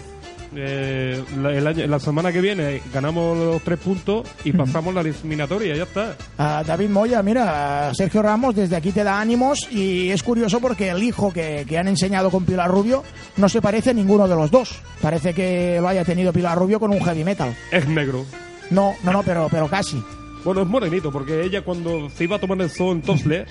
Eh, 0.54 1.22
la, 1.40 1.50
el 1.50 1.66
año- 1.66 1.86
la 1.86 1.98
semana 1.98 2.30
que 2.30 2.42
viene 2.42 2.82
ganamos 2.92 3.38
los 3.38 3.62
tres 3.62 3.78
puntos 3.78 4.28
y 4.44 4.52
pasamos 4.52 4.92
la 4.92 5.00
eliminatoria, 5.00 5.74
ya 5.74 5.84
está. 5.84 6.14
Ah, 6.36 6.62
David 6.66 6.90
Moya, 6.90 7.22
mira, 7.22 7.90
Sergio 7.94 8.20
Ramos 8.20 8.54
desde 8.54 8.76
aquí 8.76 8.92
te 8.92 9.02
da 9.02 9.18
ánimos 9.18 9.66
y 9.70 10.10
es 10.10 10.22
curioso 10.22 10.60
porque 10.60 10.90
el 10.90 11.02
hijo 11.02 11.32
que, 11.32 11.64
que 11.66 11.78
han 11.78 11.88
enseñado 11.88 12.30
con 12.30 12.44
Pilar 12.44 12.70
Rubio 12.70 13.02
no 13.38 13.48
se 13.48 13.62
parece 13.62 13.90
a 13.90 13.94
ninguno 13.94 14.28
de 14.28 14.34
los 14.36 14.50
dos. 14.50 14.78
Parece 15.00 15.32
que 15.32 15.78
lo 15.80 15.88
haya 15.88 16.04
tenido 16.04 16.34
Pilar 16.34 16.58
Rubio 16.58 16.78
con 16.78 16.90
un 16.90 17.00
heavy 17.02 17.24
metal. 17.24 17.56
Es 17.70 17.88
negro. 17.88 18.26
No, 18.70 18.94
no, 19.04 19.12
no, 19.12 19.22
pero, 19.22 19.48
pero 19.50 19.68
casi. 19.68 20.02
Bueno, 20.44 20.62
es 20.62 20.68
morenito, 20.68 21.10
porque 21.12 21.42
ella 21.44 21.62
cuando 21.62 22.10
se 22.10 22.24
iba 22.24 22.36
a 22.36 22.40
tomar 22.40 22.60
el 22.60 22.70
sol 22.70 22.96
en 22.96 23.02
Tosle, 23.02 23.46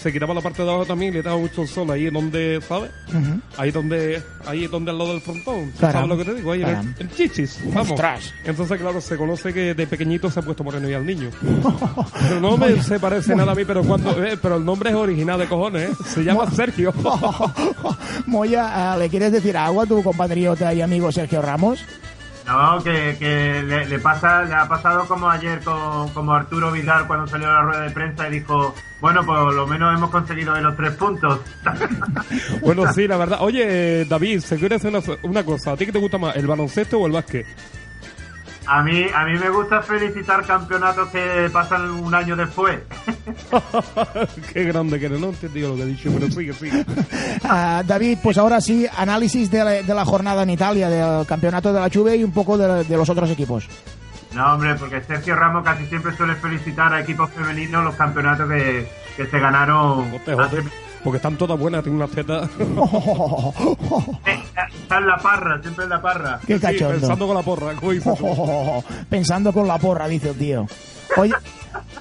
se 0.00 0.10
quitaba 0.10 0.32
la 0.32 0.40
parte 0.40 0.62
de 0.62 0.68
abajo 0.70 0.86
también 0.86 1.12
y 1.12 1.16
le 1.16 1.22
daba 1.22 1.36
mucho 1.36 1.60
el 1.60 1.68
sol 1.68 1.90
ahí 1.90 2.08
donde, 2.08 2.60
¿sabes? 2.66 2.90
Ujú. 3.08 3.40
Ahí 3.58 3.70
donde, 3.70 4.22
ahí 4.46 4.66
donde 4.66 4.90
al 4.90 4.98
lado 4.98 5.12
del 5.12 5.20
frontón. 5.20 5.70
¿Tú 5.72 5.80
Caramba. 5.80 5.92
¿Sabes 5.92 6.08
lo 6.08 6.16
que 6.16 6.30
te 6.30 6.36
digo? 6.38 6.52
Ahí 6.52 6.62
en, 6.62 6.68
el, 6.68 6.74
Caramba. 6.74 6.96
en 7.00 7.10
chichis. 7.10 7.60
Vamos. 7.66 7.90
Ostras. 7.90 8.32
Entonces, 8.44 8.80
claro, 8.80 9.00
se 9.02 9.16
conoce 9.18 9.52
que 9.52 9.74
de 9.74 9.86
pequeñito 9.86 10.30
se 10.30 10.40
ha 10.40 10.42
puesto 10.42 10.64
moreno 10.64 10.88
y 10.88 10.94
al 10.94 11.04
niño. 11.04 11.28
Pero 11.42 12.40
no 12.40 12.56
me 12.56 12.82
se 12.82 12.98
parece 12.98 13.36
nada 13.36 13.52
a 13.52 13.54
mí, 13.54 13.64
pero 13.66 13.82
cuando, 13.82 14.24
eh, 14.24 14.38
pero 14.40 14.56
el 14.56 14.64
nombre 14.64 14.90
es 14.90 14.96
original 14.96 15.38
de 15.38 15.46
cojones, 15.46 15.90
¿eh? 15.90 15.94
Se 16.06 16.24
llama 16.24 16.50
Sergio. 16.50 16.94
Moya, 18.26 18.92
ah, 18.92 18.96
¿le 18.96 19.08
quieres 19.10 19.32
decir 19.32 19.56
algo 19.56 19.82
a 19.82 19.86
tu 19.86 20.02
compatriota 20.02 20.72
y 20.72 20.80
amigo 20.80 21.12
Sergio 21.12 21.42
Ramos? 21.42 21.84
No, 22.50 22.82
que, 22.82 23.16
que 23.16 23.62
le, 23.62 23.98
pasa, 24.00 24.42
le 24.42 24.54
ha 24.54 24.66
pasado 24.66 25.06
como 25.06 25.30
ayer 25.30 25.60
con 25.60 26.08
como 26.10 26.32
Arturo 26.32 26.72
Vidal 26.72 27.06
cuando 27.06 27.28
salió 27.28 27.48
a 27.48 27.52
la 27.52 27.62
rueda 27.62 27.82
de 27.82 27.90
prensa 27.90 28.26
y 28.26 28.32
dijo, 28.32 28.74
bueno, 29.00 29.24
por 29.24 29.54
lo 29.54 29.68
menos 29.68 29.96
hemos 29.96 30.10
conseguido 30.10 30.54
de 30.54 30.62
los 30.62 30.76
tres 30.76 30.92
puntos. 30.96 31.40
Bueno, 32.60 32.92
sí, 32.92 33.06
la 33.08 33.16
verdad. 33.16 33.38
Oye, 33.40 34.04
David, 34.04 34.40
se 34.40 34.56
quiere 34.56 34.76
hacer 34.76 34.90
una, 34.90 35.00
una 35.22 35.44
cosa. 35.44 35.72
¿A 35.72 35.76
ti 35.76 35.86
qué 35.86 35.92
te 35.92 35.98
gusta 35.98 36.18
más, 36.18 36.36
el 36.36 36.46
baloncesto 36.46 36.98
o 36.98 37.06
el 37.06 37.12
básquet? 37.12 37.46
A 38.66 38.82
mí, 38.82 39.06
a 39.14 39.24
mí 39.24 39.38
me 39.38 39.48
gusta 39.48 39.82
felicitar 39.82 40.44
campeonatos 40.46 41.08
que 41.08 41.48
pasan 41.52 41.90
un 41.90 42.14
año 42.14 42.36
después. 42.36 42.78
Qué 44.52 44.64
grande 44.64 45.00
que 45.00 45.08
no 45.08 45.16
he 45.16 45.30
entendido 45.30 45.70
lo 45.70 45.76
que 45.76 45.82
he 45.82 45.86
dicho, 45.86 46.10
pero 46.12 46.30
sigue, 46.30 46.52
sigue. 46.52 46.84
Ah, 47.44 47.82
David, 47.84 48.18
pues 48.22 48.38
ahora 48.38 48.60
sí, 48.60 48.86
análisis 48.96 49.50
de 49.50 49.64
la, 49.64 49.70
de 49.82 49.94
la 49.94 50.04
jornada 50.04 50.42
en 50.42 50.50
Italia, 50.50 50.88
del 50.88 51.26
campeonato 51.26 51.72
de 51.72 51.80
la 51.80 51.88
Juve 51.92 52.16
y 52.16 52.22
un 52.24 52.32
poco 52.32 52.56
de, 52.56 52.84
de 52.84 52.96
los 52.96 53.08
otros 53.08 53.28
equipos. 53.30 53.66
No, 54.34 54.54
hombre, 54.54 54.76
porque 54.76 55.00
Sergio 55.02 55.34
Ramos 55.34 55.64
casi 55.64 55.86
siempre 55.86 56.16
suele 56.16 56.36
felicitar 56.36 56.92
a 56.92 57.00
equipos 57.00 57.30
femeninos 57.30 57.82
los 57.82 57.96
campeonatos 57.96 58.48
que, 58.48 58.88
que 59.16 59.26
se 59.26 59.40
ganaron. 59.40 60.10
Joder, 60.10 60.36
joder, 60.36 60.64
porque 61.04 61.16
están 61.16 61.36
todas 61.36 61.58
buenas, 61.58 61.82
tienen 61.82 62.00
una 62.02 62.08
Z. 62.08 62.48
Está 64.82 64.98
en 64.98 65.06
la 65.06 65.16
parra, 65.18 65.60
siempre 65.62 65.84
en 65.84 65.90
la 65.90 66.02
parra. 66.02 66.40
Qué 66.46 66.54
Sí, 66.56 66.60
cachondo. 66.60 66.94
pensando 66.98 67.26
con 67.26 67.36
la 67.36 67.42
porra. 67.42 67.72
tú. 67.74 68.84
Pensando 69.10 69.52
con 69.52 69.66
la 69.68 69.78
porra, 69.78 70.08
dice 70.08 70.30
el 70.30 70.36
tío. 70.38 70.66
Oye, 71.16 71.32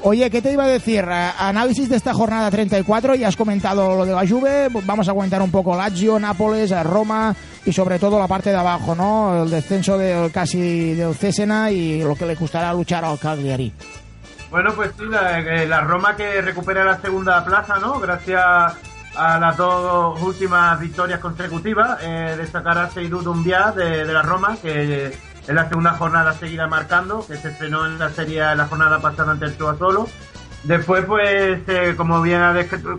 oye, 0.03 0.29
¿qué 0.29 0.41
te 0.41 0.51
iba 0.53 0.63
a 0.65 0.67
decir? 0.67 1.03
Análisis 1.07 1.89
de 1.89 1.95
esta 1.95 2.13
jornada 2.13 2.51
34, 2.51 3.15
ya 3.15 3.27
has 3.27 3.35
comentado 3.35 3.95
lo 3.95 4.05
de 4.05 4.13
la 4.13 4.27
Juve, 4.27 4.67
vamos 4.83 5.09
a 5.09 5.13
comentar 5.13 5.41
un 5.41 5.49
poco 5.51 5.75
Lazio, 5.75 6.19
Nápoles, 6.19 6.69
eh, 6.71 6.83
Roma 6.83 7.35
y 7.65 7.73
sobre 7.73 7.97
todo 7.97 8.19
la 8.19 8.27
parte 8.27 8.51
de 8.51 8.55
abajo, 8.57 8.93
¿no? 8.95 9.43
El 9.43 9.49
descenso 9.49 9.97
del 9.97 10.31
casi 10.31 10.93
del 10.93 11.15
Cesena 11.15 11.71
y 11.71 12.01
lo 12.03 12.15
que 12.15 12.25
le 12.27 12.35
costará 12.35 12.71
luchar 12.73 13.03
al 13.03 13.17
Cagliari. 13.17 13.73
Bueno, 14.51 14.73
pues 14.75 14.91
sí, 14.97 15.03
la, 15.09 15.39
eh, 15.39 15.67
la 15.67 15.81
Roma 15.81 16.15
que 16.15 16.41
recupera 16.41 16.83
la 16.83 16.99
segunda 17.01 17.43
plaza, 17.43 17.77
¿no? 17.79 17.99
Gracias 17.99 18.73
a 19.19 19.37
las 19.39 19.57
dos 19.57 20.21
últimas 20.21 20.79
victorias 20.79 21.19
consecutivas. 21.19 21.99
Eh, 22.01 22.35
destacar 22.37 22.77
a 22.77 22.89
de, 23.75 24.05
de 24.05 24.13
la 24.13 24.21
Roma, 24.21 24.55
que 24.61 25.07
eh, 25.07 25.17
es 25.47 25.53
la 25.55 25.67
segunda 25.67 25.91
jornada 25.93 26.33
seguida 26.33 26.67
marcando, 26.67 27.25
que 27.27 27.35
se 27.37 27.49
estrenó 27.49 27.85
en 27.85 27.99
la 27.99 28.09
serie 28.09 28.43
la 28.55 28.65
jornada 28.67 28.99
pasada 28.99 29.31
ante 29.31 29.45
el 29.45 29.57
Solo. 29.77 30.07
Después, 30.63 31.05
pues, 31.05 31.59
eh, 31.67 31.93
como 31.95 32.21
bien 32.21 32.41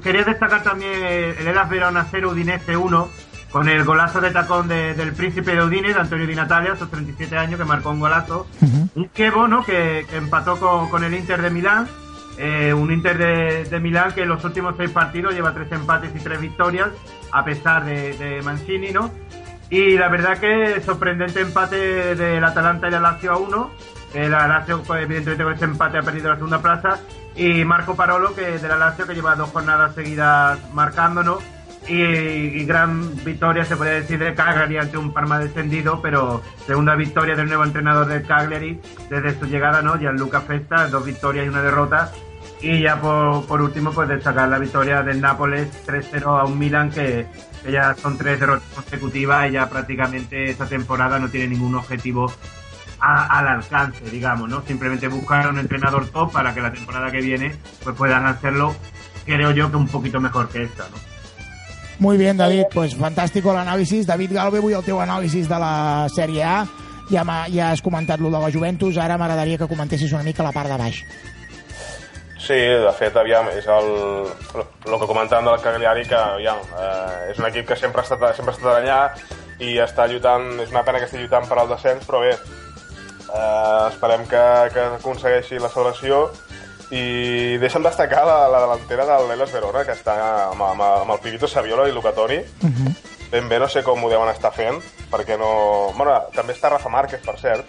quería 0.02 0.24
destacar 0.24 0.62
también 0.62 0.92
eh, 0.94 1.36
el 1.38 1.46
Elas 1.48 1.68
Verona 1.68 2.06
0 2.10 2.30
Udinese 2.30 2.76
1, 2.76 3.08
con 3.50 3.68
el 3.68 3.84
golazo 3.84 4.20
de 4.20 4.30
tacón 4.30 4.66
de- 4.68 4.94
del 4.94 5.12
príncipe 5.12 5.54
de 5.54 5.62
Udine, 5.62 5.92
de 5.92 6.00
Antonio 6.00 6.26
Di 6.26 6.34
Natalia, 6.34 6.72
a 6.72 6.76
sus 6.76 6.90
37 6.90 7.36
años, 7.36 7.58
que 7.58 7.64
marcó 7.66 7.90
un 7.90 8.00
golazo. 8.00 8.46
Un 8.94 9.10
Chievo, 9.12 9.46
¿no? 9.48 9.64
Que, 9.64 10.06
que 10.08 10.16
empató 10.16 10.56
con, 10.58 10.88
con 10.88 11.04
el 11.04 11.12
Inter 11.14 11.42
de 11.42 11.50
Milán. 11.50 11.86
Eh, 12.42 12.72
un 12.72 12.90
Inter 12.90 13.18
de, 13.18 13.64
de 13.64 13.80
Milán 13.80 14.12
que 14.14 14.22
en 14.22 14.28
los 14.30 14.42
últimos 14.44 14.74
seis 14.78 14.90
partidos 14.90 15.34
lleva 15.34 15.52
tres 15.52 15.70
empates 15.72 16.10
y 16.16 16.20
tres 16.20 16.40
victorias, 16.40 16.88
a 17.32 17.44
pesar 17.44 17.84
de, 17.84 18.16
de 18.16 18.40
Mancini, 18.40 18.92
¿no? 18.92 19.10
Y 19.68 19.98
la 19.98 20.08
verdad 20.08 20.38
que 20.38 20.80
sorprendente 20.80 21.40
empate 21.40 22.14
del 22.14 22.42
Atalanta 22.42 22.88
y 22.88 22.92
la 22.92 23.00
Lazio 23.00 23.32
a 23.32 23.36
uno. 23.36 23.70
El 24.14 24.30
Lazio, 24.30 24.82
pues, 24.82 25.02
evidentemente, 25.02 25.44
con 25.44 25.52
este 25.52 25.64
empate 25.66 25.98
ha 25.98 26.02
perdido 26.02 26.30
la 26.30 26.36
segunda 26.36 26.62
plaza. 26.62 26.98
Y 27.36 27.64
Marco 27.66 27.94
Parolo, 27.94 28.34
que 28.34 28.58
de 28.58 28.68
la 28.68 28.76
Lazio, 28.76 29.06
que 29.06 29.14
lleva 29.14 29.36
dos 29.36 29.50
jornadas 29.50 29.94
seguidas 29.94 30.58
marcándonos. 30.72 31.40
Y, 31.86 32.02
y 32.02 32.64
gran 32.64 33.22
victoria, 33.22 33.64
se 33.64 33.76
podría 33.76 33.94
decir, 33.94 34.18
de 34.18 34.34
Cagliari 34.34 34.78
ante 34.78 34.96
un 34.96 35.12
Parma 35.12 35.38
descendido, 35.38 36.00
pero 36.00 36.42
segunda 36.66 36.94
victoria 36.94 37.36
del 37.36 37.48
nuevo 37.48 37.64
entrenador 37.64 38.06
del 38.06 38.26
Cagliari 38.26 38.80
desde 39.10 39.38
su 39.38 39.46
llegada, 39.46 39.82
¿no? 39.82 39.98
Gianluca 39.98 40.40
Festa, 40.40 40.88
dos 40.88 41.04
victorias 41.04 41.44
y 41.44 41.48
una 41.48 41.62
derrota. 41.62 42.10
Y 42.62 42.82
ya 42.82 43.00
por, 43.00 43.46
por 43.46 43.62
último, 43.62 43.90
pues 43.90 44.08
destacar 44.08 44.48
la 44.48 44.58
victoria 44.58 45.02
del 45.02 45.20
Nápoles 45.20 45.68
3-0 45.86 46.24
a 46.40 46.44
un 46.44 46.58
Milan 46.58 46.90
que, 46.90 47.26
que 47.64 47.72
ya 47.72 47.94
son 47.94 48.18
tres 48.18 48.38
derrotas 48.38 48.68
consecutivas 48.74 49.48
y 49.48 49.52
ya 49.52 49.68
prácticamente 49.68 50.50
esta 50.50 50.66
temporada 50.66 51.18
no 51.18 51.28
tiene 51.30 51.48
ningún 51.48 51.74
objetivo 51.74 52.30
a- 53.00 53.38
al 53.38 53.48
alcance, 53.48 54.04
digamos, 54.10 54.48
¿no? 54.50 54.60
Simplemente 54.66 55.08
buscar 55.08 55.48
un 55.48 55.58
entrenador 55.58 56.06
top 56.08 56.32
para 56.32 56.52
que 56.52 56.60
la 56.60 56.70
temporada 56.70 57.10
que 57.10 57.22
viene 57.22 57.56
pues 57.82 57.96
puedan 57.96 58.26
hacerlo, 58.26 58.76
creo 59.24 59.52
yo, 59.52 59.70
que 59.70 59.76
un 59.78 59.88
poquito 59.88 60.20
mejor 60.20 60.50
que 60.50 60.64
esta, 60.64 60.84
¿no? 60.90 60.96
Muy 61.98 62.16
bien, 62.18 62.36
David, 62.36 62.64
pues 62.72 62.94
fantàstic 62.96 63.44
l'anàlisi. 63.44 64.04
David 64.08 64.32
Galve, 64.32 64.60
vull 64.60 64.72
el 64.72 64.84
teu 64.84 65.00
anàlisi 65.00 65.42
de 65.44 65.58
la 65.60 66.06
Sèrie 66.08 66.44
A. 66.44 66.66
Ja, 67.10 67.24
ja 67.52 67.70
has 67.72 67.82
comentat 67.82 68.20
lo 68.20 68.30
de 68.30 68.38
la 68.40 68.48
Juventus, 68.52 68.96
ara 68.96 69.18
m'agradaria 69.18 69.58
que 69.58 69.66
comentessis 69.68 70.12
una 70.12 70.22
mica 70.22 70.42
la 70.42 70.52
part 70.52 70.68
de 70.70 70.78
baix. 70.78 71.02
Sí, 72.40 72.56
de 72.56 72.92
fet, 72.96 73.16
aviam, 73.20 73.50
és 73.52 73.66
el, 73.68 73.90
el 74.56 74.94
que 74.96 75.08
comentàvem 75.08 75.50
del 75.50 75.60
Cagliari, 75.60 76.06
que 76.08 76.16
aviam, 76.16 76.62
eh, 76.72 77.32
és 77.34 77.40
un 77.40 77.46
equip 77.50 77.68
que 77.68 77.76
sempre 77.76 78.00
ha, 78.00 78.06
estat, 78.06 78.24
sempre 78.38 78.54
ha 78.54 78.56
estat 78.56 78.78
allà 78.78 79.00
i 79.60 79.74
està 79.84 80.06
lluitant, 80.08 80.46
és 80.64 80.72
una 80.72 80.82
pena 80.86 81.02
que 81.02 81.08
estigui 81.08 81.26
lluitant 81.26 81.44
per 81.50 81.58
al 81.60 81.68
descens, 81.68 82.06
però 82.08 82.22
bé, 82.24 82.32
eh, 82.32 83.82
esperem 83.90 84.24
que, 84.30 84.44
que 84.72 84.86
aconsegueixi 84.96 85.60
la 85.60 85.68
salvació 85.68 86.22
i 86.96 87.58
deixa'm 87.62 87.84
destacar 87.84 88.24
la, 88.26 88.38
la 88.50 88.64
delantera 88.64 89.04
del 89.12 89.28
l'Elas 89.28 89.52
Verona, 89.52 89.84
que 89.84 89.94
està 89.94 90.16
amb, 90.48 90.64
amb, 90.64 90.86
amb 90.88 91.14
el 91.14 91.20
Pivito 91.22 91.46
Saviola 91.46 91.86
i 91.90 91.94
Luca 91.94 92.16
Toni. 92.16 92.40
Ben 93.30 93.52
bé, 93.52 93.60
no 93.62 93.68
sé 93.70 93.84
com 93.86 94.00
ho 94.02 94.08
deuen 94.10 94.32
estar 94.32 94.50
fent, 94.50 94.80
perquè 95.12 95.36
no... 95.38 95.52
Bueno, 95.94 96.16
també 96.34 96.56
està 96.56 96.72
Rafa 96.72 96.90
Márquez, 96.90 97.20
per 97.22 97.36
cert, 97.38 97.68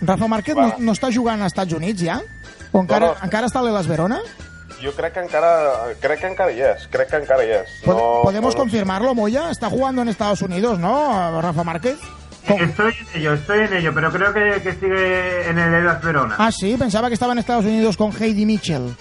Rafa 0.00 0.28
Márquez 0.30 0.54
no, 0.54 0.68
no 0.78 0.92
està 0.94 1.10
jugant 1.10 1.40
als 1.42 1.52
Estats 1.52 1.74
Units, 1.74 2.02
ja? 2.06 2.20
O 2.72 2.80
encara, 2.80 3.06
No, 3.06 3.14
no. 3.14 3.24
encara 3.24 3.46
està 3.46 3.62
l'Elas 3.62 3.86
Verona? 3.86 4.20
jo 4.80 4.92
crec 4.94 5.12
que 5.14 5.20
encara, 5.20 5.50
crec 6.00 6.20
que 6.20 6.26
encara 6.28 6.52
hi 6.52 6.60
és, 6.62 6.84
crec 6.92 7.08
que 7.10 7.16
encara 7.16 7.42
hi 7.44 7.50
és. 7.50 7.68
Pod- 7.84 7.96
No, 7.96 8.20
¿Podemos 8.22 8.54
no, 8.54 8.58
no, 8.58 8.62
confirmarlo, 8.64 9.12
Moya? 9.14 9.50
Está 9.50 9.68
jugando 9.68 10.02
en 10.02 10.08
Estados 10.08 10.40
Unidos, 10.42 10.78
¿no, 10.78 11.40
Rafa 11.42 11.64
Márquez? 11.64 11.98
Estoy 12.46 12.92
en 13.12 13.20
ello, 13.20 13.32
estoy 13.34 13.58
en 13.66 13.72
ello, 13.74 13.92
pero 13.92 14.10
creo 14.12 14.32
que, 14.32 14.62
que 14.62 14.72
sigue 14.74 15.50
en 15.50 15.58
el 15.58 15.74
Elas 15.74 16.00
Verona. 16.02 16.36
Ah, 16.38 16.50
sí, 16.52 16.76
pensaba 16.78 17.08
que 17.08 17.14
estaba 17.14 17.32
en 17.32 17.38
Estados 17.40 17.64
Unidos 17.64 17.96
con 17.96 18.12
Heidi 18.12 18.46
Mitchell. 18.46 18.94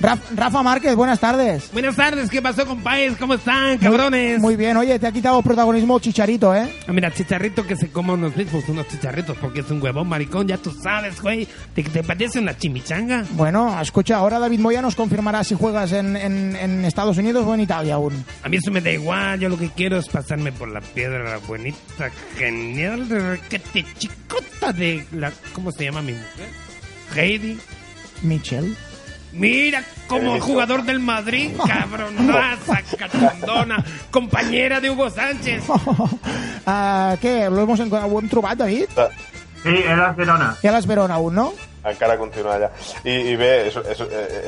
Raf- 0.00 0.18
Rafa 0.34 0.62
Márquez, 0.62 0.94
buenas 0.96 1.20
tardes. 1.20 1.68
Buenas 1.74 1.94
tardes, 1.94 2.30
¿qué 2.30 2.40
pasó, 2.40 2.64
compadres? 2.64 3.16
¿Cómo 3.18 3.34
están, 3.34 3.76
cabrones? 3.76 4.40
Muy 4.40 4.56
bien, 4.56 4.74
oye, 4.78 4.98
te 4.98 5.06
ha 5.06 5.12
quitado 5.12 5.42
protagonismo 5.42 5.98
Chicharito, 5.98 6.54
¿eh? 6.54 6.72
Ah, 6.88 6.92
Mira, 6.92 7.12
chicharrito 7.12 7.66
que 7.66 7.76
se 7.76 7.90
coma 7.90 8.14
unos 8.14 8.34
mismos, 8.34 8.64
unos 8.68 8.88
chicharritos, 8.88 9.36
porque 9.38 9.60
es 9.60 9.70
un 9.70 9.82
huevón 9.82 10.08
maricón, 10.08 10.48
ya 10.48 10.56
tú 10.56 10.72
sabes, 10.82 11.20
güey. 11.20 11.46
¿Te, 11.74 11.82
te 11.82 12.02
parece 12.02 12.38
una 12.38 12.56
chimichanga? 12.56 13.24
Bueno, 13.32 13.78
escucha, 13.78 14.16
ahora 14.16 14.38
David 14.38 14.60
Moya 14.60 14.80
nos 14.80 14.94
confirmará 14.96 15.44
si 15.44 15.54
juegas 15.54 15.92
en, 15.92 16.16
en- 16.16 16.56
en 16.56 16.84
Estados 16.86 17.18
Unidos 17.18 17.44
o 17.46 17.52
en 17.54 17.60
Italia 17.60 17.96
aún. 17.96 18.24
A 18.42 18.48
mí 18.48 18.56
eso 18.56 18.70
me 18.70 18.80
da 18.80 18.90
igual, 18.90 19.38
yo 19.38 19.50
lo 19.50 19.58
que 19.58 19.68
quiero 19.68 19.98
es 19.98 20.08
pasarme 20.08 20.50
por 20.50 20.68
la 20.68 20.80
piedra 20.80 21.38
bonita, 21.46 22.10
genial, 22.38 23.06
de 23.06 23.18
requete 23.32 23.84
chicota 23.98 24.72
de 24.72 25.04
la... 25.12 25.30
¿Cómo 25.52 25.70
se 25.72 25.84
llama 25.84 26.00
mi 26.00 26.12
mujer? 26.12 26.48
Heidi. 27.14 27.58
Mitchell. 28.22 28.74
Mira, 29.32 29.84
como 30.08 30.40
jugador 30.40 30.82
del 30.84 30.98
Madrid, 30.98 31.52
cabronaza, 31.66 32.82
cachondona, 32.98 33.84
compañera 34.10 34.80
de 34.80 34.90
Hugo 34.90 35.08
Sánchez. 35.10 35.64
Ah, 36.66 37.16
què, 37.20 37.48
lo 37.50 37.62
hemos, 37.62 37.80
ho 37.80 38.18
hem 38.20 38.28
trobat, 38.28 38.58
David? 38.58 38.86
Sí, 39.62 39.72
Elas 39.88 40.14
Verona. 40.16 40.50
Ja 40.62 40.70
l'Esperona 40.72 41.14
aún, 41.16 41.34
no? 41.34 41.52
encara 41.82 42.18
continua 42.20 42.54
allà. 42.58 42.68
I, 43.08 43.14
i 43.32 43.36
bé, 43.40 43.48
és, 43.70 43.76
és, 43.94 44.02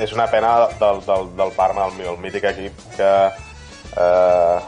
és 0.05 0.13
una 0.13 0.27
pena 0.31 0.69
del, 0.79 1.01
del, 1.07 1.31
del 1.39 1.53
Parma, 1.57 1.87
el, 1.89 2.03
el 2.13 2.19
mític 2.21 2.45
equip, 2.51 2.77
que 2.99 3.09
eh, 3.97 4.59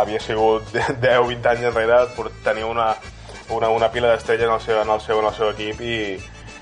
havia 0.00 0.20
sigut 0.24 0.72
10-20 1.04 1.50
anys 1.52 1.68
enrere, 1.68 2.00
por- 2.16 2.32
tenia 2.42 2.66
una, 2.66 2.94
una, 3.50 3.68
una 3.68 3.90
pila 3.92 4.14
d'estrella 4.14 4.48
en, 4.48 4.54
el 4.56 4.60
seu, 4.64 4.80
en, 4.80 4.88
el 4.96 5.00
seu, 5.04 5.20
en 5.20 5.28
el 5.28 5.34
seu 5.36 5.50
equip 5.52 5.84
i, 5.84 5.98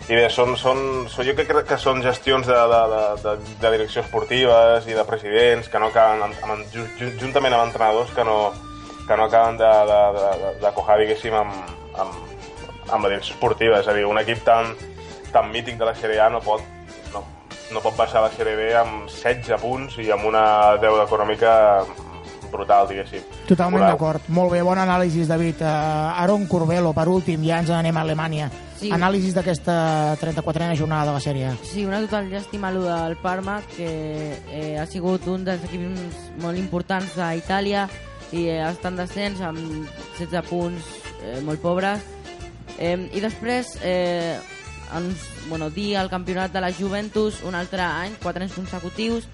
i 0.09 0.17
bé, 0.17 0.29
són, 0.33 0.55
són, 0.57 0.79
són, 1.13 1.27
jo 1.29 1.35
crec 1.37 1.51
que 1.69 1.77
són 1.81 2.01
gestions 2.05 2.47
de, 2.49 2.57
de, 2.73 2.79
de, 2.93 3.35
de, 3.61 3.73
direcció 3.75 4.01
esportives 4.01 4.87
i 4.89 4.97
de 4.97 5.05
presidents 5.05 5.69
que 5.69 5.81
no 5.83 5.91
acaben, 5.93 6.23
amb, 6.25 6.39
amb, 6.47 6.65
ju- 6.73 6.87
ju- 6.97 7.13
juntament 7.21 7.53
amb 7.53 7.67
entrenadors 7.69 8.15
que 8.17 8.25
no, 8.25 8.39
que 9.07 9.17
no 9.21 9.27
acaben 9.29 9.59
de, 9.61 9.69
de, 9.91 10.01
de, 10.17 10.55
de, 10.63 10.73
cojar, 10.77 10.97
diguéssim, 11.03 11.37
amb, 11.37 11.53
amb, 12.01 12.17
amb 12.89 13.05
la 13.05 13.11
direcció 13.13 13.35
esportiva. 13.37 13.83
És 13.83 13.89
a 13.89 13.97
dir, 13.97 14.07
un 14.09 14.17
equip 14.23 14.41
tan, 14.49 14.73
tan 15.33 15.53
mític 15.53 15.77
de 15.77 15.85
la 15.91 15.95
Sèrie 15.99 16.21
A 16.25 16.31
no 16.33 16.41
pot, 16.41 16.65
no, 17.13 17.25
no 17.73 17.85
pot 17.85 17.97
baixar 18.01 18.25
la 18.25 18.33
Sèrie 18.33 18.57
B 18.57 18.71
amb 18.81 19.11
16 19.13 19.61
punts 19.61 19.99
i 20.01 20.09
amb 20.15 20.25
una 20.29 20.77
deuda 20.81 21.05
econòmica 21.05 21.53
brutal, 22.53 22.89
diguéssim. 22.91 23.25
Totalment 23.49 23.85
d'acord. 23.85 24.25
Molt 24.29 24.53
bé, 24.53 24.63
bon 24.63 24.79
anàlisi, 24.79 25.27
David. 25.29 25.63
Uh, 25.63 26.23
Aaron 26.23 26.47
Corbelo, 26.47 26.93
per 26.97 27.09
últim, 27.09 27.45
ja 27.47 27.61
ens 27.63 27.71
anem 27.71 27.97
a 27.97 28.05
Alemanya. 28.07 28.51
Sí. 28.79 28.93
Anàlisis 28.95 29.35
d'aquesta 29.35 30.17
34a 30.21 30.75
jornada 30.79 31.09
de 31.09 31.15
la 31.17 31.23
sèrie. 31.23 31.49
A. 31.51 31.57
Sí, 31.67 31.85
una 31.87 31.99
total 32.05 32.29
llàstima 32.31 32.69
allò 32.71 32.85
del 32.87 33.17
Parma, 33.23 33.59
que 33.75 33.89
eh, 34.53 34.77
ha 34.79 34.87
sigut 34.87 35.27
un 35.27 35.43
dels 35.47 35.65
equips 35.67 36.29
molt 36.43 36.59
importants 36.61 37.17
d'Itàlia 37.19 37.89
i 38.31 38.47
eh, 38.47 38.61
està 38.69 38.93
en 38.93 39.01
descens 39.01 39.43
amb 39.43 39.59
16 40.21 40.47
punts 40.47 40.95
eh, 41.25 41.41
molt 41.43 41.63
pobres. 41.65 42.05
Eh, 42.79 42.95
I 43.11 43.25
després, 43.25 43.75
eh, 43.83 44.39
ens, 44.95 45.27
bueno, 45.49 45.71
dir 45.71 45.97
el 45.99 46.11
campionat 46.13 46.53
de 46.53 46.63
la 46.63 46.73
Juventus 46.73 47.43
un 47.43 47.59
altre 47.59 47.83
any, 47.83 48.15
quatre 48.23 48.47
anys 48.47 48.57
consecutius. 48.57 49.27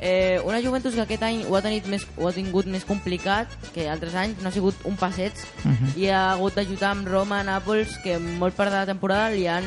Eh, 0.00 0.40
una 0.46 0.60
Juventus 0.62 0.94
que 0.94 1.02
aquest 1.02 1.22
any 1.26 1.40
ho 1.48 1.56
ha, 1.58 1.62
tenit 1.62 1.86
més, 1.90 2.04
ho 2.16 2.28
ha 2.28 2.32
tingut 2.32 2.68
més 2.70 2.84
complicat 2.86 3.50
que 3.74 3.88
altres 3.90 4.14
anys, 4.14 4.42
no 4.42 4.48
ha 4.48 4.54
sigut 4.54 4.74
un 4.86 4.94
passeig 4.96 5.32
Mhm. 5.64 5.96
i 5.96 6.06
ha 6.08 6.32
hagut 6.32 6.56
lluitar 6.56 6.92
amb 6.92 7.08
Roma, 7.08 7.42
Nàpols, 7.42 7.98
que 8.04 8.18
molt 8.18 8.54
part 8.54 8.70
de 8.70 8.76
la 8.78 8.86
temporada 8.86 9.30
li 9.30 9.46
han, 9.48 9.64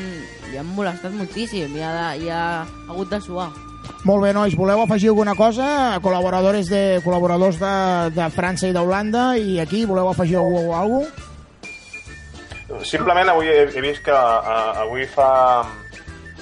li 0.50 0.56
han 0.56 0.66
molestat 0.66 1.12
moltíssim 1.12 1.76
i 1.76 1.82
ha, 1.82 1.92
de, 1.92 2.24
i 2.24 2.30
ha 2.30 2.64
hagut 2.88 3.10
de 3.10 3.20
suar. 3.20 3.50
Molt 4.04 4.22
bé, 4.22 4.32
nois, 4.32 4.54
voleu 4.56 4.80
afegir 4.82 5.08
alguna 5.10 5.34
cosa? 5.34 5.98
Col·laboradors 6.02 6.66
de, 6.70 7.00
col·laboradors 7.04 7.58
de, 7.60 7.74
de 8.16 8.30
França 8.30 8.66
i 8.68 8.72
d'Holanda 8.72 9.36
i 9.38 9.60
aquí, 9.60 9.84
voleu 9.84 10.08
afegir 10.08 10.36
algú 10.40 10.70
o 10.70 10.74
alguna 10.74 11.06
Simplement 12.88 13.28
avui 13.28 13.46
he, 13.52 13.66
he 13.68 13.80
vist 13.84 14.02
que 14.02 14.12
uh, 14.12 14.80
avui 14.86 15.04
fa... 15.06 15.62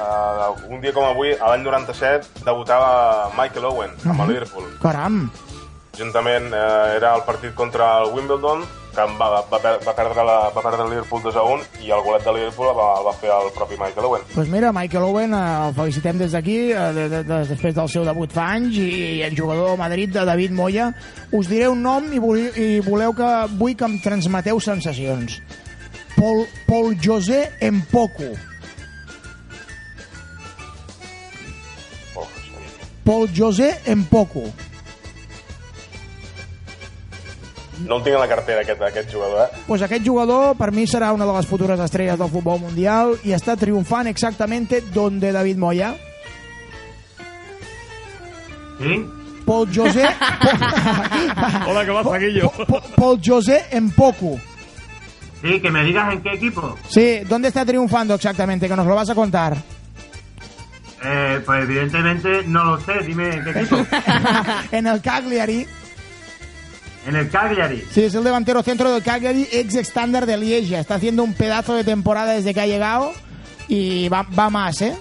Uh, 0.00 0.56
un 0.72 0.80
dia 0.80 0.94
com 0.96 1.04
avui, 1.04 1.34
a 1.36 1.50
l'any 1.52 1.62
97, 1.66 2.40
debutava 2.46 3.28
Michael 3.36 3.66
Owen 3.68 3.90
amb 4.08 4.22
el 4.24 4.30
Liverpool. 4.32 4.64
Caram, 4.80 5.26
Juntament 5.98 6.46
eh, 6.54 6.94
era 6.96 7.10
el 7.18 7.24
partit 7.26 7.52
contra 7.52 7.98
el 8.00 8.12
Wimbledon, 8.14 8.62
que 8.94 9.04
va, 9.18 9.26
va, 9.28 9.40
va, 9.50 9.58
per- 9.60 9.80
va, 9.84 9.92
perdre 9.92 10.22
la, 10.24 10.36
va 10.54 10.62
perdre 10.64 10.86
el 10.86 10.90
Liverpool 10.94 11.20
2 11.26 11.36
a 11.36 11.42
1 11.44 11.66
i 11.84 11.90
el 11.92 12.00
golet 12.06 12.24
de 12.24 12.32
Liverpool 12.38 12.70
el 12.70 12.76
va, 12.78 12.86
el 13.02 13.04
va 13.10 13.12
fer 13.20 13.28
el 13.34 13.50
propi 13.52 13.76
Michael 13.76 14.06
Owen. 14.08 14.22
doncs 14.32 14.48
mira, 14.48 14.70
Michael 14.72 15.04
Owen, 15.04 15.34
eh, 15.36 15.66
el 15.68 15.74
felicitem 15.76 16.16
des 16.22 16.32
d'aquí, 16.32 16.56
eh, 16.72 16.86
de, 16.96 17.08
de, 17.12 17.22
de, 17.28 17.40
després 17.50 17.74
del 17.76 17.90
seu 17.92 18.06
debut 18.08 18.32
fa 18.32 18.46
anys, 18.54 18.78
i, 18.80 18.88
i 19.18 19.22
el 19.28 19.36
jugador 19.36 19.74
de 19.74 19.80
Madrid, 19.82 20.14
de 20.16 20.24
David 20.24 20.56
Moya. 20.56 20.88
Us 21.36 21.50
diré 21.50 21.68
un 21.68 21.82
nom 21.84 22.08
i, 22.14 22.22
voleu, 22.22 22.54
i 22.56 22.80
voleu 22.86 23.12
que 23.12 23.32
vull 23.60 23.76
que 23.76 23.84
em 23.90 23.98
transmeteu 24.00 24.62
sensacions. 24.62 25.42
Paul, 26.16 26.46
Paul 26.70 26.96
José 27.02 27.50
Empoco. 27.60 28.30
Paul 33.10 33.28
José 33.36 33.80
Empoco. 33.86 34.44
No 37.84 37.96
el 37.96 38.04
tinc 38.04 38.14
a 38.14 38.20
la 38.20 38.28
cartera, 38.28 38.60
aquest, 38.60 38.80
aquest 38.86 39.10
jugador, 39.12 39.48
eh? 39.48 39.62
Pues 39.66 39.82
aquest 39.82 40.06
jugador 40.06 40.54
per 40.54 40.68
mi 40.70 40.84
serà 40.86 41.08
una 41.10 41.26
de 41.26 41.34
les 41.34 41.48
futures 41.50 41.82
estrelles 41.82 42.20
del 42.20 42.30
futbol 42.30 42.60
mundial 42.62 43.16
i 43.26 43.34
està 43.34 43.56
triomfant 43.58 44.06
exactamente 44.06 44.78
donde 44.94 45.32
David 45.34 45.58
Moya. 45.58 45.90
¿Sí? 48.78 49.00
Paul 49.44 49.66
José 49.74 50.06
Hola, 51.66 51.84
que 51.84 51.90
va, 51.90 52.04
Zaguillo. 52.04 52.52
Paul 52.94 53.18
José 53.26 53.64
Empoco. 53.72 54.38
Sí, 55.42 55.58
que 55.58 55.70
me 55.72 55.82
digas 55.82 56.12
en 56.12 56.22
qué 56.22 56.34
equipo. 56.34 56.78
Sí, 56.88 57.22
¿dónde 57.28 57.48
está 57.48 57.66
triunfando 57.66 58.14
exactamente? 58.14 58.68
Que 58.68 58.76
nos 58.76 58.86
lo 58.86 58.94
vas 58.94 59.10
a 59.10 59.16
contar. 59.16 59.79
Eh, 61.02 61.40
pues 61.44 61.62
evidentemente 61.62 62.42
no 62.46 62.64
lo 62.64 62.80
sé, 62.80 62.92
dime 63.06 63.34
en 63.34 63.44
qué 63.44 63.50
equipo. 63.50 63.86
en 64.72 64.86
el 64.86 65.00
Cagliari. 65.00 65.66
en 67.06 67.16
el 67.16 67.30
Cagliari. 67.30 67.84
Sí, 67.90 68.02
es 68.04 68.14
el 68.14 68.24
delantero 68.24 68.62
centro 68.62 68.92
del 68.92 69.02
Cagliari, 69.02 69.48
ex 69.50 69.74
estándar 69.76 70.26
de 70.26 70.36
Lieja. 70.36 70.78
Está 70.78 70.96
haciendo 70.96 71.22
un 71.24 71.34
pedazo 71.34 71.74
de 71.74 71.84
temporada 71.84 72.32
desde 72.32 72.52
que 72.52 72.60
ha 72.60 72.66
llegado 72.66 73.12
y 73.68 74.08
va, 74.08 74.26
va 74.38 74.50
más, 74.50 74.80
¿eh? 74.82 74.94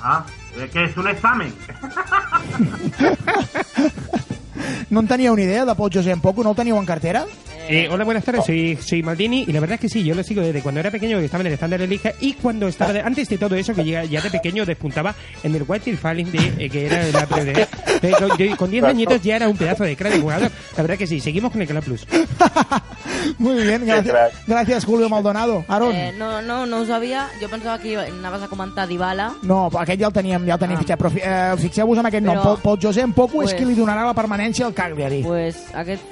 Ajá. 0.00 0.24
Es 0.60 0.70
que 0.70 0.84
es 0.84 0.96
un 0.96 1.08
examen. 1.08 1.54
No 4.90 5.00
en 5.00 5.08
tenía 5.08 5.32
una 5.32 5.42
idea 5.42 5.64
de 5.64 5.74
Paul 5.74 5.90
José 5.92 6.10
Empoco, 6.10 6.42
¿no 6.42 6.50
lo 6.50 6.54
teníeu 6.54 6.78
en 6.78 6.86
cartera? 6.86 7.24
Eh, 7.68 7.88
hola, 7.90 8.04
buenas 8.04 8.24
tardes, 8.24 8.44
soy, 8.44 8.76
soy 8.76 9.04
Maldini 9.04 9.44
y 9.46 9.52
la 9.52 9.60
verdad 9.60 9.74
es 9.74 9.80
que 9.80 9.88
sí, 9.88 10.02
yo 10.02 10.16
lo 10.16 10.24
sigo 10.24 10.42
desde 10.42 10.60
cuando 10.62 10.80
era 10.80 10.90
pequeño, 10.90 11.18
que 11.18 11.26
estaba 11.26 11.42
en 11.42 11.46
el 11.46 11.52
estándar 11.52 11.78
de 11.78 11.86
Liga 11.86 12.12
y 12.20 12.32
cuando 12.34 12.66
estaba, 12.66 12.92
de- 12.92 13.00
antes 13.02 13.28
de 13.28 13.38
todo 13.38 13.54
eso, 13.54 13.72
que 13.72 13.84
ya, 13.84 14.02
ya 14.04 14.20
de 14.20 14.30
pequeño 14.30 14.66
despuntaba 14.66 15.14
en 15.44 15.54
el 15.54 15.64
White 15.66 15.96
Falling 15.96 16.30
de, 16.32 16.54
eh, 16.64 16.68
que 16.68 16.86
era 16.86 17.02
la. 17.12 17.28
Eh, 18.02 18.12
con- 18.18 18.36
yo- 18.36 18.56
Con 18.56 18.68
10 18.70 18.82
añitos 18.84 19.22
ya 19.22 19.36
era 19.36 19.48
un 19.48 19.56
pedazo 19.56 19.84
de 19.84 19.94
crack 19.96 20.14
de 20.14 20.20
jugador. 20.20 20.50
La 20.76 20.82
verdad 20.82 20.98
que 20.98 21.06
sí, 21.06 21.20
seguimos 21.20 21.52
con 21.52 21.62
el 21.62 21.68
Canal 21.68 21.84
Plus. 21.84 22.04
Muy 23.38 23.62
bien, 23.64 23.86
gracias, 23.86 24.32
gracias 24.46 24.84
Julio 24.84 25.08
Maldonado. 25.08 25.64
Aaron. 25.68 25.94
Eh, 25.94 26.12
no, 26.18 26.42
no, 26.42 26.66
no 26.66 26.78
ho 26.80 26.86
sabia. 26.86 27.28
Jo 27.40 27.48
pensava 27.48 27.78
que 27.78 27.96
anaves 27.96 28.42
a 28.42 28.48
comentar 28.48 28.88
Dybala. 28.88 29.34
No, 29.42 29.70
aquest 29.78 30.00
ja 30.00 30.06
el 30.08 30.12
teníem, 30.12 30.44
ja 30.46 30.54
el 30.54 30.58
teníem 30.60 30.78
Ah. 30.78 30.80
fitxat, 30.82 30.98
però 30.98 31.10
eh, 31.14 31.56
fixeu-vos 31.62 31.98
en 31.98 32.06
aquest 32.06 32.24
nom. 32.26 32.36
Però- 32.36 32.56
Paul 32.60 32.78
José 32.82 33.02
Empoco 33.02 33.42
és 33.42 33.50
Pues- 33.52 33.54
qui 33.54 33.64
li 33.64 33.74
donarà 33.78 34.04
la 34.04 34.14
permanència 34.14 34.51
al 34.60 34.74
Cagliari. 34.74 35.22
Pues 35.22 35.74
aquest 35.74 36.02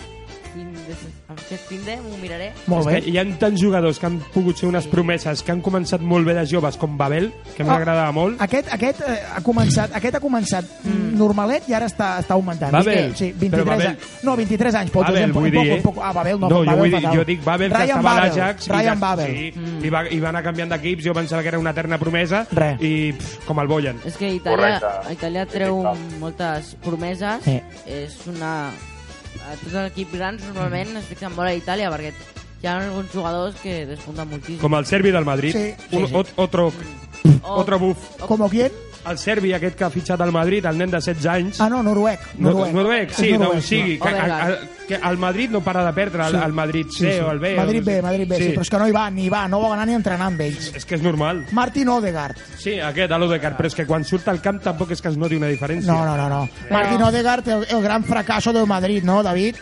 fin 0.55 0.73
de, 0.73 0.95
aquest 1.33 1.67
fin 1.69 1.85
de 1.85 1.97
m'ho 2.03 2.17
miraré. 2.21 2.53
Molt 2.67 2.87
És 2.87 2.95
bé. 2.95 3.01
que 3.03 3.11
hi 3.11 3.19
ha 3.19 3.25
tants 3.39 3.61
jugadors 3.61 3.99
que 3.99 4.07
han 4.07 4.19
pogut 4.35 4.57
ser 4.57 4.69
unes 4.69 4.87
promeses, 4.87 5.43
que 5.43 5.53
han 5.53 5.63
començat 5.63 6.01
molt 6.01 6.27
bé 6.27 6.35
de 6.35 6.47
joves, 6.47 6.77
com 6.77 6.97
Babel, 6.99 7.33
que 7.57 7.65
m'agradava 7.65 8.13
molt. 8.13 8.41
Aquest, 8.41 8.73
aquest, 8.73 9.01
eh, 9.07 9.19
ha 9.37 9.41
començat, 9.43 9.95
aquest 9.95 10.15
ha 10.17 10.21
començat 10.21 10.65
mm. 10.85 11.17
normalet 11.19 11.69
i 11.69 11.75
ara 11.75 11.87
està, 11.87 12.19
està 12.21 12.35
augmentant. 12.35 12.73
Babel. 12.73 13.15
Sí, 13.17 13.33
Però 13.33 13.41
23 13.41 13.67
Babel- 13.67 13.87
anys. 13.89 14.23
No, 14.23 14.37
23 14.37 14.75
anys. 14.75 14.93
José 14.93 15.07
Babel, 15.13 15.33
vull 15.33 15.51
dir, 15.51 15.59
eh? 15.67 15.77
Empoco, 15.77 16.03
ah, 16.03 16.13
Babel 16.13 16.39
no, 16.41 16.49
no 16.49 16.61
jo, 16.61 16.65
Babel 16.65 16.79
vull 16.91 17.01
dir, 17.01 17.09
jo 17.15 17.25
dic 17.25 17.45
Babel, 17.45 17.71
que 17.71 17.79
Ryan 17.79 17.89
estava 17.99 18.11
a 18.11 18.15
Babel, 18.15 18.31
l'Ajax 18.37 18.67
i, 18.67 18.71
Ryan 18.71 18.91
des- 18.91 19.01
Babel. 19.01 19.27
sí, 19.35 19.87
i, 19.87 19.91
va, 19.91 20.05
i 20.11 20.21
va 20.21 20.29
anar 20.29 20.43
canviant 20.43 20.71
d'equips, 20.71 21.05
jo 21.05 21.15
pensava 21.15 21.43
que 21.43 21.49
era 21.49 21.59
una 21.59 21.71
eterna 21.71 21.99
promesa 21.99 22.47
Re. 22.51 22.77
i 22.81 23.13
pff, 23.13 23.47
com 23.47 23.61
el 23.61 23.67
Boyan. 23.69 24.01
És 24.05 24.17
que 24.17 24.31
Itàlia, 24.35 24.81
Itàlia 25.11 25.47
treu 25.47 25.83
moltes 26.19 26.77
promeses. 26.83 27.45
Sí. 27.45 27.61
És 27.87 28.27
una... 28.27 28.71
A 29.39 29.57
tots 29.61 29.75
els 29.75 29.93
equips 29.93 30.17
grans 30.19 30.45
normalment 30.49 31.01
es 31.01 31.09
fixen 31.11 31.35
molt 31.37 31.51
a 31.51 31.57
Itàlia 31.59 31.91
perquè 31.95 32.13
hi 32.63 32.67
ha 32.67 32.79
alguns 32.79 33.11
jugadors 33.13 33.57
que 33.63 33.87
despunten 33.87 34.29
moltíssim. 34.29 34.59
Com 34.61 34.75
el 34.77 34.87
serbi 34.87 35.11
del 35.11 35.25
Madrid. 35.25 35.53
Sí. 35.57 35.75
Un, 35.97 36.07
Sí, 36.07 36.07
sí. 36.09 36.15
ot- 36.15 36.33
Otro, 36.37 36.73
O- 37.43 37.55
otro 37.61 37.79
buf. 37.79 37.99
Com 38.27 38.49
quién? 38.49 38.71
El 39.09 39.17
serbi 39.17 39.55
aquest 39.55 39.79
que 39.79 39.85
ha 39.85 39.89
fitxat 39.89 40.21
al 40.21 40.31
Madrid, 40.31 40.63
el 40.67 40.77
nen 40.77 40.91
de 40.91 40.99
16 40.99 41.25
anys. 41.27 41.59
Ah, 41.59 41.71
no, 41.71 41.83
noruec. 41.83 42.21
No, 42.37 42.51
Noruec, 42.51 42.75
Noruec, 42.75 43.11
sí, 43.17 43.33
noruec, 43.33 43.63
sigui, 43.65 43.99
que, 43.99 44.09
a, 44.11 44.47
a, 44.47 44.59
que 44.87 44.95
el 44.97 45.17
Madrid 45.17 45.49
no 45.49 45.63
para 45.63 45.87
de 45.87 45.93
perdre, 45.95 46.23
el, 46.27 46.33
Sí. 46.33 46.41
el 46.45 46.53
Madrid 46.53 46.87
C 46.91 46.99
Sí, 47.11 47.13
sí. 47.17 47.21
o 47.21 47.31
el 47.31 47.39
B. 47.39 47.55
Madrid 47.57 47.81
o, 47.81 47.85
B, 47.87 48.03
Madrid 48.03 48.29
B, 48.29 48.37
sí. 48.37 48.49
però 48.53 48.61
és 48.61 48.69
que 48.69 48.79
no 48.79 48.87
hi 48.89 48.93
va, 48.93 49.11
ni 49.11 49.31
va, 49.31 49.49
no 49.49 49.59
vol 49.59 49.73
anar 49.73 49.87
ni 49.89 49.95
entrenar 49.95 50.27
amb 50.27 50.39
ells. 50.43 50.75
És 50.77 50.85
que 50.85 50.97
és 50.97 51.03
normal. 51.03 51.47
Martin 51.53 51.89
Odegaard. 51.89 52.37
Sí, 52.59 52.79
aquest, 52.79 53.11
l'Odegaard, 53.11 53.57
però 53.57 53.67
és 53.73 53.75
que 53.75 53.87
quan 53.87 54.05
surt 54.05 54.29
al 54.29 54.43
camp 54.43 54.61
tampoc 54.63 54.91
és 54.93 55.01
que 55.01 55.09
es 55.09 55.17
noti 55.17 55.37
una 55.41 55.49
diferència. 55.49 55.87
No, 55.91 56.05
no, 56.05 56.15
no, 56.19 56.29
no. 56.29 56.49
Martin 56.71 57.03
Odegaard, 57.03 57.49
el, 57.49 57.67
el 57.71 57.83
gran 57.83 58.05
fracaso 58.05 58.53
del 58.53 58.67
Madrid, 58.67 59.03
¿no, 59.03 59.23
David? 59.23 59.57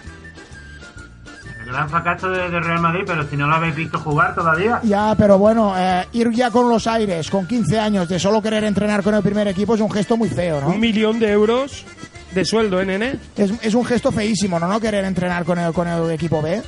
El 1.68 1.74
gran 1.74 1.90
fracaso 1.90 2.30
de, 2.30 2.48
de 2.48 2.60
Real 2.60 2.80
Madrid, 2.80 3.02
pero 3.06 3.28
si 3.28 3.36
no 3.36 3.46
lo 3.46 3.56
habéis 3.56 3.76
visto 3.76 3.98
jugar 3.98 4.34
todavía. 4.34 4.80
Ya, 4.84 5.14
pero 5.18 5.36
bueno, 5.36 5.74
eh, 5.76 6.06
ir 6.12 6.30
ya 6.30 6.50
con 6.50 6.66
los 6.70 6.86
aires, 6.86 7.28
con 7.28 7.46
15 7.46 7.78
años, 7.78 8.08
de 8.08 8.18
solo 8.18 8.40
querer 8.40 8.64
entrenar 8.64 9.02
con 9.02 9.14
el 9.14 9.22
primer 9.22 9.48
equipo 9.48 9.74
es 9.74 9.82
un 9.82 9.90
gesto 9.90 10.16
muy 10.16 10.30
feo, 10.30 10.62
¿no? 10.62 10.68
Un 10.68 10.80
millón 10.80 11.18
de 11.18 11.30
euros 11.30 11.84
de 12.32 12.42
sueldo, 12.46 12.80
¿eh, 12.80 12.86
nene? 12.86 13.16
Es, 13.36 13.52
es 13.62 13.74
un 13.74 13.84
gesto 13.84 14.10
feísimo, 14.10 14.58
¿no? 14.58 14.66
No 14.66 14.80
querer 14.80 15.04
entrenar 15.04 15.44
con 15.44 15.58
el, 15.58 15.74
con 15.74 15.86
el 15.86 16.10
equipo 16.10 16.40
B. 16.40 16.62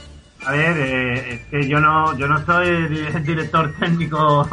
A 0.44 0.52
ver, 0.52 0.76
eh, 0.76 1.34
es 1.34 1.46
que 1.46 1.66
yo 1.66 1.80
no, 1.80 2.14
yo 2.18 2.28
no 2.28 2.44
soy 2.44 2.68
el 2.68 3.24
director 3.24 3.72
técnico 3.80 4.46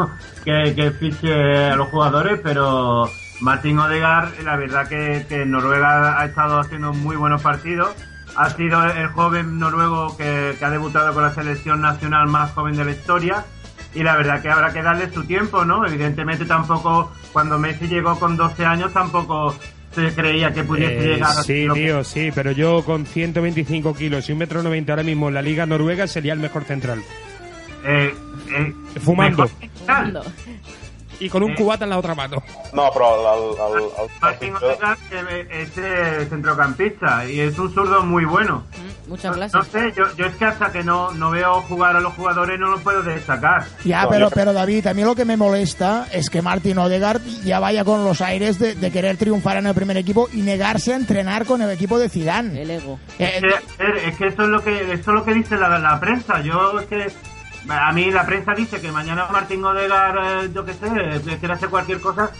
que, 0.45 0.73
que 0.73 0.91
fiche 0.91 1.65
a 1.65 1.75
los 1.75 1.89
jugadores, 1.89 2.39
pero 2.41 3.11
Martín 3.39 3.77
Odegaard, 3.79 4.41
la 4.43 4.55
verdad 4.55 4.87
que, 4.87 5.45
Noruega 5.45 6.19
ha 6.19 6.25
estado 6.25 6.59
haciendo 6.59 6.93
muy 6.93 7.15
buenos 7.15 7.41
partidos. 7.41 7.93
Ha 8.37 8.49
sido 8.51 8.83
el 8.85 9.07
joven 9.07 9.59
noruego 9.59 10.15
que, 10.15 10.55
que 10.57 10.63
ha 10.65 10.69
debutado 10.69 11.13
con 11.13 11.23
la 11.23 11.33
selección 11.33 11.81
nacional 11.81 12.27
más 12.27 12.51
joven 12.51 12.75
de 12.77 12.85
la 12.85 12.91
historia. 12.91 13.45
Y 13.95 14.03
la 14.03 14.15
verdad 14.15 14.41
que 14.41 14.49
habrá 14.49 14.71
que 14.71 14.83
darle 14.83 15.11
su 15.11 15.23
tiempo, 15.23 15.65
¿no? 15.65 15.85
Evidentemente 15.87 16.45
tampoco, 16.45 17.11
cuando 17.33 17.57
Messi 17.57 17.87
llegó 17.87 18.19
con 18.19 18.37
12 18.37 18.63
años, 18.65 18.93
tampoco 18.93 19.55
se 19.95 20.13
creía 20.13 20.53
que 20.53 20.63
pudiese 20.63 20.99
Eh, 20.99 21.13
llegar 21.15 21.31
a 21.31 21.41
sí, 21.41 21.65
lo 21.65 21.73
que- 21.73 21.79
tío, 21.85 22.03
sí, 22.03 22.29
pero 22.35 22.51
yo 22.51 22.83
con 22.85 23.07
125 23.07 23.95
kilos 23.95 24.29
y 24.29 24.33
un 24.33 24.37
metro 24.37 24.61
90 24.61 24.91
ahora 24.91 25.01
mismo 25.03 25.29
en 25.29 25.33
la 25.33 25.41
Liga 25.41 25.65
Noruega 25.65 26.05
sería 26.05 26.33
el 26.33 26.39
mejor 26.39 26.65
central. 26.65 27.01
Eh, 27.85 28.13
eh, 28.51 28.73
Fumando. 28.99 29.43
mejor 29.43 29.57
central. 29.59 30.21
Y 31.19 31.29
con 31.29 31.41
un 31.43 31.51
Eh. 31.51 31.55
cubata 31.55 31.83
en 31.85 31.89
la 31.89 31.97
otra 31.97 32.13
mano. 32.15 32.43
No, 32.73 32.91
però 32.91 33.15
el, 33.15 33.55
el, 33.57 33.77
el, 33.77 33.83
el, 34.03 34.09
Martín 34.21 34.55
Odegaard 34.55 34.97
es 35.51 35.69
eh, 35.77 36.27
centrocampista 36.29 37.25
y 37.29 37.39
es 37.39 37.57
un 37.57 37.73
zurdo 37.73 38.03
muy 38.03 38.25
bueno. 38.25 38.63
Mucha 39.07 39.29
No, 39.29 39.35
clase. 39.35 39.57
no 39.57 39.63
sé, 39.63 39.93
yo, 39.95 40.03
yo 40.15 40.25
es 40.25 40.35
que 40.35 40.45
hasta 40.45 40.71
que 40.71 40.83
no, 40.83 41.11
no 41.13 41.31
veo 41.31 41.61
jugar 41.61 41.95
a 41.95 42.01
los 42.01 42.13
jugadores 42.13 42.59
no 42.59 42.69
los 42.71 42.81
puedo 42.81 43.01
destacar. 43.03 43.65
Ya, 43.85 44.07
pero, 44.09 44.29
pero 44.29 44.53
David, 44.53 44.85
a 44.87 44.93
mí 44.93 45.03
lo 45.03 45.15
que 45.15 45.25
me 45.25 45.37
molesta 45.37 46.07
es 46.11 46.29
que 46.29 46.41
Martin 46.41 46.77
Odegaard 46.77 47.21
ya 47.43 47.59
vaya 47.59 47.83
con 47.83 48.03
los 48.03 48.21
aires 48.21 48.59
de, 48.59 48.75
de 48.75 48.91
querer 48.91 49.17
triunfar 49.17 49.57
en 49.57 49.67
el 49.67 49.73
primer 49.73 49.97
equipo 49.97 50.27
y 50.33 50.41
negarse 50.41 50.93
a 50.93 50.97
entrenar 50.97 51.45
con 51.45 51.61
el 51.61 51.71
equipo 51.71 51.97
de 51.97 52.09
Zidane. 52.09 52.61
El 52.61 52.69
ego. 52.71 52.99
Es 53.17 53.41
que, 53.41 54.07
es 54.09 54.17
que 54.17 54.27
eso 54.27 54.43
es 54.43 54.49
lo 54.49 54.63
que 54.63 54.81
eso 54.93 54.93
es 54.93 55.07
lo 55.07 55.23
que 55.25 55.33
dice 55.33 55.55
la, 55.57 55.79
la 55.79 55.99
prensa. 55.99 56.41
Yo 56.41 56.79
es 56.79 56.85
que 56.87 57.07
a 57.69 57.91
mí 57.91 58.11
la 58.11 58.25
prensa 58.25 58.53
dice 58.53 58.79
que 58.81 58.91
mañana 58.91 59.27
Martín 59.31 59.63
Odegaard, 59.63 60.45
eh, 60.45 60.49
yo 60.53 60.65
qué 60.65 60.73
sé, 60.73 61.37
quiere 61.39 61.53
hacer 61.53 61.69
cualquier 61.69 61.99
cosa. 61.99 62.31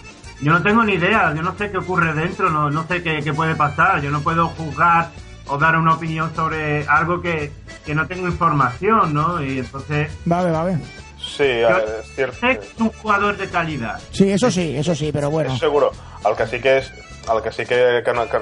Yo 0.42 0.52
no 0.52 0.62
tengo 0.62 0.84
ni 0.84 0.94
idea, 0.94 1.34
yo 1.34 1.42
no 1.42 1.56
sé 1.58 1.72
qué 1.72 1.78
ocurre 1.80 2.14
dentro, 2.14 2.50
no, 2.50 2.70
no 2.70 2.86
sé 2.88 3.02
qué, 3.02 3.22
qué 3.24 3.34
puede 3.34 3.56
pasar. 3.56 4.02
Yo 4.02 4.12
no 4.12 4.22
puedo 4.22 4.48
juzgar 4.50 5.10
o 5.48 5.58
dar 5.58 5.76
una 5.78 5.94
opinión 5.94 6.34
sobre 6.36 6.86
algo 6.88 7.22
que, 7.22 7.52
que 7.86 7.96
no 7.96 8.06
tengo 8.08 8.28
información, 8.28 9.14
¿no? 9.14 9.42
Y 9.44 9.60
entonces 9.60 10.12
Vale, 10.26 10.52
vale. 10.52 10.78
Sí, 11.18 11.44
és 11.44 12.06
cert. 12.16 12.34
sé 12.40 12.60
que 12.60 12.66
es 12.66 12.80
un 12.80 12.90
jugador 12.90 13.36
de 13.38 13.48
calidad. 13.50 14.00
Sí, 14.12 14.30
eso 14.32 14.50
sí, 14.50 14.76
eso 14.78 14.96
sí, 14.96 15.12
pero 15.12 15.30
bueno. 15.30 15.58
Seguro. 15.58 15.92
El 16.26 16.36
que 16.36 16.48
sí 16.48 16.60
que 16.62 16.78
és 16.78 16.92
el 17.34 17.42
que 17.44 17.52
sí 17.52 17.66
que, 17.66 18.02
que, 18.06 18.14
no- 18.14 18.28
que 18.30 18.40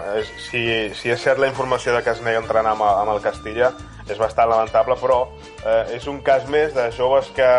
si, 0.50 0.62
si 0.96 1.10
és 1.12 1.22
cert 1.22 1.40
la 1.42 1.48
informació 1.50 1.96
de 1.96 2.04
que 2.04 2.14
es 2.14 2.22
nega 2.22 2.42
entrenar 2.44 2.76
amb, 2.76 2.86
amb 2.86 3.16
el 3.16 3.22
Castilla 3.24 3.72
és 4.10 4.18
bastant 4.22 4.50
lamentable, 4.52 4.96
però 5.02 5.24
eh, 5.66 5.96
és 5.98 6.06
un 6.08 6.22
cas 6.22 6.46
més 6.48 6.74
de 6.78 6.92
joves 6.96 7.32
que 7.36 7.50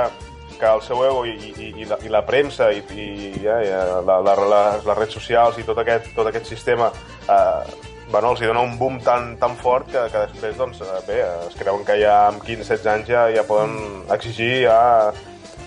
que 0.56 0.64
el 0.64 0.80
seu 0.80 1.02
ego 1.04 1.26
i, 1.28 1.34
i, 1.36 1.66
i, 1.82 1.84
la, 1.84 1.98
i 2.00 2.08
la 2.08 2.22
premsa 2.24 2.70
i, 2.72 2.78
i, 2.96 3.32
ja, 3.42 3.58
ja, 3.60 3.80
la, 4.06 4.20
la, 4.24 4.32
les, 4.40 4.86
les 4.86 4.96
redes 4.96 5.12
socials 5.18 5.58
i 5.60 5.64
tot 5.68 5.76
aquest, 5.82 6.06
tot 6.16 6.30
aquest 6.30 6.46
sistema 6.48 6.86
eh, 7.28 7.74
bueno, 8.08 8.30
els 8.30 8.40
hi 8.40 8.48
dona 8.48 8.62
un 8.64 8.78
boom 8.78 8.96
tan, 9.04 9.34
tan 9.36 9.56
fort 9.60 9.90
que, 9.90 10.06
que 10.12 10.22
després, 10.22 10.56
doncs, 10.56 10.80
eh, 10.80 11.00
bé, 11.08 11.18
es 11.50 11.58
creuen 11.60 11.84
que 11.84 11.98
ja 12.00 12.14
amb 12.30 12.40
15-16 12.46 12.88
anys 12.94 13.10
ja, 13.10 13.26
ja 13.34 13.44
poden 13.44 13.74
exigir 14.16 14.62
ja 14.64 14.78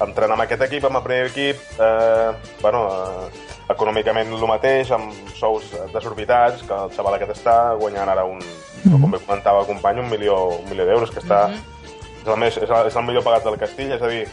entrenar 0.01 0.39
amb 0.39 0.47
aquest 0.47 0.63
equip, 0.69 0.87
amb 0.87 1.01
el 1.01 1.05
primer 1.05 1.29
equip, 1.29 1.61
eh, 1.77 2.31
bueno, 2.63 2.85
eh, 2.89 3.58
econòmicament 3.69 4.31
el 4.33 4.47
mateix, 4.49 4.91
amb 4.95 5.13
sous 5.37 5.69
desorbitats, 5.93 6.63
que 6.65 6.75
el 6.85 6.93
xaval 6.95 7.17
aquest 7.17 7.35
està 7.37 7.57
guanyant 7.79 8.09
ara 8.09 8.25
un, 8.25 8.41
com 8.89 9.11
bé 9.11 9.21
comentava 9.25 9.63
el 9.63 9.69
company, 9.69 10.01
un 10.01 10.09
milió, 10.09 10.39
un 10.57 10.69
milió 10.71 10.87
d'euros, 10.89 11.13
que 11.13 11.21
està, 11.21 11.45
és, 11.53 12.27
el 12.27 12.39
més, 12.41 12.57
és, 12.57 12.69
el, 12.69 12.89
és 12.89 12.97
el 12.97 13.05
millor 13.07 13.25
pagat 13.27 13.45
del 13.45 13.59
Castilla, 13.61 13.99
és 13.99 14.05
a 14.05 14.09
dir, 14.11 14.25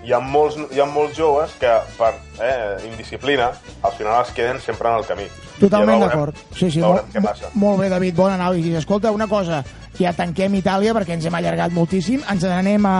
hi 0.00 0.14
ha 0.16 0.20
molts, 0.24 0.56
hi 0.72 0.80
ha 0.80 0.86
molts 0.88 1.16
joves 1.18 1.52
que 1.60 1.70
per 1.98 2.14
eh, 2.40 2.80
indisciplina 2.88 3.50
al 3.84 3.92
final 3.98 4.22
es 4.24 4.32
queden 4.36 4.60
sempre 4.64 4.88
en 4.88 4.96
el 5.02 5.04
camí. 5.04 5.28
Totalment 5.60 6.00
d'acord. 6.00 6.40
Sí, 6.56 6.70
sí, 6.70 6.80
molt, 6.80 7.10
què 7.12 7.20
passa. 7.24 7.52
molt 7.60 7.82
bé, 7.82 7.90
David, 7.92 8.16
bon 8.16 8.32
anàlisi. 8.32 8.72
Escolta, 8.80 9.12
una 9.12 9.28
cosa, 9.28 9.60
ja 10.00 10.14
tanquem 10.16 10.56
Itàlia 10.56 10.94
perquè 10.96 11.18
ens 11.18 11.28
hem 11.28 11.36
allargat 11.36 11.74
moltíssim, 11.76 12.24
ens 12.32 12.48
n'anem 12.48 12.86
a, 12.88 12.98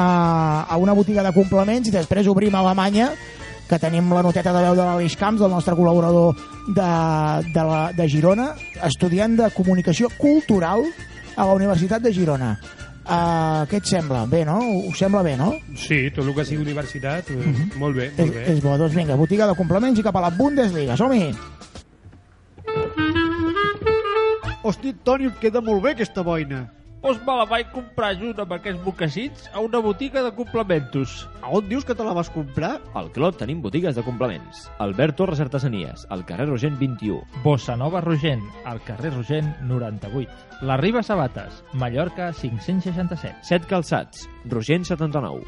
a 0.68 0.76
una 0.76 0.96
botiga 0.96 1.24
de 1.24 1.32
complements 1.32 1.88
i 1.88 1.94
després 1.94 2.28
obrim 2.28 2.54
Alemanya, 2.60 3.14
que 3.70 3.78
tenim 3.78 4.10
la 4.10 4.24
noteta 4.26 4.50
de 4.50 4.64
veu 4.64 4.74
de 4.74 4.82
l'Aleix 4.82 5.14
Camps, 5.14 5.38
del 5.38 5.52
nostre 5.52 5.76
col·laborador 5.78 6.34
de, 6.66 6.90
de, 7.54 7.62
la, 7.68 7.80
de 7.94 8.06
Girona, 8.10 8.48
estudiant 8.88 9.36
de 9.38 9.46
comunicació 9.54 10.10
cultural 10.18 10.82
a 11.36 11.46
la 11.46 11.54
Universitat 11.54 12.02
de 12.02 12.10
Girona. 12.16 12.56
Uh, 13.00 13.62
què 13.70 13.78
et 13.78 13.86
sembla? 13.88 14.24
Bé, 14.30 14.42
no? 14.46 14.58
Us 14.90 14.98
sembla 14.98 15.22
bé, 15.26 15.36
no? 15.38 15.52
Sí, 15.78 16.02
tot 16.14 16.26
el 16.26 16.34
que 16.34 16.44
sigui 16.46 16.66
universitat, 16.66 17.30
eh, 17.30 17.54
molt 17.80 17.96
bé, 17.96 18.10
molt 18.18 18.26
És, 18.26 18.34
bé. 18.34 18.44
és 18.52 18.60
bo, 18.62 18.74
doncs 18.78 18.94
vinga, 18.98 19.16
botiga 19.18 19.46
de 19.50 19.56
complements 19.58 19.98
i 19.98 20.04
cap 20.06 20.18
a 20.18 20.26
la 20.26 20.34
Bundesliga, 20.34 20.98
som-hi! 20.98 21.30
Hosti, 24.66 24.92
Toni, 25.06 25.30
et 25.30 25.40
queda 25.40 25.62
molt 25.64 25.82
bé 25.86 25.94
aquesta 25.94 26.26
boina. 26.26 26.66
Doncs 27.00 27.22
me 27.24 27.32
la 27.32 27.46
vaig 27.48 27.70
comprar 27.72 28.10
junt 28.20 28.40
amb 28.42 28.50
aquests 28.52 28.82
mocassins 28.84 29.46
a 29.56 29.62
una 29.64 29.80
botiga 29.80 30.20
de 30.22 30.32
complementos. 30.36 31.14
A 31.40 31.48
on 31.56 31.68
dius 31.70 31.86
que 31.88 31.96
te 31.96 32.04
la 32.04 32.12
vas 32.12 32.28
comprar? 32.28 32.74
Al 32.94 33.08
Clot 33.14 33.38
tenim 33.40 33.62
botigues 33.64 33.96
de 33.96 34.04
complements. 34.04 34.66
Albert 34.84 35.16
Torres 35.16 35.40
Artesanies, 35.40 36.04
al 36.12 36.26
carrer 36.28 36.50
Rogent 36.50 36.76
21. 36.78 37.22
Bossa 37.42 37.76
Nova 37.80 38.02
Rogent, 38.04 38.44
al 38.68 38.82
carrer 38.84 39.14
Rogent 39.14 39.48
98. 39.64 40.60
La 40.60 40.76
Riba 40.76 41.02
Sabates, 41.02 41.64
Mallorca 41.72 42.34
567. 42.34 43.46
Set 43.48 43.64
calçats, 43.70 44.28
Rogent 44.44 44.84
79. 44.84 45.40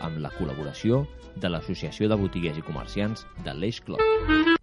Amb 0.00 0.18
la 0.18 0.34
col·laboració 0.34 1.04
de 1.38 1.54
l'Associació 1.54 2.10
de 2.10 2.18
Botiguers 2.18 2.58
i 2.58 2.66
Comerciants 2.66 3.28
de 3.46 3.54
l'Eix 3.54 3.78
Clot. 3.86 4.59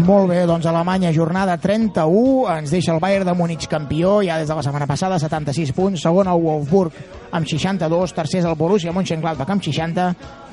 Molt 0.00 0.30
bé, 0.30 0.46
doncs 0.48 0.64
Alemanya, 0.64 1.10
jornada 1.12 1.58
31, 1.60 2.46
ens 2.54 2.70
deixa 2.72 2.92
el 2.94 3.00
Bayern 3.02 3.26
de 3.28 3.34
Múnich 3.36 3.66
campió, 3.68 4.20
ja 4.24 4.38
des 4.40 4.48
de 4.48 4.54
la 4.56 4.62
setmana 4.64 4.86
passada, 4.88 5.18
76 5.20 5.74
punts, 5.76 6.00
segon 6.00 6.30
el 6.30 6.40
Wolfsburg 6.40 6.94
amb 7.36 7.46
62, 7.46 8.14
tercer 8.16 8.40
és 8.40 8.48
el 8.48 8.56
Borussia 8.56 8.94
Mönchengladbach 8.96 9.50
amb 9.52 9.64
60, 9.66 10.06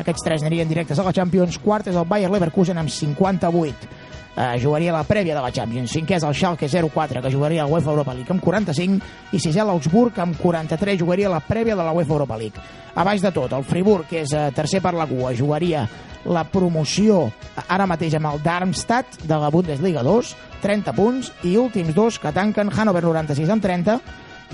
aquests 0.03 0.25
tres 0.25 0.43
anirien 0.43 0.67
directes 0.67 0.99
a 0.99 1.05
la 1.07 1.13
Champions, 1.15 1.61
quart 1.63 1.87
és 1.87 1.95
el 1.95 2.09
Bayer 2.09 2.31
Leverkusen 2.33 2.81
amb 2.81 2.91
58, 2.91 3.87
eh, 4.35 4.49
jugaria 4.59 4.95
la 4.97 5.05
prèvia 5.07 5.37
de 5.37 5.45
la 5.45 5.53
Champions, 5.53 5.95
cinquè 5.95 6.17
és 6.17 6.27
el 6.27 6.35
Schalke 6.35 6.67
04, 6.67 7.21
que 7.23 7.31
jugaria 7.31 7.63
la 7.63 7.71
UEFA 7.71 7.93
Europa 7.93 8.17
League 8.17 8.35
amb 8.35 8.43
45, 8.43 8.99
i 9.31 9.39
sisè 9.39 9.63
l'Augsburg 9.63 10.19
amb 10.19 10.35
43, 10.41 10.99
jugaria 10.99 11.31
la 11.31 11.39
prèvia 11.39 11.77
de 11.77 11.87
la 11.87 11.95
UEFA 11.95 12.17
Europa 12.19 12.37
League. 12.37 12.67
A 12.97 13.05
baix 13.05 13.21
de 13.21 13.31
tot, 13.31 13.53
el 13.53 13.63
Friburg, 13.63 14.09
que 14.09 14.25
és 14.25 14.33
eh, 14.33 14.49
tercer 14.51 14.83
per 14.83 14.95
la 14.97 15.07
cua, 15.07 15.31
jugaria 15.37 15.87
la 16.27 16.43
promoció 16.51 17.27
ara 17.67 17.87
mateix 17.89 18.17
amb 18.17 18.31
el 18.31 18.41
Darmstadt 18.43 19.23
de 19.23 19.39
la 19.39 19.51
Bundesliga 19.53 20.03
2, 20.05 20.33
30 20.61 20.95
punts, 20.97 21.31
i 21.47 21.57
últims 21.57 21.95
dos 21.95 22.19
que 22.19 22.33
tanquen 22.35 22.71
Hannover 22.73 23.03
96 23.05 23.53
amb 23.53 23.63
30 23.63 23.99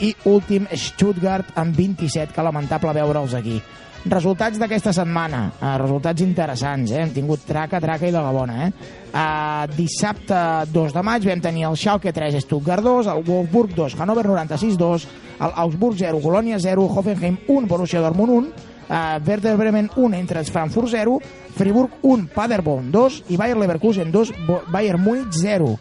i 0.01 0.13
últim 0.29 0.67
Stuttgart 0.73 1.53
amb 1.59 1.75
27, 1.77 2.33
que 2.33 2.45
lamentable 2.45 2.93
veure'ls 2.97 3.35
aquí. 3.37 3.61
Resultats 4.03 4.59
d'aquesta 4.59 4.91
setmana, 4.91 5.45
eh, 5.61 5.77
resultats 5.79 6.21
interessants, 6.21 6.91
eh? 6.91 6.99
hem 6.99 7.13
tingut 7.15 7.45
traca, 7.47 7.79
traca 7.79 8.07
i 8.07 8.11
de 8.11 8.19
la 8.19 8.33
bona. 8.35 8.65
Eh? 8.65 8.71
Eh, 9.13 9.67
dissabte 9.77 10.35
2 10.73 10.91
de 10.91 11.03
maig 11.07 11.23
vam 11.23 11.39
tenir 11.39 11.63
el 11.69 11.77
Schalke 11.79 12.11
3, 12.11 12.41
Stuttgart 12.43 12.83
2, 12.83 13.07
el 13.07 13.23
Wolfsburg 13.23 13.71
2, 13.77 13.95
Hannover 13.95 14.25
96 14.27 14.77
2, 14.77 15.07
el 15.39 15.55
Augsburg 15.55 15.95
0, 15.97 16.19
Colònia 16.19 16.59
0, 16.59 16.89
Hoffenheim 16.91 17.37
1, 17.47 17.67
Borussia 17.67 18.01
Dortmund 18.01 18.33
1, 18.33 18.72
eh, 18.93 19.19
Werder 19.25 19.57
Bremen 19.57 19.89
1, 19.97 20.13
entre 20.13 20.43
Frankfurt 20.45 20.93
0, 20.93 21.17
Friburg 21.57 21.97
1, 22.03 22.27
Paderborn 22.33 22.91
2 22.93 23.23
i 23.33 23.37
Bayer 23.41 23.57
Leverkusen 23.57 24.11
2, 24.13 24.31
Bo- 24.47 24.61
Bayern 24.71 25.01
Múnich 25.01 25.33
0. 25.41 25.73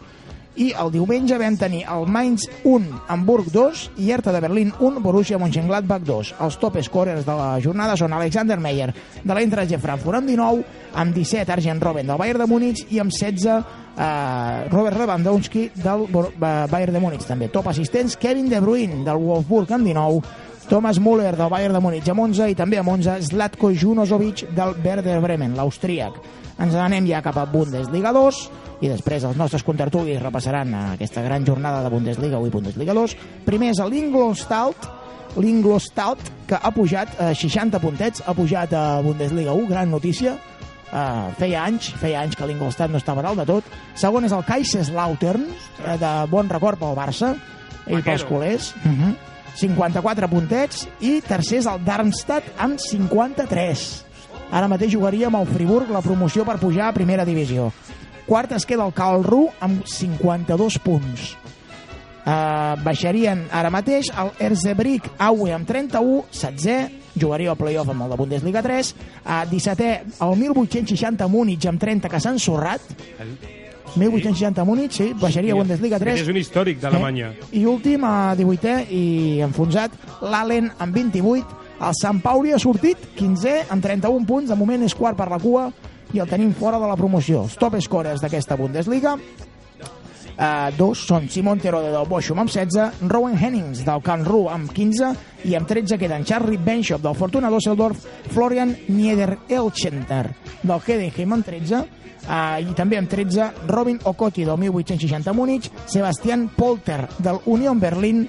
I 0.55 0.67
el 0.77 0.91
diumenge 0.93 1.39
vam 1.41 1.55
tenir 1.57 1.79
el 1.89 2.03
Mainz 2.13 2.43
1, 2.69 2.99
Hamburg 3.09 3.47
2 3.55 3.87
i 4.05 4.11
Hertha 4.13 4.35
de 4.35 4.41
Berlín 4.45 4.73
1, 4.79 5.01
Borussia 5.01 5.39
Mönchengladbach 5.41 6.03
2. 6.05 6.35
Els 6.45 6.59
top 6.61 6.77
scorers 6.85 7.25
de 7.25 7.37
la 7.39 7.55
jornada 7.65 7.95
són 7.97 8.13
Alexander 8.13 8.59
Meyer 8.61 8.91
de 9.25 9.33
l'Eintracht 9.33 9.71
de 9.73 9.79
Frankfurt 9.81 10.19
amb 10.21 10.29
19, 10.29 10.61
amb 10.93 11.17
17 11.17 11.55
Arjen 11.57 11.81
Robben 11.81 12.07
del 12.13 12.21
Bayern 12.21 12.45
de 12.45 12.51
Múnich 12.53 12.85
i 12.93 13.01
amb 13.01 13.09
16 13.17 13.49
eh, 13.49 14.69
Robert 14.69 15.01
Lewandowski 15.01 15.71
del 15.75 16.05
eh, 16.05 16.29
Bayern 16.69 16.93
de 16.93 17.01
Múnich 17.01 17.25
també. 17.25 17.49
Top 17.49 17.73
assistents 17.73 18.19
Kevin 18.21 18.51
De 18.53 18.61
Bruyne 18.61 19.07
del 19.09 19.25
Wolfsburg 19.25 19.73
amb 19.73 19.89
19, 19.89 20.21
Thomas 20.69 20.99
Müller 21.01 21.35
del 21.37 21.51
Bayern 21.51 21.75
de 21.75 21.81
Múnich 21.81 22.09
amb 22.13 22.23
11 22.25 22.51
i 22.53 22.57
també 22.59 22.79
amb 22.81 22.93
11 22.93 23.21
Zlatko 23.29 23.73
Junozovic 23.75 24.47
del 24.57 24.75
Werder 24.85 25.19
Bremen, 25.21 25.57
l'austríac. 25.59 26.19
Ens 26.63 26.75
n'anem 26.77 27.07
ja 27.09 27.23
cap 27.25 27.39
a 27.41 27.47
Bundesliga 27.51 28.13
2 28.15 28.43
i 28.83 28.91
després 28.91 29.25
els 29.29 29.39
nostres 29.39 29.65
contertulis 29.67 30.21
repassaran 30.23 30.75
aquesta 30.95 31.23
gran 31.23 31.47
jornada 31.47 31.83
de 31.85 31.93
Bundesliga 31.93 32.41
1 32.43 32.51
i 32.51 32.55
Bundesliga 32.55 32.97
2. 32.99 33.17
Primer 33.47 33.73
és 33.73 33.83
l'Ingolstadt, 33.87 34.89
l'Ingolstadt 35.39 36.33
que 36.51 36.59
ha 36.61 36.73
pujat 36.75 37.15
eh, 37.19 37.33
60 37.39 37.81
puntets, 37.83 38.25
ha 38.27 38.35
pujat 38.37 38.75
a 38.77 38.87
Bundesliga 39.05 39.55
1, 39.55 39.69
gran 39.71 39.91
notícia. 39.91 40.37
Uh, 40.93 41.31
feia 41.39 41.63
anys, 41.65 41.87
feia 41.97 42.21
anys 42.21 42.35
que 42.37 42.45
l'Ingolstadt 42.45 42.93
no 42.93 42.99
estava 43.01 43.23
dalt 43.25 43.41
de 43.41 43.47
tot. 43.49 43.69
Segon 43.97 44.27
és 44.29 44.35
el 44.37 44.45
Kaiserslautern, 44.45 45.47
eh, 45.87 45.97
de 45.97 46.11
bon 46.29 46.51
record 46.53 46.83
pel 46.83 46.99
Barça 46.99 47.33
i 47.89 48.03
pels 48.05 48.27
culers. 48.29 48.75
Uh 48.85 48.91
-huh. 48.93 49.32
54 49.61 50.29
puntets 50.33 50.87
i 51.05 51.19
tercer 51.25 51.61
és 51.61 51.69
el 51.71 51.83
Darmstadt 51.85 52.49
amb 52.63 52.81
53. 52.81 53.85
Ara 54.53 54.69
mateix 54.69 54.93
jugaria 54.93 55.29
amb 55.29 55.41
el 55.41 55.49
Friburg 55.49 55.93
la 55.93 56.03
promoció 56.05 56.45
per 56.49 56.59
pujar 56.61 56.91
a 56.91 56.97
primera 56.97 57.25
divisió. 57.29 57.71
Quart 58.27 58.53
es 58.57 58.67
queda 58.69 58.85
el 58.87 58.93
Calru 58.97 59.47
amb 59.61 59.87
52 59.89 60.79
punts. 60.85 61.33
Uh, 62.23 62.79
baixarien 62.85 63.49
ara 63.51 63.71
mateix 63.75 64.13
el 64.15 64.29
Erzebrick 64.47 65.09
Aue 65.19 65.51
amb 65.57 65.67
31, 65.67 66.29
16 66.31 67.19
jugaria 67.19 67.51
el 67.51 67.59
playoff 67.59 67.91
amb 67.91 68.05
el 68.07 68.13
de 68.15 68.19
Bundesliga 68.21 68.63
3 68.63 68.93
uh, 68.95 69.41
17è 69.51 69.89
el 70.23 70.37
1860 70.39 71.27
Múnich 71.29 71.67
amb 71.67 71.83
30 71.83 72.09
que 72.09 72.21
s'ha 72.23 72.31
ensorrat 72.33 72.95
1860 73.97 74.65
Múnich, 74.65 74.93
sí, 74.97 75.13
baixaria 75.21 75.53
a 75.53 75.57
Bundesliga 75.57 75.99
3 76.01 76.21
És 76.23 76.29
un 76.29 76.37
històric 76.41 76.81
d'Alemanya. 76.81 77.33
i 77.53 77.65
últim, 77.69 78.05
a 78.05 78.35
18è 78.39 78.87
i 78.91 79.41
enfonsat, 79.45 79.93
l'Allen 80.23 80.71
amb 80.79 80.95
28. 80.97 81.59
El 81.83 81.95
Sant 81.99 82.21
Pauli 82.23 82.53
ha 82.53 82.59
sortit 82.63 82.97
15è 83.19 83.67
amb 83.75 83.83
31 83.83 84.25
punts. 84.27 84.49
De 84.49 84.57
moment 84.57 84.83
és 84.87 84.95
quart 84.95 85.17
per 85.19 85.29
la 85.29 85.39
cua 85.43 85.71
i 86.13 86.21
el 86.23 86.29
tenim 86.29 86.53
fora 86.55 86.79
de 86.79 86.87
la 86.87 86.97
promoció. 86.97 87.43
Els 87.43 87.57
top 87.59 87.77
scorers 87.81 88.21
d'aquesta 88.23 88.57
Bundesliga. 88.57 89.17
Uh, 90.33 90.71
dos 90.79 91.03
són 91.07 91.29
Simon 91.31 91.61
Terode 91.61 91.91
del 91.93 92.09
Bochum 92.09 92.41
amb 92.43 92.51
16, 92.51 93.03
Rowan 93.11 93.37
Hennings 93.37 93.85
del 93.87 94.03
Can 94.05 94.25
Ru 94.25 94.47
amb 94.51 94.73
15 94.73 95.13
i 95.51 95.57
amb 95.59 95.69
13 95.69 95.99
queden 96.01 96.25
Charlie 96.25 96.61
Benchop 96.61 97.03
del 97.05 97.17
Fortuna 97.19 97.51
Düsseldorf, 97.53 98.07
Florian 98.33 98.73
Nieder-Elchenter 98.89 100.25
del 100.63 100.79
Hedenheim 100.87 101.39
amb 101.39 101.51
13 101.51 101.85
Uh, 102.23 102.61
i 102.63 102.75
també 102.79 102.95
amb 103.01 103.11
13 103.11 103.67
Robin 103.67 103.97
Okoti 104.07 104.45
del 104.47 104.61
1860 104.63 105.33
Múnich, 105.35 105.67
Sebastian 105.91 106.45
Polter 106.55 107.01
del 107.19 107.41
Union 107.51 107.81
Berlin 107.83 108.23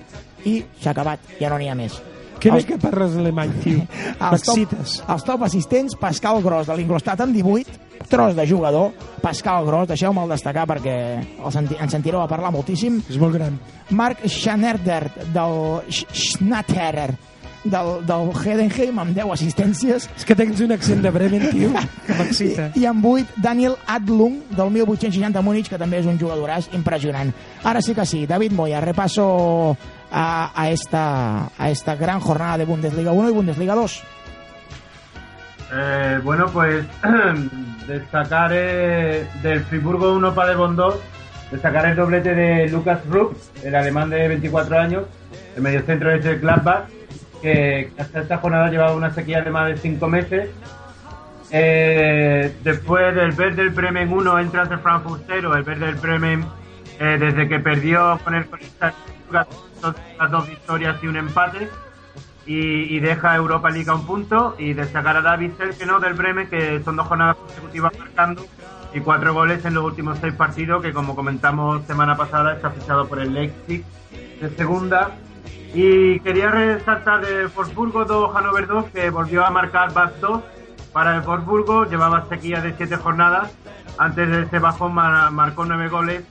i 0.50 0.56
s'ha 0.82 0.96
acabat, 0.96 1.38
ja 1.38 1.54
no 1.54 1.62
n'hi 1.62 1.70
ha 1.70 1.78
més. 1.78 2.02
Que 2.44 2.52
bé 2.52 2.58
Els- 2.60 2.66
que 2.68 2.78
parles 2.78 3.16
alemany, 3.16 3.52
tio. 3.64 3.80
els 3.88 4.44
top, 4.44 4.58
M'excites. 4.58 4.98
els 5.08 5.24
top 5.24 5.44
assistents, 5.48 5.96
Pascal 5.96 6.42
Gros 6.44 6.68
de 6.68 6.76
l'Ingolstadt 6.76 7.22
amb 7.24 7.34
18, 7.34 7.72
tros 8.10 8.36
de 8.36 8.46
jugador, 8.46 8.92
Pascal 9.24 9.64
Gros, 9.66 9.88
deixeu-me'l 9.88 10.28
destacar 10.30 10.68
perquè 10.68 10.98
el 11.40 11.52
senti 11.56 11.78
en 11.80 11.90
sentireu 11.90 12.20
a 12.22 12.28
parlar 12.28 12.52
moltíssim. 12.52 13.00
És 13.10 13.18
molt 13.18 13.38
gran. 13.40 13.56
Marc 13.92 14.26
Schneider 14.28 15.08
del 15.32 15.88
Sch- 15.88 16.12
Schnatterer 16.12 17.14
del, 17.64 18.06
del 18.06 18.32
Hedenheim 18.36 18.98
amb 19.00 19.16
10 19.16 19.30
assistències 19.32 20.10
És 20.18 20.26
que 20.28 20.36
tens 20.36 20.60
un 20.60 20.74
accent 20.76 21.00
de 21.02 21.10
Bremen, 21.16 21.46
tio, 21.50 21.70
que 22.06 22.14
m'excita. 22.14 22.66
i 22.76 22.84
amb 22.86 23.06
8 23.08 23.38
Daniel 23.38 23.78
Adlung 23.88 24.42
del 24.52 24.70
1860 24.70 25.42
Múnich, 25.42 25.70
que 25.72 25.80
també 25.80 26.02
és 26.04 26.06
un 26.06 26.20
jugadoràs 26.20 26.68
impressionant. 26.76 27.32
Ara 27.64 27.82
sí 27.82 27.96
que 27.96 28.06
sí, 28.06 28.26
David 28.28 28.52
Moya, 28.52 28.82
repaso 28.82 29.78
a, 30.14 30.70
esta, 30.70 31.50
a 31.58 31.70
esta 31.70 31.96
gran 31.96 32.20
jornada 32.20 32.58
de 32.58 32.66
Bundesliga 32.66 33.12
1 33.12 33.30
y 33.30 33.34
Bundesliga 33.34 33.74
2. 33.74 34.04
Eh, 35.76 36.20
bueno, 36.24 36.48
pues 36.54 36.86
destacar 37.88 38.52
eh, 38.54 39.28
del 39.42 39.64
Friburgo 39.64 40.14
1 40.14 40.36
Paderborn 40.36 40.76
2, 40.76 40.96
destacar 41.52 41.88
el 41.88 41.96
doblete 41.96 42.36
de 42.36 42.70
Lucas 42.70 43.00
Rupp, 43.10 43.36
el 43.64 43.74
alemán 43.74 44.10
de 44.12 44.28
24 44.28 44.80
años, 44.80 45.04
el 45.56 45.64
mediocentro 45.64 46.10
de 46.10 46.20
ese 46.20 46.36
Gladbach, 46.38 46.86
que 47.42 47.92
hasta 47.98 48.22
esta 48.22 48.38
jornada 48.38 48.70
llevaba 48.70 48.94
una 48.94 49.12
sequía 49.12 49.42
de 49.42 49.50
más 49.50 49.68
de 49.68 49.78
5 49.78 50.08
meses. 50.08 50.50
Eh, 51.50 52.56
después 52.64 53.14
del 53.16 53.34
Werder 53.38 53.70
Bremen 53.72 54.12
1 54.12 54.40
entra 54.40 54.66
de 54.66 54.78
Frankfurt 54.78 55.24
0, 55.28 55.56
el 55.56 55.64
Werder 55.64 55.96
Bremen 55.96 56.46
eh, 57.00 57.18
desde 57.20 57.48
que 57.48 57.60
perdió 57.60 58.20
con 58.24 58.36
el 58.36 58.46
las 59.34 60.32
dos 60.32 60.48
victorias 60.48 60.98
y 61.04 61.08
un 61.08 61.18
empate 61.18 61.70
y, 62.46 63.00
deja 63.00 63.36
Europa 63.36 63.70
League 63.70 63.90
a 63.90 63.96
un 63.96 64.06
punto 64.06 64.56
y 64.58 64.74
destacar 64.74 65.16
a 65.18 65.22
David 65.22 65.52
Selkeno 65.58 66.00
del 66.00 66.14
Bremen 66.14 66.50
que 66.50 66.82
son 66.84 66.96
dos 66.98 67.08
jornadas 67.08 67.38
consecutivas 67.38 67.98
marcando 67.98 68.46
y 68.94 69.00
cuatro 69.00 69.34
goles 69.34 69.64
en 69.66 69.74
los 69.74 69.84
últimos 69.86 70.20
seis 70.20 70.34
partidos 70.34 70.82
que 70.82 70.92
como 70.94 71.16
comentamos 71.16 71.84
semana 71.86 72.16
pasada 72.18 72.54
está 72.54 72.70
fichado 72.72 73.08
por 73.08 73.20
el 73.20 73.34
Leipzig 73.34 73.84
de 74.42 74.50
segunda. 74.56 75.12
Y 75.74 76.20
quería 76.20 76.52
resaltar 76.52 77.26
de 77.26 77.48
Wolfsburgo 77.48 78.06
2 78.06 78.36
Hannover 78.36 78.68
2 78.68 78.86
que 78.94 79.10
volvió 79.10 79.44
a 79.46 79.50
marcar 79.50 79.92
Bas 79.94 80.12
2 80.22 80.42
para 80.92 81.16
el 81.16 81.22
Wolfsburgo 81.22 81.86
llevaba 81.86 82.28
sequía 82.30 82.62
de 82.62 82.74
siete 82.74 82.98
jornadas. 82.98 83.52
Antes 83.98 84.30
de 84.30 84.42
ese 84.44 84.60
bajón 84.60 84.94
mar- 84.94 85.32
marcó 85.32 85.66
nueve 85.66 85.88
goles 85.88 86.24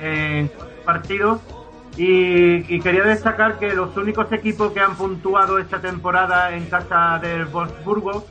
en 0.00 0.50
partidos 0.84 1.40
y, 1.96 2.74
y 2.74 2.80
quería 2.80 3.04
destacar 3.04 3.58
que 3.58 3.74
los 3.74 3.96
únicos 3.96 4.30
equipos 4.32 4.72
que 4.72 4.80
han 4.80 4.94
puntuado 4.96 5.58
esta 5.58 5.80
temporada 5.80 6.54
en 6.54 6.66
casa 6.66 7.18
del 7.20 7.46
Wolfsburgo, 7.46 8.26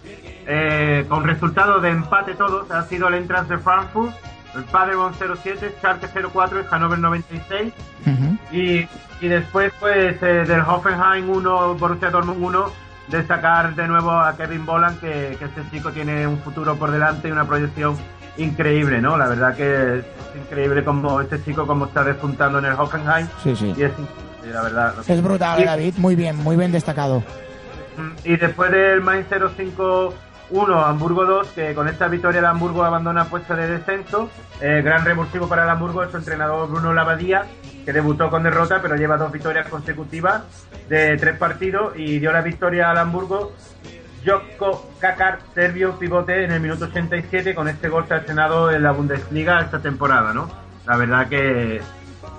eh, 0.48 1.06
con 1.08 1.24
resultado 1.24 1.80
de 1.80 1.90
empate 1.90 2.34
todos, 2.36 2.72
ha 2.72 2.84
sido 2.84 3.08
el 3.10 3.16
Entrance 3.16 3.54
de 3.54 3.60
Frankfurt, 3.60 4.14
el 4.56 4.64
Paderborn 4.64 5.14
07, 5.14 5.76
Schalke 5.78 6.08
04 6.08 6.62
y 6.62 6.64
Hannover 6.64 7.00
96. 7.00 7.74
Y, 8.52 8.88
y 9.22 9.28
después, 9.28 9.72
pues, 9.80 10.22
eh, 10.24 10.46
del 10.48 10.62
Hoffenheim 10.62 11.30
1, 11.30 11.76
Borussia 11.76 12.10
Dortmund 12.10 12.44
1, 12.44 12.72
destacar 13.10 13.76
de 13.76 13.88
nuevo 13.88 14.12
a 14.12 14.36
Kevin 14.36 14.66
Boland, 14.66 15.00
que, 15.00 15.32
este 15.34 15.62
chico 15.72 15.92
tiene 15.92 16.28
un 16.28 16.40
futuro 16.40 16.76
por 16.76 16.92
delante 16.92 17.28
y 17.28 17.32
una 17.32 17.46
proyección 17.46 17.98
increíble, 18.38 19.02
¿no? 19.02 19.18
La 19.18 19.28
verdad 19.28 19.56
que 19.56 20.00
es 20.00 20.06
increíble 20.36 20.84
como 20.84 21.20
este 21.22 21.44
chico 21.44 21.68
como 21.68 21.86
está 21.86 22.04
despuntando 22.04 22.60
en 22.60 22.66
el 22.66 22.74
Hockenheim. 22.74 23.28
Sí, 23.44 23.56
sí. 23.56 23.74
Y 23.76 23.84
es, 23.84 23.92
la 24.52 24.62
verdad. 24.62 24.94
Es 25.06 25.24
brutal, 25.24 25.66
David. 25.66 25.96
Muy 25.98 26.16
bien, 26.16 26.38
muy 26.38 26.56
bien 26.56 26.72
destacado. 26.72 27.24
Y 28.24 28.38
después 28.38 28.72
del 28.72 29.02
Main 29.02 29.26
05 29.30 30.14
1, 30.52 30.86
Hamburgo 30.86 31.26
2, 31.26 31.48
que 31.50 31.74
con 31.76 31.88
esta 31.88 32.08
victoria 32.08 32.40
el 32.40 32.46
Hamburgo 32.46 32.84
abandona 32.84 33.26
puesta 33.26 33.56
de 33.56 33.68
descenso. 33.68 34.30
Eh, 34.62 34.82
gran 34.84 35.06
revulsivo 35.06 35.48
para 35.48 35.64
el 35.64 35.70
Hamburgo 35.70 36.04
es 36.04 36.12
su 36.12 36.18
entrenador 36.18 36.70
Bruno 36.70 36.94
Labadía, 36.94 37.46
que 37.86 37.94
debutó 37.94 38.30
con 38.30 38.44
derrota, 38.44 38.82
pero 38.82 38.96
lleva 38.96 39.18
dos 39.18 39.32
victorias 39.32 39.68
consecutivas 39.68 40.44
de 40.90 41.18
tres 41.18 41.38
partidos 41.38 41.94
y 41.98 42.20
dio 42.20 42.32
la 42.32 42.42
victoria 42.42 42.90
al 42.90 42.98
Hamburgo. 42.98 43.54
Jokko 44.26 44.92
Kakar, 45.00 45.40
serbio 45.54 45.98
pivote 45.98 46.44
en 46.44 46.52
el 46.52 46.60
minuto 46.60 46.86
87, 46.86 47.56
con 47.56 47.68
este 47.68 47.88
gol 47.88 48.06
se 48.08 48.16
ha 48.16 48.18
estrenado 48.18 48.70
en 48.72 48.84
la 48.84 48.92
Bundesliga 48.92 49.62
esta 49.62 49.80
temporada, 49.80 50.34
¿no? 50.34 50.50
La 50.86 50.98
verdad 50.98 51.30
que 51.30 51.82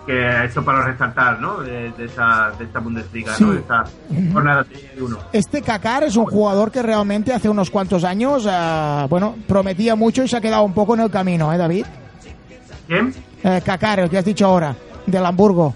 que 0.07 0.45
esto 0.45 0.65
para 0.65 0.83
resaltar, 0.85 1.41
¿no? 1.41 1.59
De, 1.61 1.91
de 1.93 2.05
esta, 2.07 2.53
de 2.59 2.65
esta 2.65 2.79
Bundesliga, 2.81 3.35
Sí. 3.35 3.45
¿no? 3.45 3.53
De 3.53 3.61
esta 3.61 3.85
jornada 4.33 4.65
31. 4.65 5.19
Este 5.33 5.63
Kakar 5.63 6.05
es 6.05 6.17
un 6.17 6.27
jugador 6.27 6.71
que 6.73 6.83
realmente 6.83 7.33
hace 7.33 7.49
unos 7.49 7.71
cuantos 7.71 8.03
años, 8.05 8.47
eh, 8.51 9.07
bueno, 9.09 9.37
prometía 9.47 9.95
mucho 9.95 10.23
y 10.25 10.29
se 10.29 10.37
ha 10.37 10.41
quedado 10.41 10.63
un 10.65 10.73
poco 10.75 10.95
en 10.95 11.01
el 11.01 11.11
camino, 11.11 11.53
¿eh, 11.53 11.59
David? 11.59 11.87
¿Quién? 12.87 13.15
Eh, 13.45 13.61
Kakar, 13.65 14.01
el 14.01 14.11
que 14.11 14.19
has 14.19 14.25
dicho 14.25 14.47
ahora, 14.47 14.75
del 15.07 15.25
Hamburgo. 15.25 15.75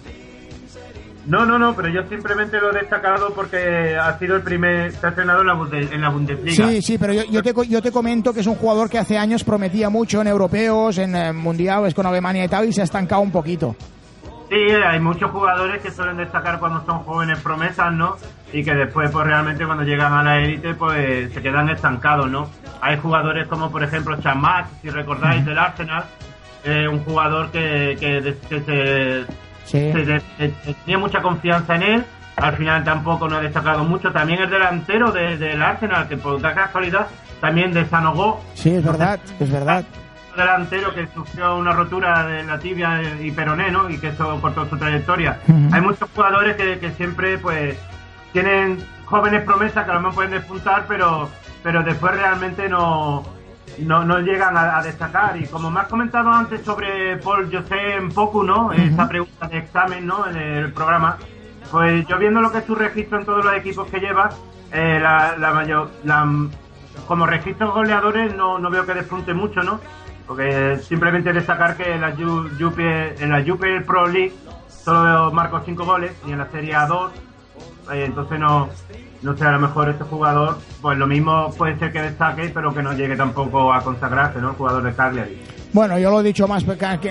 No, 1.27 1.47
no, 1.47 1.59
no, 1.59 1.75
pero 1.75 1.89
yo 1.89 2.07
simplemente 2.11 2.59
lo 2.61 2.71
he 2.71 2.81
destacado 2.81 3.33
porque 3.35 3.97
ha 3.97 4.19
sido 4.19 4.37
el 4.37 4.43
primer, 4.43 4.93
se 4.93 5.07
ha 5.07 5.09
estrenado 5.09 5.41
en 5.41 5.47
la, 5.47 5.55
Bundes- 5.55 5.91
en 5.91 6.01
la 6.03 6.11
Bundesliga. 6.11 6.69
Sí, 6.69 6.83
sí, 6.83 6.99
pero 6.99 7.15
yo, 7.15 7.23
yo, 7.25 7.43
te, 7.43 7.55
yo 7.67 7.81
te 7.81 7.91
comento 7.91 8.35
que 8.35 8.41
es 8.41 8.47
un 8.47 8.57
jugador 8.57 8.91
que 8.91 8.99
hace 8.99 9.17
años 9.17 9.43
prometía 9.43 9.89
mucho 9.89 10.21
en 10.21 10.27
europeos, 10.27 10.99
en 10.99 11.17
eh, 11.17 11.33
mundiales 11.33 11.95
con 11.95 12.05
Alemania 12.05 12.45
y 12.45 12.49
tal, 12.49 12.69
y 12.69 12.75
se 12.75 12.83
ha 12.83 12.85
estancado 12.85 13.23
un 13.23 13.31
poquito. 13.31 13.75
Sí, 14.55 14.71
hay 14.71 15.01
muchos 15.01 15.33
jugadores 15.33 15.83
que 15.83 15.91
suelen 15.91 16.17
destacar 16.17 16.61
cuando 16.61 16.85
son 16.87 17.01
jóvenes 17.01 17.41
promesas, 17.41 17.93
¿no? 17.93 18.15
Y 18.53 18.63
que 18.63 18.73
después, 18.73 19.11
pues 19.11 19.27
realmente 19.27 19.67
cuando 19.67 19.83
llegan 19.83 20.13
a 20.13 20.23
la 20.23 20.39
élite, 20.39 20.75
pues 20.75 21.33
se 21.33 21.43
quedan 21.43 21.69
estancados, 21.71 22.31
¿no? 22.31 22.49
Hay 22.81 22.97
jugadores 22.99 23.49
como, 23.49 23.73
por 23.73 23.83
ejemplo, 23.83 24.17
Chamac, 24.21 24.67
si 24.81 24.91
recordáis, 24.91 25.45
del 25.45 25.59
Arsenal, 25.59 26.05
eh, 26.63 26.87
un 26.87 27.03
jugador 27.03 27.51
que, 27.51 27.97
que, 27.99 28.37
que 28.49 28.61
se, 28.61 29.25
Sí. 29.65 29.91
se 29.93 29.99
de- 30.05 30.05
de- 30.05 30.23
de- 30.39 30.75
tenía 30.85 30.99
mucha 30.99 31.21
confianza 31.21 31.75
en 31.75 31.83
él, 31.83 32.05
al 32.37 32.55
final 32.57 32.85
tampoco 32.85 33.29
no 33.29 33.39
ha 33.39 33.41
destacado 33.41 33.83
mucho. 33.83 34.13
También 34.13 34.41
el 34.41 34.51
delantero 34.51 35.11
de- 35.11 35.37
del 35.37 35.61
Arsenal, 35.61 36.07
que 36.07 36.17
por 36.17 36.41
casualidad 36.41 37.09
también 37.41 37.73
desanogó 37.73 38.41
Sí, 38.55 38.73
es 38.77 38.85
verdad, 38.85 39.19
es 39.41 39.51
verdad. 39.51 39.85
Delantero 40.37 40.95
que 40.95 41.07
sufrió 41.09 41.57
una 41.57 41.73
rotura 41.73 42.27
de 42.27 42.45
la 42.45 42.59
tibia 42.59 43.01
y 43.21 43.31
peroné, 43.31 43.71
¿no? 43.71 43.89
Y 43.89 43.99
que 43.99 44.09
eso 44.09 44.41
cortó 44.41 44.69
su 44.69 44.77
trayectoria. 44.77 45.41
Ujú. 45.47 45.75
Hay 45.75 45.81
muchos 45.81 46.09
jugadores 46.15 46.57
que, 46.57 46.79
que 46.79 46.91
siempre, 46.93 47.39
pues, 47.39 47.79
tienen 48.33 48.85
jóvenes 49.05 49.43
promesas 49.43 49.85
que 49.85 49.91
a 49.91 49.95
lo 49.95 50.01
mejor 50.01 50.15
pueden 50.15 50.31
despuntar, 50.33 50.87
pero, 50.89 51.29
pero 51.63 51.83
después 51.83 52.15
realmente 52.15 52.69
no, 52.69 53.23
no, 53.79 54.05
no 54.05 54.19
llegan 54.21 54.57
a, 54.57 54.79
a 54.79 54.83
destacar. 54.83 55.37
Y 55.37 55.47
como 55.47 55.71
me 55.71 55.81
has 55.81 55.89
comentado 55.89 56.31
antes 56.31 56.63
sobre 56.63 57.17
Paul 57.19 57.51
José 57.53 58.01
Poku, 58.15 58.43
¿no? 58.43 58.73
Esa 58.73 59.09
pregunta 59.09 59.47
de 59.47 59.59
examen, 59.59 60.07
¿no? 60.07 60.27
En 60.29 60.37
el 60.37 60.73
programa. 60.73 61.17
Pues 61.71 62.07
yo 62.07 62.19
viendo 62.19 62.41
lo 62.41 62.53
que 62.53 62.59
es 62.59 62.65
su 62.67 62.75
registro 62.75 63.19
en 63.19 63.25
todos 63.25 63.45
los 63.45 63.55
equipos 63.55 63.89
que 63.89 63.99
lleva, 63.99 64.31
eh, 64.71 64.99
la, 65.01 65.37
la 65.37 65.53
mayor, 65.53 65.91
la, 66.05 66.27
como 67.09 67.27
registros 67.27 67.75
goleadores 67.75 68.37
no, 68.37 68.59
no 68.59 68.71
veo 68.71 68.87
que 68.87 68.95
despunte 68.95 69.35
mucho, 69.35 69.63
¿no? 69.63 69.81
Porque 70.27 70.79
simplemente 70.87 71.33
destacar 71.33 71.77
que 71.77 71.93
en 71.95 72.01
la, 72.01 72.15
Jupe- 72.17 73.15
en 73.21 73.31
la 73.31 73.85
Pro 73.87 74.07
League 74.07 74.33
solo 74.69 75.31
marcó 75.33 75.61
5 75.65 75.85
goles 75.85 76.13
y 76.27 76.33
en 76.33 76.39
la 76.39 76.51
Serie 76.51 76.75
A 76.75 76.87
2. 76.87 77.13
eh, 77.93 78.05
entonces 78.07 78.39
no, 78.41 78.69
no 79.23 79.37
sé, 79.37 79.45
a 79.45 79.53
lo 79.53 79.61
mejor 79.61 79.91
este 79.91 80.05
jugador, 80.05 80.59
pues 80.81 80.97
lo 80.99 81.07
mismo 81.07 81.51
puede 81.57 81.79
ser 81.79 81.93
que 81.93 82.01
destaque, 82.03 82.51
pero 82.55 82.73
que 82.73 82.83
no 82.83 82.93
llegue 82.95 83.17
tampoco 83.17 83.73
a 83.73 83.83
consagrarse, 83.83 84.41
¿no? 84.41 84.51
El 84.51 84.57
jugador 84.57 84.83
de 84.83 84.95
Cagliari. 84.95 85.43
Bueno, 85.73 85.99
yo 85.99 86.11
lo 86.11 86.21
he 86.21 86.23
dicho 86.23 86.47
más, 86.49 86.65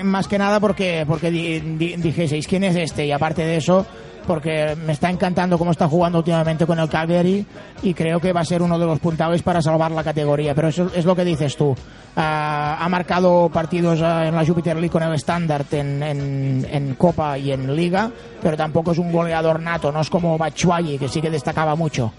más 0.04 0.26
que 0.28 0.38
nada 0.38 0.58
porque, 0.58 1.04
porque 1.06 1.30
di- 1.30 1.60
di- 1.60 1.96
dijeseis 1.96 2.46
quién 2.48 2.64
es 2.64 2.74
este 2.76 3.06
y 3.06 3.12
aparte 3.12 3.42
de 3.44 3.56
eso, 3.58 3.86
porque 4.26 4.74
me 4.86 4.92
está 4.94 5.10
encantando 5.10 5.58
cómo 5.58 5.70
está 5.70 5.86
jugando 5.86 6.18
últimamente 6.18 6.66
con 6.66 6.78
el 6.78 6.88
Cagliari 6.88 7.46
y 7.82 7.92
creo 7.94 8.18
que 8.20 8.32
va 8.32 8.40
a 8.40 8.44
ser 8.44 8.62
uno 8.62 8.78
de 8.78 8.86
los 8.86 8.98
puntables 8.98 9.42
para 9.42 9.60
salvar 9.60 9.90
la 9.90 10.02
categoría. 10.02 10.54
Pero 10.54 10.68
eso 10.68 10.90
es 10.94 11.04
lo 11.04 11.14
que 11.14 11.24
dices 11.26 11.56
tú. 11.56 11.76
Ah, 12.16 12.78
ha 12.80 12.88
marcado 12.88 13.50
partidos 13.52 14.00
ah, 14.00 14.26
en 14.26 14.36
la 14.36 14.46
Jupiter 14.46 14.76
League 14.76 14.90
con 14.90 15.02
el 15.02 15.14
Standard 15.14 15.66
en, 15.72 16.00
en, 16.00 16.66
en 16.70 16.94
Copa 16.94 17.36
y 17.36 17.50
en 17.50 17.74
Liga, 17.74 18.08
pero 18.40 18.56
tampoco 18.56 18.92
es 18.92 18.98
un 18.98 19.10
goleador 19.10 19.58
nato, 19.60 19.90
no 19.90 20.00
es 20.00 20.08
como 20.10 20.38
Batshuayi, 20.38 20.96
que 20.98 21.08
sí 21.08 21.20
que 21.20 21.28
destacaba 21.30 21.74
mucho. 21.74 22.12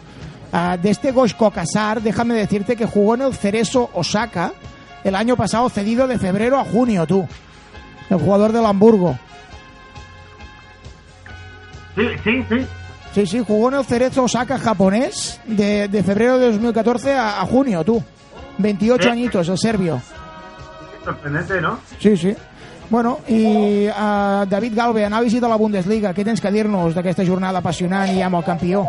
Ah, 0.51 0.77
de 0.81 0.89
este 0.89 1.11
Goshko 1.11 1.49
Casar, 1.51 2.01
déjame 2.01 2.33
decirte 2.33 2.75
que 2.75 2.85
jugó 2.85 3.15
en 3.15 3.21
el 3.21 3.33
Cerezo 3.33 3.89
Osaka 3.93 4.51
el 5.05 5.15
año 5.15 5.37
pasado 5.37 5.69
cedido 5.69 6.07
de 6.07 6.19
febrero 6.19 6.59
a 6.59 6.65
junio, 6.65 7.05
tú. 7.05 7.25
El 8.09 8.17
jugador 8.19 8.51
del 8.51 8.65
Hamburgo. 8.65 9.17
Sí, 11.95 12.03
sí, 12.23 12.45
sí. 12.49 12.67
Sí, 13.13 13.25
sí, 13.25 13.43
jugó 13.47 13.69
en 13.69 13.75
el 13.75 13.85
Cerezo 13.85 14.23
Osaka 14.23 14.59
japonés 14.59 15.39
de, 15.45 15.87
de 15.87 16.03
febrero 16.03 16.37
de 16.37 16.51
2014 16.51 17.13
a, 17.13 17.41
a 17.41 17.45
junio, 17.45 17.83
tú. 17.85 18.03
28 18.57 19.03
Sí. 19.03 19.09
añitos, 19.09 19.49
el 19.49 19.57
serbio. 19.57 20.01
Sorprendente, 21.03 21.61
¿no? 21.61 21.79
Sí, 21.99 22.17
sí. 22.17 22.35
Bueno, 22.89 23.19
i 23.27 23.87
uh, 23.87 24.45
David 24.45 24.75
Galve, 24.75 25.05
anàlisi 25.05 25.39
de 25.41 25.47
la 25.49 25.55
Bundesliga. 25.57 26.13
Què 26.13 26.23
tens 26.23 26.41
que 26.41 26.51
dir-nos 26.53 26.93
d'aquesta 26.93 27.25
jornada 27.25 27.57
apassionant 27.59 28.11
i 28.13 28.21
amb 28.21 28.37
el 28.37 28.43
campió? 28.45 28.83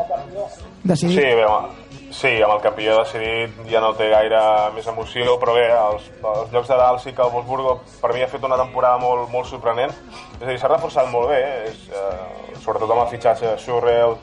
Decidit. 0.84 1.16
Sí, 1.18 1.24
bé, 1.24 1.44
home, 1.48 1.68
sí, 2.12 2.34
amb 2.44 2.52
el 2.58 2.60
campió 2.62 2.98
decidit 3.00 3.56
ja 3.70 3.80
no 3.80 3.94
té 3.96 4.10
gaire 4.12 4.38
més 4.76 4.86
emoció, 4.86 5.38
però 5.40 5.54
bé, 5.56 5.64
els, 5.72 6.10
els 6.20 6.52
llocs 6.52 6.68
de 6.68 6.76
dalt 6.76 7.00
sí 7.02 7.12
que 7.16 7.24
el 7.24 7.32
Wolfsburgo 7.32 7.78
per 8.02 8.12
mi 8.14 8.22
ha 8.22 8.28
fet 8.28 8.44
una 8.44 8.56
temporada 8.60 8.98
molt, 9.00 9.30
molt 9.32 9.48
sorprenent. 9.48 9.96
És 10.40 10.44
a 10.44 10.50
dir, 10.52 10.58
s'ha 10.60 10.68
reforçat 10.68 11.08
molt 11.10 11.32
bé, 11.32 11.40
eh? 11.40 11.72
és, 11.72 11.88
eh, 11.88 12.60
sobretot 12.60 12.90
amb 12.92 13.00
el 13.06 13.08
fitxatge 13.16 13.48
de 13.48 13.56
Schurrell, 13.58 14.16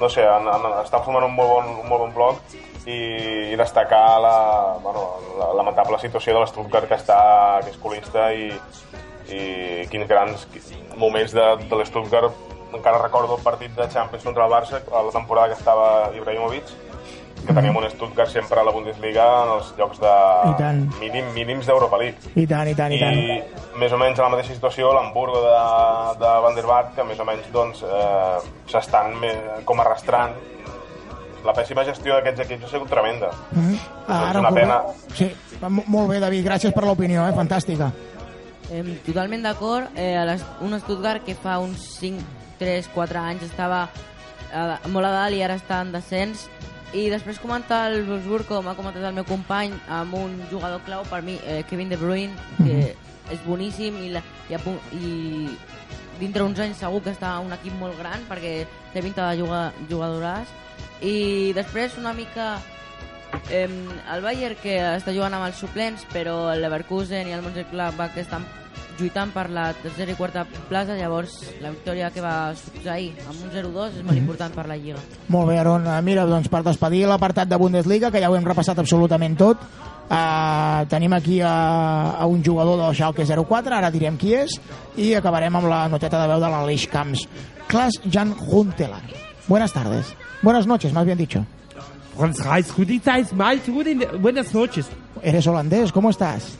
no 0.00 0.08
sé, 0.08 0.24
han, 0.24 0.48
han, 0.48 0.66
estan 0.82 1.04
formant 1.04 1.28
un 1.28 1.36
molt 1.36 1.52
bon, 1.52 1.70
un 1.84 1.88
molt 1.88 2.06
bon 2.06 2.14
bloc 2.16 2.40
i, 2.88 3.52
i 3.52 3.56
destacar 3.60 4.20
la, 4.24 4.36
bueno, 4.82 5.04
la 5.38 5.52
lamentable 5.60 6.00
situació 6.00 6.34
de 6.36 6.44
l'Stuttgart 6.44 6.88
que 6.88 6.96
està 6.96 7.20
que 7.64 7.72
és 7.74 7.80
colista 7.82 8.30
i, 8.32 8.48
i 9.28 9.40
quins 9.92 10.08
grans 10.08 10.46
moments 10.96 11.36
de, 11.36 11.48
de 11.68 11.80
l'Stuttgart 11.80 12.46
encara 12.74 13.00
recordo 13.00 13.36
el 13.36 13.44
partit 13.44 13.72
de 13.76 13.88
Champions 13.92 14.24
contra 14.24 14.44
el 14.46 14.52
Barça 14.52 14.80
a 14.80 15.02
la 15.04 15.12
temporada 15.12 15.52
que 15.52 15.60
estava 15.60 16.12
Ibrahimovic 16.16 16.76
que 17.46 17.54
teníem 17.54 17.76
un 17.76 17.86
Stuttgart 17.88 18.30
sempre 18.30 18.60
a 18.60 18.64
la 18.66 18.72
Bundesliga 18.74 19.24
en 19.44 19.52
els 19.54 19.70
llocs 19.78 20.00
de 20.02 20.14
I 20.50 20.54
mínim, 20.98 21.28
mínims 21.32 21.68
d'Europa 21.70 22.00
League. 22.00 22.32
I 22.34 22.44
tant, 22.50 22.68
i 22.68 22.74
tant, 22.76 22.92
i 22.92 22.98
tant. 23.00 23.14
i 23.14 23.78
més 23.78 23.94
o 23.94 24.00
menys 24.00 24.18
a 24.18 24.26
la 24.26 24.32
mateixa 24.34 24.56
situació 24.56 24.90
l'Hamburgo 24.92 25.40
de, 25.44 25.54
de 26.20 26.34
Van 26.44 26.58
der 26.58 26.66
Vaart 26.68 26.94
que 26.96 27.06
més 27.08 27.20
o 27.22 27.26
menys 27.28 27.48
doncs, 27.54 27.84
eh, 27.86 28.38
s'estan 28.68 29.14
com 29.64 29.80
arrastrant 29.80 30.34
la 31.44 31.52
pèssima 31.54 31.84
gestió 31.84 32.14
d'aquests 32.14 32.40
equips 32.46 32.64
ha 32.64 32.68
sigut 32.68 32.88
tremenda 32.90 33.30
Mhm. 33.52 33.74
és 33.74 34.36
una 34.36 34.50
pena 34.52 34.82
Sí, 35.14 35.30
molt 35.86 36.08
bé, 36.10 36.20
David, 36.20 36.44
gràcies 36.46 36.72
per 36.72 36.84
l'opinió, 36.84 37.26
eh? 37.28 37.32
fantàstica. 37.32 37.90
Eh, 38.70 39.00
totalment 39.06 39.42
d'acord. 39.42 39.88
Eh, 39.96 40.16
a 40.16 40.24
les- 40.24 40.44
un 40.60 40.78
Stuttgart 40.80 41.24
que 41.24 41.34
fa 41.34 41.58
uns 41.58 41.78
5, 41.98 42.20
3, 42.58 42.88
4 42.94 43.18
anys 43.18 43.42
estava 43.44 43.88
eh, 44.52 44.88
molt 44.88 45.06
a 45.06 45.10
dalt 45.10 45.34
i 45.36 45.42
ara 45.42 45.56
està 45.56 45.80
en 45.82 45.92
descens. 45.92 46.48
I 46.92 47.08
després 47.10 47.38
comentar 47.38 47.90
el 47.92 48.04
Wolfsburg, 48.08 48.46
com 48.46 48.66
ha 48.68 48.74
comentat 48.74 49.02
el 49.04 49.12
meu 49.14 49.24
company, 49.24 49.72
amb 49.88 50.14
un 50.14 50.42
jugador 50.50 50.80
clau 50.86 51.02
per 51.04 51.22
mi, 51.22 51.38
eh, 51.44 51.64
Kevin 51.68 51.88
De 51.90 51.96
Bruyne, 51.96 52.32
que 52.58 52.94
és 53.30 53.44
boníssim 53.44 53.96
i, 54.04 54.08
la, 54.10 54.22
i, 54.48 54.54
a 54.54 54.58
punt, 54.58 54.78
i 54.92 55.50
dintre 56.18 56.42
uns 56.44 56.58
anys 56.58 56.78
segur 56.78 57.02
que 57.02 57.10
està 57.10 57.38
un 57.40 57.52
equip 57.52 57.74
molt 57.78 57.96
gran 57.98 58.20
perquè 58.28 58.66
té 58.94 59.02
pinta 59.02 59.30
de 59.30 59.42
jugar, 59.42 59.72
jugadoràs. 59.88 60.46
I 61.02 61.52
després 61.56 61.98
una 62.00 62.14
mica 62.16 62.56
Eh, 63.50 63.68
el 64.14 64.22
Bayern 64.24 64.56
que 64.62 64.78
està 64.96 65.12
jugant 65.12 65.34
amb 65.36 65.48
els 65.48 65.58
suplents, 65.60 66.04
però 66.12 66.48
el 66.52 66.62
Leverkusen 66.64 67.28
i 67.28 67.34
el 67.36 67.42
Mönchengladbach 67.44 68.14
que 68.14 68.24
estan 68.24 68.46
lluitant 68.98 69.30
per 69.30 69.46
la 69.54 69.68
tercera 69.78 70.10
i 70.10 70.16
quarta 70.18 70.44
plaça, 70.68 70.96
llavors 70.98 71.36
la 71.62 71.70
victòria 71.70 72.08
que 72.10 72.22
va 72.24 72.52
succeir 72.58 73.12
amb 73.28 73.44
un 73.44 73.52
0-2 73.52 74.00
és 74.00 74.06
molt 74.06 74.18
important 74.18 74.54
per 74.56 74.66
la 74.66 74.78
Lliga. 74.78 75.02
Molt 75.28 75.52
bé, 75.52 75.58
Aaron. 75.60 75.86
Eh, 75.86 76.00
Mira, 76.02 76.26
doncs 76.26 76.48
per 76.50 76.64
despedir 76.66 77.04
l'apartat 77.06 77.50
de 77.50 77.60
Bundesliga, 77.60 78.10
que 78.10 78.22
ja 78.24 78.30
ho 78.30 78.36
hem 78.36 78.48
repassat 78.48 78.80
absolutament 78.82 79.36
tot, 79.38 79.64
eh, 80.08 80.86
tenim 80.90 81.14
aquí 81.14 81.40
a, 81.40 81.54
a 82.18 82.26
un 82.26 82.42
jugador 82.44 82.80
del 82.80 82.96
Schalke 82.96 83.28
04, 83.28 83.76
ara 83.76 83.92
direm 83.94 84.18
qui 84.18 84.34
és, 84.34 84.58
i 84.96 85.12
acabarem 85.14 85.60
amb 85.60 85.70
la 85.70 85.84
noteta 85.88 86.24
de 86.24 86.32
veu 86.32 86.40
de 86.42 86.50
l'Aleix 86.54 86.88
Camps. 86.90 87.28
Klaas 87.68 88.00
Jan 88.08 88.34
Huntelaar. 88.34 89.04
Buenas 89.46 89.72
tardes. 89.72 90.16
Buenas 90.42 90.66
noches, 90.66 90.92
más 90.92 91.04
bien 91.06 91.18
dicho. 91.18 91.44
Buenas 94.20 94.54
noches. 94.54 94.86
Eres 95.22 95.46
holandés, 95.46 95.92
¿cómo 95.92 96.10
estás? 96.10 96.56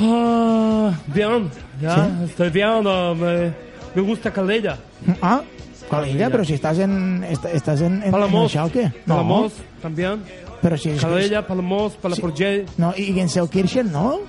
Ah, 0.00 0.92
bien, 1.06 1.50
ya, 1.80 1.94
¿Sí? 1.94 2.24
estoy 2.24 2.50
bien, 2.50 2.82
ah, 2.86 3.14
me, 3.16 3.52
me 3.94 4.02
gusta 4.02 4.32
Calella. 4.32 4.76
Ah, 5.22 5.42
Calella, 5.90 6.30
pero 6.30 6.44
si 6.44 6.54
estás 6.54 6.78
en, 6.78 7.22
est- 7.24 7.44
estás 7.46 7.80
en, 7.80 7.86
en, 7.86 7.92
en 7.98 8.04
el 8.06 8.10
Palamos, 8.10 8.50
Schalke. 8.50 8.92
No, 9.06 9.14
Palamos, 9.16 9.52
también. 9.80 10.22
pero 10.60 10.76
si 10.76 10.90
es 10.90 11.00
Calella, 11.00 11.46
Palamos, 11.46 11.92
Palaforgé. 11.94 12.66
No, 12.76 12.92
y 12.96 13.12
Genselkirchen, 13.12 13.92
¿no? 13.92 14.20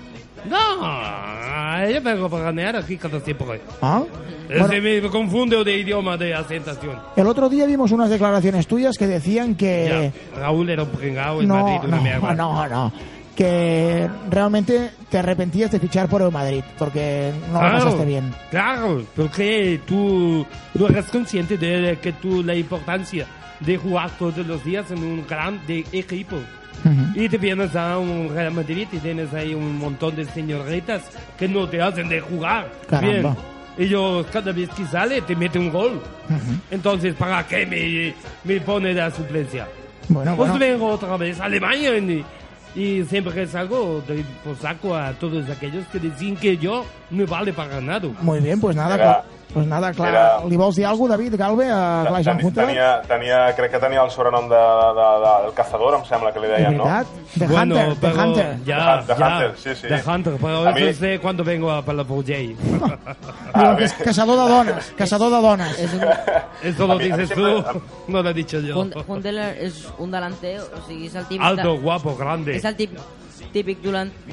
No, 0.49 1.89
yo 1.89 2.01
vengo 2.01 2.30
para 2.30 2.43
ganar 2.45 2.76
aquí 2.77 2.97
cada 2.97 3.19
tiempo. 3.19 3.45
Ah, 3.81 4.03
Ese 4.49 4.81
me 4.81 5.01
confunde 5.09 5.63
de 5.63 5.77
idioma 5.80 6.17
de 6.17 6.34
asentación. 6.34 6.97
el 7.15 7.27
otro 7.27 7.49
día 7.49 7.65
vimos 7.65 7.91
unas 7.91 8.09
declaraciones 8.09 8.67
tuyas 8.67 8.97
que 8.97 9.07
decían 9.07 9.55
que... 9.55 10.11
Ya, 10.35 10.39
Raúl 10.39 10.69
era 10.69 10.84
un 10.84 10.89
pringao 10.89 11.41
en 11.41 11.47
no, 11.47 11.55
Madrid, 11.63 11.89
no, 11.89 12.01
mierda. 12.01 12.34
no, 12.34 12.67
no. 12.67 12.93
Que 13.35 14.07
realmente 14.30 14.91
te 15.09 15.17
arrepentías 15.17 15.69
de 15.69 15.80
fichar 15.80 16.07
por 16.07 16.22
el 16.22 16.31
Madrid, 16.31 16.63
porque 16.80 17.34
no 17.51 17.61
lo 17.61 17.69
pasaste 17.72 18.05
bien. 18.05 18.34
Claro, 18.49 19.03
porque 19.13 19.81
tú 19.85 20.45
no 20.73 20.88
eres 20.88 21.05
consciente 21.07 21.57
de 21.57 21.97
que 22.01 22.13
tú 22.13 22.41
la 22.41 22.55
importancia 22.55 23.27
de 23.59 23.77
jugar 23.77 24.11
todos 24.17 24.38
los 24.47 24.63
días 24.63 24.89
en 24.91 24.99
un 24.99 25.26
gran 25.27 25.59
de 25.67 25.84
equipo. 25.91 26.38
Y 27.15 27.30
te 27.30 27.38
vienes 27.38 27.76
a 27.76 27.97
un 27.97 28.30
Real 28.34 28.53
Madrid 28.53 28.88
y 28.91 28.97
tienes 28.97 29.34
ahí 29.34 29.53
un 29.53 29.77
montón 29.77 30.15
de 30.15 30.26
señoritas 30.26 31.03
que 31.38 31.47
no 31.47 31.68
te 31.68 31.81
hacen 31.81 32.10
de 32.10 32.22
jugar. 32.22 32.72
Caramba. 32.88 33.31
Bien. 33.31 33.35
Ellos 33.77 34.26
cada 34.31 34.52
vez 34.52 34.69
que 34.69 34.85
sale 34.85 35.22
te 35.22 35.35
mete 35.35 35.60
un 35.60 35.72
gol. 35.72 36.02
Entonces, 36.72 37.14
¿para 37.15 37.45
qué 37.45 37.65
me, 37.65 38.14
me 38.43 38.61
pone 38.61 38.89
de 38.89 39.02
la 39.02 39.11
suplencia? 39.11 39.68
Bueno, 40.07 40.35
pues 40.35 40.52
bueno. 40.52 40.65
vengo 40.65 40.88
otra 40.89 41.18
vez 41.18 41.39
a 41.39 41.45
Alemania 41.45 41.97
y, 41.97 42.23
y 42.76 43.03
siempre 43.06 43.34
que 43.34 43.47
salgo 43.47 44.03
doy 44.07 44.23
por 44.43 44.56
saco 44.57 44.95
a 44.95 45.11
todos 45.14 45.49
aquellos 45.49 45.85
que 45.88 45.99
dicen 45.99 46.35
que 46.38 46.57
yo 46.57 46.85
no 47.10 47.26
vale 47.26 47.52
para 47.53 47.81
nada. 47.81 48.07
Muy 48.22 48.39
bien, 48.39 48.60
pues 48.61 48.76
nada, 48.76 49.26
pues 49.56 49.65
nada, 49.65 49.94
clar. 49.94 50.10
era- 50.10 50.44
Li 50.45 50.57
vols 50.60 50.76
dir 50.76 50.86
alguna 50.86 51.15
cosa, 51.15 51.23
David 51.23 51.40
Galve, 51.40 51.65
a 51.72 52.03
Clar 52.07 52.23
Tenia, 52.23 52.45
Huntelaar? 52.45 52.68
tenia, 52.68 53.02
tenia, 53.07 53.56
crec 53.56 53.72
que 53.72 53.80
tenia 53.80 54.03
el 54.03 54.11
sobrenom 54.11 54.49
de, 54.52 54.56
de, 54.56 54.99
de, 55.23 55.44
del 55.45 55.53
cazador, 55.56 55.95
em 55.98 56.03
sembla 56.06 56.34
que 56.34 56.40
li 56.44 56.48
De 56.48 56.53
deien, 56.57 56.77
no? 56.77 56.84
veritat? 56.84 57.07
De 57.36 57.48
Bueno, 57.48 57.76
Hunter, 57.76 57.90
de 57.95 57.95
pero 58.02 58.22
Hunter. 58.23 58.57
Ya, 58.65 59.02
De 59.02 59.15
ya, 59.15 59.27
Hunter, 59.27 59.53
sí, 59.57 59.76
sí. 59.76 59.88
De 59.88 60.02
Hunter, 60.06 60.34
pero 60.41 60.68
A 60.68 60.72
mí- 60.73 60.94
sé 60.94 61.19
cuando 61.19 61.44
vengo 61.44 61.72
a 61.72 61.82
Palafolley. 61.82 62.56
Diuen 63.56 63.77
que 63.77 63.86
és 63.86 63.94
caçador 63.94 64.38
de 64.38 64.48
dones, 64.53 64.94
caçador 64.98 65.32
de 65.32 65.41
dones. 65.41 65.80
És 65.80 65.94
un, 65.94 66.02
Eso 66.61 66.88
lo 66.88 66.98
dices 66.98 67.30
tú, 67.30 67.64
no 68.10 68.22
lo 68.22 68.30
he 68.30 68.34
dicho 68.34 68.60
yo. 68.60 68.86
Hundeler 69.07 69.56
és 69.64 69.88
un 69.98 70.11
delanter, 70.11 70.60
o 70.60 70.82
sigui, 70.88 71.07
és 71.07 71.15
el 71.15 71.26
típic... 71.30 71.45
Alto, 71.48 71.72
de- 71.73 71.80
guapo, 71.80 72.15
grande. 72.18 72.57
És 72.57 72.65
el 72.65 72.76
típic, 72.76 72.99
típic 73.53 73.80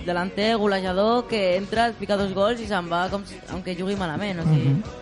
delanter, 0.04 0.56
golejador, 0.56 1.26
que 1.28 1.56
entra, 1.56 1.92
pica 1.98 2.16
dos 2.16 2.32
gols 2.34 2.60
i 2.60 2.66
se'n 2.66 2.90
va 2.90 3.08
com 3.12 3.22
si, 3.24 3.38
aunque 3.52 3.76
jugui 3.78 3.94
malament. 3.96 4.40
O 4.40 4.42
sigui, 4.48 4.74
Le 4.74 5.01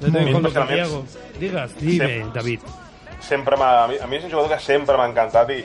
doy 0.00 0.32
Molt 0.32 0.52
con 0.54 0.66
que 0.66 0.80
hago. 0.80 1.04
Digas, 1.38 1.74
dime, 1.80 2.06
Sí. 2.24 2.30
David. 2.34 2.60
sempre 3.20 3.56
m'ha... 3.56 3.84
A 3.84 3.86
mi, 3.88 3.98
a 4.00 4.06
mi 4.08 4.16
és 4.16 4.24
un 4.24 4.30
jugador 4.30 4.48
que 4.56 4.62
sempre 4.64 4.96
m'ha 4.96 5.06
encantat 5.10 5.50
i, 5.52 5.58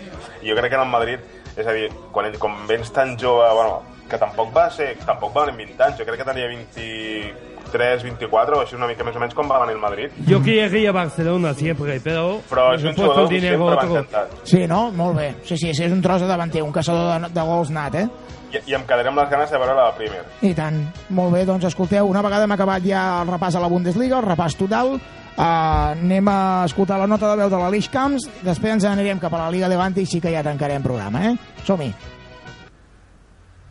i 0.43 0.49
jo 0.49 0.55
crec 0.57 0.69
que 0.73 0.75
en 0.75 0.81
el 0.83 0.89
Madrid, 0.91 1.19
és 1.55 1.65
a 1.65 1.71
dir, 1.71 1.87
quan, 2.11 2.25
ell, 2.27 2.37
quan 2.37 2.67
vens 2.67 2.91
tan 2.91 3.15
jove, 3.17 3.47
bueno, 3.55 3.77
que 4.09 4.17
tampoc 4.19 4.51
va 4.53 4.69
ser, 4.69 4.97
tampoc 5.05 5.31
va 5.33 5.45
venir 5.47 5.63
amb 5.65 5.77
20 5.79 5.83
anys, 5.87 5.97
jo 6.01 6.05
crec 6.05 6.19
que 6.19 6.27
tenia 6.27 6.49
23, 6.51 8.03
24, 8.03 8.57
o 8.57 8.61
així 8.65 8.75
una 8.75 8.87
mica 8.91 9.03
més 9.07 9.15
o 9.15 9.23
menys 9.23 9.33
com 9.33 9.49
va 9.49 9.61
venir 9.63 9.75
el 9.77 9.81
Madrid. 9.81 10.11
Yo 10.27 10.41
quería 10.43 10.91
Barcelona 10.91 11.53
siempre, 11.55 11.99
pero... 12.03 12.41
Però 12.51 12.67
és 12.75 12.83
un 12.83 12.93
jugador 12.93 13.27
que 13.29 13.35
dinero 13.39 13.57
sempre 13.57 13.75
m'ha 13.75 14.03
encantat. 14.03 14.35
Sí, 14.43 14.67
no? 14.67 14.91
Molt 14.91 15.17
bé. 15.17 15.29
Sí, 15.43 15.55
sí, 15.57 15.73
sí, 15.73 15.83
és 15.87 15.91
un 15.95 16.01
tros 16.03 16.21
de 16.21 16.27
davanter, 16.27 16.61
un 16.61 16.75
caçador 16.75 17.21
de, 17.21 17.31
de 17.33 17.47
gols 17.49 17.71
nat, 17.71 17.95
eh? 18.03 18.07
I, 18.51 18.61
I 18.71 18.75
em 18.77 18.85
quedaré 18.87 19.11
amb 19.11 19.21
les 19.21 19.29
ganes 19.31 19.51
de 19.51 19.59
veure 19.61 19.75
la 19.77 19.91
Premier. 19.97 20.23
I 20.45 20.53
tant. 20.57 20.81
Molt 21.17 21.33
bé, 21.35 21.43
doncs 21.47 21.67
escolteu, 21.69 22.09
una 22.09 22.23
vegada 22.25 22.47
hem 22.47 22.55
acabat 22.55 22.85
ja 22.85 23.03
el 23.21 23.31
repàs 23.33 23.57
a 23.57 23.63
la 23.63 23.69
Bundesliga, 23.71 24.19
el 24.19 24.27
repàs 24.27 24.57
total, 24.59 24.95
uh, 24.95 25.45
anem 25.45 26.29
a 26.31 26.39
escoltar 26.65 26.99
la 27.01 27.07
nota 27.09 27.31
de 27.31 27.39
veu 27.43 27.53
de 27.53 27.61
l'Aleix 27.61 27.89
Camps, 27.93 28.27
després 28.45 28.77
ens 28.77 28.89
anirem 28.89 29.21
cap 29.23 29.33
a 29.33 29.45
la 29.45 29.53
Liga 29.53 29.71
Levante 29.71 30.03
i 30.03 30.09
sí 30.09 30.21
que 30.23 30.33
ja 30.33 30.43
tancarem 30.45 30.83
programa, 30.85 31.31
eh? 31.31 31.63
Som-hi. 31.65 31.91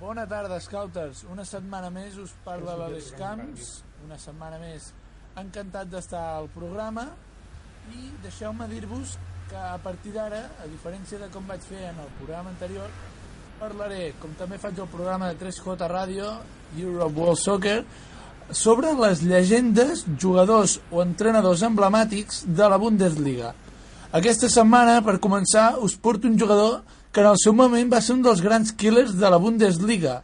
Bona 0.04 0.26
tarda, 0.28 0.60
Scouters. 0.60 1.24
Una 1.32 1.46
setmana 1.48 1.88
més 1.90 2.18
us 2.20 2.34
parla 2.44 2.76
l'Aleix 2.76 3.14
Camps. 3.18 3.78
Una 4.04 4.18
setmana 4.20 4.58
més 4.60 4.90
encantat 5.40 5.88
d'estar 5.90 6.24
al 6.36 6.50
programa 6.54 7.08
i 7.92 8.10
deixeu-me 8.22 8.68
dir-vos 8.70 9.16
que 9.48 9.56
a 9.56 9.78
partir 9.82 10.12
d'ara, 10.14 10.40
a 10.62 10.68
diferència 10.70 11.18
de 11.20 11.28
com 11.32 11.46
vaig 11.48 11.64
fer 11.66 11.82
en 11.90 11.98
el 12.04 12.12
programa 12.18 12.52
anterior, 12.52 12.92
parlaré, 13.60 14.12
com 14.20 14.32
també 14.38 14.58
faig 14.60 14.78
el 14.78 14.90
programa 14.92 15.30
de 15.30 15.38
3J 15.40 15.88
Ràdio, 15.90 16.30
Europe 16.78 17.20
World 17.20 17.40
Soccer, 17.40 17.78
sobre 18.52 18.92
les 18.98 19.22
llegendes, 19.24 20.04
jugadors 20.20 20.78
o 20.92 21.02
entrenadors 21.02 21.62
emblemàtics 21.64 22.44
de 22.46 22.68
la 22.68 22.78
Bundesliga. 22.80 23.54
Aquesta 24.14 24.50
setmana, 24.52 25.00
per 25.02 25.16
començar, 25.22 25.74
us 25.82 25.96
porto 25.96 26.28
un 26.28 26.38
jugador 26.38 26.82
que 27.10 27.22
en 27.22 27.30
el 27.30 27.38
seu 27.40 27.54
moment 27.54 27.90
va 27.90 28.02
ser 28.02 28.16
un 28.16 28.22
dels 28.22 28.42
grans 28.42 28.72
killers 28.74 29.14
de 29.18 29.30
la 29.30 29.40
Bundesliga 29.42 30.20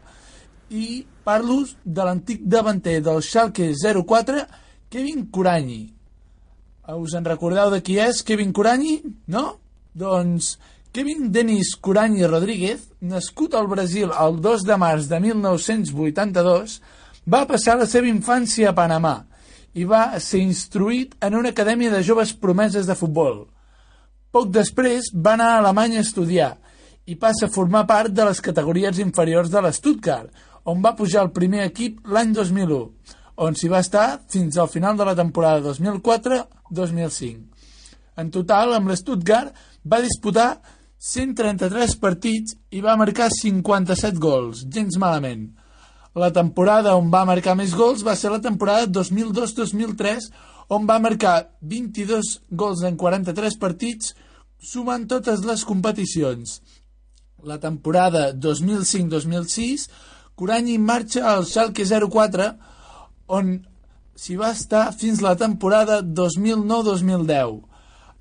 i 0.71 1.05
parlo 1.27 1.63
de 1.85 2.05
l'antic 2.07 2.45
davanter 2.47 3.01
del 3.03 3.23
Schalke 3.23 3.73
04, 3.75 4.45
Kevin 4.91 5.27
Kuranyi. 5.31 5.83
Eh, 6.87 6.95
Us 6.95 7.15
en 7.15 7.27
recordeu 7.27 7.71
de 7.71 7.81
qui 7.83 7.99
és? 8.03 8.23
Kevin 8.27 8.53
Curanyi? 8.53 9.01
No? 9.31 9.57
Doncs 9.95 10.57
Kevin 10.93 11.31
Denis 11.31 11.77
Curanyi 11.77 12.27
Rodríguez, 12.27 12.89
nascut 13.01 13.55
al 13.55 13.69
Brasil 13.71 14.11
el 14.11 14.41
2 14.43 14.65
de 14.67 14.75
març 14.75 15.05
de 15.07 15.21
1982, 15.23 16.81
va 17.31 17.45
passar 17.47 17.77
la 17.79 17.87
seva 17.87 18.09
infància 18.11 18.73
a 18.73 18.75
Panamà 18.75 19.13
i 19.79 19.87
va 19.87 20.19
ser 20.19 20.41
instruït 20.43 21.15
en 21.23 21.37
una 21.39 21.53
acadèmia 21.55 21.93
de 21.93 22.01
joves 22.03 22.33
promeses 22.35 22.91
de 22.91 22.97
futbol. 22.99 23.45
Poc 24.35 24.51
després 24.51 25.13
va 25.15 25.37
anar 25.39 25.53
a 25.53 25.61
Alemanya 25.61 26.01
a 26.03 26.07
estudiar 26.09 26.51
i 27.07 27.15
passa 27.15 27.47
a 27.47 27.55
formar 27.55 27.85
part 27.87 28.11
de 28.11 28.27
les 28.27 28.43
categories 28.43 28.99
inferiors 28.99 29.55
de 29.55 29.63
l'Stuttgart, 29.63 30.35
on 30.67 30.83
va 30.83 30.97
pujar 30.99 31.23
al 31.23 31.31
primer 31.31 31.63
equip 31.69 32.03
l'any 32.11 32.35
2001, 32.35 32.81
on 33.47 33.55
s'hi 33.55 33.71
va 33.71 33.85
estar 33.87 34.09
fins 34.27 34.59
al 34.59 34.67
final 34.75 34.99
de 34.99 35.07
la 35.07 35.15
temporada 35.15 35.71
2004-2005. 35.71 37.47
En 38.19 38.35
total, 38.35 38.75
amb 38.75 38.91
l'Stuttgart, 38.91 39.55
va 39.87 40.03
disputar 40.03 40.51
133 41.01 41.95
partits 41.97 42.59
i 42.77 42.83
va 42.85 42.93
marcar 43.01 43.31
57 43.33 44.21
gols, 44.21 44.67
gens 44.69 44.99
malament. 45.01 45.47
La 46.13 46.29
temporada 46.35 46.93
on 46.99 47.09
va 47.09 47.25
marcar 47.25 47.55
més 47.57 47.73
gols 47.73 48.05
va 48.05 48.13
ser 48.19 48.33
la 48.35 48.43
temporada 48.45 48.85
2002-2003, 49.01 50.27
on 50.77 50.85
va 50.87 50.99
marcar 51.01 51.37
22 51.63 52.35
gols 52.53 52.85
en 52.85 52.99
43 53.01 53.57
partits, 53.63 54.13
sumant 54.61 55.07
totes 55.09 55.41
les 55.49 55.65
competicions. 55.65 56.61
La 57.49 57.57
temporada 57.57 58.35
2005-2006, 58.37 59.89
Curanyi 60.37 60.77
marxa 60.79 61.25
al 61.33 61.47
Schalke 61.49 61.85
04, 61.89 62.51
on 63.29 63.57
s'hi 64.21 64.37
va 64.37 64.53
estar 64.53 64.91
fins 64.93 65.25
la 65.25 65.33
temporada 65.37 66.03
2009-2010. 66.03 67.70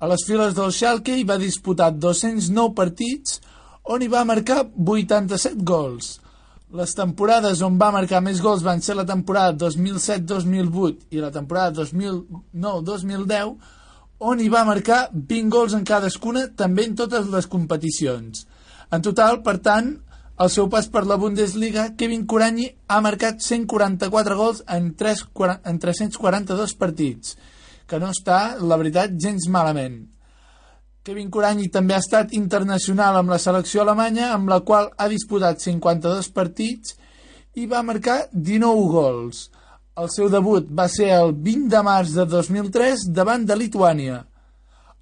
A 0.00 0.08
les 0.08 0.22
files 0.24 0.54
del 0.56 0.70
Schalke 0.72 1.12
hi 1.12 1.26
va 1.28 1.36
disputar 1.36 1.90
209 1.92 2.72
partits, 2.76 3.34
on 3.92 4.00
hi 4.00 4.06
va 4.08 4.22
marcar 4.24 4.62
87 4.64 5.60
gols. 5.68 6.14
Les 6.72 6.94
temporades 6.96 7.60
on 7.66 7.76
va 7.76 7.90
marcar 7.92 8.22
més 8.24 8.40
gols 8.40 8.64
van 8.64 8.80
ser 8.80 8.96
la 8.96 9.04
temporada 9.04 9.52
2007-2008 9.66 11.10
i 11.12 11.20
la 11.20 11.28
temporada 11.34 11.82
2009-2010, 11.82 13.52
on 14.30 14.40
hi 14.40 14.48
va 14.52 14.64
marcar 14.64 15.02
20 15.12 15.52
gols 15.52 15.76
en 15.76 15.84
cadascuna, 15.84 16.46
també 16.56 16.88
en 16.88 16.96
totes 16.96 17.28
les 17.34 17.50
competicions. 17.50 18.46
En 18.88 19.04
total, 19.04 19.42
per 19.44 19.58
tant, 19.60 19.92
al 20.40 20.48
seu 20.48 20.72
pas 20.72 20.88
per 20.88 21.04
la 21.04 21.20
Bundesliga, 21.20 21.90
Kevin 22.00 22.24
Curanyi 22.24 22.70
ha 22.88 23.04
marcat 23.04 23.44
144 23.44 24.40
gols 24.40 24.64
en, 24.64 24.94
3, 24.96 25.26
en 25.68 25.84
342 25.84 26.78
partits, 26.80 27.36
que 27.90 27.98
no 27.98 28.12
està, 28.14 28.56
la 28.62 28.78
veritat, 28.78 29.18
gens 29.18 29.48
malament. 29.50 29.98
Kevin 31.02 31.30
Curanyi 31.32 31.70
també 31.74 31.96
ha 31.96 32.02
estat 32.04 32.34
internacional 32.36 33.16
amb 33.18 33.32
la 33.32 33.40
selecció 33.42 33.82
alemanya, 33.82 34.34
amb 34.34 34.50
la 34.52 34.60
qual 34.62 34.90
ha 34.96 35.08
disputat 35.10 35.62
52 35.64 36.28
partits 36.36 36.94
i 37.58 37.66
va 37.66 37.82
marcar 37.82 38.26
19 38.32 38.88
gols. 38.92 39.48
El 40.00 40.10
seu 40.12 40.28
debut 40.32 40.68
va 40.70 40.86
ser 40.92 41.08
el 41.16 41.32
20 41.34 41.70
de 41.72 41.80
març 41.84 42.12
de 42.14 42.26
2003 42.28 43.08
davant 43.16 43.48
de 43.48 43.56
Lituània. 43.58 44.20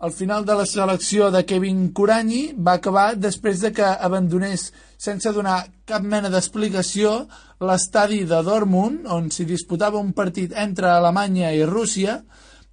El 0.06 0.12
final 0.14 0.44
de 0.46 0.54
la 0.54 0.64
selecció 0.70 1.32
de 1.34 1.42
Kevin 1.42 1.88
Curanyi 1.90 2.52
va 2.54 2.76
acabar 2.78 3.16
després 3.18 3.58
de 3.64 3.72
que 3.74 3.86
abandonés 4.08 4.68
sense 4.96 5.32
donar 5.34 5.64
cap 5.90 6.04
mena 6.06 6.30
d'explicació 6.30 7.24
l'estadi 7.66 8.22
de 8.22 8.38
Dortmund, 8.46 9.08
on 9.10 9.26
s'hi 9.34 9.48
disputava 9.48 9.98
un 9.98 10.12
partit 10.14 10.54
entre 10.54 10.92
Alemanya 10.92 11.50
i 11.50 11.66
Rússia, 11.66 12.20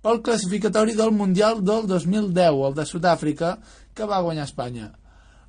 pel 0.05 0.21
classificatori 0.21 0.93
del 0.93 1.09
Mundial 1.09 1.63
del 1.65 1.87
2010, 1.89 2.59
el 2.67 2.73
de 2.77 2.83
Sud-àfrica, 2.85 3.55
que 3.97 4.05
va 4.05 4.21
guanyar 4.21 4.43
Espanya. 4.45 4.91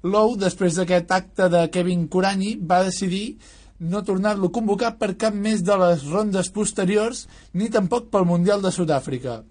Lou, 0.01 0.33
després 0.41 0.79
d'aquest 0.79 1.13
acte 1.13 1.51
de 1.53 1.67
Kevin 1.75 2.07
Curanyi, 2.09 2.55
va 2.57 2.79
decidir 2.87 3.37
no 3.79 4.01
tornar-lo 4.07 4.49
a 4.49 4.55
convocar 4.57 4.95
per 4.97 5.19
cap 5.21 5.37
més 5.37 5.61
de 5.61 5.77
les 5.83 6.07
rondes 6.09 6.49
posteriors 6.55 7.27
ni 7.53 7.69
tampoc 7.69 8.09
pel 8.09 8.25
Mundial 8.25 8.65
de 8.65 8.73
Sud-àfrica. 8.73 9.43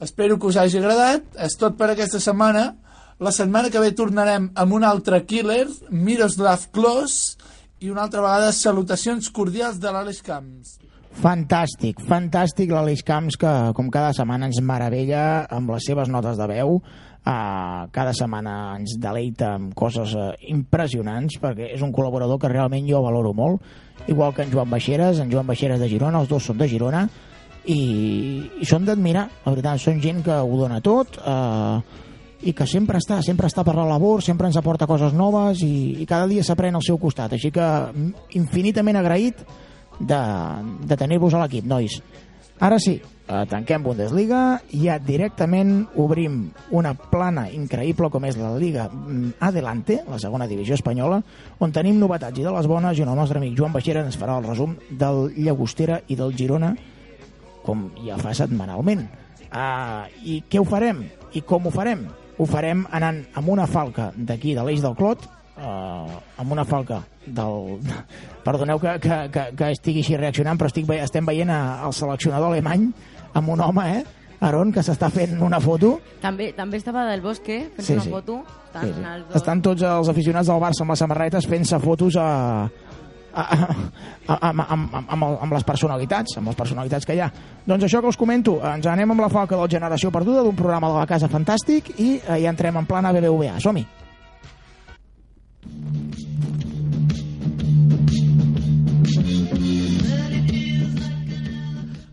Espero 0.00 0.40
que 0.40 0.48
us 0.48 0.56
hagi 0.56 0.80
agradat. 0.80 1.28
És 1.36 1.60
tot 1.60 1.76
per 1.76 1.90
aquesta 1.92 2.20
setmana. 2.20 2.70
La 3.20 3.36
setmana 3.36 3.68
que 3.68 3.84
ve 3.84 3.92
tornarem 3.92 4.48
amb 4.56 4.80
un 4.80 4.84
altre 4.84 5.26
killer, 5.28 5.66
Miroslav 5.92 6.70
Klose, 6.72 7.36
i 7.84 7.92
una 7.92 8.08
altra 8.08 8.24
vegada 8.24 8.56
salutacions 8.56 9.28
cordials 9.28 9.76
de 9.76 9.92
l'Àlex 9.92 10.24
Camps. 10.24 10.78
Fantàstic, 11.16 12.02
fantàstic 12.04 12.68
l'Aleix 12.74 13.00
Camps 13.06 13.38
que 13.40 13.50
com 13.76 13.86
cada 13.92 14.12
setmana 14.12 14.50
ens 14.50 14.58
meravella 14.60 15.46
amb 15.48 15.72
les 15.72 15.86
seves 15.88 16.10
notes 16.12 16.36
de 16.36 16.48
veu. 16.50 16.76
Uh, 17.26 17.88
cada 17.90 18.12
setmana 18.14 18.76
ens 18.76 18.98
deleita 19.02 19.54
amb 19.56 19.72
coses 19.74 20.12
uh, 20.14 20.28
impressionants 20.52 21.40
perquè 21.42 21.72
és 21.74 21.82
un 21.82 21.90
col·laborador 21.90 22.38
que 22.38 22.50
realment 22.52 22.86
jo 22.86 23.00
valoro 23.02 23.32
molt. 23.34 23.64
Igual 24.06 24.34
que 24.36 24.44
en 24.44 24.52
Joan 24.52 24.70
Baixeres, 24.70 25.18
en 25.18 25.32
Joan 25.32 25.48
Baixeres 25.48 25.80
de 25.80 25.88
Girona 25.90 26.20
els 26.20 26.28
dos 26.30 26.44
són 26.46 26.60
de 26.60 26.68
Girona 26.68 27.06
i, 27.64 27.80
i 28.60 28.68
són 28.68 28.84
d'admirar, 28.86 29.24
la 29.46 29.54
veritat, 29.56 29.82
són 29.82 30.02
gent 30.04 30.20
que 30.26 30.36
ho 30.36 30.60
dona 30.60 30.82
tot 30.84 31.16
uh, 31.24 31.80
i 32.46 32.52
que 32.52 32.66
sempre 32.68 33.00
està, 33.00 33.22
sempre 33.24 33.48
està 33.48 33.64
per 33.64 33.74
la 33.74 33.88
labor, 33.88 34.20
sempre 34.22 34.52
ens 34.52 34.60
aporta 34.60 34.86
coses 34.86 35.16
noves 35.16 35.64
i, 35.64 36.02
i 36.04 36.06
cada 36.06 36.28
dia 36.28 36.44
s'aprèn 36.44 36.76
al 36.76 36.84
seu 36.84 37.00
costat, 37.00 37.34
així 37.34 37.50
que 37.50 37.64
mm, 37.64 38.28
infinitament 38.38 39.00
agraït 39.00 39.40
de, 40.00 40.22
de 40.86 40.96
tenir-vos 40.96 41.34
a 41.34 41.44
l'equip, 41.44 41.66
nois. 41.68 41.98
Ara 42.60 42.78
sí, 42.80 42.94
eh, 42.96 43.44
tanquem 43.50 43.82
Bundesliga 43.84 44.58
i 44.72 44.86
ja 44.86 44.96
directament 45.02 45.82
obrim 46.00 46.38
una 46.72 46.94
plana 46.96 47.46
increïble 47.52 48.08
com 48.12 48.24
és 48.24 48.38
la 48.40 48.54
Liga 48.56 48.86
mm, 48.88 49.36
Adelante, 49.44 49.98
la 50.08 50.20
segona 50.22 50.48
divisió 50.48 50.78
espanyola, 50.78 51.20
on 51.60 51.72
tenim 51.72 52.00
novetats 52.00 52.40
i 52.40 52.46
de 52.46 52.54
les 52.54 52.68
bones 52.70 52.96
i 52.96 53.04
on 53.04 53.12
el 53.12 53.20
nostre 53.20 53.42
amic 53.42 53.56
Joan 53.58 53.76
Baixera 53.76 54.04
ens 54.06 54.16
farà 54.16 54.38
el 54.40 54.48
resum 54.48 54.76
del 54.90 55.26
Llagostera 55.36 56.00
i 56.08 56.16
del 56.16 56.32
Girona 56.36 56.72
com 57.66 57.88
ja 58.06 58.16
fa 58.20 58.32
setmanalment. 58.36 59.04
Uh, 59.46 60.06
I 60.22 60.40
què 60.48 60.60
ho 60.60 60.66
farem? 60.68 61.04
I 61.34 61.42
com 61.46 61.66
ho 61.66 61.72
farem? 61.74 62.06
Ho 62.36 62.46
farem 62.48 62.84
anant 62.94 63.22
amb 63.34 63.50
una 63.52 63.66
falca 63.66 64.10
d'aquí, 64.16 64.54
de 64.54 64.64
l'Eix 64.64 64.82
del 64.84 64.96
Clot, 64.98 65.24
uh, 65.58 66.18
amb 66.38 66.52
una 66.52 66.64
falca 66.64 67.00
del... 67.26 67.80
Perdoneu 68.46 68.78
que, 68.78 68.98
que, 69.02 69.16
que, 69.34 69.44
que 69.58 69.70
estigui 69.74 70.04
així 70.04 70.16
reaccionant, 70.20 70.58
però 70.60 70.68
estic, 70.70 70.88
estem 71.00 71.26
veient 71.26 71.50
a- 71.50 71.82
el 71.86 71.92
seleccionador 71.96 72.52
alemany 72.52 72.88
amb 73.34 73.48
un 73.52 73.60
home, 73.60 73.86
eh? 73.98 74.04
Aaron, 74.46 74.68
que 74.70 74.82
s'està 74.84 75.08
fent 75.10 75.38
una 75.42 75.56
foto. 75.64 75.94
També, 76.20 76.50
també 76.52 76.76
estava 76.76 77.06
del 77.08 77.22
Bosque 77.24 77.70
fent 77.74 77.86
Sí, 77.86 77.94
una 77.96 78.02
sí. 78.04 78.10
foto. 78.12 78.42
Estan 78.68 78.82
Sí, 78.84 78.92
sí. 78.92 79.04
els 79.08 79.26
dos. 79.28 79.36
Estan 79.40 79.62
tots 79.64 79.82
els 79.88 80.08
aficionats 80.12 80.50
del 80.52 80.60
Barça 80.60 80.84
amb 80.84 80.92
les 80.92 81.00
samarretes 81.00 81.46
fent-se 81.48 81.78
fotos 81.80 82.18
a, 82.20 82.26
a, 83.32 83.42
a, 83.42 83.56
a, 84.28 84.36
amb, 84.50 84.60
amb, 84.68 84.94
amb, 85.08 85.24
amb 85.24 85.52
les 85.56 85.64
personalitats, 85.64 86.36
amb 86.36 86.52
les 86.52 86.56
personalitats 86.60 87.08
que 87.08 87.16
hi 87.16 87.22
ha. 87.24 87.30
Doncs 87.64 87.88
això 87.88 88.02
que 88.04 88.12
us 88.12 88.20
comento, 88.20 88.58
ens 88.60 88.86
anem 88.92 89.16
amb 89.16 89.24
la 89.24 89.32
falca 89.32 89.56
del 89.56 89.72
Generació 89.72 90.12
Perduda, 90.12 90.44
d'un 90.44 90.54
programa 90.56 90.92
de 90.92 91.00
la 91.00 91.06
Casa 91.08 91.32
Fantàstic, 91.32 91.94
i 91.96 92.18
eh, 92.20 92.36
ja 92.44 92.52
entrem 92.52 92.76
en 92.76 92.86
plana 92.86 93.12
BBVA. 93.16 93.56
Som-hi! 93.64 93.86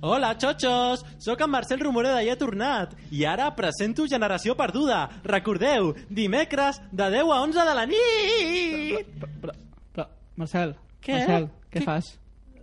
Hola, 0.06 0.36
xotxos! 0.36 1.06
Sóc 1.18 1.40
en 1.41 1.50
Marcel 1.50 1.80
Romoreda 1.80 2.20
i 2.24 2.28
he 2.30 2.36
tornat. 2.36 2.91
I 3.16 3.24
ara 3.24 3.48
presento 3.56 4.04
Generació 4.10 4.56
Perduda. 4.60 5.06
Recordeu, 5.24 5.94
dimecres 6.12 6.82
de 6.91 7.08
10 7.14 7.32
a 7.32 7.38
11 7.45 7.66
de 7.70 7.76
la 7.78 7.86
nit! 7.88 9.14
Però, 9.40 9.56
però, 9.95 10.08
Marcel, 10.36 10.76
Què? 11.04 11.16
Marcel, 11.22 11.48
què, 11.70 11.80
Què? 11.80 11.86
fas? 11.88 12.12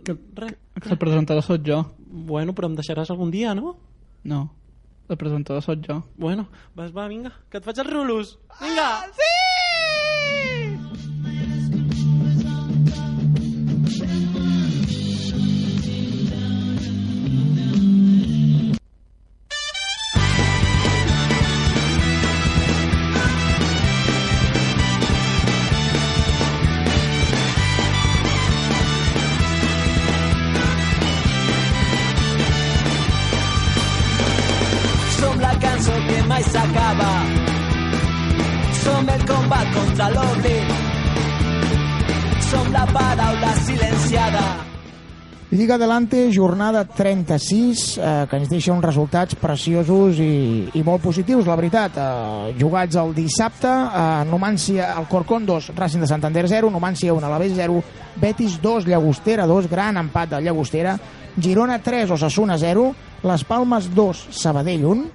Que, 0.05 0.15
Re, 0.37 0.51
que 0.77 0.93
el 0.93 1.01
presentador 1.01 1.43
sóc 1.45 1.65
jo. 1.65 1.81
Bueno, 2.05 2.53
però 2.57 2.69
em 2.69 2.77
deixaràs 2.77 3.09
algun 3.13 3.33
dia, 3.33 3.55
no? 3.57 3.75
No, 4.23 4.43
el 5.09 5.17
presentador 5.17 5.65
sóc 5.65 5.81
jo. 5.87 6.01
Bueno, 6.21 6.47
vas, 6.77 6.93
va, 6.93 7.07
vinga, 7.09 7.33
que 7.49 7.57
et 7.57 7.65
faig 7.65 7.81
els 7.81 7.89
rulos. 7.89 8.37
Vinga! 8.61 8.87
Ah, 9.01 9.09
sí! 9.17 9.60
Som 10.11 11.10
combat 39.51 39.67
contra 39.75 40.09
l'oblit. 40.09 40.67
Som 42.39 42.71
la 42.71 42.85
paraula 42.87 43.53
silenciada. 43.65 44.43
Lliga 45.51 45.75
Adelante, 45.75 46.31
jornada 46.31 46.85
36, 46.85 47.97
eh, 47.97 48.27
que 48.29 48.37
ens 48.39 48.47
deixa 48.47 48.71
uns 48.71 48.85
resultats 48.85 49.35
preciosos 49.35 50.21
i, 50.23 50.69
i 50.71 50.83
molt 50.87 51.03
positius, 51.03 51.43
la 51.49 51.57
veritat. 51.59 51.97
Eh, 51.99 52.53
jugats 52.55 52.95
el 52.95 53.11
dissabte, 53.17 53.67
eh, 53.67 54.23
Numància, 54.31 54.93
el 54.95 55.09
Corcón 55.11 55.45
2, 55.45 55.73
Racing 55.75 56.05
de 56.05 56.07
Santander 56.07 56.47
0, 56.47 56.71
Numància 56.71 57.11
1, 57.11 57.27
Alavés 57.27 57.51
0, 57.57 57.83
Betis 58.15 58.61
2, 58.63 58.87
Llagostera 58.87 59.45
2, 59.51 59.67
gran 59.67 59.99
empat 59.99 60.37
de 60.37 60.45
Llagostera, 60.47 60.95
Girona 61.35 61.81
3, 61.83 62.15
Osasuna 62.15 62.57
0, 62.57 62.93
Les 63.27 63.43
Palmes 63.43 63.91
2, 63.93 64.27
Sabadell 64.31 64.85
1, 64.85 65.09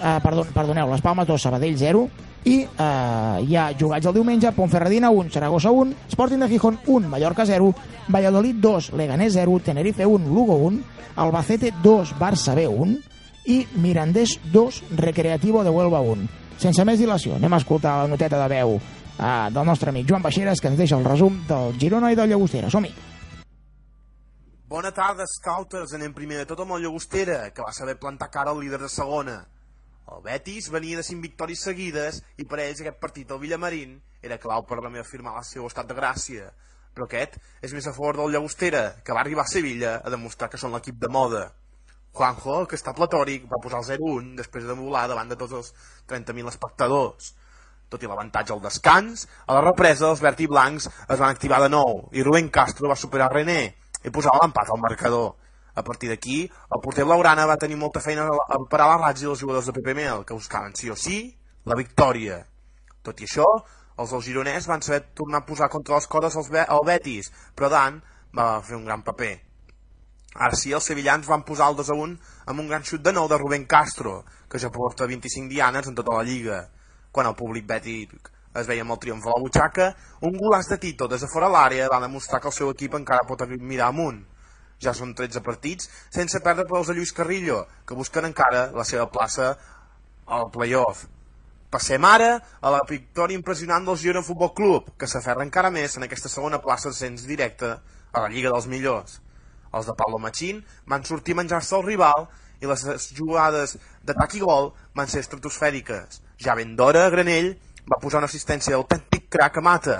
eh, 0.00 0.20
perdó, 0.22 0.48
perdoneu, 0.54 0.88
Les 0.94 1.04
Palmes 1.04 1.28
2, 1.28 1.42
Sabadell 1.42 1.76
0, 1.76 2.08
i 2.46 2.60
eh, 2.62 3.38
hi 3.42 3.56
ha 3.58 3.66
jugats 3.74 4.06
el 4.06 4.14
diumenge 4.14 4.52
Ponferradina 4.54 5.10
1, 5.10 5.32
Saragossa 5.34 5.72
1, 5.74 5.96
Sporting 6.12 6.44
de 6.44 6.48
Gijón 6.48 6.78
1, 6.86 7.08
Mallorca 7.08 7.44
0, 7.44 7.72
Valladolid 8.08 8.54
2, 8.62 8.92
Leganés 8.92 9.32
0, 9.34 9.58
Tenerife 9.64 10.06
1, 10.06 10.28
Lugo 10.30 10.54
1, 10.68 10.82
Albacete 11.16 11.72
2, 11.82 12.14
Barça 12.20 12.54
B 12.54 12.68
1 12.68 12.98
i 13.46 13.66
Mirandés 13.82 14.38
2, 14.52 14.84
Recreativo 14.96 15.64
de 15.64 15.70
Huelva 15.70 16.00
1. 16.00 16.28
Sense 16.62 16.86
més 16.86 17.02
dilació, 17.02 17.34
anem 17.34 17.52
a 17.52 17.60
escoltar 17.60 17.96
la 18.04 18.12
noteta 18.14 18.38
de 18.38 18.48
veu 18.54 18.76
eh, 18.78 19.48
del 19.50 19.66
nostre 19.66 19.90
amic 19.90 20.06
Joan 20.08 20.22
Baixeres 20.22 20.62
que 20.62 20.70
ens 20.70 20.78
deixa 20.78 20.96
el 20.96 21.04
resum 21.04 21.42
del 21.50 21.74
Girona 21.82 22.12
i 22.14 22.18
del 22.18 22.30
Llagostera. 22.30 22.70
Som-hi! 22.70 22.94
Bona 24.70 24.94
tarda, 24.94 25.26
scouters. 25.30 25.98
Anem 25.98 26.14
primer 26.14 26.44
de 26.44 26.46
tot 26.46 26.62
amb 26.62 26.78
el 26.78 26.86
Llagostera, 26.86 27.50
que 27.50 27.66
va 27.66 27.74
saber 27.74 27.98
plantar 27.98 28.30
cara 28.30 28.54
al 28.54 28.62
líder 28.62 28.80
de 28.86 28.88
segona. 28.90 29.40
El 30.14 30.20
Betis 30.22 30.68
venia 30.70 31.00
de 31.00 31.02
5 31.02 31.22
victòries 31.22 31.62
seguides 31.66 32.20
i 32.38 32.44
per 32.46 32.60
ells 32.62 32.80
aquest 32.82 32.98
partit 33.02 33.26
del 33.26 33.40
Villamarín 33.42 33.96
era 34.28 34.38
clau 34.38 34.62
per 34.68 34.78
la 34.78 34.90
meva 34.90 35.06
firmar 35.08 35.32
el 35.40 35.46
seu 35.48 35.66
estat 35.66 35.88
de 35.88 35.96
gràcia. 35.98 36.50
Però 36.94 37.08
aquest 37.08 37.34
és 37.66 37.74
més 37.74 37.88
a 37.90 37.92
favor 37.96 38.20
del 38.20 38.30
Llagostera, 38.36 38.84
que 39.02 39.16
va 39.16 39.24
arribar 39.24 39.42
a 39.42 39.50
Sevilla 39.50 39.96
a 39.98 40.12
demostrar 40.14 40.48
que 40.52 40.60
són 40.62 40.76
l'equip 40.76 41.00
de 41.02 41.10
moda. 41.16 41.40
Juanjo, 42.16 42.60
que 42.70 42.78
està 42.78 42.94
platòric, 42.96 43.48
va 43.50 43.60
posar 43.64 43.82
el 43.82 43.88
0-1 43.98 44.36
després 44.38 44.64
de 44.68 44.76
volar 44.78 45.04
davant 45.10 45.32
de 45.32 45.38
tots 45.40 45.58
els 45.58 45.72
30.000 46.12 46.52
espectadors. 46.54 47.32
Tot 47.90 48.02
i 48.02 48.10
l'avantatge 48.10 48.54
al 48.54 48.62
descans, 48.62 49.26
a 49.46 49.58
la 49.58 49.64
represa 49.66 50.06
els 50.12 50.22
verd 50.22 50.40
i 50.40 50.46
blancs 50.50 50.86
es 50.86 51.18
van 51.18 51.34
activar 51.34 51.60
de 51.64 51.72
nou 51.74 52.06
i 52.14 52.22
Rubén 52.22 52.48
Castro 52.54 52.94
va 52.94 52.98
superar 53.02 53.28
René 53.34 53.60
i 54.06 54.14
posar 54.14 54.38
l'empat 54.38 54.70
al 54.70 54.82
marcador. 54.86 55.34
A 55.76 55.82
partir 55.84 56.08
d'aquí, 56.08 56.42
el 56.48 56.82
porter 56.82 57.04
Laurana 57.06 57.44
va 57.46 57.58
tenir 57.60 57.76
molta 57.76 58.00
feina 58.00 58.26
a 58.26 58.58
parar 58.70 58.88
la 58.94 59.00
ratlla 59.02 59.28
dels 59.28 59.42
jugadors 59.44 59.66
de 59.68 59.74
Pepe 59.76 59.94
Mel, 59.94 60.24
que 60.24 60.36
buscaven 60.36 60.74
sí 60.74 60.88
o 60.90 60.96
sí 60.96 61.18
la 61.68 61.76
victòria. 61.76 62.38
Tot 63.04 63.20
i 63.20 63.26
això, 63.28 63.44
els 64.00 64.12
del 64.12 64.22
Gironès 64.24 64.68
van 64.68 64.82
saber 64.82 65.02
tornar 65.18 65.42
a 65.42 65.46
posar 65.48 65.68
contra 65.72 65.98
les 65.98 66.06
cordes 66.12 66.36
els 66.36 66.48
Be 66.52 66.64
el 66.64 66.86
Betis, 66.88 67.28
però 67.54 67.68
Dan 67.72 68.00
va 68.36 68.62
fer 68.62 68.76
un 68.76 68.86
gran 68.88 69.04
paper. 69.04 69.34
Ara 70.36 70.56
sí, 70.60 70.72
els 70.76 70.84
sevillans 70.84 71.28
van 71.28 71.44
posar 71.48 71.70
el 71.70 71.76
2 71.76 71.90
a 71.92 71.96
1 72.06 72.16
amb 72.52 72.60
un 72.60 72.68
gran 72.68 72.84
xut 72.84 73.04
de 73.04 73.12
nou 73.16 73.28
de 73.28 73.38
Rubén 73.40 73.64
Castro, 73.64 74.18
que 74.48 74.60
ja 74.60 74.72
porta 74.72 75.08
25 75.08 75.48
dianes 75.52 75.88
en 75.88 75.96
tota 75.96 76.16
la 76.16 76.24
lliga. 76.28 76.58
Quan 77.10 77.28
el 77.30 77.36
públic 77.38 77.64
bètic 77.68 78.32
es 78.60 78.68
veia 78.68 78.84
amb 78.84 78.92
el 78.92 79.00
triomf 79.00 79.24
a 79.24 79.32
la 79.32 79.40
butxaca, 79.40 79.90
un 80.28 80.36
golaç 80.36 80.68
de 80.72 80.78
Tito 80.82 81.08
des 81.08 81.24
de 81.24 81.28
fora 81.32 81.48
l'àrea 81.52 81.88
va 81.92 82.02
demostrar 82.04 82.40
que 82.40 82.50
el 82.52 82.56
seu 82.56 82.72
equip 82.72 82.96
encara 83.00 83.28
pot 83.28 83.44
mirar 83.48 83.88
amunt. 83.88 84.24
Ja 84.82 84.92
són 84.92 85.14
13 85.16 85.40
partits 85.44 85.88
sense 86.12 86.40
perdre 86.44 86.66
pels 86.68 86.90
de 86.90 86.96
Lluís 86.96 87.14
Carrillo, 87.16 87.64
que 87.86 87.96
busquen 87.96 88.28
encara 88.28 88.70
la 88.76 88.84
seva 88.84 89.06
plaça 89.10 89.54
al 90.26 90.50
playoff. 90.52 91.06
Passem 91.70 92.04
ara 92.06 92.36
a 92.60 92.70
la 92.72 92.82
victòria 92.88 93.38
impressionant 93.38 93.86
del 93.86 93.98
Girona 93.98 94.24
Futbol 94.24 94.52
Club, 94.54 94.92
que 94.98 95.08
s'aferra 95.10 95.44
encara 95.44 95.72
més 95.74 95.96
en 95.96 96.06
aquesta 96.06 96.30
segona 96.32 96.60
plaça 96.62 96.90
d'ascens 96.90 97.26
directe 97.26 97.72
a 97.76 98.22
la 98.22 98.30
Lliga 98.32 98.52
dels 98.52 98.68
Millors. 98.70 99.20
Els 99.74 99.88
de 99.88 99.94
Pablo 99.98 100.20
Machín 100.22 100.62
van 100.86 101.04
sortir 101.04 101.34
a 101.34 101.40
menjar-se 101.42 101.74
el 101.76 101.84
rival 101.86 102.28
i 102.62 102.70
les 102.70 103.10
jugades 103.16 103.76
d'atac 104.06 104.38
i 104.38 104.44
gol 104.44 104.70
van 104.96 105.10
ser 105.10 105.24
estratosfèriques. 105.24 106.22
Ja 106.40 106.54
ben 106.56 106.76
d'hora, 106.78 107.08
Granell 107.12 107.54
va 107.90 108.00
posar 108.02 108.22
una 108.22 108.30
assistència 108.30 108.76
d'autèntic 108.76 109.28
crac 109.32 109.58
a 109.58 109.64
Mata, 109.64 109.98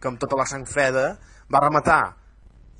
que 0.00 0.10
amb 0.10 0.20
tota 0.20 0.38
la 0.40 0.48
sang 0.48 0.66
freda 0.68 1.06
va 1.52 1.62
rematar 1.62 2.02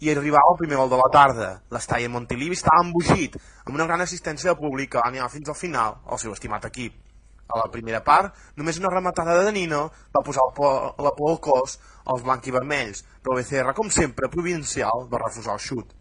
i 0.04 0.10
arribava 0.12 0.52
el 0.52 0.58
primer 0.60 0.76
gol 0.76 0.90
de 0.92 0.98
la 1.00 1.08
tarda. 1.12 1.48
L'estall 1.72 2.10
Montilivi 2.12 2.58
estava 2.58 2.82
embogit, 2.84 3.38
amb 3.64 3.78
una 3.78 3.86
gran 3.88 4.04
assistència 4.04 4.50
de 4.50 4.60
públic 4.60 4.92
que 4.92 5.00
va 5.00 5.28
fins 5.32 5.48
al 5.48 5.56
final 5.56 5.96
el 6.12 6.20
seu 6.20 6.34
estimat 6.36 6.66
equip. 6.68 7.00
A 7.48 7.60
la 7.60 7.70
primera 7.72 8.00
part, 8.04 8.36
només 8.56 8.78
una 8.80 8.90
rematada 8.92 9.38
de 9.44 9.52
Nino 9.52 9.80
va 10.16 10.22
posar 10.26 10.44
por, 10.56 10.94
la 11.06 11.12
por 11.16 11.30
al 11.30 11.40
cos 11.40 11.78
als 12.12 12.22
blanc 12.24 12.46
i 12.46 12.52
vermells, 12.52 13.04
però 13.22 13.36
BCR, 13.38 13.74
com 13.76 13.90
sempre, 13.90 14.30
provincial, 14.32 15.08
va 15.12 15.24
refusar 15.24 15.56
el 15.56 15.64
xut. 15.64 15.96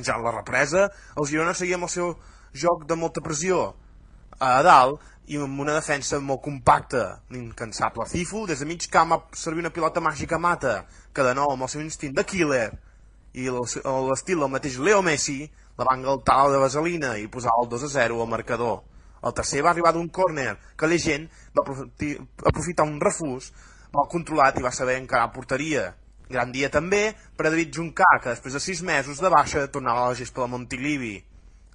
Ja 0.00 0.16
en 0.16 0.26
la 0.26 0.34
represa, 0.34 0.88
el 1.18 1.28
Girona 1.28 1.54
seguia 1.54 1.78
amb 1.78 1.86
el 1.90 1.94
seu 1.94 2.14
joc 2.54 2.86
de 2.90 2.98
molta 2.98 3.22
pressió. 3.22 3.72
A 4.42 4.54
dalt, 4.66 5.02
i 5.30 5.38
amb 5.38 5.60
una 5.62 5.74
defensa 5.76 6.18
molt 6.20 6.42
compacta, 6.42 7.02
incansable. 7.30 8.06
Cifu, 8.10 8.46
des 8.46 8.62
de 8.62 8.66
mig 8.66 8.88
camp, 8.90 9.14
va 9.14 9.20
servir 9.38 9.62
una 9.62 9.74
pilota 9.74 10.02
màgica 10.02 10.38
Mata, 10.38 10.80
que 11.14 11.26
de 11.26 11.34
nou, 11.38 11.52
amb 11.52 11.66
el 11.66 11.70
seu 11.70 11.82
instint 11.84 12.16
de 12.16 12.24
killer, 12.26 12.70
i 13.34 13.48
l'estil 13.48 14.40
del 14.42 14.52
mateix 14.52 14.78
Leo 14.78 15.02
Messi, 15.02 15.40
la 15.78 15.86
va 15.88 15.96
engaltar 15.96 16.50
de 16.52 16.60
vaselina 16.60 17.14
i 17.18 17.28
posar 17.32 17.54
el 17.62 17.68
2 17.68 17.86
a 17.88 17.90
0 17.94 18.20
al 18.20 18.28
marcador. 18.28 18.82
El 19.22 19.34
tercer 19.38 19.62
va 19.64 19.70
arribar 19.70 19.92
d'un 19.94 20.08
córner 20.08 20.56
que 20.76 20.88
la 20.90 20.98
gent 20.98 21.28
va 21.56 21.64
aprofitar 21.64 22.86
un 22.86 23.00
refús 23.00 23.52
mal 23.94 24.08
controlat 24.10 24.58
i 24.58 24.64
va 24.64 24.72
saber 24.74 24.98
encarar 24.98 25.32
porteria. 25.32 25.92
Gran 26.32 26.52
dia 26.52 26.70
també 26.72 27.12
per 27.36 27.46
a 27.46 27.50
David 27.52 27.74
Juncà, 27.76 28.08
que 28.22 28.32
després 28.32 28.56
de 28.56 28.60
6 28.60 28.82
mesos 28.88 29.20
de 29.20 29.30
baixa 29.30 29.66
tornava 29.68 30.06
a 30.06 30.12
la 30.12 30.18
gespa 30.18 30.42
de 30.42 30.52
Montilivi. 30.54 31.16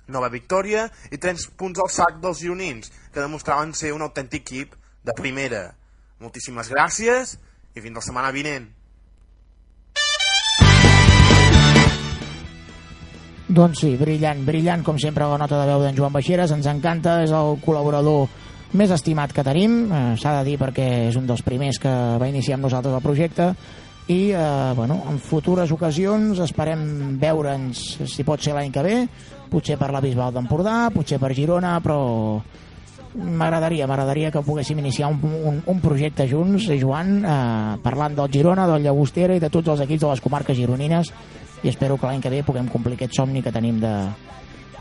Nova 0.07 0.29
victòria 0.33 0.87
i 1.11 1.17
3 1.17 1.49
punts 1.59 1.79
al 1.83 1.91
sac 1.93 2.21
dels 2.23 2.41
gironins, 2.41 2.91
que 3.13 3.23
demostraven 3.23 3.73
ser 3.73 3.93
un 3.93 4.05
autèntic 4.05 4.47
equip 4.47 4.75
de 5.05 5.15
primera. 5.17 5.75
Moltíssimes 6.19 6.71
gràcies 6.73 7.37
i 7.75 7.83
fins 7.83 7.95
la 7.95 8.03
setmana 8.03 8.33
vinent. 8.35 8.71
Doncs 13.47 13.79
sí, 13.79 13.93
brillant, 13.95 14.41
brillant, 14.43 14.81
com 14.83 14.97
sempre, 14.99 15.23
la 15.23 15.37
nota 15.39 15.61
de 15.61 15.67
veu 15.69 15.79
d'en 15.85 15.95
Joan 15.95 16.11
Baixeres. 16.11 16.51
Ens 16.51 16.67
encanta, 16.67 17.21
és 17.23 17.31
el 17.31 17.55
col·laborador 17.63 18.27
més 18.75 18.91
estimat 18.91 19.31
que 19.31 19.45
tenim, 19.47 19.85
eh, 19.87 20.15
s'ha 20.19 20.33
de 20.39 20.49
dir 20.49 20.57
perquè 20.59 21.07
és 21.07 21.15
un 21.15 21.25
dels 21.25 21.41
primers 21.41 21.79
que 21.79 21.93
va 22.19 22.27
iniciar 22.27 22.57
amb 22.57 22.67
nosaltres 22.67 22.93
el 22.97 23.05
projecte, 23.05 23.53
i 24.07 24.31
eh, 24.35 24.73
bueno, 24.75 24.99
en 25.07 25.19
futures 25.19 25.71
ocasions 25.71 26.39
esperem 26.43 27.15
veure'ns, 27.21 27.85
si 28.03 28.27
pot 28.27 28.43
ser 28.43 28.53
l'any 28.57 28.71
que 28.71 28.83
ve, 28.83 28.97
potser 29.47 29.79
per 29.79 29.93
la 29.95 30.03
Bisbal 30.03 30.35
d'Empordà, 30.35 30.89
potser 30.91 31.19
per 31.19 31.31
Girona, 31.31 31.77
però 31.79 32.41
m'agradaria, 33.15 33.87
m'agradaria 33.87 34.29
que 34.29 34.43
poguéssim 34.43 34.83
iniciar 34.83 35.07
un, 35.07 35.23
un, 35.23 35.63
un 35.63 35.79
projecte 35.79 36.27
junts, 36.27 36.67
Joan, 36.81 37.23
eh, 37.23 37.79
parlant 37.79 38.19
del 38.19 38.31
Girona, 38.31 38.67
del 38.67 38.83
Llagostera 38.83 39.39
i 39.39 39.43
de 39.43 39.49
tots 39.49 39.71
els 39.71 39.87
equips 39.87 40.03
de 40.03 40.11
les 40.11 40.27
comarques 40.27 40.59
gironines 40.59 41.15
i 41.63 41.71
espero 41.71 41.97
que 41.97 42.07
l'any 42.07 42.21
que 42.21 42.31
ve 42.33 42.43
puguem 42.45 42.69
complir 42.69 42.97
aquest 42.97 43.17
somni 43.17 43.41
que 43.43 43.53
tenim 43.53 43.79
de, 43.81 43.95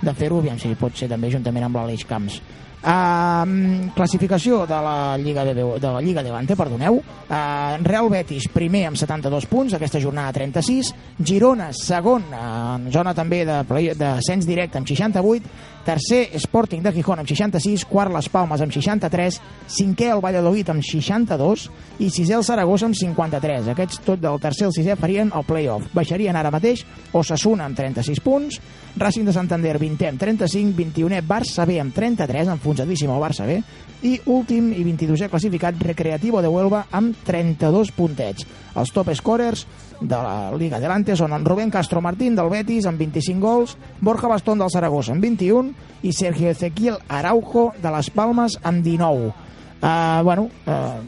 de 0.03 0.15
fer-ho, 0.15 0.43
aviam 0.43 0.59
si 0.61 0.75
pot 0.79 0.97
ser 0.97 1.09
també 1.13 1.33
juntament 1.33 1.69
amb 1.69 1.81
l'Aleix 1.81 2.05
Camps. 2.09 2.41
Uh, 2.87 3.89
classificació 3.97 4.61
de 4.69 4.77
la 4.85 5.17
Lliga 5.19 5.43
de, 5.49 5.55
de 5.57 5.91
la 5.91 6.01
Lliga 6.05 6.23
Levante, 6.23 6.55
perdoneu. 6.55 7.01
Uh, 7.27 7.81
Real 7.83 8.07
Betis 8.13 8.47
primer 8.53 8.85
amb 8.87 9.01
72 9.01 9.49
punts, 9.51 9.75
aquesta 9.75 9.99
jornada 9.99 10.35
36. 10.37 10.93
Girona 11.19 11.73
segon 11.75 12.29
en 12.31 12.87
zona 12.95 13.15
també 13.17 13.43
de 13.49 13.63
play, 13.67 13.91
d'ascens 13.99 14.47
directe 14.47 14.79
amb 14.79 14.87
68. 14.87 15.75
Tercer 15.87 16.35
Sporting 16.35 16.83
de 16.83 16.91
Gijón 16.91 17.21
amb 17.23 17.29
66, 17.31 17.85
quart 17.87 18.11
Les 18.11 18.27
Palmes 18.27 18.59
amb 18.59 18.75
63, 18.75 19.37
cinquè 19.71 20.09
el 20.11 20.23
Valladolid 20.25 20.73
amb 20.73 20.83
62 20.83 21.69
i 22.03 22.09
sisè 22.11 22.35
el 22.35 22.43
Saragossa 22.43 22.89
amb 22.89 22.99
53. 22.99 23.71
Aquests 23.71 24.03
tot 24.03 24.19
del 24.19 24.41
tercer 24.43 24.67
al 24.67 24.75
sisè 24.75 24.97
farien 24.99 25.31
el 25.31 25.47
play-off. 25.47 25.87
Baixarien 25.95 26.35
ara 26.35 26.51
mateix 26.51 26.83
Osasuna 27.15 27.69
amb 27.71 27.79
36 27.79 28.19
punts, 28.25 28.59
Racing 28.99 29.31
de 29.31 29.37
Santander 29.37 29.77
20è 29.79 30.11
amb 30.11 30.19
35, 30.19 30.75
21è 30.75 31.23
Barça 31.23 31.63
B 31.69 31.79
amb 31.79 31.95
33, 31.95 32.51
enfonsadíssim 32.57 33.15
el 33.15 33.23
Barça 33.23 33.47
B, 33.47 33.61
i 34.03 34.17
últim 34.27 34.73
i 34.75 34.83
22è 34.83 35.31
classificat 35.31 35.79
Recreativo 35.87 36.43
de 36.43 36.51
Huelva 36.51 36.87
amb 36.91 37.15
32 37.23 37.95
puntets. 37.95 38.47
Els 38.75 38.93
top 38.93 39.15
scorers 39.15 39.63
de 40.01 40.17
la 40.17 40.51
Liga 40.59 40.81
Adelante 40.81 41.15
són 41.17 41.33
en 41.33 41.47
Rubén 41.47 41.71
Castro 41.71 42.03
Martín 42.05 42.35
del 42.37 42.51
Betis 42.53 42.91
amb 42.91 42.99
25 43.01 43.41
gols, 43.41 43.77
Borja 44.01 44.29
Bastón 44.29 44.59
del 44.59 44.73
Saragossa 44.73 45.15
amb 45.15 45.25
21 45.25 45.76
i 46.03 46.13
Sergio 46.13 46.51
Ezequiel 46.51 46.99
Araujo 47.09 47.73
de 47.83 47.91
les 47.91 48.11
Palmes 48.11 48.59
amb 48.63 48.85
19. 48.85 49.33
Uh, 49.77 50.23
bueno, 50.25 50.49
uh, 50.67 51.01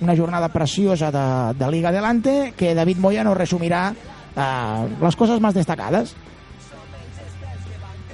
una 0.00 0.16
jornada 0.16 0.48
preciosa 0.48 1.10
de, 1.10 1.58
de 1.58 1.70
Liga 1.70 1.88
Adelante 1.88 2.54
que 2.56 2.74
David 2.74 2.98
Moya 2.98 3.24
nos 3.24 3.36
resumirá 3.36 3.92
uh, 3.92 5.02
las 5.02 5.16
cosas 5.16 5.40
más 5.40 5.54
destacadas. 5.54 6.14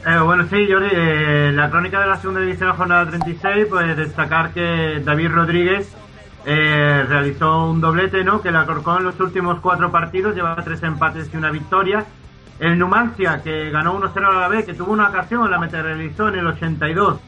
Eh, 0.06 0.18
bueno, 0.24 0.46
sí, 0.48 0.66
Jordi, 0.70 0.88
eh, 0.92 1.52
la 1.52 1.68
crónica 1.68 2.00
de 2.00 2.06
la 2.06 2.16
segunda 2.16 2.40
división 2.40 2.68
de 2.68 2.72
la 2.72 2.78
jornada 2.78 3.10
36, 3.10 3.66
pues 3.68 3.96
destacar 3.96 4.50
que 4.52 5.02
David 5.04 5.28
Rodríguez 5.28 5.94
eh, 6.46 7.04
realizó 7.06 7.66
un 7.66 7.82
doblete, 7.82 8.24
¿no? 8.24 8.40
Que 8.40 8.50
la 8.50 8.64
Corcón 8.64 8.98
en 8.98 9.04
los 9.04 9.20
últimos 9.20 9.60
cuatro 9.60 9.92
partidos 9.92 10.34
lleva 10.34 10.56
tres 10.64 10.82
empates 10.82 11.28
y 11.32 11.36
una 11.36 11.50
victoria. 11.50 12.06
El 12.60 12.78
Numancia, 12.78 13.42
que 13.42 13.70
ganó 13.70 13.98
1-0 13.98 14.22
a 14.22 14.40
la 14.40 14.48
vez, 14.48 14.66
que 14.66 14.74
tuvo 14.74 14.92
una 14.92 15.08
ocasión, 15.08 15.50
la 15.50 15.58
materializó 15.58 16.28
en 16.28 16.34
el 16.36 16.46
82. 16.46 17.18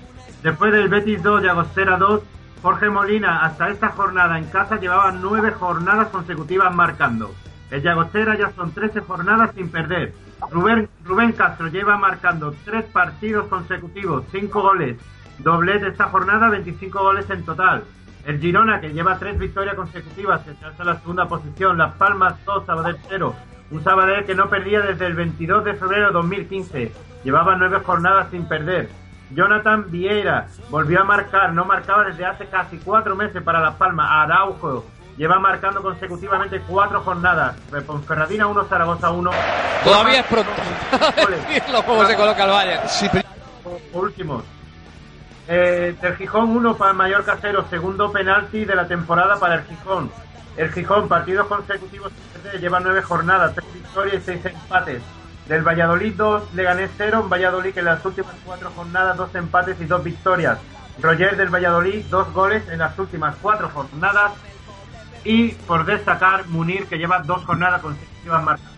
Después 0.43 0.73
del 0.73 0.91
Betis 0.91 1.23
2 1.23 1.43
y 1.43 1.49
Agostera 1.49 1.97
2, 1.97 2.21
Jorge 2.61 2.91
Molina 2.91 3.43
hasta 3.43 3.71
esta 3.71 3.89
jornada 3.89 4.39
en 4.39 4.45
casa 4.45 4.79
llevaba 4.79 5.11
nueve 5.11 5.51
jornadas 5.53 6.09
consecutivas 6.09 6.75
marcando. 6.75 7.35
El 7.71 7.83
Llagostera 7.83 8.37
ya 8.37 8.51
son 8.51 8.73
13 8.73 9.01
jornadas 9.01 9.53
sin 9.55 9.71
perder. 9.71 10.13
Rubén, 10.51 11.33
Castro 11.33 11.69
lleva 11.69 11.97
marcando 11.97 12.55
tres 12.67 12.85
partidos 12.85 13.49
consecutivos, 13.49 14.25
cinco 14.31 14.61
goles. 14.61 14.99
Doblete 15.39 15.89
esta 15.89 16.09
jornada, 16.11 16.51
25 16.51 17.03
goles 17.03 17.31
en 17.31 17.43
total. 17.45 17.85
El 18.27 18.39
Girona, 18.39 18.83
que 18.83 18.93
lleva 18.93 19.19
tres 19.19 19.39
victorias 19.39 19.75
consecutivas, 19.77 20.43
se 20.45 20.51
alza 20.65 20.83
en 20.83 20.89
la 20.89 21.01
segunda 21.01 21.27
posición. 21.27 21.79
Las 21.79 21.95
Palmas 21.95 22.35
2, 22.45 22.67
Sabadell 22.67 22.99
0. 23.09 23.35
Un 23.73 23.83
Sabadell 23.83 24.27
que 24.27 24.35
no 24.35 24.51
perdía 24.51 24.81
desde 24.81 25.07
el 25.07 25.15
22 25.15 25.65
de 25.65 25.75
febrero 25.75 26.09
de 26.09 26.13
2015. 26.13 26.93
Llevaba 27.25 27.57
nueve 27.57 27.81
jornadas 27.83 28.29
sin 28.31 28.47
perder. 28.47 28.91
Jonathan 29.31 29.91
Vieira 29.91 30.49
volvió 30.69 31.01
a 31.01 31.05
marcar, 31.05 31.55
no 31.55 31.65
marcaba 31.65 32.05
desde 32.05 32.27
hace 32.27 32.47
casi 32.49 32.77
cuatro 32.77 33.17
meses 33.17 33.43
para 33.43 33.61
Las 33.61 33.77
Palmas. 33.77 34.07
Araujo 34.11 34.85
lleva 35.17 35.39
marcando 35.39 35.81
consecutivamente 35.81 36.61
cuatro 36.69 37.01
jornadas. 37.01 37.57
Ponferradina 37.87 38.47
1, 38.47 38.65
Zaragoza 38.65 39.11
1. 39.11 39.31
Todavía 39.85 40.21
es 40.21 40.27
pronto. 40.27 40.51
Decirlo 41.31 41.83
cómo 41.85 42.05
se 42.05 42.15
coloca 42.15 42.45
el 42.45 42.51
Bayern. 42.51 42.83
Últimos. 43.95 44.45
Eh, 45.49 45.97
del 45.99 46.17
Gijón 46.17 46.51
1 46.51 46.77
para 46.77 46.91
el 46.91 46.97
Mallorca 46.99 47.39
0, 47.41 47.65
segundo 47.71 48.13
penalti 48.13 48.67
de 48.67 48.75
la 48.75 48.87
temporada 48.87 49.39
para 49.39 49.55
el 49.55 49.65
Gijón. 49.65 50.11
El 50.57 50.71
Gijón, 50.73 51.09
partidos 51.09 51.47
consecutivos, 51.47 52.13
lleva 52.61 52.81
nueve 52.81 53.03
jornadas, 53.03 53.55
tres 53.55 53.73
victorias 53.73 54.17
y 54.17 54.21
seis 54.21 54.45
empates. 54.45 55.03
Del 55.49 55.63
Valladolid 55.63 56.15
2, 56.15 56.55
Leganés 56.55 56.91
0, 56.97 57.23
un 57.25 57.29
Valladolid 57.29 57.73
que 57.73 57.81
en 57.81 57.87
las 57.87 58.05
últimas 58.05 58.35
cuatro 58.45 58.71
jornadas, 58.71 59.17
dos 59.17 59.35
empates 59.35 59.81
y 59.81 59.87
dos 59.87 60.05
victorias. 60.05 60.59
Roger 61.01 61.37
del 61.37 61.49
Valladolid, 61.49 62.05
dos 62.11 62.33
goles 62.33 62.63
en 62.69 62.79
las 62.79 62.97
últimas 62.99 63.35
cuatro 63.41 63.69
jornadas. 63.71 64.33
Y 65.25 65.49
por 65.53 65.85
destacar, 65.85 66.47
Munir, 66.49 66.87
que 66.87 66.97
lleva 66.97 67.21
dos 67.21 67.45
jornadas 67.45 67.81
consecutivas 67.81 68.43
marcadas. 68.43 68.73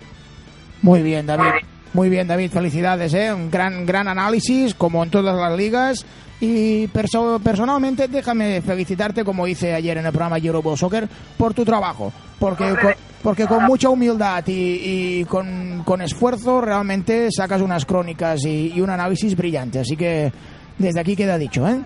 Muy 0.80 1.02
bien, 1.02 1.26
David. 1.26 1.64
Muy 1.94 2.08
bien, 2.10 2.26
David. 2.28 2.50
Felicidades, 2.50 3.14
¿eh? 3.14 3.32
Un 3.32 3.50
gran, 3.50 3.86
gran 3.86 4.08
análisis, 4.08 4.74
como 4.74 5.02
en 5.02 5.10
todas 5.10 5.34
las 5.36 5.56
ligas. 5.56 6.04
Y 6.40 6.88
perso- 6.88 7.40
personalmente, 7.40 8.08
déjame 8.08 8.60
felicitarte, 8.60 9.24
como 9.24 9.46
hice 9.46 9.72
ayer 9.72 9.96
en 9.98 10.04
el 10.06 10.12
programa 10.12 10.36
Eurobo 10.38 10.76
Soccer, 10.76 11.08
por 11.38 11.54
tu 11.54 11.64
trabajo. 11.64 12.12
Porque 12.38 12.68
con, 12.76 12.92
porque 13.22 13.46
con 13.46 13.64
mucha 13.64 13.88
humildad 13.88 14.44
y, 14.48 15.20
y 15.20 15.24
con, 15.24 15.82
con 15.84 16.02
esfuerzo, 16.02 16.60
realmente 16.60 17.28
sacas 17.30 17.62
unas 17.62 17.86
crónicas 17.86 18.44
y, 18.44 18.72
y 18.74 18.80
un 18.80 18.90
análisis 18.90 19.36
brillante. 19.36 19.78
Así 19.78 19.96
que 19.96 20.32
desde 20.76 21.00
aquí 21.00 21.14
queda 21.16 21.38
dicho, 21.38 21.66
¿eh? 21.66 21.80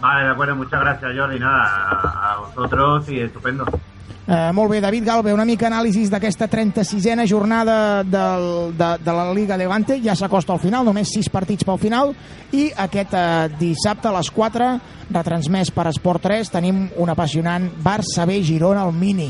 Vale, 0.00 0.26
de 0.26 0.30
acuerdo, 0.32 0.54
muchas 0.54 0.78
gracias, 0.80 1.10
Jordi. 1.16 1.38
Nada, 1.40 1.64
a, 1.64 2.32
a 2.34 2.38
vosotros 2.40 3.08
y 3.08 3.20
estupendo. 3.20 3.64
Eh, 4.26 4.50
molt 4.50 4.72
bé, 4.72 4.80
David 4.82 5.04
Galve, 5.06 5.30
una 5.30 5.44
mica 5.46 5.68
anàlisis 5.68 6.08
d'aquesta 6.10 6.48
36a 6.50 7.28
jornada 7.30 8.02
del, 8.02 8.72
de, 8.74 8.88
de 8.98 9.12
la 9.14 9.26
Liga 9.30 9.54
Levante, 9.56 10.00
ja 10.02 10.16
s'acosta 10.18 10.50
al 10.52 10.58
final, 10.58 10.82
només 10.88 11.12
6 11.14 11.28
partits 11.30 11.62
pel 11.62 11.78
final, 11.78 12.10
i 12.50 12.64
aquest 12.74 13.14
eh, 13.14 13.46
dissabte 13.60 14.10
a 14.10 14.16
les 14.16 14.30
4, 14.34 14.70
retransmès 15.14 15.70
per 15.70 15.86
Esport 15.92 16.26
3, 16.26 16.50
tenim 16.56 16.88
un 16.98 17.12
apassionant 17.14 17.68
Barça 17.84 18.26
B 18.26 18.40
Girona 18.42 18.82
al 18.82 18.90
Mini. 18.90 19.28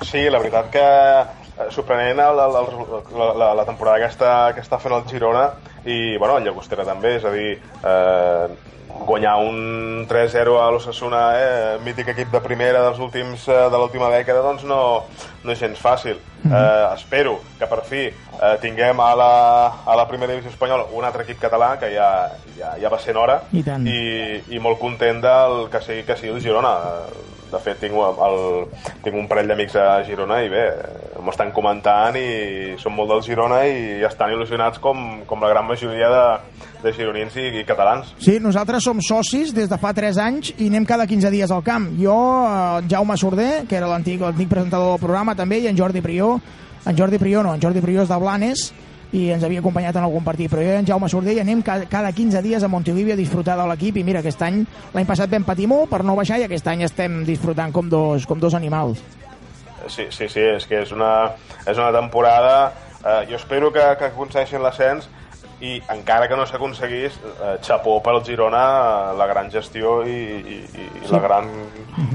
Sí, 0.00 0.22
la 0.32 0.40
veritat 0.40 0.72
que 0.72 0.86
eh, 0.86 1.68
sorprenent 1.76 2.22
el, 2.24 2.40
la, 2.40 3.28
la, 3.42 3.50
la 3.60 3.66
temporada 3.68 4.06
que 4.06 4.08
està, 4.08 4.32
que 4.56 4.64
està 4.64 4.80
fent 4.80 4.96
el 4.96 5.04
Girona. 5.10 5.50
I 5.84 6.16
bueno, 6.16 6.38
el 6.40 6.48
Llagostera 6.48 6.88
també, 6.88 7.18
és 7.20 7.28
a 7.28 7.34
dir 7.36 7.52
eh, 7.60 8.72
guanyar 9.06 9.36
un 9.38 10.06
3-0 10.08 10.56
a 10.60 10.70
l'Ossassuna, 10.70 11.22
eh, 11.38 11.78
mític 11.84 12.08
equip 12.12 12.32
de 12.32 12.40
primera 12.42 12.82
dels 12.82 12.98
últims, 12.98 13.46
eh, 13.48 13.68
de 13.70 13.78
l'última 13.78 14.10
dècada, 14.10 14.42
doncs 14.42 14.64
no, 14.64 14.80
no 15.44 15.52
és 15.52 15.60
gens 15.60 15.80
fàcil. 15.80 16.18
Eh, 16.46 16.94
espero 16.94 17.40
que 17.58 17.66
per 17.66 17.80
fi 17.86 18.02
eh, 18.06 18.56
tinguem 18.62 19.00
a 19.00 19.12
la, 19.18 19.30
a 19.84 19.96
la 19.98 20.06
primera 20.06 20.32
divisió 20.32 20.52
espanyola 20.52 20.86
un 20.94 21.04
altre 21.04 21.24
equip 21.26 21.40
català, 21.42 21.74
que 21.80 21.90
ja, 21.94 22.10
ja, 22.58 22.74
ja 22.82 22.92
va 22.92 23.00
sent 23.02 23.18
hora, 23.18 23.40
I 23.52 23.62
tant. 23.66 23.86
i, 23.86 24.42
i 24.54 24.62
molt 24.62 24.78
content 24.82 25.22
del 25.22 25.66
que 25.72 25.82
sigui, 25.82 26.04
que 26.06 26.18
sigui 26.18 26.36
el 26.36 26.42
Girona. 26.44 26.76
De 27.46 27.58
fet, 27.62 27.78
tinc, 27.78 27.94
el, 27.94 28.40
tinc 29.04 29.14
un 29.14 29.28
parell 29.30 29.46
d'amics 29.46 29.76
a 29.78 30.02
Girona 30.06 30.40
i 30.42 30.50
bé, 30.50 30.64
m'ho 31.26 31.34
estan 31.34 31.50
comentant 31.54 32.14
i 32.18 32.76
són 32.78 32.94
molt 32.94 33.10
del 33.10 33.24
Girona 33.26 33.64
i 33.66 34.04
estan 34.06 34.30
il·lusionats 34.32 34.78
com, 34.82 35.24
com 35.26 35.42
la 35.42 35.50
gran 35.50 35.66
majoria 35.66 36.08
de, 36.12 36.24
de 36.84 36.94
gironins 36.94 37.34
i, 37.36 37.48
i 37.60 37.66
catalans. 37.66 38.14
Sí, 38.22 38.38
nosaltres 38.42 38.86
som 38.86 39.02
socis 39.02 39.52
des 39.56 39.68
de 39.70 39.80
fa 39.82 39.92
3 39.96 40.22
anys 40.22 40.54
i 40.56 40.70
anem 40.70 40.86
cada 40.86 41.08
15 41.10 41.34
dies 41.34 41.52
al 41.52 41.64
camp. 41.66 41.90
Jo, 41.98 42.16
eh, 42.46 42.86
Jaume 42.90 43.18
Sorder, 43.18 43.66
que 43.66 43.78
era 43.80 43.90
l'antic 43.90 44.22
presentador 44.22 44.94
del 44.94 45.02
programa 45.02 45.34
també, 45.34 45.60
i 45.64 45.70
en 45.70 45.78
Jordi 45.78 46.04
Prió, 46.04 46.36
en 46.86 46.96
Jordi 46.98 47.18
Prió 47.18 47.42
no, 47.42 47.56
en 47.56 47.62
Jordi 47.62 47.82
Prió 47.82 48.06
és 48.06 48.12
de 48.12 48.20
Blanes, 48.22 48.70
i 49.16 49.28
ens 49.32 49.44
havia 49.46 49.62
acompanyat 49.62 49.96
en 49.96 50.06
algun 50.06 50.24
partit, 50.26 50.50
però 50.50 50.62
jo 50.64 50.72
i 50.74 50.80
en 50.80 50.86
Jaume 50.86 51.08
Sorder 51.10 51.36
anem 51.40 51.62
cada, 51.66 51.86
cada 51.90 52.10
15 52.12 52.42
dies 52.42 52.62
a 52.62 52.70
Montilivi 52.70 53.14
a 53.14 53.18
disfrutar 53.18 53.54
de 53.58 53.66
l'equip 53.70 54.00
i 54.00 54.04
mira, 54.06 54.22
aquest 54.22 54.42
any, 54.42 54.64
l'any 54.94 55.06
passat 55.08 55.30
vam 55.30 55.46
patir 55.46 55.68
molt 55.70 55.90
per 55.90 56.02
no 56.04 56.16
baixar 56.18 56.40
i 56.42 56.46
aquest 56.46 56.66
any 56.72 56.82
estem 56.86 57.22
disfrutant 57.26 57.74
com 57.74 57.88
dos, 57.90 58.26
com 58.26 58.42
dos 58.42 58.54
animals. 58.58 59.02
Sí, 59.88 60.08
sí, 60.10 60.28
sí, 60.28 60.42
és 60.56 60.66
que 60.66 60.82
és 60.82 60.92
una, 60.96 61.12
és 61.66 61.76
una 61.76 61.92
temporada... 61.94 62.56
Eh, 63.06 63.26
jo 63.30 63.36
espero 63.36 63.68
que, 63.70 63.82
que 64.00 64.08
aconsegueixin 64.08 64.64
l'ascens 64.64 65.04
i 65.62 65.78
encara 65.88 66.26
que 66.28 66.36
no 66.36 66.44
s'aconseguís, 66.44 67.14
eh, 67.16 67.52
xapó 67.64 67.94
pel 68.04 68.18
Girona, 68.24 68.64
eh, 68.66 69.16
la 69.16 69.26
gran 69.30 69.48
gestió 69.52 70.02
i, 70.04 70.12
i, 70.12 70.56
i 70.76 71.08
la, 71.08 71.20
gran, 71.22 71.48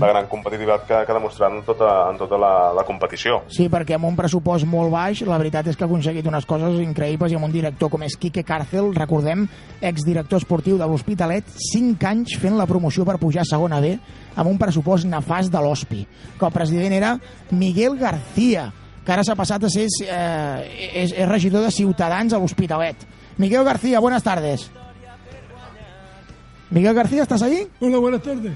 la 0.02 0.10
gran 0.12 0.28
competitivitat 0.30 0.86
que, 0.86 1.00
que 1.06 1.14
ha 1.14 1.18
demostrat 1.18 1.56
en 1.56 1.64
tota, 1.66 1.90
en 2.12 2.20
tota 2.20 2.38
la, 2.38 2.54
la 2.78 2.84
competició. 2.86 3.42
Sí, 3.50 3.66
perquè 3.72 3.98
amb 3.98 4.12
un 4.12 4.18
pressupost 4.20 4.68
molt 4.70 4.94
baix, 4.94 5.24
la 5.26 5.40
veritat 5.42 5.72
és 5.72 5.80
que 5.80 5.88
ha 5.88 5.90
aconseguit 5.90 6.28
unes 6.30 6.46
coses 6.50 6.78
increïbles 6.84 7.34
i 7.34 7.40
amb 7.40 7.50
un 7.50 7.56
director 7.56 7.90
com 7.90 8.06
és 8.06 8.18
Quique 8.20 8.46
Càrcel, 8.46 8.92
recordem, 8.98 9.48
exdirector 9.82 10.44
esportiu 10.44 10.78
de 10.78 10.90
l'Hospitalet, 10.90 11.50
5 11.72 12.12
anys 12.12 12.38
fent 12.42 12.60
la 12.60 12.70
promoció 12.70 13.08
per 13.08 13.18
pujar 13.22 13.42
a 13.42 13.50
segona 13.56 13.82
B 13.82 13.96
amb 14.36 14.50
un 14.50 14.58
pressupost 14.60 15.08
nefast 15.10 15.52
de 15.52 15.62
l'Hospi, 15.62 16.06
que 16.40 16.46
el 16.46 16.54
president 16.56 16.94
era 16.94 17.16
Miguel 17.52 17.98
García, 18.00 18.70
que 19.06 19.12
ara 19.12 19.24
s'ha 19.26 19.36
passat 19.36 19.64
a 19.66 19.72
ser 19.74 19.88
eh, 20.06 20.92
és, 21.04 21.14
és 21.14 21.28
regidor 21.30 21.66
de 21.66 21.72
Ciutadans 21.74 22.34
a 22.34 22.40
l'Hospitalet. 22.40 23.08
Miguel 23.38 23.64
García, 23.66 24.00
buenas 24.00 24.24
tardes. 24.24 24.70
Miguel 26.70 26.94
García, 26.94 27.24
¿estás 27.24 27.42
ahí? 27.42 27.68
Hola, 27.80 27.98
buenas 27.98 28.22
tardes. 28.22 28.54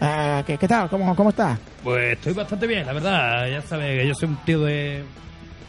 Eh, 0.00 0.42
¿qué, 0.46 0.58
qué 0.58 0.66
tal? 0.66 0.88
¿Cómo, 0.88 1.14
¿Cómo 1.14 1.30
está? 1.30 1.56
Pues 1.84 2.14
estoy 2.14 2.32
bastante 2.32 2.66
bien, 2.66 2.84
la 2.84 2.92
verdad. 2.92 3.48
Ya 3.48 3.62
sabes 3.62 4.00
que 4.00 4.08
yo 4.08 4.14
soy 4.14 4.28
un 4.30 4.36
tío 4.44 4.60
de. 4.62 5.04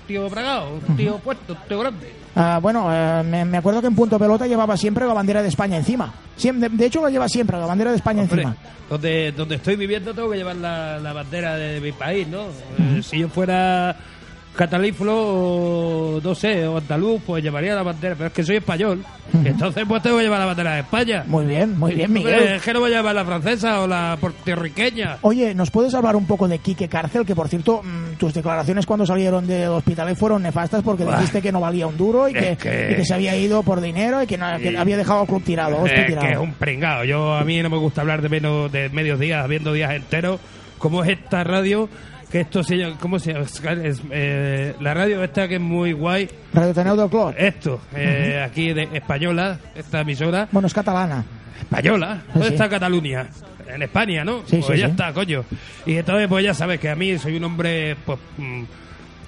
Tío 0.04 0.30
bragado, 0.30 0.80
un 0.88 0.96
tío 0.96 1.18
puesto, 1.18 1.54
un 1.54 1.60
tío 1.68 1.80
grande. 1.80 2.14
Ah, 2.36 2.60
bueno, 2.62 2.88
eh, 2.92 3.24
me, 3.24 3.46
me 3.46 3.58
acuerdo 3.58 3.82
que 3.82 3.88
en 3.88 3.96
Punto 3.96 4.18
Pelota 4.18 4.48
llevaba 4.48 4.76
siempre 4.78 5.06
la 5.06 5.14
bandera 5.14 5.42
de 5.42 5.50
España 5.50 5.78
encima. 5.78 6.12
Siempre, 6.36 6.70
de, 6.70 6.78
de 6.78 6.86
hecho, 6.86 7.02
la 7.02 7.10
lleva 7.10 7.28
siempre, 7.30 7.58
la 7.58 7.66
bandera 7.66 7.92
de 7.92 7.98
España 7.98 8.22
Hombre, 8.24 8.42
encima. 8.44 8.58
donde, 8.90 9.32
donde 9.34 9.56
estoy 9.56 9.76
viviendo 9.76 10.14
tengo 10.14 10.32
que 10.32 10.38
llevar 10.38 10.56
la, 10.56 10.98
la 11.00 11.14
bandera 11.14 11.56
de 11.56 11.80
mi 11.80 11.92
país, 11.92 12.28
¿no? 12.28 12.46
Eh, 12.80 13.02
si 13.04 13.20
yo 13.20 13.30
fuera 13.30 13.96
catalífolo 14.56 15.14
o 15.16 16.22
no 16.22 16.36
sé, 16.36 16.68
o 16.68 16.78
andaluz, 16.78 17.22
pues 17.26 17.44
llevaría 17.44 17.76
la 17.76 17.84
bandera, 17.84 18.16
pero 18.16 18.28
es 18.28 18.34
que 18.34 18.44
soy 18.44 18.58
español. 18.58 19.04
Entonces 19.46 19.84
pues 19.88 20.04
tengo 20.04 20.18
que 20.18 20.24
llevar 20.24 20.40
la 20.40 20.46
bandera 20.46 20.74
de 20.76 20.82
España. 20.82 21.24
Muy 21.28 21.46
bien, 21.46 21.78
muy 21.80 21.94
bien, 21.96 22.14
Miguel. 22.14 22.44
Es 22.44 22.62
que 22.62 22.74
no 22.74 22.80
voy 22.80 22.94
a 22.94 22.98
llevar 22.98 23.16
la 23.16 23.26
francesa 23.26 23.82
o 23.82 23.88
la 23.88 24.18
puertorriqueña. 24.22 25.18
Oye, 25.22 25.56
¿nos 25.56 25.72
puedes 25.72 25.94
hablar 25.96 26.16
un 26.16 26.26
poco 26.28 26.48
de 26.48 26.60
Quique 26.60 26.88
Cárcel? 26.88 27.26
Que, 27.26 27.34
por 27.36 27.48
cierto, 27.48 27.82
mm, 27.84 28.16
tus 28.18 28.34
declaraciones 28.34 28.86
cuando 28.86 29.06
salieron 29.06 29.48
del 29.48 29.70
hospital 29.70 30.16
fueron 30.16 30.44
nefastas 30.44 30.84
porque 30.84 31.06
dijiste 31.06 31.42
que 31.42 31.52
no 31.52 31.60
valía 31.60 31.88
un 31.88 31.98
duro 31.98 32.28
y 32.30 32.34
que, 32.34 32.52
Es 32.52 32.58
que- 32.58 32.90
y 32.92 32.96
que 32.96 33.06
se 33.06 33.14
había 33.14 33.36
ido 33.36 33.64
por 33.64 33.82
dinero 33.82 34.22
y 34.22 34.28
que, 34.28 34.38
no- 34.38 34.58
que 34.60 34.78
había 34.78 34.98
dejado 34.98 35.22
al 35.22 35.28
club 35.28 35.44
tirado. 35.44 35.86
Es 35.86 36.06
tirado. 36.06 36.28
que 36.28 36.34
es 36.34 36.38
un 36.40 36.54
pringado. 36.54 37.04
Yo 37.06 37.34
a 37.34 37.44
mí 37.44 37.62
no 37.62 37.70
me 37.70 37.78
gusta 37.78 38.02
hablar 38.02 38.22
de 38.22 38.30
menos 38.30 38.72
de 38.72 38.90
medios 38.90 39.20
días, 39.20 39.48
viendo 39.48 39.74
días 39.74 39.92
enteros. 39.94 40.40
Como 40.78 41.04
es 41.04 41.12
esta 41.12 41.44
radio 41.46 41.88
que 42.34 42.42
esto 42.42 42.64
se 42.64 42.76
llama, 42.76 42.98
¿cómo 43.00 43.20
se 43.20 43.32
llama? 43.32 43.46
Es, 43.46 44.02
eh, 44.10 44.74
la 44.80 44.96
radio 44.96 45.24
esta 45.24 45.48
que 45.48 45.56
es 45.56 45.62
muy 45.62 45.94
guay. 45.94 46.28
Radio 46.52 46.74
Teneu 46.74 46.96
del 46.96 47.08
Clot. 47.08 47.36
Esto, 47.38 47.80
eh, 47.96 48.44
aquí 48.44 48.74
de 48.74 48.90
española, 48.92 49.60
esta 49.76 50.02
emisora. 50.02 50.48
Bueno, 50.52 50.66
es 50.66 50.74
catalana. 50.74 51.24
Española. 51.62 52.24
¿Dónde 52.34 52.48
sí. 52.48 52.54
está 52.56 52.68
Cataluña? 52.68 53.28
En 53.68 53.84
España, 53.84 54.26
¿no? 54.26 54.40
Sí, 54.48 54.58
pues 54.58 54.66
sí, 54.66 54.78
ya 54.80 54.88
está, 54.88 55.14
coño. 55.14 55.46
Y 55.86 55.96
entonces, 55.96 56.28
pues 56.28 56.44
ya 56.44 56.56
sabes 56.56 56.80
que 56.80 56.90
a 56.90 56.96
mí 56.96 57.16
soy 57.20 57.38
un 57.38 57.44
hombre, 57.44 57.96
pues, 58.04 58.18
mm, 58.38 58.64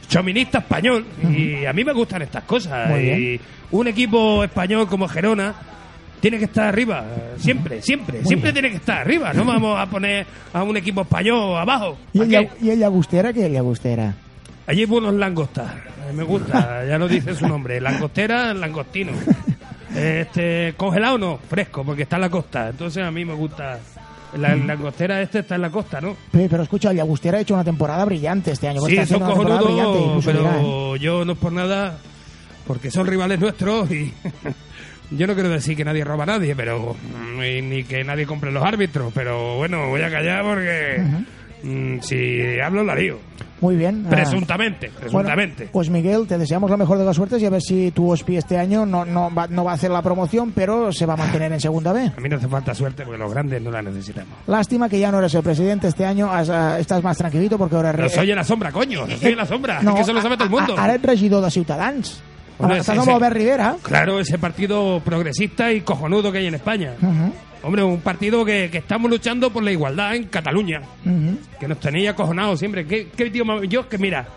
chominista 0.09 0.57
español. 0.57 1.05
Y 1.29 1.63
a 1.63 1.73
mí 1.73 1.83
me 1.83 1.93
gustan 1.93 2.23
estas 2.23 2.43
cosas. 2.45 2.89
Muy 2.89 2.99
y 3.01 3.03
bien. 3.03 3.41
un 3.69 3.87
equipo 3.87 4.43
español 4.43 4.87
como 4.87 5.07
Gerona 5.07 5.53
tiene 6.25 6.39
que 6.39 6.45
estar 6.45 6.65
arriba. 6.69 7.05
Siempre, 7.37 7.83
siempre. 7.83 8.25
siempre 8.25 8.51
tiene 8.51 8.71
que 8.71 8.77
estar 8.77 9.01
arriba. 9.01 9.31
No 9.31 9.45
vamos 9.45 9.79
a 9.79 9.85
poner 9.85 10.25
a 10.53 10.63
un 10.63 10.75
equipo 10.75 11.01
español 11.01 11.55
abajo. 11.55 11.99
¿Para 12.17 12.25
el, 12.25 12.29
qué? 12.49 12.49
I 12.65 12.69
el 12.71 12.79
Llagostera, 12.79 13.31
què 13.31 13.45
el 13.45 13.53
Llagostera? 13.53 14.15
Allí 14.65 14.85
buenos 14.85 15.13
langostas. 15.13 15.71
Me 16.15 16.23
gusta, 16.23 16.83
ya 16.83 16.97
lo 16.97 17.07
dice 17.07 17.35
su 17.35 17.47
nombre. 17.47 17.79
Langostera, 17.79 18.55
langostino. 18.55 19.11
Este, 19.95 20.73
congelado 20.75 21.19
no, 21.19 21.37
fresco, 21.47 21.83
porque 21.83 22.01
está 22.03 22.15
en 22.15 22.21
la 22.23 22.29
costa. 22.31 22.69
Entonces 22.69 23.03
a 23.03 23.11
mí 23.11 23.23
me 23.23 23.35
gusta. 23.35 23.77
La 24.37 24.55
langostera 24.55 25.21
este 25.21 25.39
está 25.39 25.53
en 25.55 25.61
la 25.61 25.69
costa, 25.69 26.01
¿no? 26.01 26.17
Pe- 26.31 26.47
Pero 26.49 26.63
escucha, 26.63 26.89
el 26.89 26.97
Llagostera 26.97 27.37
ha 27.37 27.41
hecho 27.41 27.53
una 27.53 27.63
temporada 27.63 28.03
brillante 28.03 28.49
este 28.51 28.67
año. 28.67 28.81
Sí, 28.81 28.97
son 29.05 29.19
cojonudos, 29.19 29.67
dirá, 29.69 29.83
¿eh? 29.83 30.21
pero 30.25 30.95
yo 30.95 31.23
no 31.23 31.33
es 31.33 31.37
por 31.37 31.51
nada, 31.53 31.99
porque 32.65 32.89
son 32.89 33.05
rivales 33.05 33.39
nuestros 33.39 33.91
y 33.91 34.11
yo 35.11 35.27
no 35.27 35.33
quiero 35.33 35.49
decir 35.49 35.75
que 35.77 35.85
nadie 35.85 36.03
roba 36.03 36.23
a 36.23 36.27
nadie, 36.27 36.55
pero 36.55 36.95
mm, 36.95 37.39
ni 37.69 37.83
que 37.83 38.03
nadie 38.03 38.25
compre 38.25 38.51
los 38.51 38.63
árbitros, 38.63 39.11
pero 39.13 39.57
bueno, 39.57 39.89
voy 39.89 40.01
a 40.01 40.09
callar 40.09 40.43
porque 40.43 41.03
mm, 41.63 41.99
si 42.01 42.59
hablo 42.59 42.83
la 42.83 42.95
lío. 42.95 43.19
Muy 43.61 43.77
bien. 43.77 44.03
ah. 44.05 44.09
Presuntamente, 44.09 44.91
presuntamente. 44.99 45.55
Bueno, 45.63 45.71
pues 45.71 45.89
Miguel, 45.89 46.27
te 46.27 46.37
deseamos 46.37 46.69
la 46.69 46.75
mejor 46.75 46.97
de 46.97 47.05
las 47.05 47.15
suertes 47.15 47.41
y 47.41 47.45
a 47.45 47.49
ver 47.49 47.61
si 47.61 47.89
tu 47.91 48.11
Ospi 48.11 48.35
este 48.35 48.57
año 48.57 48.85
no, 48.85 49.05
no, 49.05 49.33
va, 49.33 49.47
no 49.47 49.63
va 49.63 49.71
a 49.71 49.73
hacer 49.75 49.89
la 49.91 50.01
promoción, 50.01 50.51
pero 50.51 50.91
se 50.91 51.05
va 51.05 51.13
a 51.13 51.17
mantener 51.17 51.53
en 51.53 51.61
segunda 51.61 51.93
B. 51.93 52.11
A 52.17 52.19
mí 52.21 52.27
no 52.29 52.35
hace 52.35 52.49
falta 52.49 52.75
suerte 52.75 53.03
porque 53.03 53.17
los 53.17 53.31
grandes 53.31 53.61
no 53.61 53.71
la 53.71 53.81
necesitamos. 53.81 54.33
Lástima 54.47 54.89
que 54.89 54.99
ya 54.99 55.09
no 55.09 55.19
eres 55.19 55.33
el 55.35 55.41
presidente 55.41 55.87
este 55.87 56.05
año, 56.05 56.29
has, 56.31 56.49
ah, 56.49 56.77
estás 56.79 57.01
más 57.01 57.17
tranquilito 57.17 57.57
porque 57.57 57.77
ahora... 57.77 57.93
No 57.93 58.09
soy 58.09 58.29
en 58.29 58.35
la 58.35 58.43
sombra, 58.43 58.71
coño, 58.73 59.07
no 59.07 59.17
soy 59.17 59.31
en 59.31 59.37
la 59.37 59.45
sombra, 59.45 59.81
No, 59.81 59.91
es 59.91 59.95
que 59.95 60.01
eso 60.01 60.13
lo 60.13 60.21
sabe 60.21 60.35
todo 60.35 60.45
el 60.45 60.51
mundo. 60.51 60.77
a- 60.77 60.83
Ara 60.83 60.95
ets 60.95 61.05
regidor 61.05 61.43
de 61.43 61.49
Ciutadans. 61.49 62.21
Ese- 62.75 62.91
amb 62.91 63.09
Albert 63.09 63.35
Rivera. 63.35 63.75
Claro, 63.81 64.19
ese 64.19 64.37
partido 64.37 65.01
progresista 65.03 65.71
y 65.71 65.81
cojonudo 65.81 66.31
que 66.31 66.39
hay 66.39 66.47
en 66.47 66.55
España. 66.55 66.93
Hombre, 67.63 67.83
un 67.83 67.99
partido 68.01 68.45
que, 68.45 68.69
que 68.71 68.77
estamos 68.77 69.09
luchando 69.09 69.49
por 69.51 69.63
la 69.63 69.71
igualdad 69.71 70.15
en 70.15 70.25
Cataluña. 70.25 70.81
que 71.59 71.67
nos 71.67 71.79
tenía 71.79 72.11
acojonados 72.11 72.59
siempre. 72.59 72.85
¿Qué, 72.85 73.07
qué 73.15 73.27
idioma? 73.27 73.63
Yo, 73.65 73.89
que 73.89 73.97
mira, 73.97 74.27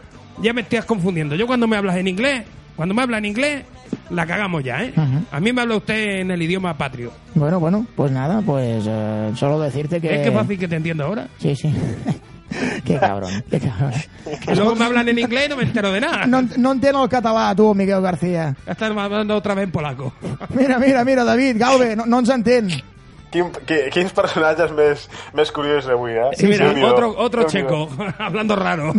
ya 0.42 0.52
me 0.52 0.62
estás 0.62 0.84
confundiendo. 0.84 1.34
Yo 1.36 1.46
cuando 1.46 1.66
me 1.66 1.76
hablas 1.76 1.96
en 1.96 2.08
inglés, 2.08 2.42
cuando 2.74 2.94
me 2.94 3.02
hablas 3.02 3.18
en 3.18 3.24
inglés, 3.26 3.64
la 4.10 4.24
cagamos 4.26 4.62
ya, 4.64 4.82
¿eh? 4.82 4.92
A 5.30 5.40
mí 5.40 5.52
me 5.52 5.60
habla 5.62 5.76
usted 5.76 6.20
en 6.20 6.30
el 6.30 6.40
idioma 6.40 6.76
patrio. 6.78 7.12
Bueno, 7.34 7.60
bueno, 7.60 7.86
pues 7.96 8.10
nada, 8.12 8.40
pues 8.40 8.84
eh, 8.88 9.30
solo 9.34 9.60
decirte 9.60 10.00
que... 10.00 10.14
Es 10.14 10.26
que 10.28 10.32
fácil 10.32 10.58
que 10.58 10.68
te 10.68 10.76
entiendo 10.76 11.04
ahora. 11.04 11.28
Sí, 11.38 11.54
sí. 11.54 11.72
qué 12.84 12.98
cabrón, 12.98 13.44
qué 13.50 13.60
cabrón. 13.60 13.92
Que 14.44 14.54
luego 14.54 14.74
me 14.74 14.84
hablan 14.86 15.08
en 15.08 15.18
inglés 15.18 15.46
y 15.46 15.48
no 15.50 15.56
me 15.56 15.62
entero 15.64 15.92
de 15.92 16.00
nada. 16.00 16.26
No, 16.26 16.42
no 16.56 16.72
entiendo 16.72 17.02
el 17.02 17.08
català, 17.08 17.54
tu, 17.54 17.74
Miguel 17.74 18.00
García. 18.00 18.54
Estás 18.66 18.90
hablando 18.96 19.36
otra 19.36 19.54
vez 19.54 19.64
en 19.64 19.70
polaco. 19.72 20.12
Mira, 20.54 20.78
mira, 20.78 21.04
mira, 21.04 21.24
David, 21.24 21.56
Galve, 21.58 21.94
no, 21.96 22.06
no 22.06 22.18
ens 22.20 22.28
entén. 22.30 22.68
Quin, 23.28 23.50
qui, 23.68 23.76
quins 23.92 24.08
personatges 24.16 24.70
més, 24.72 25.02
més 25.36 25.50
curiosos 25.52 25.90
avui, 25.92 26.14
eh? 26.16 26.30
Sí, 26.32 26.46
mira, 26.48 26.70
Déu-n'hi-do. 26.70 26.88
otro, 26.88 27.08
otro 27.18 27.42
checo, 27.44 27.82
hablando 28.18 28.56
raro. 28.56 28.94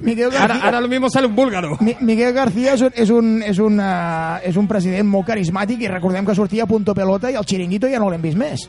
Miguel 0.00 0.32
Ahora, 0.32 0.48
García, 0.48 0.64
ahora 0.64 0.80
lo 0.80 0.88
mismo 0.88 1.08
sale 1.08 1.28
un 1.28 1.36
búlgaro. 1.36 1.76
Mi- 1.78 1.96
Miguel 2.00 2.32
García 2.34 2.74
és 2.74 2.80
un, 2.82 2.90
és, 2.92 3.08
un, 3.10 3.42
és, 3.46 3.58
un, 3.62 3.78
uh, 3.78 4.40
és 4.42 4.56
un 4.58 4.66
president 4.66 5.06
molt 5.06 5.28
carismàtic 5.30 5.78
i 5.86 5.88
recordem 5.88 6.26
que 6.26 6.34
sortia 6.34 6.64
a 6.64 6.66
Punto 6.66 6.92
Pelota 6.92 7.30
i 7.30 7.38
el 7.38 7.46
Chiringuito 7.46 7.86
ja 7.86 8.00
no 8.02 8.10
l'hem 8.10 8.22
vist 8.26 8.36
més. 8.36 8.66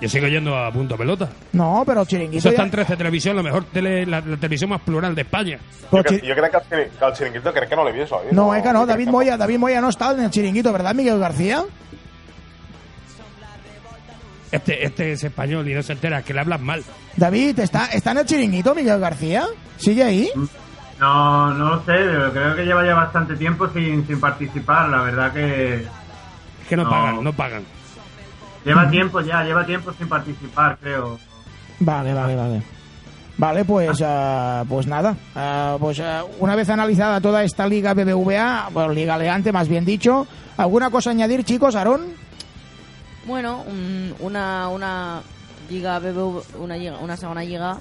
Yo 0.00 0.08
sigo 0.08 0.26
yendo 0.26 0.56
a 0.56 0.70
punto 0.72 0.96
pelota. 0.96 1.28
No, 1.52 1.84
però 1.86 2.00
el 2.00 2.06
Eso 2.06 2.10
Chiringuito 2.10 2.48
está 2.48 2.64
en 2.64 2.70
13 2.70 2.96
Televisión, 2.96 3.36
la 3.36 3.42
mejor 3.42 3.64
tele, 3.66 4.04
la, 4.04 4.20
la 4.20 4.36
televisión 4.36 4.70
más 4.70 4.80
plural 4.82 5.14
de 5.14 5.22
España. 5.22 5.58
Jo, 5.90 5.98
cre- 5.98 6.20
jo 6.20 6.34
crec 6.34 6.68
que 6.68 7.06
el 7.06 7.14
xiringuito 7.14 7.52
crec 7.52 7.68
que 7.68 7.76
no 7.76 7.84
l'he 7.84 7.92
vist, 7.92 8.12
oi? 8.12 8.26
No, 8.32 8.54
eh, 8.54 8.62
que 8.62 8.72
no, 8.72 8.84
David 8.86 9.08
Moya, 9.08 9.36
David 9.36 9.58
Moya 9.58 9.80
no 9.80 9.88
està 9.88 10.12
en 10.12 10.24
el 10.24 10.30
Chiringuito, 10.30 10.72
¿verdad, 10.72 10.94
Miguel 10.94 11.18
García? 11.18 11.64
Este, 14.50 14.84
este 14.84 15.12
es 15.12 15.24
español 15.24 15.68
y 15.68 15.74
no 15.74 15.82
se 15.82 15.92
entera, 15.94 16.22
que 16.22 16.32
le 16.34 16.40
hablan 16.40 16.62
mal. 16.62 16.84
David, 17.16 17.58
¿está, 17.58 17.86
¿está 17.86 18.12
en 18.12 18.18
el 18.18 18.26
Chiringuito, 18.26 18.74
Miguel 18.74 19.00
García? 19.00 19.46
¿Sigue 19.78 20.02
ahí? 20.04 20.30
No, 21.00 21.52
no 21.54 21.68
lo 21.70 21.78
sé, 21.80 21.92
pero 21.92 22.32
creo 22.32 22.54
que 22.56 22.64
lleva 22.64 22.84
ya 22.86 22.94
bastante 22.94 23.34
tiempo 23.36 23.68
sin, 23.68 24.06
sin 24.06 24.20
participar. 24.20 24.88
La 24.88 25.02
verdad 25.02 25.32
que 25.32 25.74
Es 25.74 26.68
que 26.68 26.76
no, 26.76 26.84
No. 26.84 26.90
pagan, 26.90 27.24
no 27.24 27.32
pagan. 27.32 27.62
Lleva 28.64 28.90
tiempo 28.90 29.20
ya, 29.20 29.42
lleva 29.44 29.64
tiempo 29.66 29.92
sin 29.92 30.08
participar, 30.08 30.78
creo. 30.80 31.18
Vale, 31.80 32.14
vale, 32.14 32.36
vale. 32.36 32.62
Vale, 33.36 33.64
pues, 33.64 34.00
ah, 34.04 34.64
pues 34.68 34.86
nada. 34.86 35.16
Ah, 35.34 35.76
pues 35.80 35.98
ah, 36.00 36.24
una 36.38 36.54
vez 36.54 36.68
analizada 36.68 37.20
toda 37.20 37.42
esta 37.42 37.66
liga 37.66 37.94
BBVA, 37.94 38.68
bueno, 38.72 38.92
liga 38.92 39.16
elegante 39.16 39.52
más 39.52 39.68
bien 39.68 39.84
dicho, 39.84 40.26
¿alguna 40.56 40.90
cosa 40.90 41.10
a 41.10 41.12
añadir, 41.12 41.44
chicos, 41.44 41.74
Aarón? 41.74 42.02
Bueno, 43.26 43.64
un, 43.66 44.14
una, 44.20 44.68
una 44.68 45.20
lliga 45.68 45.98
BBV, 45.98 46.60
una, 46.60 46.76
lliga, 46.76 46.98
una 46.98 47.16
segona 47.16 47.42
lliga 47.42 47.78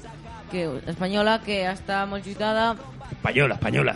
que, 0.54 0.70
espanyola 0.88 1.40
que 1.42 1.64
està 1.66 2.04
molt 2.06 2.26
lluitada 2.26 2.76
Española, 3.12 3.56
española. 3.56 3.96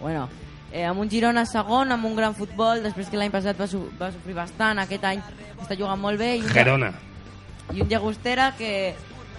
bueno, 0.00 0.28
eh, 0.72 0.84
amb 0.88 1.00
un 1.04 1.10
Girona 1.12 1.44
segon, 1.46 1.92
amb 1.92 2.08
un 2.08 2.16
gran 2.16 2.34
futbol, 2.34 2.82
després 2.82 3.10
que 3.12 3.20
l'any 3.20 3.30
passat 3.30 3.58
va, 3.60 3.68
su 3.68 3.84
va 4.00 4.10
sofrir 4.14 4.34
bastant, 4.34 4.80
aquest 4.82 5.04
any 5.04 5.22
està 5.60 5.76
jugant 5.78 6.00
molt 6.00 6.18
bé, 6.18 6.36
i 6.40 6.42
un, 6.42 6.52
Gerona. 6.56 6.92
i 7.72 7.84
un 7.84 7.88
Llagostera 7.90 8.52
que, 8.58 8.94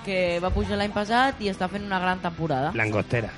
que 0.06 0.40
va 0.44 0.54
pujar 0.54 0.78
l'any 0.80 0.94
passat 0.94 1.42
i 1.42 1.50
està 1.52 1.68
fent 1.72 1.86
una 1.90 2.00
gran 2.00 2.22
temporada. 2.24 2.72
Langostera. 2.78 3.34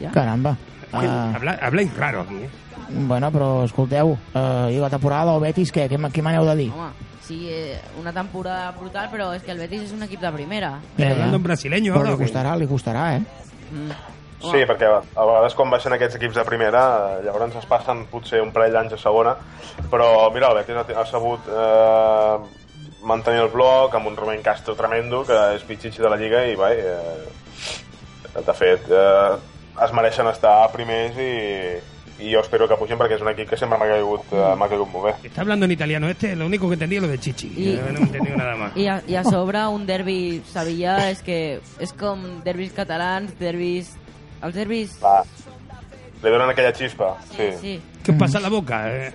Ja? 0.00 0.10
Caramba. 0.12 0.56
Ah, 0.92 1.32
Habla, 1.34 1.58
habláis 1.60 1.94
raro 1.96 2.20
aquí, 2.22 2.36
¿eh? 2.36 2.50
bueno, 2.88 3.30
però 3.32 3.64
escolteu, 3.64 4.14
eh, 4.34 4.76
i 4.76 4.78
la 4.78 4.90
temporada 4.90 5.32
del 5.32 5.42
Betis, 5.42 5.72
què, 5.74 5.88
què, 5.90 5.98
què 5.98 6.22
m'aneu 6.22 6.46
de 6.46 6.54
dir? 6.60 6.68
Home, 6.70 6.92
sí, 7.26 7.40
eh, 7.50 7.80
una 7.98 8.12
temporada 8.14 8.70
brutal, 8.78 9.08
però 9.10 9.32
és 9.34 9.42
que 9.42 9.50
el 9.52 9.58
Betis 9.64 9.88
és 9.88 9.94
un 9.96 10.06
equip 10.06 10.22
de 10.22 10.30
primera. 10.32 10.76
En 10.96 11.42
brasileño 11.42 11.96
Però 11.96 12.12
li 12.12 12.20
costarà, 12.22 12.54
li 12.56 12.68
costarà, 12.70 13.08
eh? 13.16 13.24
Sí, 14.40 14.60
perquè 14.68 14.84
a 14.86 15.24
vegades 15.24 15.54
quan 15.56 15.70
baixen 15.72 15.92
aquests 15.96 16.16
equips 16.18 16.36
de 16.36 16.44
primera, 16.44 16.82
eh, 17.16 17.22
llavors 17.24 17.56
es 17.56 17.64
passen 17.66 18.04
potser 18.10 18.42
un 18.44 18.52
parell 18.52 18.72
d'anys 18.74 18.92
a 18.92 18.98
segona, 19.00 19.32
però 19.90 20.30
mira, 20.34 20.50
el 20.52 20.58
Betis 20.60 20.76
ha, 20.76 20.84
ha 21.00 21.06
sabut 21.08 21.40
eh, 21.48 22.36
mantenir 23.06 23.40
el 23.40 23.48
bloc 23.48 23.94
amb 23.94 24.06
un 24.08 24.16
Rubén 24.16 24.42
Castro 24.42 24.74
tremendo, 24.76 25.24
que 25.24 25.36
és 25.56 25.64
pitxitxi 25.64 26.02
de 26.02 26.08
la 26.12 26.16
Lliga, 26.20 26.44
i 26.46 26.54
vai, 26.58 26.74
eh, 26.78 28.40
de 28.46 28.54
fet, 28.54 28.88
eh, 28.90 29.36
es 29.84 29.92
mereixen 29.96 30.26
estar 30.28 30.70
primers 30.72 31.16
i, 31.16 31.32
i 32.26 32.30
jo 32.32 32.40
espero 32.40 32.66
que 32.68 32.76
pugin 32.80 32.96
perquè 33.00 33.16
és 33.18 33.22
un 33.24 33.28
equip 33.32 33.48
que 33.50 33.56
sempre 33.60 33.76
m'ha 33.80 33.88
caigut, 33.90 34.30
eh, 34.32 34.54
m'ha 34.56 34.68
caigut 34.68 34.88
molt 34.92 35.04
bé. 35.08 35.14
Está 35.28 35.42
hablando 35.42 35.64
en 35.66 35.72
italiano 35.72 36.08
este, 36.08 36.34
lo 36.36 36.46
único 36.46 36.68
que 36.68 36.74
entendí 36.74 36.96
es 36.96 37.02
lo 37.02 37.08
de 37.08 37.18
Chichi. 37.18 37.48
Y- 37.56 37.80
No 37.92 37.98
he 37.98 38.02
entendido 38.02 38.36
nada 38.36 38.56
más. 38.56 38.76
I 38.76 38.86
a, 38.88 39.02
I 39.08 39.16
a 39.16 39.24
sobre 39.24 39.66
un 39.68 39.86
derbi 39.86 40.42
Sevilla 40.52 41.10
és 41.10 41.22
que 41.22 41.60
és 41.80 41.92
com 41.92 42.42
derbis 42.44 42.72
catalans, 42.72 43.32
derbis... 43.40 43.94
Els 44.42 44.54
derbis... 44.54 44.98
Va, 45.02 45.22
li 46.22 46.30
donen 46.32 46.50
aquella 46.50 46.72
xispa, 46.74 47.14
sí. 47.36 47.50
Sí. 47.60 47.80
¿Qué 48.02 48.12
os 48.12 48.18
pasa 48.18 48.38
en 48.38 48.42
la 48.44 48.48
boca? 48.50 48.84
eh? 48.90 49.12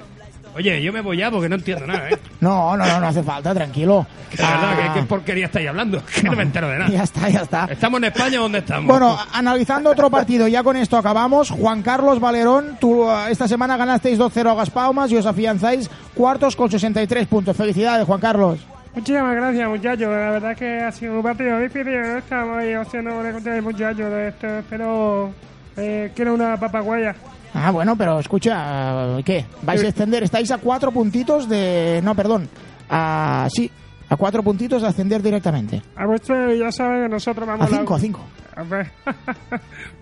Oye, 0.54 0.82
yo 0.84 0.92
me 0.92 1.00
voy 1.00 1.16
ya 1.18 1.32
porque 1.32 1.48
no 1.48 1.56
entiendo 1.56 1.88
nada, 1.88 2.10
¿eh? 2.10 2.18
No, 2.42 2.76
no, 2.76 2.86
no, 2.86 3.00
no 3.00 3.08
hace 3.08 3.24
falta, 3.24 3.54
tranquilo. 3.54 4.06
Que 4.30 4.36
de 4.38 4.44
verdad, 4.44 4.74
Ah, 4.74 4.92
¿qué, 4.94 5.00
qué 5.00 5.06
porquería 5.06 5.46
estáis 5.46 5.70
hablando? 5.70 6.04
Que 6.14 6.24
no 6.24 6.34
me 6.34 6.44
entero 6.44 6.68
de 6.68 6.78
nada. 6.78 6.92
Ya 6.92 7.04
está, 7.04 7.30
ya 7.30 7.42
está. 7.44 7.66
¿Estamos 7.72 8.00
en 8.00 8.04
España 8.06 8.40
o 8.40 8.44
dónde 8.44 8.60
estamos? 8.60 8.88
Bueno, 8.88 9.18
analizando 9.32 9.90
otro 9.92 10.10
partido, 10.10 10.50
ya 10.50 10.62
con 10.62 10.76
esto 10.76 10.98
acabamos. 10.98 11.50
Juan 11.52 11.82
Carlos 11.84 12.20
Valerón, 12.20 12.78
tú 12.82 13.04
uh, 13.06 13.28
esta 13.30 13.48
semana 13.48 13.78
ganasteis 13.78 14.20
2-0 14.20 14.52
a 14.52 14.56
Gaspalmas 14.56 15.10
y 15.12 15.16
os 15.16 15.26
afianzáis 15.26 15.90
cuartos 16.14 16.58
con 16.58 16.70
63 16.70 17.28
puntos. 17.28 17.56
Felicidades, 17.56 18.06
Juan 18.06 18.20
Carlos. 18.20 18.60
Muchísimas 18.94 19.36
gracias, 19.36 19.70
muchachos. 19.70 20.10
La 20.10 20.32
verdad 20.32 20.56
que 20.56 20.80
ha 20.80 20.92
sido 20.92 21.16
un 21.16 21.24
partido 21.24 21.60
difícil. 21.60 22.02
No 22.02 22.18
estamos 22.18 22.58
ahí 22.58 22.74
haciendo 22.74 23.12
contra 23.12 23.56
el 23.56 23.62
muchacho 23.62 24.10
de 24.10 24.28
esto, 24.28 24.48
pero 24.70 25.32
eh, 25.78 26.12
quiero 26.16 26.34
una 26.34 26.60
papaguaya. 26.60 27.16
Ah, 27.54 27.72
bueno, 27.72 27.96
pero 27.96 28.20
escucha, 28.20 29.18
uh, 29.18 29.24
¿qué? 29.24 29.46
¿Vais 29.62 29.84
a 29.84 29.88
extender? 29.88 30.24
Estáis 30.24 30.52
a 30.52 30.58
cuatro 30.58 30.92
puntitos 30.92 31.50
de... 31.50 32.02
No, 32.04 32.16
perdón. 32.16 32.50
A... 32.90 33.48
Sí, 33.50 33.70
a 34.10 34.16
cuatro 34.18 34.44
puntitos 34.44 34.82
de 34.82 34.88
ascender 34.90 35.22
directamente. 35.22 35.82
A 35.96 36.06
vuestro, 36.06 36.54
ya 36.54 36.72
saben 36.72 37.04
que 37.04 37.10
nosotros 37.10 37.48
vamos 37.48 37.66
A 37.66 37.78
cinco, 37.78 37.96
a 37.96 38.00
cinco. 38.00 38.22
A. 38.56 38.64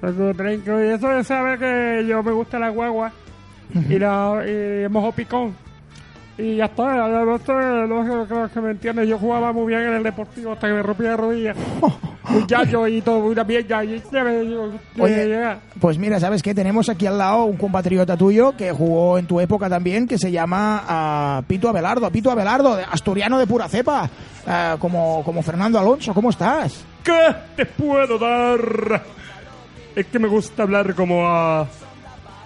Porque 0.01 0.33
tranquilo, 0.35 0.83
y 0.83 0.89
eso 0.89 1.07
de 1.09 1.23
saber 1.23 1.59
que 1.59 2.05
yo 2.07 2.23
me 2.23 2.31
gusta 2.31 2.57
la 2.57 2.69
guagua 2.69 3.11
y, 3.73 3.99
la, 3.99 4.43
y 4.47 4.87
mojo 4.89 5.11
picón. 5.11 5.55
Y 6.39 6.55
ya 6.55 6.65
está, 6.65 6.95
ya 6.95 7.25
no 7.25 7.37
sé, 7.37 7.51
no 7.51 8.03
sé, 8.05 8.27
creo 8.29 8.49
que 8.49 8.61
me 8.61 8.71
entiendes. 8.71 9.09
Yo 9.09 9.17
jugaba 9.19 9.51
muy 9.51 9.67
bien 9.67 9.81
en 9.81 9.95
el 9.95 10.03
deportivo 10.03 10.53
hasta 10.53 10.67
que 10.67 10.73
me 10.73 10.81
rompí 10.81 11.03
la 11.03 11.17
rodilla. 11.17 11.53
Muchacho 12.29 12.87
y 12.87 13.01
todo, 13.01 13.25
una 13.25 13.43
mierda. 13.43 13.83
Y 13.83 14.01
Oye. 14.97 15.57
Pues 15.81 15.97
mira, 15.97 16.17
¿sabes 16.17 16.41
qué? 16.41 16.55
Tenemos 16.55 16.87
aquí 16.87 17.05
al 17.07 17.17
lado 17.17 17.43
un 17.43 17.57
compatriota 17.57 18.15
tuyo 18.15 18.55
que 18.55 18.71
jugó 18.71 19.17
en 19.17 19.25
tu 19.25 19.41
época 19.41 19.67
también, 19.67 20.07
que 20.07 20.17
se 20.17 20.31
llama 20.31 20.83
ah, 20.87 21.41
Pito 21.45 21.67
Abelardo. 21.67 22.09
Pito 22.09 22.31
Abelardo, 22.31 22.79
asturiano 22.89 23.37
de 23.37 23.45
pura 23.45 23.67
cepa, 23.67 24.09
ah, 24.47 24.77
como, 24.79 25.21
como 25.25 25.41
Fernando 25.41 25.77
Alonso. 25.77 26.13
¿Cómo 26.13 26.29
estás? 26.29 26.85
¿Qué 27.03 27.35
te 27.57 27.65
puedo 27.65 28.17
dar? 28.17 29.03
Es 29.93 30.05
que 30.05 30.19
me 30.19 30.29
gusta 30.29 30.63
hablar 30.63 30.95
como 30.95 31.27
a. 31.27 31.67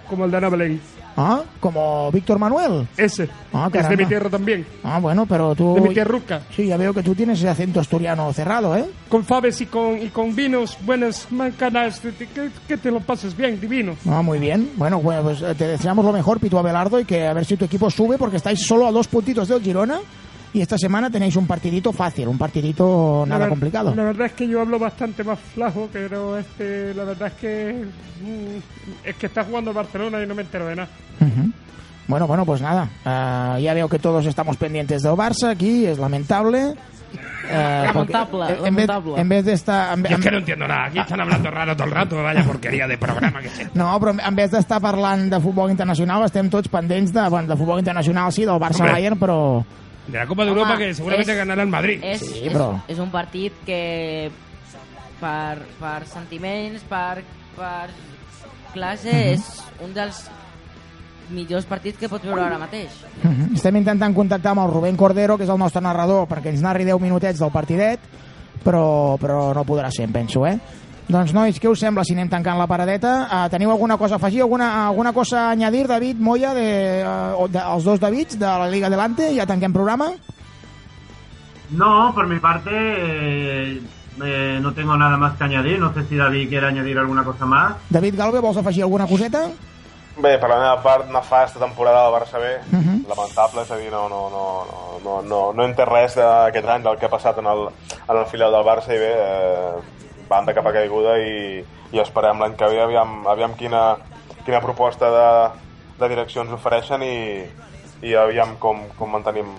como 0.08 0.24
el 0.24 0.32
de 0.32 0.36
Ana 0.36 0.48
Belén. 0.48 0.93
Ah, 1.16 1.42
como 1.60 2.10
Víctor 2.10 2.38
Manuel. 2.38 2.86
Ese. 2.96 3.28
Ah, 3.52 3.70
es 3.72 3.88
de 3.88 3.96
mi 3.96 4.06
tierra 4.06 4.28
también. 4.28 4.66
Ah, 4.82 4.98
bueno, 4.98 5.26
pero 5.26 5.54
tú... 5.54 5.74
De 5.74 5.80
mi 5.80 5.94
tierruca. 5.94 6.42
Sí, 6.54 6.66
ya 6.66 6.76
veo 6.76 6.92
que 6.92 7.02
tú 7.02 7.14
tienes 7.14 7.38
ese 7.38 7.48
acento 7.48 7.80
asturiano 7.80 8.32
cerrado, 8.32 8.76
¿eh? 8.76 8.84
Con 9.08 9.24
faves 9.24 9.60
y 9.60 9.66
con, 9.66 10.02
y 10.02 10.08
con 10.08 10.34
vinos, 10.34 10.76
buenas 10.82 11.30
mancanas, 11.30 12.00
que, 12.00 12.50
que 12.66 12.76
te 12.76 12.90
lo 12.90 13.00
pases 13.00 13.36
bien, 13.36 13.60
divino. 13.60 13.96
Ah, 14.08 14.22
muy 14.22 14.38
bien. 14.38 14.70
Bueno, 14.76 15.00
bueno, 15.00 15.22
pues 15.22 15.40
eh, 15.42 15.54
te 15.54 15.68
deseamos 15.68 16.04
lo 16.04 16.12
mejor, 16.12 16.40
Pitu 16.40 16.58
Abelardo, 16.58 16.98
y 16.98 17.04
que 17.04 17.26
a 17.26 17.32
ver 17.32 17.44
si 17.44 17.56
tu 17.56 17.64
equipo 17.64 17.90
sube, 17.90 18.18
porque 18.18 18.38
estáis 18.38 18.66
solo 18.66 18.86
a 18.86 18.92
dos 18.92 19.06
puntitos 19.06 19.48
del 19.48 19.62
Girona, 19.62 20.00
y 20.54 20.60
esta 20.62 20.78
semana 20.78 21.10
tenéis 21.10 21.36
un 21.36 21.46
partidito 21.46 21.92
fácil, 21.92 22.28
un 22.28 22.38
partidito 22.38 23.24
La 23.26 23.34
nada 23.34 23.40
ver- 23.40 23.48
complicado. 23.50 23.94
La 23.94 24.04
verdad 24.04 24.26
es 24.26 24.32
que 24.32 24.48
yo 24.48 24.60
hablo 24.62 24.78
bastante 24.78 25.22
más 25.24 25.38
flajo, 25.38 25.88
pero 25.92 26.38
este, 26.38 26.94
la 26.94 27.04
verdad 27.04 27.28
es 27.28 27.34
que 27.34 27.84
mm, 28.22 29.06
es 29.08 29.16
que 29.16 29.26
está 29.26 29.44
jugando 29.44 29.70
el 29.72 29.76
Barcelona 29.76 30.22
y 30.22 30.26
no 30.26 30.34
me 30.34 30.42
entero 30.42 30.66
de 30.66 30.76
nada. 30.76 30.88
Ujú. 31.20 31.50
Bueno, 32.06 32.26
bueno, 32.26 32.44
pues 32.46 32.60
nada. 32.62 32.88
Ah, 33.04 33.58
ya 33.60 33.74
veo 33.74 33.88
que 33.88 33.98
todos 33.98 34.24
estamos 34.26 34.56
pendientes 34.56 35.02
del 35.02 35.12
Barça 35.14 35.50
aquí, 35.50 35.86
es 35.86 35.98
lamentable. 35.98 36.74
Eh, 37.48 37.82
Lamentable, 37.86 38.44
en, 38.44 38.48
vez, 38.48 38.86
lamentable. 38.86 39.20
en 39.20 39.28
vez 39.28 39.44
de 39.44 39.52
estar... 39.52 39.96
en- 39.98 40.04
Yo 40.04 40.16
es 40.16 40.22
que 40.22 40.30
no 40.30 40.38
entiendo 40.38 40.66
nada. 40.66 40.86
Aquí 40.86 40.98
están 40.98 41.20
hablando 41.20 41.50
raro 41.50 41.76
todo 41.76 41.86
el 41.86 41.92
rato, 41.94 42.22
vaya 42.22 42.42
porquería 42.42 42.86
de 42.88 42.96
programa 42.98 43.40
que 43.40 43.48
sé. 43.50 43.68
No, 43.74 43.98
però 44.00 44.14
en 44.18 44.34
vez 44.36 44.50
d'estar 44.50 44.80
parlant 44.80 45.28
de 45.30 45.38
futbol 45.40 45.70
internacional 45.70 46.24
estem 46.24 46.48
tots 46.50 46.68
pendents 46.72 47.12
de, 47.12 47.28
bueno, 47.28 47.46
de 47.48 47.56
futbol 47.56 47.78
internacional, 47.78 48.32
sí, 48.32 48.44
del. 48.44 48.58
Barça-Bayern, 48.58 49.18
però... 49.18 49.64
De 50.06 50.18
la 50.18 50.26
Copa 50.26 50.44
d'Europa 50.44 50.76
que 50.76 50.92
seguramente 50.94 51.32
és- 51.32 51.38
ganará 51.38 51.62
el 51.62 51.68
Madrid. 51.68 52.00
És, 52.04 52.20
Sí, 52.20 52.42
és, 52.44 52.52
però- 52.52 52.82
és 52.88 52.98
un 52.98 53.10
partit 53.10 53.52
que 53.64 54.30
per, 55.20 55.58
per 55.80 56.06
sentiments, 56.06 56.82
per, 56.82 57.22
per 57.56 57.88
classe, 58.74 59.08
Mhm. 59.12 59.32
és 59.32 59.62
un 59.82 59.94
dels 59.94 60.30
millors 61.30 61.64
partits 61.64 61.96
que 61.98 62.08
pots 62.08 62.24
veure 62.26 62.42
ara 62.42 62.58
mateix. 62.58 62.90
Uh 63.22 63.30
-huh. 63.30 63.54
Estem 63.54 63.76
intentant 63.76 64.14
contactar 64.14 64.50
amb 64.52 64.60
el 64.66 64.70
Rubén 64.72 64.96
Cordero, 64.96 65.38
que 65.38 65.44
és 65.44 65.50
el 65.50 65.58
nostre 65.58 65.80
narrador, 65.80 66.28
perquè 66.28 66.48
ens 66.48 66.60
narri 66.60 66.84
10 66.84 67.00
minutets 67.00 67.38
del 67.38 67.50
partidet, 67.50 67.98
però, 68.62 69.16
però 69.18 69.54
no 69.54 69.64
podrà 69.64 69.90
ser, 69.90 70.04
em 70.04 70.12
penso, 70.12 70.46
eh? 70.46 70.58
Doncs, 71.04 71.34
nois, 71.36 71.58
què 71.60 71.68
us 71.68 71.82
sembla 71.84 72.02
si 72.04 72.14
anem 72.16 72.30
tancant 72.32 72.56
la 72.56 72.66
paradeta? 72.66 73.10
Uh, 73.28 73.48
teniu 73.52 73.70
alguna 73.70 73.98
cosa 74.00 74.16
a 74.16 74.20
afegir? 74.22 74.40
Alguna, 74.42 74.86
alguna 74.88 75.12
cosa 75.12 75.48
a 75.48 75.50
añadir, 75.50 75.86
David, 75.86 76.16
Moya, 76.16 76.54
de, 76.56 77.04
uh, 77.04 77.44
de, 77.48 77.60
els 77.60 77.84
dos 77.84 78.00
Davids 78.00 78.38
de 78.40 78.46
la 78.46 78.70
Liga 78.72 78.88
Adelante? 78.88 79.28
Ja 79.36 79.44
tanquem 79.46 79.72
programa? 79.72 80.12
No, 81.70 82.12
por 82.14 82.26
mi 82.26 82.38
parte 82.40 82.70
eh, 82.72 83.80
eh, 84.22 84.58
no 84.62 84.72
tengo 84.72 84.96
nada 84.96 85.16
más 85.18 85.36
que 85.36 85.44
añadir. 85.44 85.78
No 85.78 85.92
sé 85.92 86.04
si 86.08 86.16
David 86.16 86.48
quiere 86.48 86.66
añadir 86.68 86.98
alguna 86.98 87.22
cosa 87.24 87.44
más. 87.44 87.74
David 87.90 88.16
Galve, 88.16 88.40
vols 88.40 88.56
afegir 88.56 88.82
alguna 88.82 89.06
coseta? 89.06 89.48
Bé, 90.16 90.36
per 90.38 90.46
la 90.48 90.56
meva 90.60 90.76
part, 90.82 91.08
nefasta 91.10 91.58
temporada 91.58 92.04
del 92.04 92.14
Barça 92.14 92.38
B, 92.38 92.46
Uh 92.70 92.78
-huh. 92.78 93.08
lamentable, 93.08 93.62
és 93.62 93.70
a 93.70 93.76
dir, 93.76 93.90
no, 93.90 94.08
no, 94.08 94.30
no, 94.30 94.64
no, 94.70 95.00
no, 95.04 95.22
no, 95.22 95.52
no 95.52 95.62
he 95.62 95.66
entès 95.66 95.88
res 95.88 96.14
d'aquest 96.14 96.68
any 96.68 96.82
del 96.84 96.96
que 96.98 97.06
ha 97.06 97.10
passat 97.10 97.36
en 97.38 97.46
el, 97.46 97.68
en 98.08 98.16
el 98.16 98.26
filial 98.26 98.52
del 98.52 98.62
Barça 98.62 98.94
i 98.94 98.98
bé, 98.98 99.10
eh, 99.10 99.74
van 100.34 100.48
de 100.48 100.54
capa 100.56 100.74
caiguda 100.74 101.16
i, 101.22 101.62
i 101.94 102.02
esperem 102.02 102.42
l'any 102.42 102.58
que 102.58 102.68
ve, 102.72 102.82
aviam, 102.82 103.22
aviam 103.30 103.54
quina, 103.58 103.84
quina 104.44 104.62
proposta 104.64 105.10
de, 105.14 105.30
de 106.00 106.10
direcció 106.12 106.44
ens 106.44 106.54
ofereixen 106.58 107.06
i, 107.06 107.16
i 108.04 108.14
aviam 108.18 108.58
com, 108.62 108.84
com 108.98 109.14
mantenim 109.14 109.54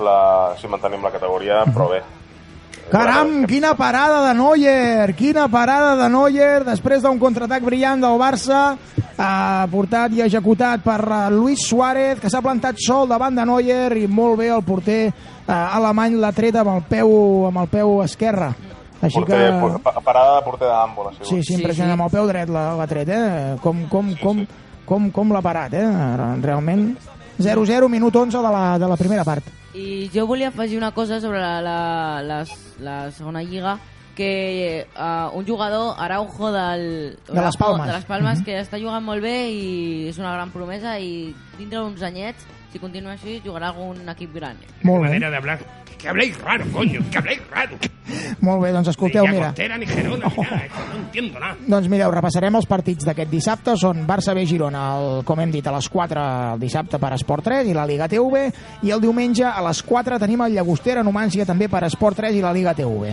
la, 0.00 0.16
si 0.60 0.68
mantenim 0.70 1.04
la 1.04 1.12
categoria, 1.12 1.64
però 1.72 1.90
bé, 1.92 2.00
Caram, 2.90 3.44
quina 3.46 3.76
parada 3.78 4.24
de 4.24 4.32
Neuer! 4.34 5.12
Quina 5.14 5.44
parada 5.46 5.92
de 5.94 6.08
Neuer 6.10 6.64
després 6.66 7.04
d'un 7.04 7.20
contraatac 7.22 7.62
brillant 7.62 8.02
del 8.02 8.16
Barça 8.18 8.62
eh, 8.74 9.66
portat 9.70 10.16
i 10.16 10.24
executat 10.24 10.82
per 10.82 10.98
eh, 11.04 11.20
Luis 11.30 11.62
Suárez 11.68 12.18
que 12.18 12.30
s'ha 12.32 12.42
plantat 12.42 12.82
sol 12.82 13.06
davant 13.10 13.38
de 13.38 13.46
Neuer 13.46 13.94
i 14.00 14.08
molt 14.10 14.40
bé 14.40 14.50
el 14.50 14.64
porter 14.66 15.04
eh, 15.06 15.12
alemany 15.54 16.18
l'ha 16.18 16.32
tret 16.34 16.58
amb 16.58 16.74
el 16.74 16.82
peu 16.90 17.14
amb 17.52 17.62
el 17.62 17.70
peu 17.70 18.00
esquerre 18.02 18.50
així 19.02 19.18
porter, 19.18 19.38
que... 19.52 19.78
pa- 19.82 20.00
parada 20.00 20.36
de 20.38 20.42
porter 20.44 20.68
ha 20.68 20.86
sigut. 20.86 21.22
Sí, 21.28 21.42
sí, 21.42 21.54
impressionant, 21.54 21.92
amb 21.98 22.02
el 22.08 22.10
peu 22.10 22.26
dret 22.28 22.48
l'ha 22.48 22.74
l'ha 22.76 22.86
tret, 22.86 23.08
eh? 23.08 23.56
Com, 23.62 23.86
com, 23.88 24.14
com, 24.22 24.44
com, 24.86 25.10
com 25.10 25.32
l'ha 25.32 25.40
parat, 25.42 25.72
eh? 25.74 25.86
Realment. 26.42 26.96
0-0, 27.40 27.88
minut 27.88 28.14
11 28.14 28.36
de 28.36 28.50
la, 28.52 28.78
de 28.78 28.86
la 28.88 28.96
primera 29.00 29.24
part. 29.24 29.44
I 29.72 30.10
jo 30.12 30.26
volia 30.26 30.48
afegir 30.48 30.76
una 30.76 30.90
cosa 30.92 31.20
sobre 31.22 31.40
la, 31.40 31.60
la, 31.62 32.22
la, 32.22 32.44
la 32.80 33.10
segona 33.12 33.42
lliga, 33.42 33.78
que 34.14 34.86
uh, 34.98 35.30
un 35.38 35.46
jugador, 35.46 35.94
Araujo, 35.96 36.50
del, 36.52 37.16
De 37.32 37.40
les 37.40 37.56
Palmes. 37.56 37.86
de 37.86 37.92
les 37.94 38.04
Palmes 38.04 38.38
Mhm. 38.40 38.44
que 38.44 38.60
està 38.60 38.78
jugant 38.78 39.02
molt 39.02 39.22
bé 39.22 39.48
i 39.48 40.08
és 40.08 40.18
una 40.18 40.34
gran 40.34 40.50
promesa 40.50 40.98
i 41.00 41.32
dintre 41.56 41.78
d'uns 41.78 42.02
anyets, 42.02 42.44
si 42.72 42.78
continua 42.78 43.12
així, 43.12 43.40
jugarà 43.42 43.68
algun 43.70 44.06
equip 44.08 44.34
gran. 44.34 44.56
Molt 44.82 45.02
bé. 45.04 45.08
manera 45.08 45.30
de 45.30 45.36
hablar. 45.36 45.58
Que 45.96 46.08
habléis 46.08 46.36
raro, 46.42 46.64
coño, 46.72 47.00
que 47.10 47.18
habléis 47.18 47.40
raro. 47.50 47.76
Molt 48.40 48.62
bé, 48.62 48.70
doncs 48.72 48.88
escolteu, 48.88 49.26
ni 49.28 49.36
mira. 49.36 49.50
Ni 49.52 49.86
Gerona, 49.86 50.28
ni 50.28 50.44
nada. 50.44 50.56
es 50.64 50.72
que 50.72 50.78
No 50.90 50.98
entiendo 50.98 51.40
nada. 51.40 51.56
Doncs 51.66 51.88
mireu, 51.92 52.10
repassarem 52.10 52.54
els 52.56 52.66
partits 52.66 53.04
d'aquest 53.04 53.30
dissabte. 53.30 53.76
Són 53.76 54.06
Barça 54.08 54.34
B 54.34 54.46
Girona, 54.48 54.84
el, 54.96 55.24
com 55.28 55.40
hem 55.40 55.50
dit, 55.52 55.66
a 55.66 55.74
les 55.76 55.88
4 55.92 56.22
el 56.54 56.62
dissabte 56.62 56.98
per 56.98 57.12
Esport 57.18 57.44
3 57.44 57.68
i 57.68 57.74
la 57.76 57.84
Liga 57.86 58.08
TV. 58.08 58.46
I 58.82 58.94
el 58.96 59.02
diumenge 59.02 59.44
a 59.44 59.60
les 59.68 59.82
4 59.84 60.18
tenim 60.22 60.46
el 60.46 60.56
Llagostera 60.56 61.04
Numància 61.04 61.44
també 61.44 61.68
per 61.68 61.84
Esport 61.84 62.16
3 62.16 62.38
i 62.38 62.40
la 62.40 62.54
Liga 62.56 62.72
TV. 62.74 63.12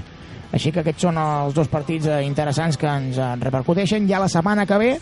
Així 0.56 0.72
que 0.72 0.80
aquests 0.80 1.04
són 1.04 1.18
els 1.20 1.54
dos 1.54 1.68
partits 1.68 2.08
eh, 2.08 2.22
interessants 2.24 2.78
que 2.80 2.88
ens 2.88 3.18
eh, 3.20 3.34
repercuteixen. 3.41 4.08
Ja 4.08 4.22
la 4.24 4.30
setmana 4.32 4.64
que 4.66 4.78
ve, 4.80 4.94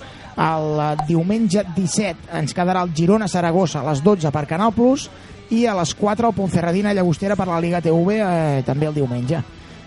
el 0.41 0.80
eh, 0.81 0.88
diumenge 1.06 1.68
17, 1.76 2.31
ens 2.39 2.56
quedarà 2.57 2.81
el 2.81 2.95
Girona-Saragossa 2.97 3.84
a 3.84 3.91
les 3.91 4.02
12 4.02 4.34
per 4.34 4.47
Canal 4.49 4.73
Plus 4.73 5.06
i 5.53 5.68
a 5.69 5.76
les 5.77 5.93
4 5.93 6.31
el 6.31 6.34
Ponferradina-Llagostera 6.34 7.38
per 7.38 7.45
la 7.52 7.61
Liga 7.61 7.84
TV 7.85 8.18
eh, 8.18 8.64
també 8.65 8.89
el 8.89 8.97
diumenge. 8.97 9.43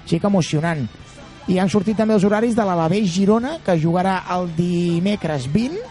Així 0.09 0.17
que 0.23 0.29
emocionant. 0.33 0.87
I 1.53 1.59
han 1.61 1.69
sortit 1.69 1.99
també 2.01 2.15
els 2.17 2.25
horaris 2.25 2.55
de 2.57 2.65
l'Alavés 2.65 3.11
Girona, 3.13 3.59
que 3.61 3.75
jugarà 3.77 4.23
el 4.33 4.47
dimecres 4.57 5.45
20, 5.53 5.83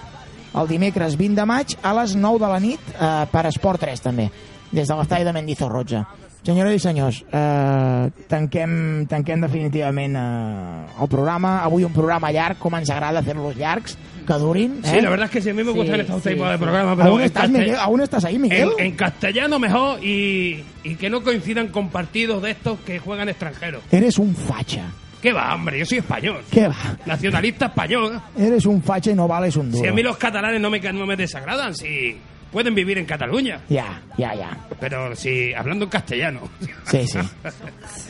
el 0.57 0.69
dimecres 0.71 1.13
20 1.19 1.37
de 1.37 1.45
maig, 1.45 1.75
a 1.85 1.91
les 1.99 2.15
9 2.17 2.41
de 2.41 2.49
la 2.49 2.57
nit, 2.63 2.87
eh, 2.95 3.09
per 3.29 3.43
Esport 3.45 3.85
3 3.85 4.01
també, 4.01 4.25
des 4.71 4.89
de 4.89 4.97
l'estadi 4.97 5.27
de 5.27 5.33
Mendizorroja. 5.37 6.01
Senyores 6.41 6.73
i 6.73 6.81
senyors, 6.81 7.21
eh, 7.29 8.09
tanquem, 8.27 9.05
tanquem 9.05 9.45
definitivament 9.45 10.17
eh, 10.17 11.01
el 11.03 11.13
programa. 11.13 11.59
Avui 11.61 11.85
un 11.85 11.93
programa 11.93 12.33
llarg, 12.33 12.57
com 12.57 12.73
ens 12.73 12.89
agrada 12.89 13.21
fer-los 13.21 13.53
llargs, 13.55 13.99
durin. 14.35 14.81
Eh? 14.83 14.87
Sí, 14.95 15.01
la 15.01 15.09
verdad 15.09 15.25
es 15.27 15.31
que 15.31 15.41
sí, 15.41 15.49
a 15.49 15.53
mí 15.53 15.63
me 15.63 15.71
gustan 15.71 15.95
Sí, 15.95 16.01
estos 16.01 16.23
sí, 16.23 16.29
tipos 16.29 16.49
de 16.49 16.57
sí. 16.57 16.61
programas, 16.63 16.97
pero 16.97 17.09
¿Aún 17.09 17.21
estás, 17.21 17.43
castell- 17.45 17.59
Miguel? 17.59 17.75
¿Aún 17.79 18.01
estás 18.01 18.25
ahí, 18.25 18.39
Miguel? 18.39 18.69
En, 18.77 18.85
en 18.87 18.91
castellano 18.95 19.59
mejor 19.59 20.03
y, 20.03 20.63
y 20.83 20.95
que 20.95 21.09
no 21.09 21.23
coincidan 21.23 21.67
con 21.69 21.89
partidos 21.89 22.41
de 22.41 22.51
estos 22.51 22.79
que 22.81 22.99
juegan 22.99 23.29
extranjeros. 23.29 23.83
Eres 23.91 24.17
un 24.17 24.35
facha. 24.35 24.85
¿Qué 25.21 25.33
va, 25.33 25.55
hombre? 25.55 25.79
Yo 25.79 25.85
soy 25.85 25.97
español. 25.99 26.41
¿Qué 26.51 26.67
va? 26.67 26.75
Nacionalista 27.05 27.65
español. 27.67 28.21
Eres 28.37 28.65
un 28.65 28.83
facha 28.83 29.11
y 29.11 29.15
no 29.15 29.27
vales 29.27 29.55
un 29.55 29.71
duro. 29.71 29.83
Si 29.83 29.89
a 29.89 29.93
mí 29.93 30.03
los 30.03 30.17
catalanes 30.17 30.61
no 30.61 30.69
me, 30.69 30.79
no 30.79 31.05
me 31.07 31.15
desagradan, 31.15 31.73
si 31.73 32.17
pueden 32.57 32.73
vivir 32.73 32.97
en 32.97 33.05
Cataluña. 33.05 33.59
Ya, 33.69 34.01
ya, 34.17 34.33
ya. 34.33 34.57
Pero 34.79 35.15
si 35.15 35.53
hablando 35.53 35.85
en 35.85 35.91
castellano. 35.91 36.39
Sí, 36.85 37.05
sí. 37.05 37.19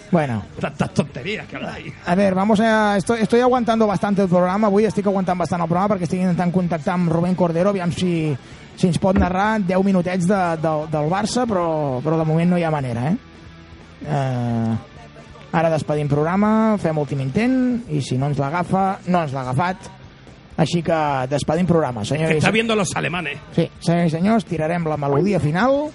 Bueno, 0.09 0.41
Tantas 0.57 0.93
tonterías 0.93 1.45
que 1.47 1.57
habláis. 1.57 1.93
A 2.05 2.15
ver, 2.15 2.33
vamos 2.33 2.61
a... 2.61 2.95
Estoy, 2.95 3.23
estoy 3.23 3.41
aguantando 3.41 3.85
bastante 3.85 4.21
el 4.21 4.29
programa, 4.29 4.67
avui 4.67 4.85
estic 4.87 5.09
aguantant 5.11 5.35
bastant 5.41 5.65
el 5.65 5.67
programa 5.67 5.89
perquè 5.91 6.07
estic 6.07 6.21
intentant 6.21 6.53
contactar 6.55 6.93
amb 6.95 7.11
Rubén 7.11 7.35
Cordero, 7.35 7.73
aviam 7.75 7.91
si, 7.91 8.31
si 8.79 8.87
ens 8.87 9.01
pot 9.03 9.19
narrar 9.19 9.57
10 9.67 9.83
minutets 9.83 10.29
de, 10.31 10.39
de, 10.63 10.73
del 10.95 11.11
Barça, 11.11 11.43
però, 11.43 11.67
però 12.05 12.21
de 12.21 12.29
moment 12.31 12.55
no 12.55 12.61
hi 12.61 12.63
ha 12.63 12.71
manera, 12.71 13.09
eh? 13.11 13.17
eh 14.07 14.95
ara 15.57 15.73
despedim 15.73 16.07
programa, 16.07 16.77
fem 16.79 17.03
últim 17.03 17.19
intent, 17.25 17.59
i 17.91 17.99
si 17.99 18.15
no 18.15 18.31
ens 18.31 18.39
l'agafa, 18.39 18.87
no 19.11 19.25
ens 19.25 19.35
l'ha 19.35 19.43
agafat. 19.43 19.91
Així 20.57 20.81
que 20.81 20.97
despedim 21.29 21.67
programa, 21.69 22.01
Que 22.01 22.15
senyores 22.15 22.37
está 22.37 22.51
viendo 22.51 22.75
los 22.75 22.95
alemanes. 22.95 23.37
Sí, 23.53 23.69
senyors 23.79 24.07
i 24.09 24.15
senyors, 24.15 24.45
tirarem 24.45 24.87
la 24.89 24.97
melodia 24.97 25.39
final 25.39 25.91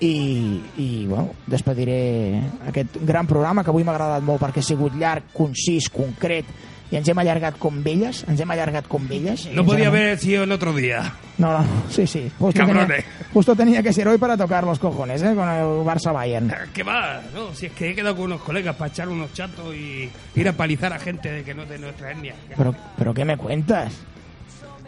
i, 0.00 0.60
i 0.78 1.06
bueno, 1.06 1.32
despediré 1.46 2.40
aquest 2.70 3.00
gran 3.02 3.26
programa 3.26 3.64
que 3.64 3.72
avui 3.74 3.82
m'ha 3.82 3.96
agradat 3.96 4.22
molt 4.22 4.42
perquè 4.44 4.62
ha 4.62 4.68
sigut 4.68 4.94
llarg, 4.94 5.32
concís, 5.34 5.90
concret 5.90 6.46
i 6.90 6.96
ens 6.96 7.08
hem 7.08 7.18
allargat 7.20 7.58
com 7.60 7.82
velles, 7.84 8.22
ens 8.28 8.40
hem 8.40 8.50
allargat 8.50 8.86
com 8.88 9.04
velles. 9.08 9.46
No 9.52 9.64
podía 9.64 9.88
haber 9.88 10.18
sido 10.18 10.44
el 10.44 10.52
otro 10.52 10.72
día. 10.74 11.12
No, 11.36 11.58
no, 11.58 11.66
sí, 11.90 12.06
sí. 12.06 12.30
Justo 12.38 12.60
Cabrones. 12.60 12.88
tenía, 12.88 13.04
justo 13.32 13.54
tenía 13.54 13.82
que 13.82 13.92
ser 13.92 14.08
hoy 14.08 14.18
para 14.18 14.36
tocar 14.36 14.64
los 14.64 14.78
cojones, 14.78 15.22
¿eh? 15.22 15.34
Con 15.34 15.48
el 15.48 15.84
Barça-Bayern. 15.84 16.52
¿Qué 16.72 16.82
va? 16.82 17.20
No, 17.34 17.54
si 17.54 17.66
es 17.66 17.72
que 17.72 17.90
he 17.90 17.94
quedado 17.94 18.16
con 18.16 18.24
unos 18.26 18.40
colegas 18.42 18.74
para 18.76 18.90
echar 18.90 19.08
unos 19.08 19.32
chatos 19.34 19.74
y 19.74 20.10
ir 20.34 20.48
a 20.48 20.52
palizar 20.52 20.92
a 20.92 20.98
gente 20.98 21.30
de 21.30 21.44
que 21.44 21.54
no 21.54 21.62
es 21.62 21.68
de 21.68 21.78
nuestra 21.78 22.10
etnia. 22.12 22.34
Pero, 22.56 22.74
pero 22.96 23.14
¿qué 23.14 23.24
me 23.24 23.36
cuentas? 23.36 23.92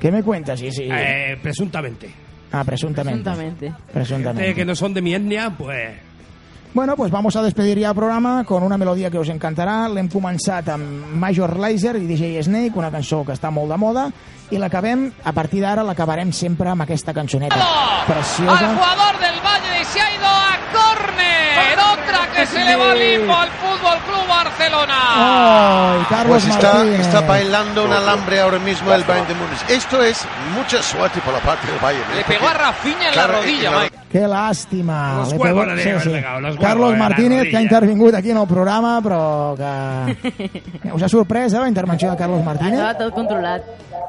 ¿Qué 0.01 0.11
me 0.11 0.23
cuentas? 0.23 0.59
Sí, 0.59 0.73
sí. 0.73 0.89
Eh, 0.91 1.37
presuntamente. 1.43 2.11
Ah, 2.53 2.65
presuntamente. 2.65 3.23
Presuntamente. 3.23 3.73
Presuntamente. 3.93 4.43
Gente 4.43 4.61
que 4.61 4.65
no 4.65 4.75
son 4.75 4.95
de 4.95 5.03
mi 5.03 5.15
etnia, 5.15 5.51
pues 5.57 5.91
Bueno, 6.73 6.95
pues 6.97 7.11
vamos 7.11 7.35
a 7.35 7.43
despedir 7.43 7.81
ya 7.81 7.89
el 7.89 7.97
programa 7.97 8.45
con 8.45 8.63
una 8.63 8.79
melodía 8.79 9.11
que 9.11 9.19
us 9.19 9.27
encantarà. 9.33 9.89
L'hem 9.91 10.07
començat 10.07 10.69
amb 10.71 11.17
Major 11.19 11.57
Lazer 11.59 11.97
i 11.99 12.07
DJ 12.07 12.45
Snake, 12.47 12.79
una 12.79 12.93
cançó 12.95 13.25
que 13.27 13.35
està 13.35 13.51
molt 13.51 13.75
de 13.75 13.79
moda, 13.83 14.05
i 14.51 14.59
l'acabem, 14.59 15.13
a 15.25 15.33
partir 15.33 15.61
d'ara, 15.63 15.83
l'acabarem 15.87 16.33
sempre 16.33 16.69
amb 16.71 16.83
aquesta 16.83 17.13
cançoneta 17.15 17.55
Al 17.57 18.07
preciosa. 18.07 18.73
jugador 18.75 19.19
del 19.21 19.39
Valle 19.45 19.85
se 19.85 20.01
ha 20.01 20.11
ido 20.15 20.27
a 20.27 20.59
córner. 20.73 21.79
Otra 21.93 22.27
que 22.35 22.47
se 22.47 22.65
le 22.65 22.77
va 22.77 22.95
limpo 22.95 23.33
al 23.35 23.49
Fútbol 23.51 23.99
Club 24.07 24.27
Barcelona. 24.29 24.95
Ay, 25.95 26.05
Carlos 26.09 26.43
Pues 26.45 26.55
está, 26.55 26.75
Martínez. 26.75 27.01
está 27.01 27.21
bailando 27.23 27.85
un 27.85 27.93
alambre 27.93 28.41
ahora 28.41 28.59
mismo 28.59 28.93
el 28.93 29.05
Bayern 29.05 29.29
de 29.29 29.35
Múnich. 29.35 29.65
Esto 29.69 30.03
es 30.03 30.25
mucha 30.57 30.83
suerte 30.83 31.21
por 31.21 31.33
la 31.33 31.41
parte 31.41 31.67
del 31.71 31.79
Bayern. 31.81 32.11
¿eh? 32.13 32.17
Le 32.17 32.25
pegó 32.25 32.49
a 32.49 32.55
Rafinha 32.55 33.07
en 33.09 33.13
Claro, 33.13 33.33
la 33.35 33.39
rodilla, 33.41 33.71
Mike. 33.83 33.97
Qué 34.11 34.27
lástima. 34.27 35.15
Los 35.19 35.33
huevos 35.35 35.67
los 35.67 35.85
huevos 35.85 36.59
Carlos 36.61 36.97
Martínez, 36.97 37.49
que 37.49 37.57
ha 37.57 37.63
intervingut 37.63 38.15
aquí 38.15 38.31
en 38.31 38.39
el 38.39 38.47
programa, 38.49 39.01
però 39.03 39.55
que... 39.57 40.91
Us 40.93 41.03
ha 41.03 41.09
sorprès, 41.09 41.53
eh, 41.53 41.59
la 41.61 41.69
intervenció 41.69 42.11
de 42.11 42.17
Carlos 42.17 42.43
Martínez? 42.45 42.75
Estava 42.81 42.99
tot 42.99 43.15
controlat. 43.15 43.63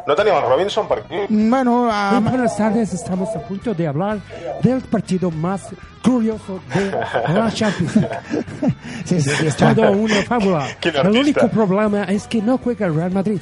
No 0.07 0.15
tenim 0.15 0.31
el 0.38 0.49
Robinson 0.49 0.88
aquí? 0.91 1.16
Bueno. 1.30 1.90
Muy 2.22 2.30
buenas 2.30 2.58
tardes, 2.58 2.94
estamos 2.94 3.30
a 3.36 3.40
punto 3.40 3.74
de 3.74 3.88
hablar 3.88 4.20
del 4.62 4.82
partido 4.82 5.32
más 5.32 5.70
curioso 6.03 6.60
de 6.74 6.91
la 6.91 7.52
Champions 7.52 7.95
League. 7.95 8.20
Sí, 9.06 9.20
sí, 9.20 9.48
està. 9.48 9.74
Todo 9.76 9.91
una 9.91 10.22
fábula. 10.22 10.68
El 10.84 11.18
único 11.18 11.48
problema 11.49 12.03
es 12.03 12.28
que 12.28 12.41
no 12.41 12.58
juega 12.60 12.86
el 12.86 12.95
Real 12.95 13.12
Madrid. 13.12 13.41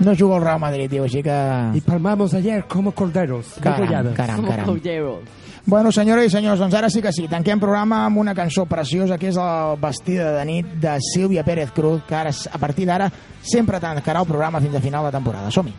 No 0.00 0.14
juga 0.18 0.36
el 0.36 0.42
Real 0.42 0.58
Madrid, 0.60 0.92
així 1.00 1.22
que... 1.22 1.70
Y 1.74 1.80
palmamos 1.80 2.34
ayer 2.34 2.64
como 2.66 2.92
corderos. 2.92 3.54
Caram, 3.62 4.12
caram, 4.14 4.36
Como 4.36 4.48
caram. 4.48 5.22
Bueno, 5.66 5.90
senyores 5.90 6.28
i 6.28 6.30
senyors, 6.30 6.60
doncs 6.62 6.76
ara 6.78 6.86
sí 6.88 7.00
que 7.02 7.10
sí. 7.10 7.24
Tanquem 7.26 7.58
programa 7.58 8.04
amb 8.06 8.20
una 8.22 8.36
cançó 8.38 8.68
preciosa 8.70 9.16
que 9.18 9.32
és 9.32 9.38
el 9.42 9.74
Vestida 9.82 10.28
de 10.36 10.44
nit 10.46 10.68
de 10.78 10.92
Sílvia 11.02 11.42
Pérez 11.42 11.72
Cruz, 11.74 12.04
que 12.06 12.14
ara, 12.14 12.30
a 12.30 12.60
partir 12.62 12.86
d'ara 12.86 13.08
sempre 13.42 13.80
tancarà 13.82 14.22
el 14.22 14.28
programa 14.30 14.60
fins 14.62 14.78
a 14.78 14.84
final 14.84 15.08
de 15.08 15.10
temporada. 15.16 15.50
Som-hi. 15.50 15.74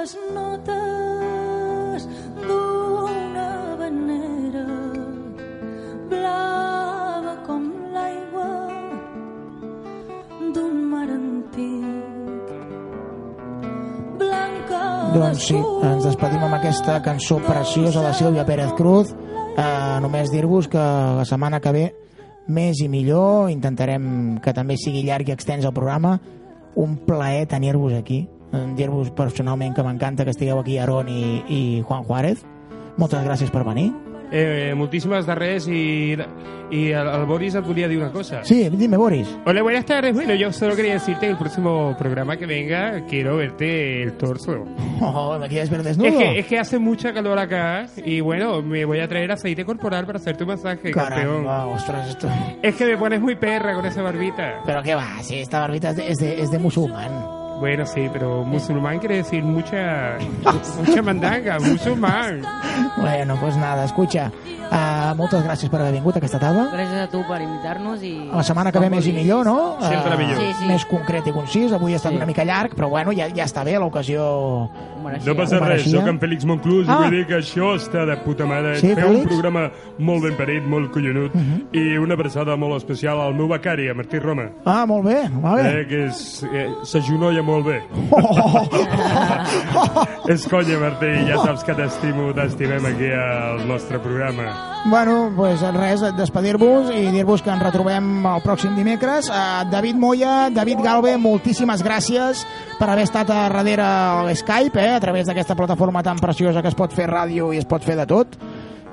Les 0.00 0.16
notes 0.34 2.04
d'una 2.40 3.48
venera 3.80 4.62
blava 6.08 7.34
com 7.44 7.66
l'aigua 7.96 8.46
d'un 10.54 10.78
mar 10.92 11.04
antic 11.18 12.48
blanca 14.22 14.80
Doncs 15.18 15.44
sí, 15.50 15.60
ens 15.90 16.08
despedim 16.08 16.48
amb 16.48 16.56
aquesta 16.62 16.96
cançó 17.04 17.36
preciosa 17.44 18.00
de 18.06 18.16
Sílvia 18.16 18.48
Pérez 18.48 18.72
Cruz. 18.80 19.12
Eh, 19.12 19.96
només 20.00 20.32
dir-vos 20.32 20.70
que 20.70 20.88
la 21.20 21.28
setmana 21.28 21.60
que 21.60 21.76
ve 21.76 21.86
més 22.48 22.80
i 22.80 22.88
millor, 22.88 23.50
intentarem 23.52 24.38
que 24.40 24.56
també 24.56 24.80
sigui 24.80 25.04
llarg 25.04 25.28
i 25.28 25.36
extens 25.36 25.66
el 25.66 25.76
programa. 25.76 26.16
Un 26.80 26.96
plaer 27.04 27.48
tenir-vos 27.50 27.92
aquí. 27.98 28.24
Dir-vos 28.50 29.10
personalment 29.14 29.76
que 29.76 29.82
m'encanta 29.86 30.24
que 30.26 30.34
estigueu 30.34 30.58
aquí 30.58 30.78
Aaron 30.78 31.08
i, 31.08 31.42
i 31.48 31.60
Juan 31.86 32.02
Juárez. 32.04 32.44
Moltes 32.98 33.22
gràcies 33.24 33.50
per 33.54 33.62
venir. 33.64 33.92
Eh, 34.32 34.74
moltíssimes 34.78 35.26
de 35.26 35.34
res 35.34 35.64
i 35.66 36.14
el, 36.14 37.08
el 37.10 37.24
Boris 37.26 37.56
et 37.58 37.66
volia 37.66 37.88
dir 37.90 37.98
una 37.98 38.12
cosa. 38.12 38.44
Sí, 38.46 38.68
dime, 38.70 38.96
Boris. 38.96 39.26
Hola, 39.44 39.62
buenas 39.62 39.84
tardes. 39.84 40.14
Bueno, 40.14 40.34
yo 40.34 40.52
solo 40.52 40.76
quería 40.76 40.92
decirte 40.94 41.26
que 41.26 41.32
el 41.32 41.36
próximo 41.38 41.96
programa 41.98 42.36
que 42.36 42.46
venga 42.46 43.06
quiero 43.08 43.38
verte 43.38 44.04
el 44.04 44.12
torso. 44.12 44.64
Oh, 45.00 45.36
¿me 45.36 45.48
quieres 45.48 45.68
ver 45.68 45.82
desnudo? 45.82 46.08
Es 46.08 46.16
que, 46.16 46.38
es 46.38 46.46
que 46.46 46.58
hace 46.60 46.78
mucha 46.78 47.12
calor 47.12 47.38
acá 47.40 47.86
y 48.04 48.20
bueno, 48.20 48.62
me 48.62 48.84
voy 48.84 49.00
a 49.00 49.08
traer 49.08 49.32
aceite 49.32 49.64
corporal 49.64 50.06
para 50.06 50.18
hacerte 50.18 50.44
un 50.44 50.50
masaje, 50.50 50.92
campeón. 50.92 51.44
Caramba, 51.44 51.66
ostras, 51.66 52.08
esto... 52.10 52.28
Es 52.62 52.76
que 52.76 52.84
me 52.86 52.96
pones 52.96 53.20
muy 53.20 53.34
perra 53.34 53.74
con 53.74 53.84
esa 53.84 54.02
barbita. 54.02 54.60
Pero 54.64 54.80
qué 54.82 54.94
va, 54.94 55.20
si 55.22 55.40
esta 55.40 55.58
barbita 55.58 55.90
es 55.90 55.96
de, 55.96 56.08
es 56.08 56.18
de, 56.18 56.40
es 56.42 56.50
de 56.52 56.58
musulmán. 56.60 57.39
Bueno, 57.60 57.84
sí, 57.84 58.08
pero 58.10 58.42
musulmán 58.42 58.98
quiere 59.00 59.16
decir 59.16 59.44
mucha, 59.44 60.16
mucha 60.78 61.02
mandanga, 61.02 61.60
musulmán. 61.60 62.42
Bueno, 62.96 63.36
pues 63.38 63.54
nada, 63.58 63.84
escucha, 63.84 64.32
uh, 64.70 65.14
moltes 65.18 65.42
gràcies 65.44 65.70
per 65.70 65.80
haver 65.80 65.92
vingut 65.98 66.16
aquesta 66.16 66.38
tarda. 66.38 66.68
Gràcies 66.72 67.02
a 67.02 67.08
tu 67.10 67.22
per 67.28 67.40
invitar-nos 67.42 68.02
i... 68.02 68.14
La 68.32 68.42
setmana 68.46 68.72
que 68.72 68.78
ve 68.80 68.90
més 68.90 69.06
i 69.06 69.12
millor, 69.12 69.44
no? 69.46 69.76
Sempre 69.80 70.14
Eh, 70.14 70.18
millor. 70.18 70.38
Sí, 70.40 70.52
sí. 70.60 70.66
Més 70.70 70.84
concret 70.86 71.26
i 71.26 71.32
concís. 71.32 71.72
Avui 71.72 71.92
ha 71.92 71.96
estat 71.96 72.12
Sí. 72.12 72.16
una 72.16 72.26
mica 72.26 72.44
llarg, 72.44 72.74
però 72.74 72.88
bueno, 72.88 73.12
ja, 73.12 73.28
ja 73.34 73.44
està 73.44 73.64
bé 73.64 73.78
l'ocasió. 73.78 74.70
No 75.00 75.34
passa 75.34 75.58
res, 75.58 75.62
mereixia. 75.62 75.98
sóc 76.00 76.08
en 76.08 76.18
Fèlix 76.20 76.44
Monclús 76.44 76.86
i 76.86 76.90
Ah. 76.90 76.98
vull 77.00 77.10
dir 77.10 77.26
que 77.26 77.36
això 77.38 77.74
està 77.76 78.04
de 78.06 78.16
puta 78.24 78.44
mare. 78.46 78.76
Sí, 78.80 78.94
Feu 78.94 79.08
un 79.10 79.22
programa 79.26 79.70
molt 79.98 80.22
ben 80.22 80.36
parit, 80.36 80.62
molt 80.64 80.90
collonut 80.92 81.32
i 81.72 81.96
una 81.98 82.14
abraçada 82.14 82.56
molt 82.56 82.76
especial 82.76 83.20
al 83.20 83.34
meu 83.34 83.48
becari, 83.48 83.88
a 83.88 83.94
Martí 83.94 84.18
Roma. 84.18 84.50
Ah, 84.64 84.84
molt 84.86 85.04
bé, 85.04 85.22
va 85.42 85.54
bé. 85.56 85.80
Eh, 85.80 85.86
que 85.88 86.04
és, 86.06 86.42
eh, 86.52 86.68
s'agenolla 86.84 87.42
molt 87.42 87.66
bé. 87.66 87.80
és 90.28 90.46
conya, 90.48 90.78
Martí, 90.78 91.10
ja 91.28 91.38
saps 91.42 91.64
que 91.64 91.74
t'estimo, 91.74 92.32
t'estimem 92.36 92.84
aquí 92.86 93.10
al 93.12 93.66
nostre 93.68 93.98
programa. 93.98 94.59
Bueno, 94.82 95.30
pues 95.36 95.60
res, 95.74 96.00
despedir-vos 96.16 96.88
i 96.96 97.10
dir-vos 97.12 97.42
que 97.44 97.50
ens 97.52 97.60
retrobem 97.60 98.24
el 98.24 98.40
pròxim 98.40 98.72
dimecres. 98.78 99.28
Uh, 99.28 99.66
David 99.68 99.98
Moya, 100.00 100.48
David 100.48 100.80
Galve, 100.80 101.18
moltíssimes 101.20 101.84
gràcies 101.84 102.46
per 102.78 102.88
haver 102.88 103.04
estat 103.04 103.28
a 103.28 103.42
darrere 103.42 103.84
a 103.84 104.34
Skype, 104.34 104.80
eh, 104.80 104.94
a 104.96 105.02
través 105.02 105.28
d'aquesta 105.28 105.54
plataforma 105.54 106.02
tan 106.02 106.16
preciosa 106.16 106.62
que 106.64 106.72
es 106.72 106.78
pot 106.78 106.96
fer 106.96 107.10
ràdio 107.10 107.52
i 107.52 107.60
es 107.60 107.68
pot 107.68 107.84
fer 107.84 107.98
de 108.00 108.08
tot. 108.08 108.38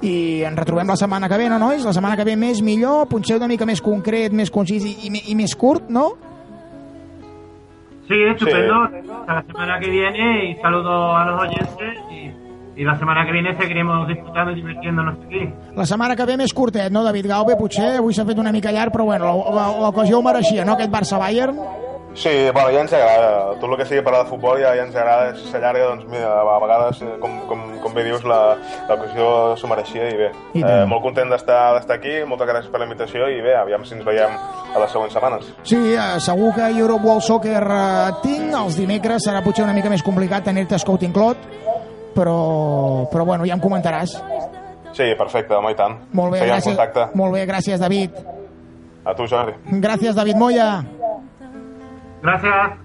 I 0.03 0.43
ens 0.45 0.59
retrobem 0.59 0.91
la 0.91 0.99
setmana 0.99 1.29
que 1.31 1.39
ve, 1.39 1.47
no, 1.49 1.57
nois? 1.57 1.85
La 1.87 1.95
setmana 1.95 2.19
que 2.19 2.27
ve 2.27 2.35
més 2.35 2.59
millor, 2.61 3.07
potser 3.07 3.39
una 3.39 3.47
mica 3.47 3.65
més 3.65 3.81
concret, 3.81 4.35
més 4.35 4.51
concís 4.51 4.83
i, 4.83 4.91
i, 5.07 5.23
i 5.31 5.39
més 5.39 5.55
curt, 5.55 5.87
no? 5.89 6.11
Sí, 8.07 8.19
estupendo. 8.23 8.83
Hasta 8.83 9.33
la 9.33 9.43
semana 9.43 9.79
que 9.79 9.89
viene 9.89 10.51
y 10.51 10.55
saludo 10.61 11.15
a 11.15 11.25
los 11.25 11.41
oyentes 11.41 11.97
y, 12.11 12.31
y 12.77 12.83
la 12.83 12.95
semana 12.99 13.25
que 13.25 13.31
viene 13.31 13.57
seguiremos 13.59 14.07
disfrutando 14.07 14.51
y 14.51 14.55
divirtiéndonos 14.55 15.15
aquí. 15.25 15.51
La 15.75 15.85
setmana 15.85 16.15
que 16.15 16.25
ve 16.25 16.37
més 16.37 16.53
curtet, 16.53 16.91
no, 16.91 17.03
David 17.03 17.25
Galve? 17.27 17.55
Potser 17.57 17.97
avui 17.97 18.13
s'ha 18.13 18.25
fet 18.25 18.37
una 18.37 18.51
mica 18.53 18.71
llarg, 18.71 18.93
però 18.93 19.05
bueno, 19.05 19.33
l'ocasió 19.81 20.19
ho 20.19 20.23
mereixia, 20.23 20.63
no, 20.63 20.73
aquest 20.77 20.91
Barça-Bayern? 20.93 21.57
Sí, 22.17 22.31
bueno, 22.51 22.71
ja 22.73 22.81
ens 22.81 22.93
agrada. 22.97 23.51
Tot 23.61 23.69
el 23.69 23.77
que 23.77 23.85
sigui 23.85 24.01
parlar 24.01 24.23
de 24.23 24.29
futbol 24.31 24.57
ja, 24.57 24.71
ja 24.73 24.85
ens 24.87 24.95
agrada. 24.95 25.35
Si 25.37 25.51
s'allarga, 25.51 25.83
doncs 25.91 26.07
mira, 26.09 26.31
a 26.41 26.55
vegades, 26.63 27.01
eh, 27.05 27.11
com, 27.21 27.35
com, 27.45 27.59
com 27.83 27.93
bé 27.93 28.03
dius, 28.07 28.23
la- 28.25 28.55
l'ocasió 28.89 29.55
s'ho 29.55 29.67
mereixia 29.69 30.07
i 30.09 30.17
bé. 30.17 30.31
I 30.57 30.63
Eh, 30.65 30.85
molt 30.89 31.03
content 31.03 31.29
d'estar 31.29 31.75
d'estar 31.75 31.97
aquí, 31.99 32.15
moltes 32.25 32.47
gràcies 32.49 32.71
per 32.71 32.79
la 32.81 32.87
invitació 32.87 33.27
i 33.29 33.37
bé, 33.41 33.53
aviam 33.55 33.85
si 33.85 33.93
ens 33.93 34.03
veiem 34.05 34.31
a 34.33 34.79
les 34.79 34.91
següents 34.91 35.13
setmanes. 35.13 35.45
Sí, 35.63 35.77
eh, 35.93 36.19
segur 36.19 36.55
que 36.55 36.65
Europe 36.79 37.05
World 37.05 37.21
Soccer 37.21 37.61
eh, 37.61 38.11
tinc. 38.23 38.51
Els 38.63 38.77
dimecres 38.77 39.21
serà 39.27 39.43
potser 39.43 39.63
una 39.65 39.73
mica 39.73 39.89
més 39.89 40.01
complicat 40.01 40.43
tenir-te 40.43 40.73
a 40.73 40.79
Scouting 40.79 41.13
Clot, 41.13 41.37
però, 42.17 43.05
però 43.13 43.25
bueno, 43.29 43.45
ja 43.45 43.53
em 43.53 43.61
comentaràs. 43.61 44.17
Sí, 44.97 45.11
perfecte, 45.19 45.53
home, 45.53 45.71
i 45.71 45.77
tant. 45.77 45.99
Molt 46.17 46.33
bé, 46.33 46.39
Seguim 46.41 46.53
gràcies, 46.55 46.73
contacte. 46.75 47.05
molt 47.19 47.33
bé, 47.37 47.45
gràcies, 47.45 47.79
David. 47.79 48.17
A 49.05 49.13
tu, 49.15 49.27
Jordi. 49.29 49.53
Gràcies, 49.79 50.15
David 50.17 50.35
Moya. 50.41 50.71
Gràcies. 52.23 52.77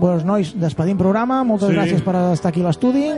Doncs, 0.00 0.24
nois, 0.24 0.52
despedim 0.58 0.96
programa. 0.98 1.42
Moltes 1.44 1.68
Sí. 1.68 1.76
gràcies 1.76 2.02
per 2.02 2.14
estar 2.32 2.48
aquí 2.48 2.62
a 2.62 2.64
l'estudi. 2.68 3.08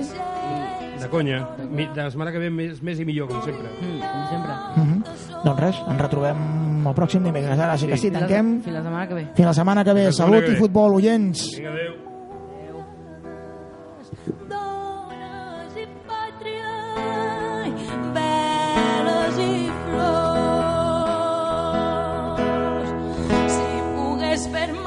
De 1.01 1.09
conya. 1.11 1.47
De 1.95 2.03
la 2.03 2.11
setmana 2.11 2.33
que 2.33 2.39
ve 2.39 2.51
més, 2.51 2.83
més 2.83 2.99
i 2.99 3.05
millor, 3.05 3.29
com 3.29 3.43
sempre. 3.43 3.69
Mm, 3.81 4.01
com 4.01 4.27
sempre. 4.31 4.53
Mhm. 4.77 5.03
Doncs 5.45 5.61
res, 5.61 5.77
ens 5.89 6.01
retrobem 6.01 6.87
el 6.87 6.95
pròxim 6.95 7.23
dimecres. 7.23 7.59
Ara 7.59 7.77
sí 7.79 7.87
que 7.87 7.97
sí, 7.97 8.11
tanquem. 8.11 8.63
Fins 8.63 8.75
la 8.75 8.83
setmana 8.83 9.07
que 9.09 9.15
ve. 9.15 9.27
Fins 9.35 9.47
la 9.47 9.55
setmana 9.55 9.85
que 9.85 9.93
ve. 9.93 10.01
Fins 10.07 10.07
la 10.07 10.13
setmana 10.13 10.33
Salut 10.35 10.45
que 10.45 10.51
i 10.51 10.55
ve. 10.55 10.61
futbol, 10.61 10.95
oients. 10.95 11.57
Vinga, 11.57 11.71
adéu. 11.71 12.14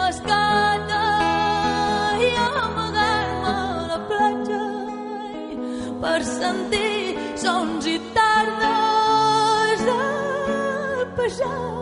cascata 0.08 1.04
i 2.24 2.30
la 2.56 2.68
per 6.04 6.20
sentir 6.28 7.18
sons 7.44 7.84
i 7.96 7.98
tardes 8.16 9.84
del 9.90 11.04
passat 11.18 11.76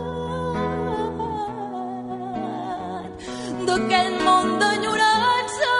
d'aquell 3.68 4.14
món 4.26 4.46
d'enyorança 4.62 5.72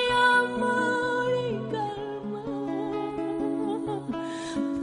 i 0.00 0.04
amor 0.32 1.30
i 1.44 1.46
calma. 1.74 2.44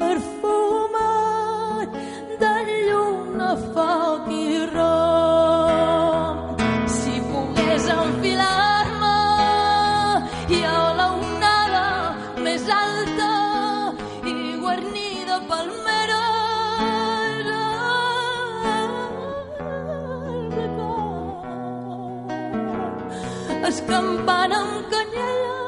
Perfumar 0.01 1.85
de 2.43 2.53
llum 2.71 3.39
fort 3.73 4.04
escampant 23.95 24.51
amb 24.51 24.87
canyella 24.91 25.59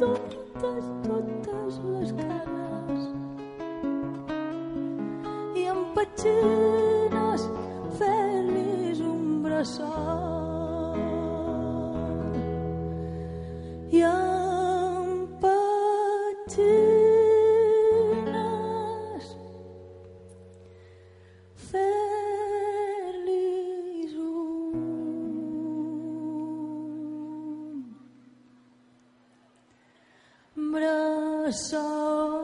totes, 0.00 0.88
totes 1.06 1.78
les 1.92 2.10
canes. 2.18 3.06
I 5.56 5.64
amb 5.72 5.96
petxines 5.96 7.46
fer-los 8.00 9.00
un 9.12 9.22
bressol. 9.46 11.00
I 13.96 14.04
amb 14.12 14.37
so 31.50 32.37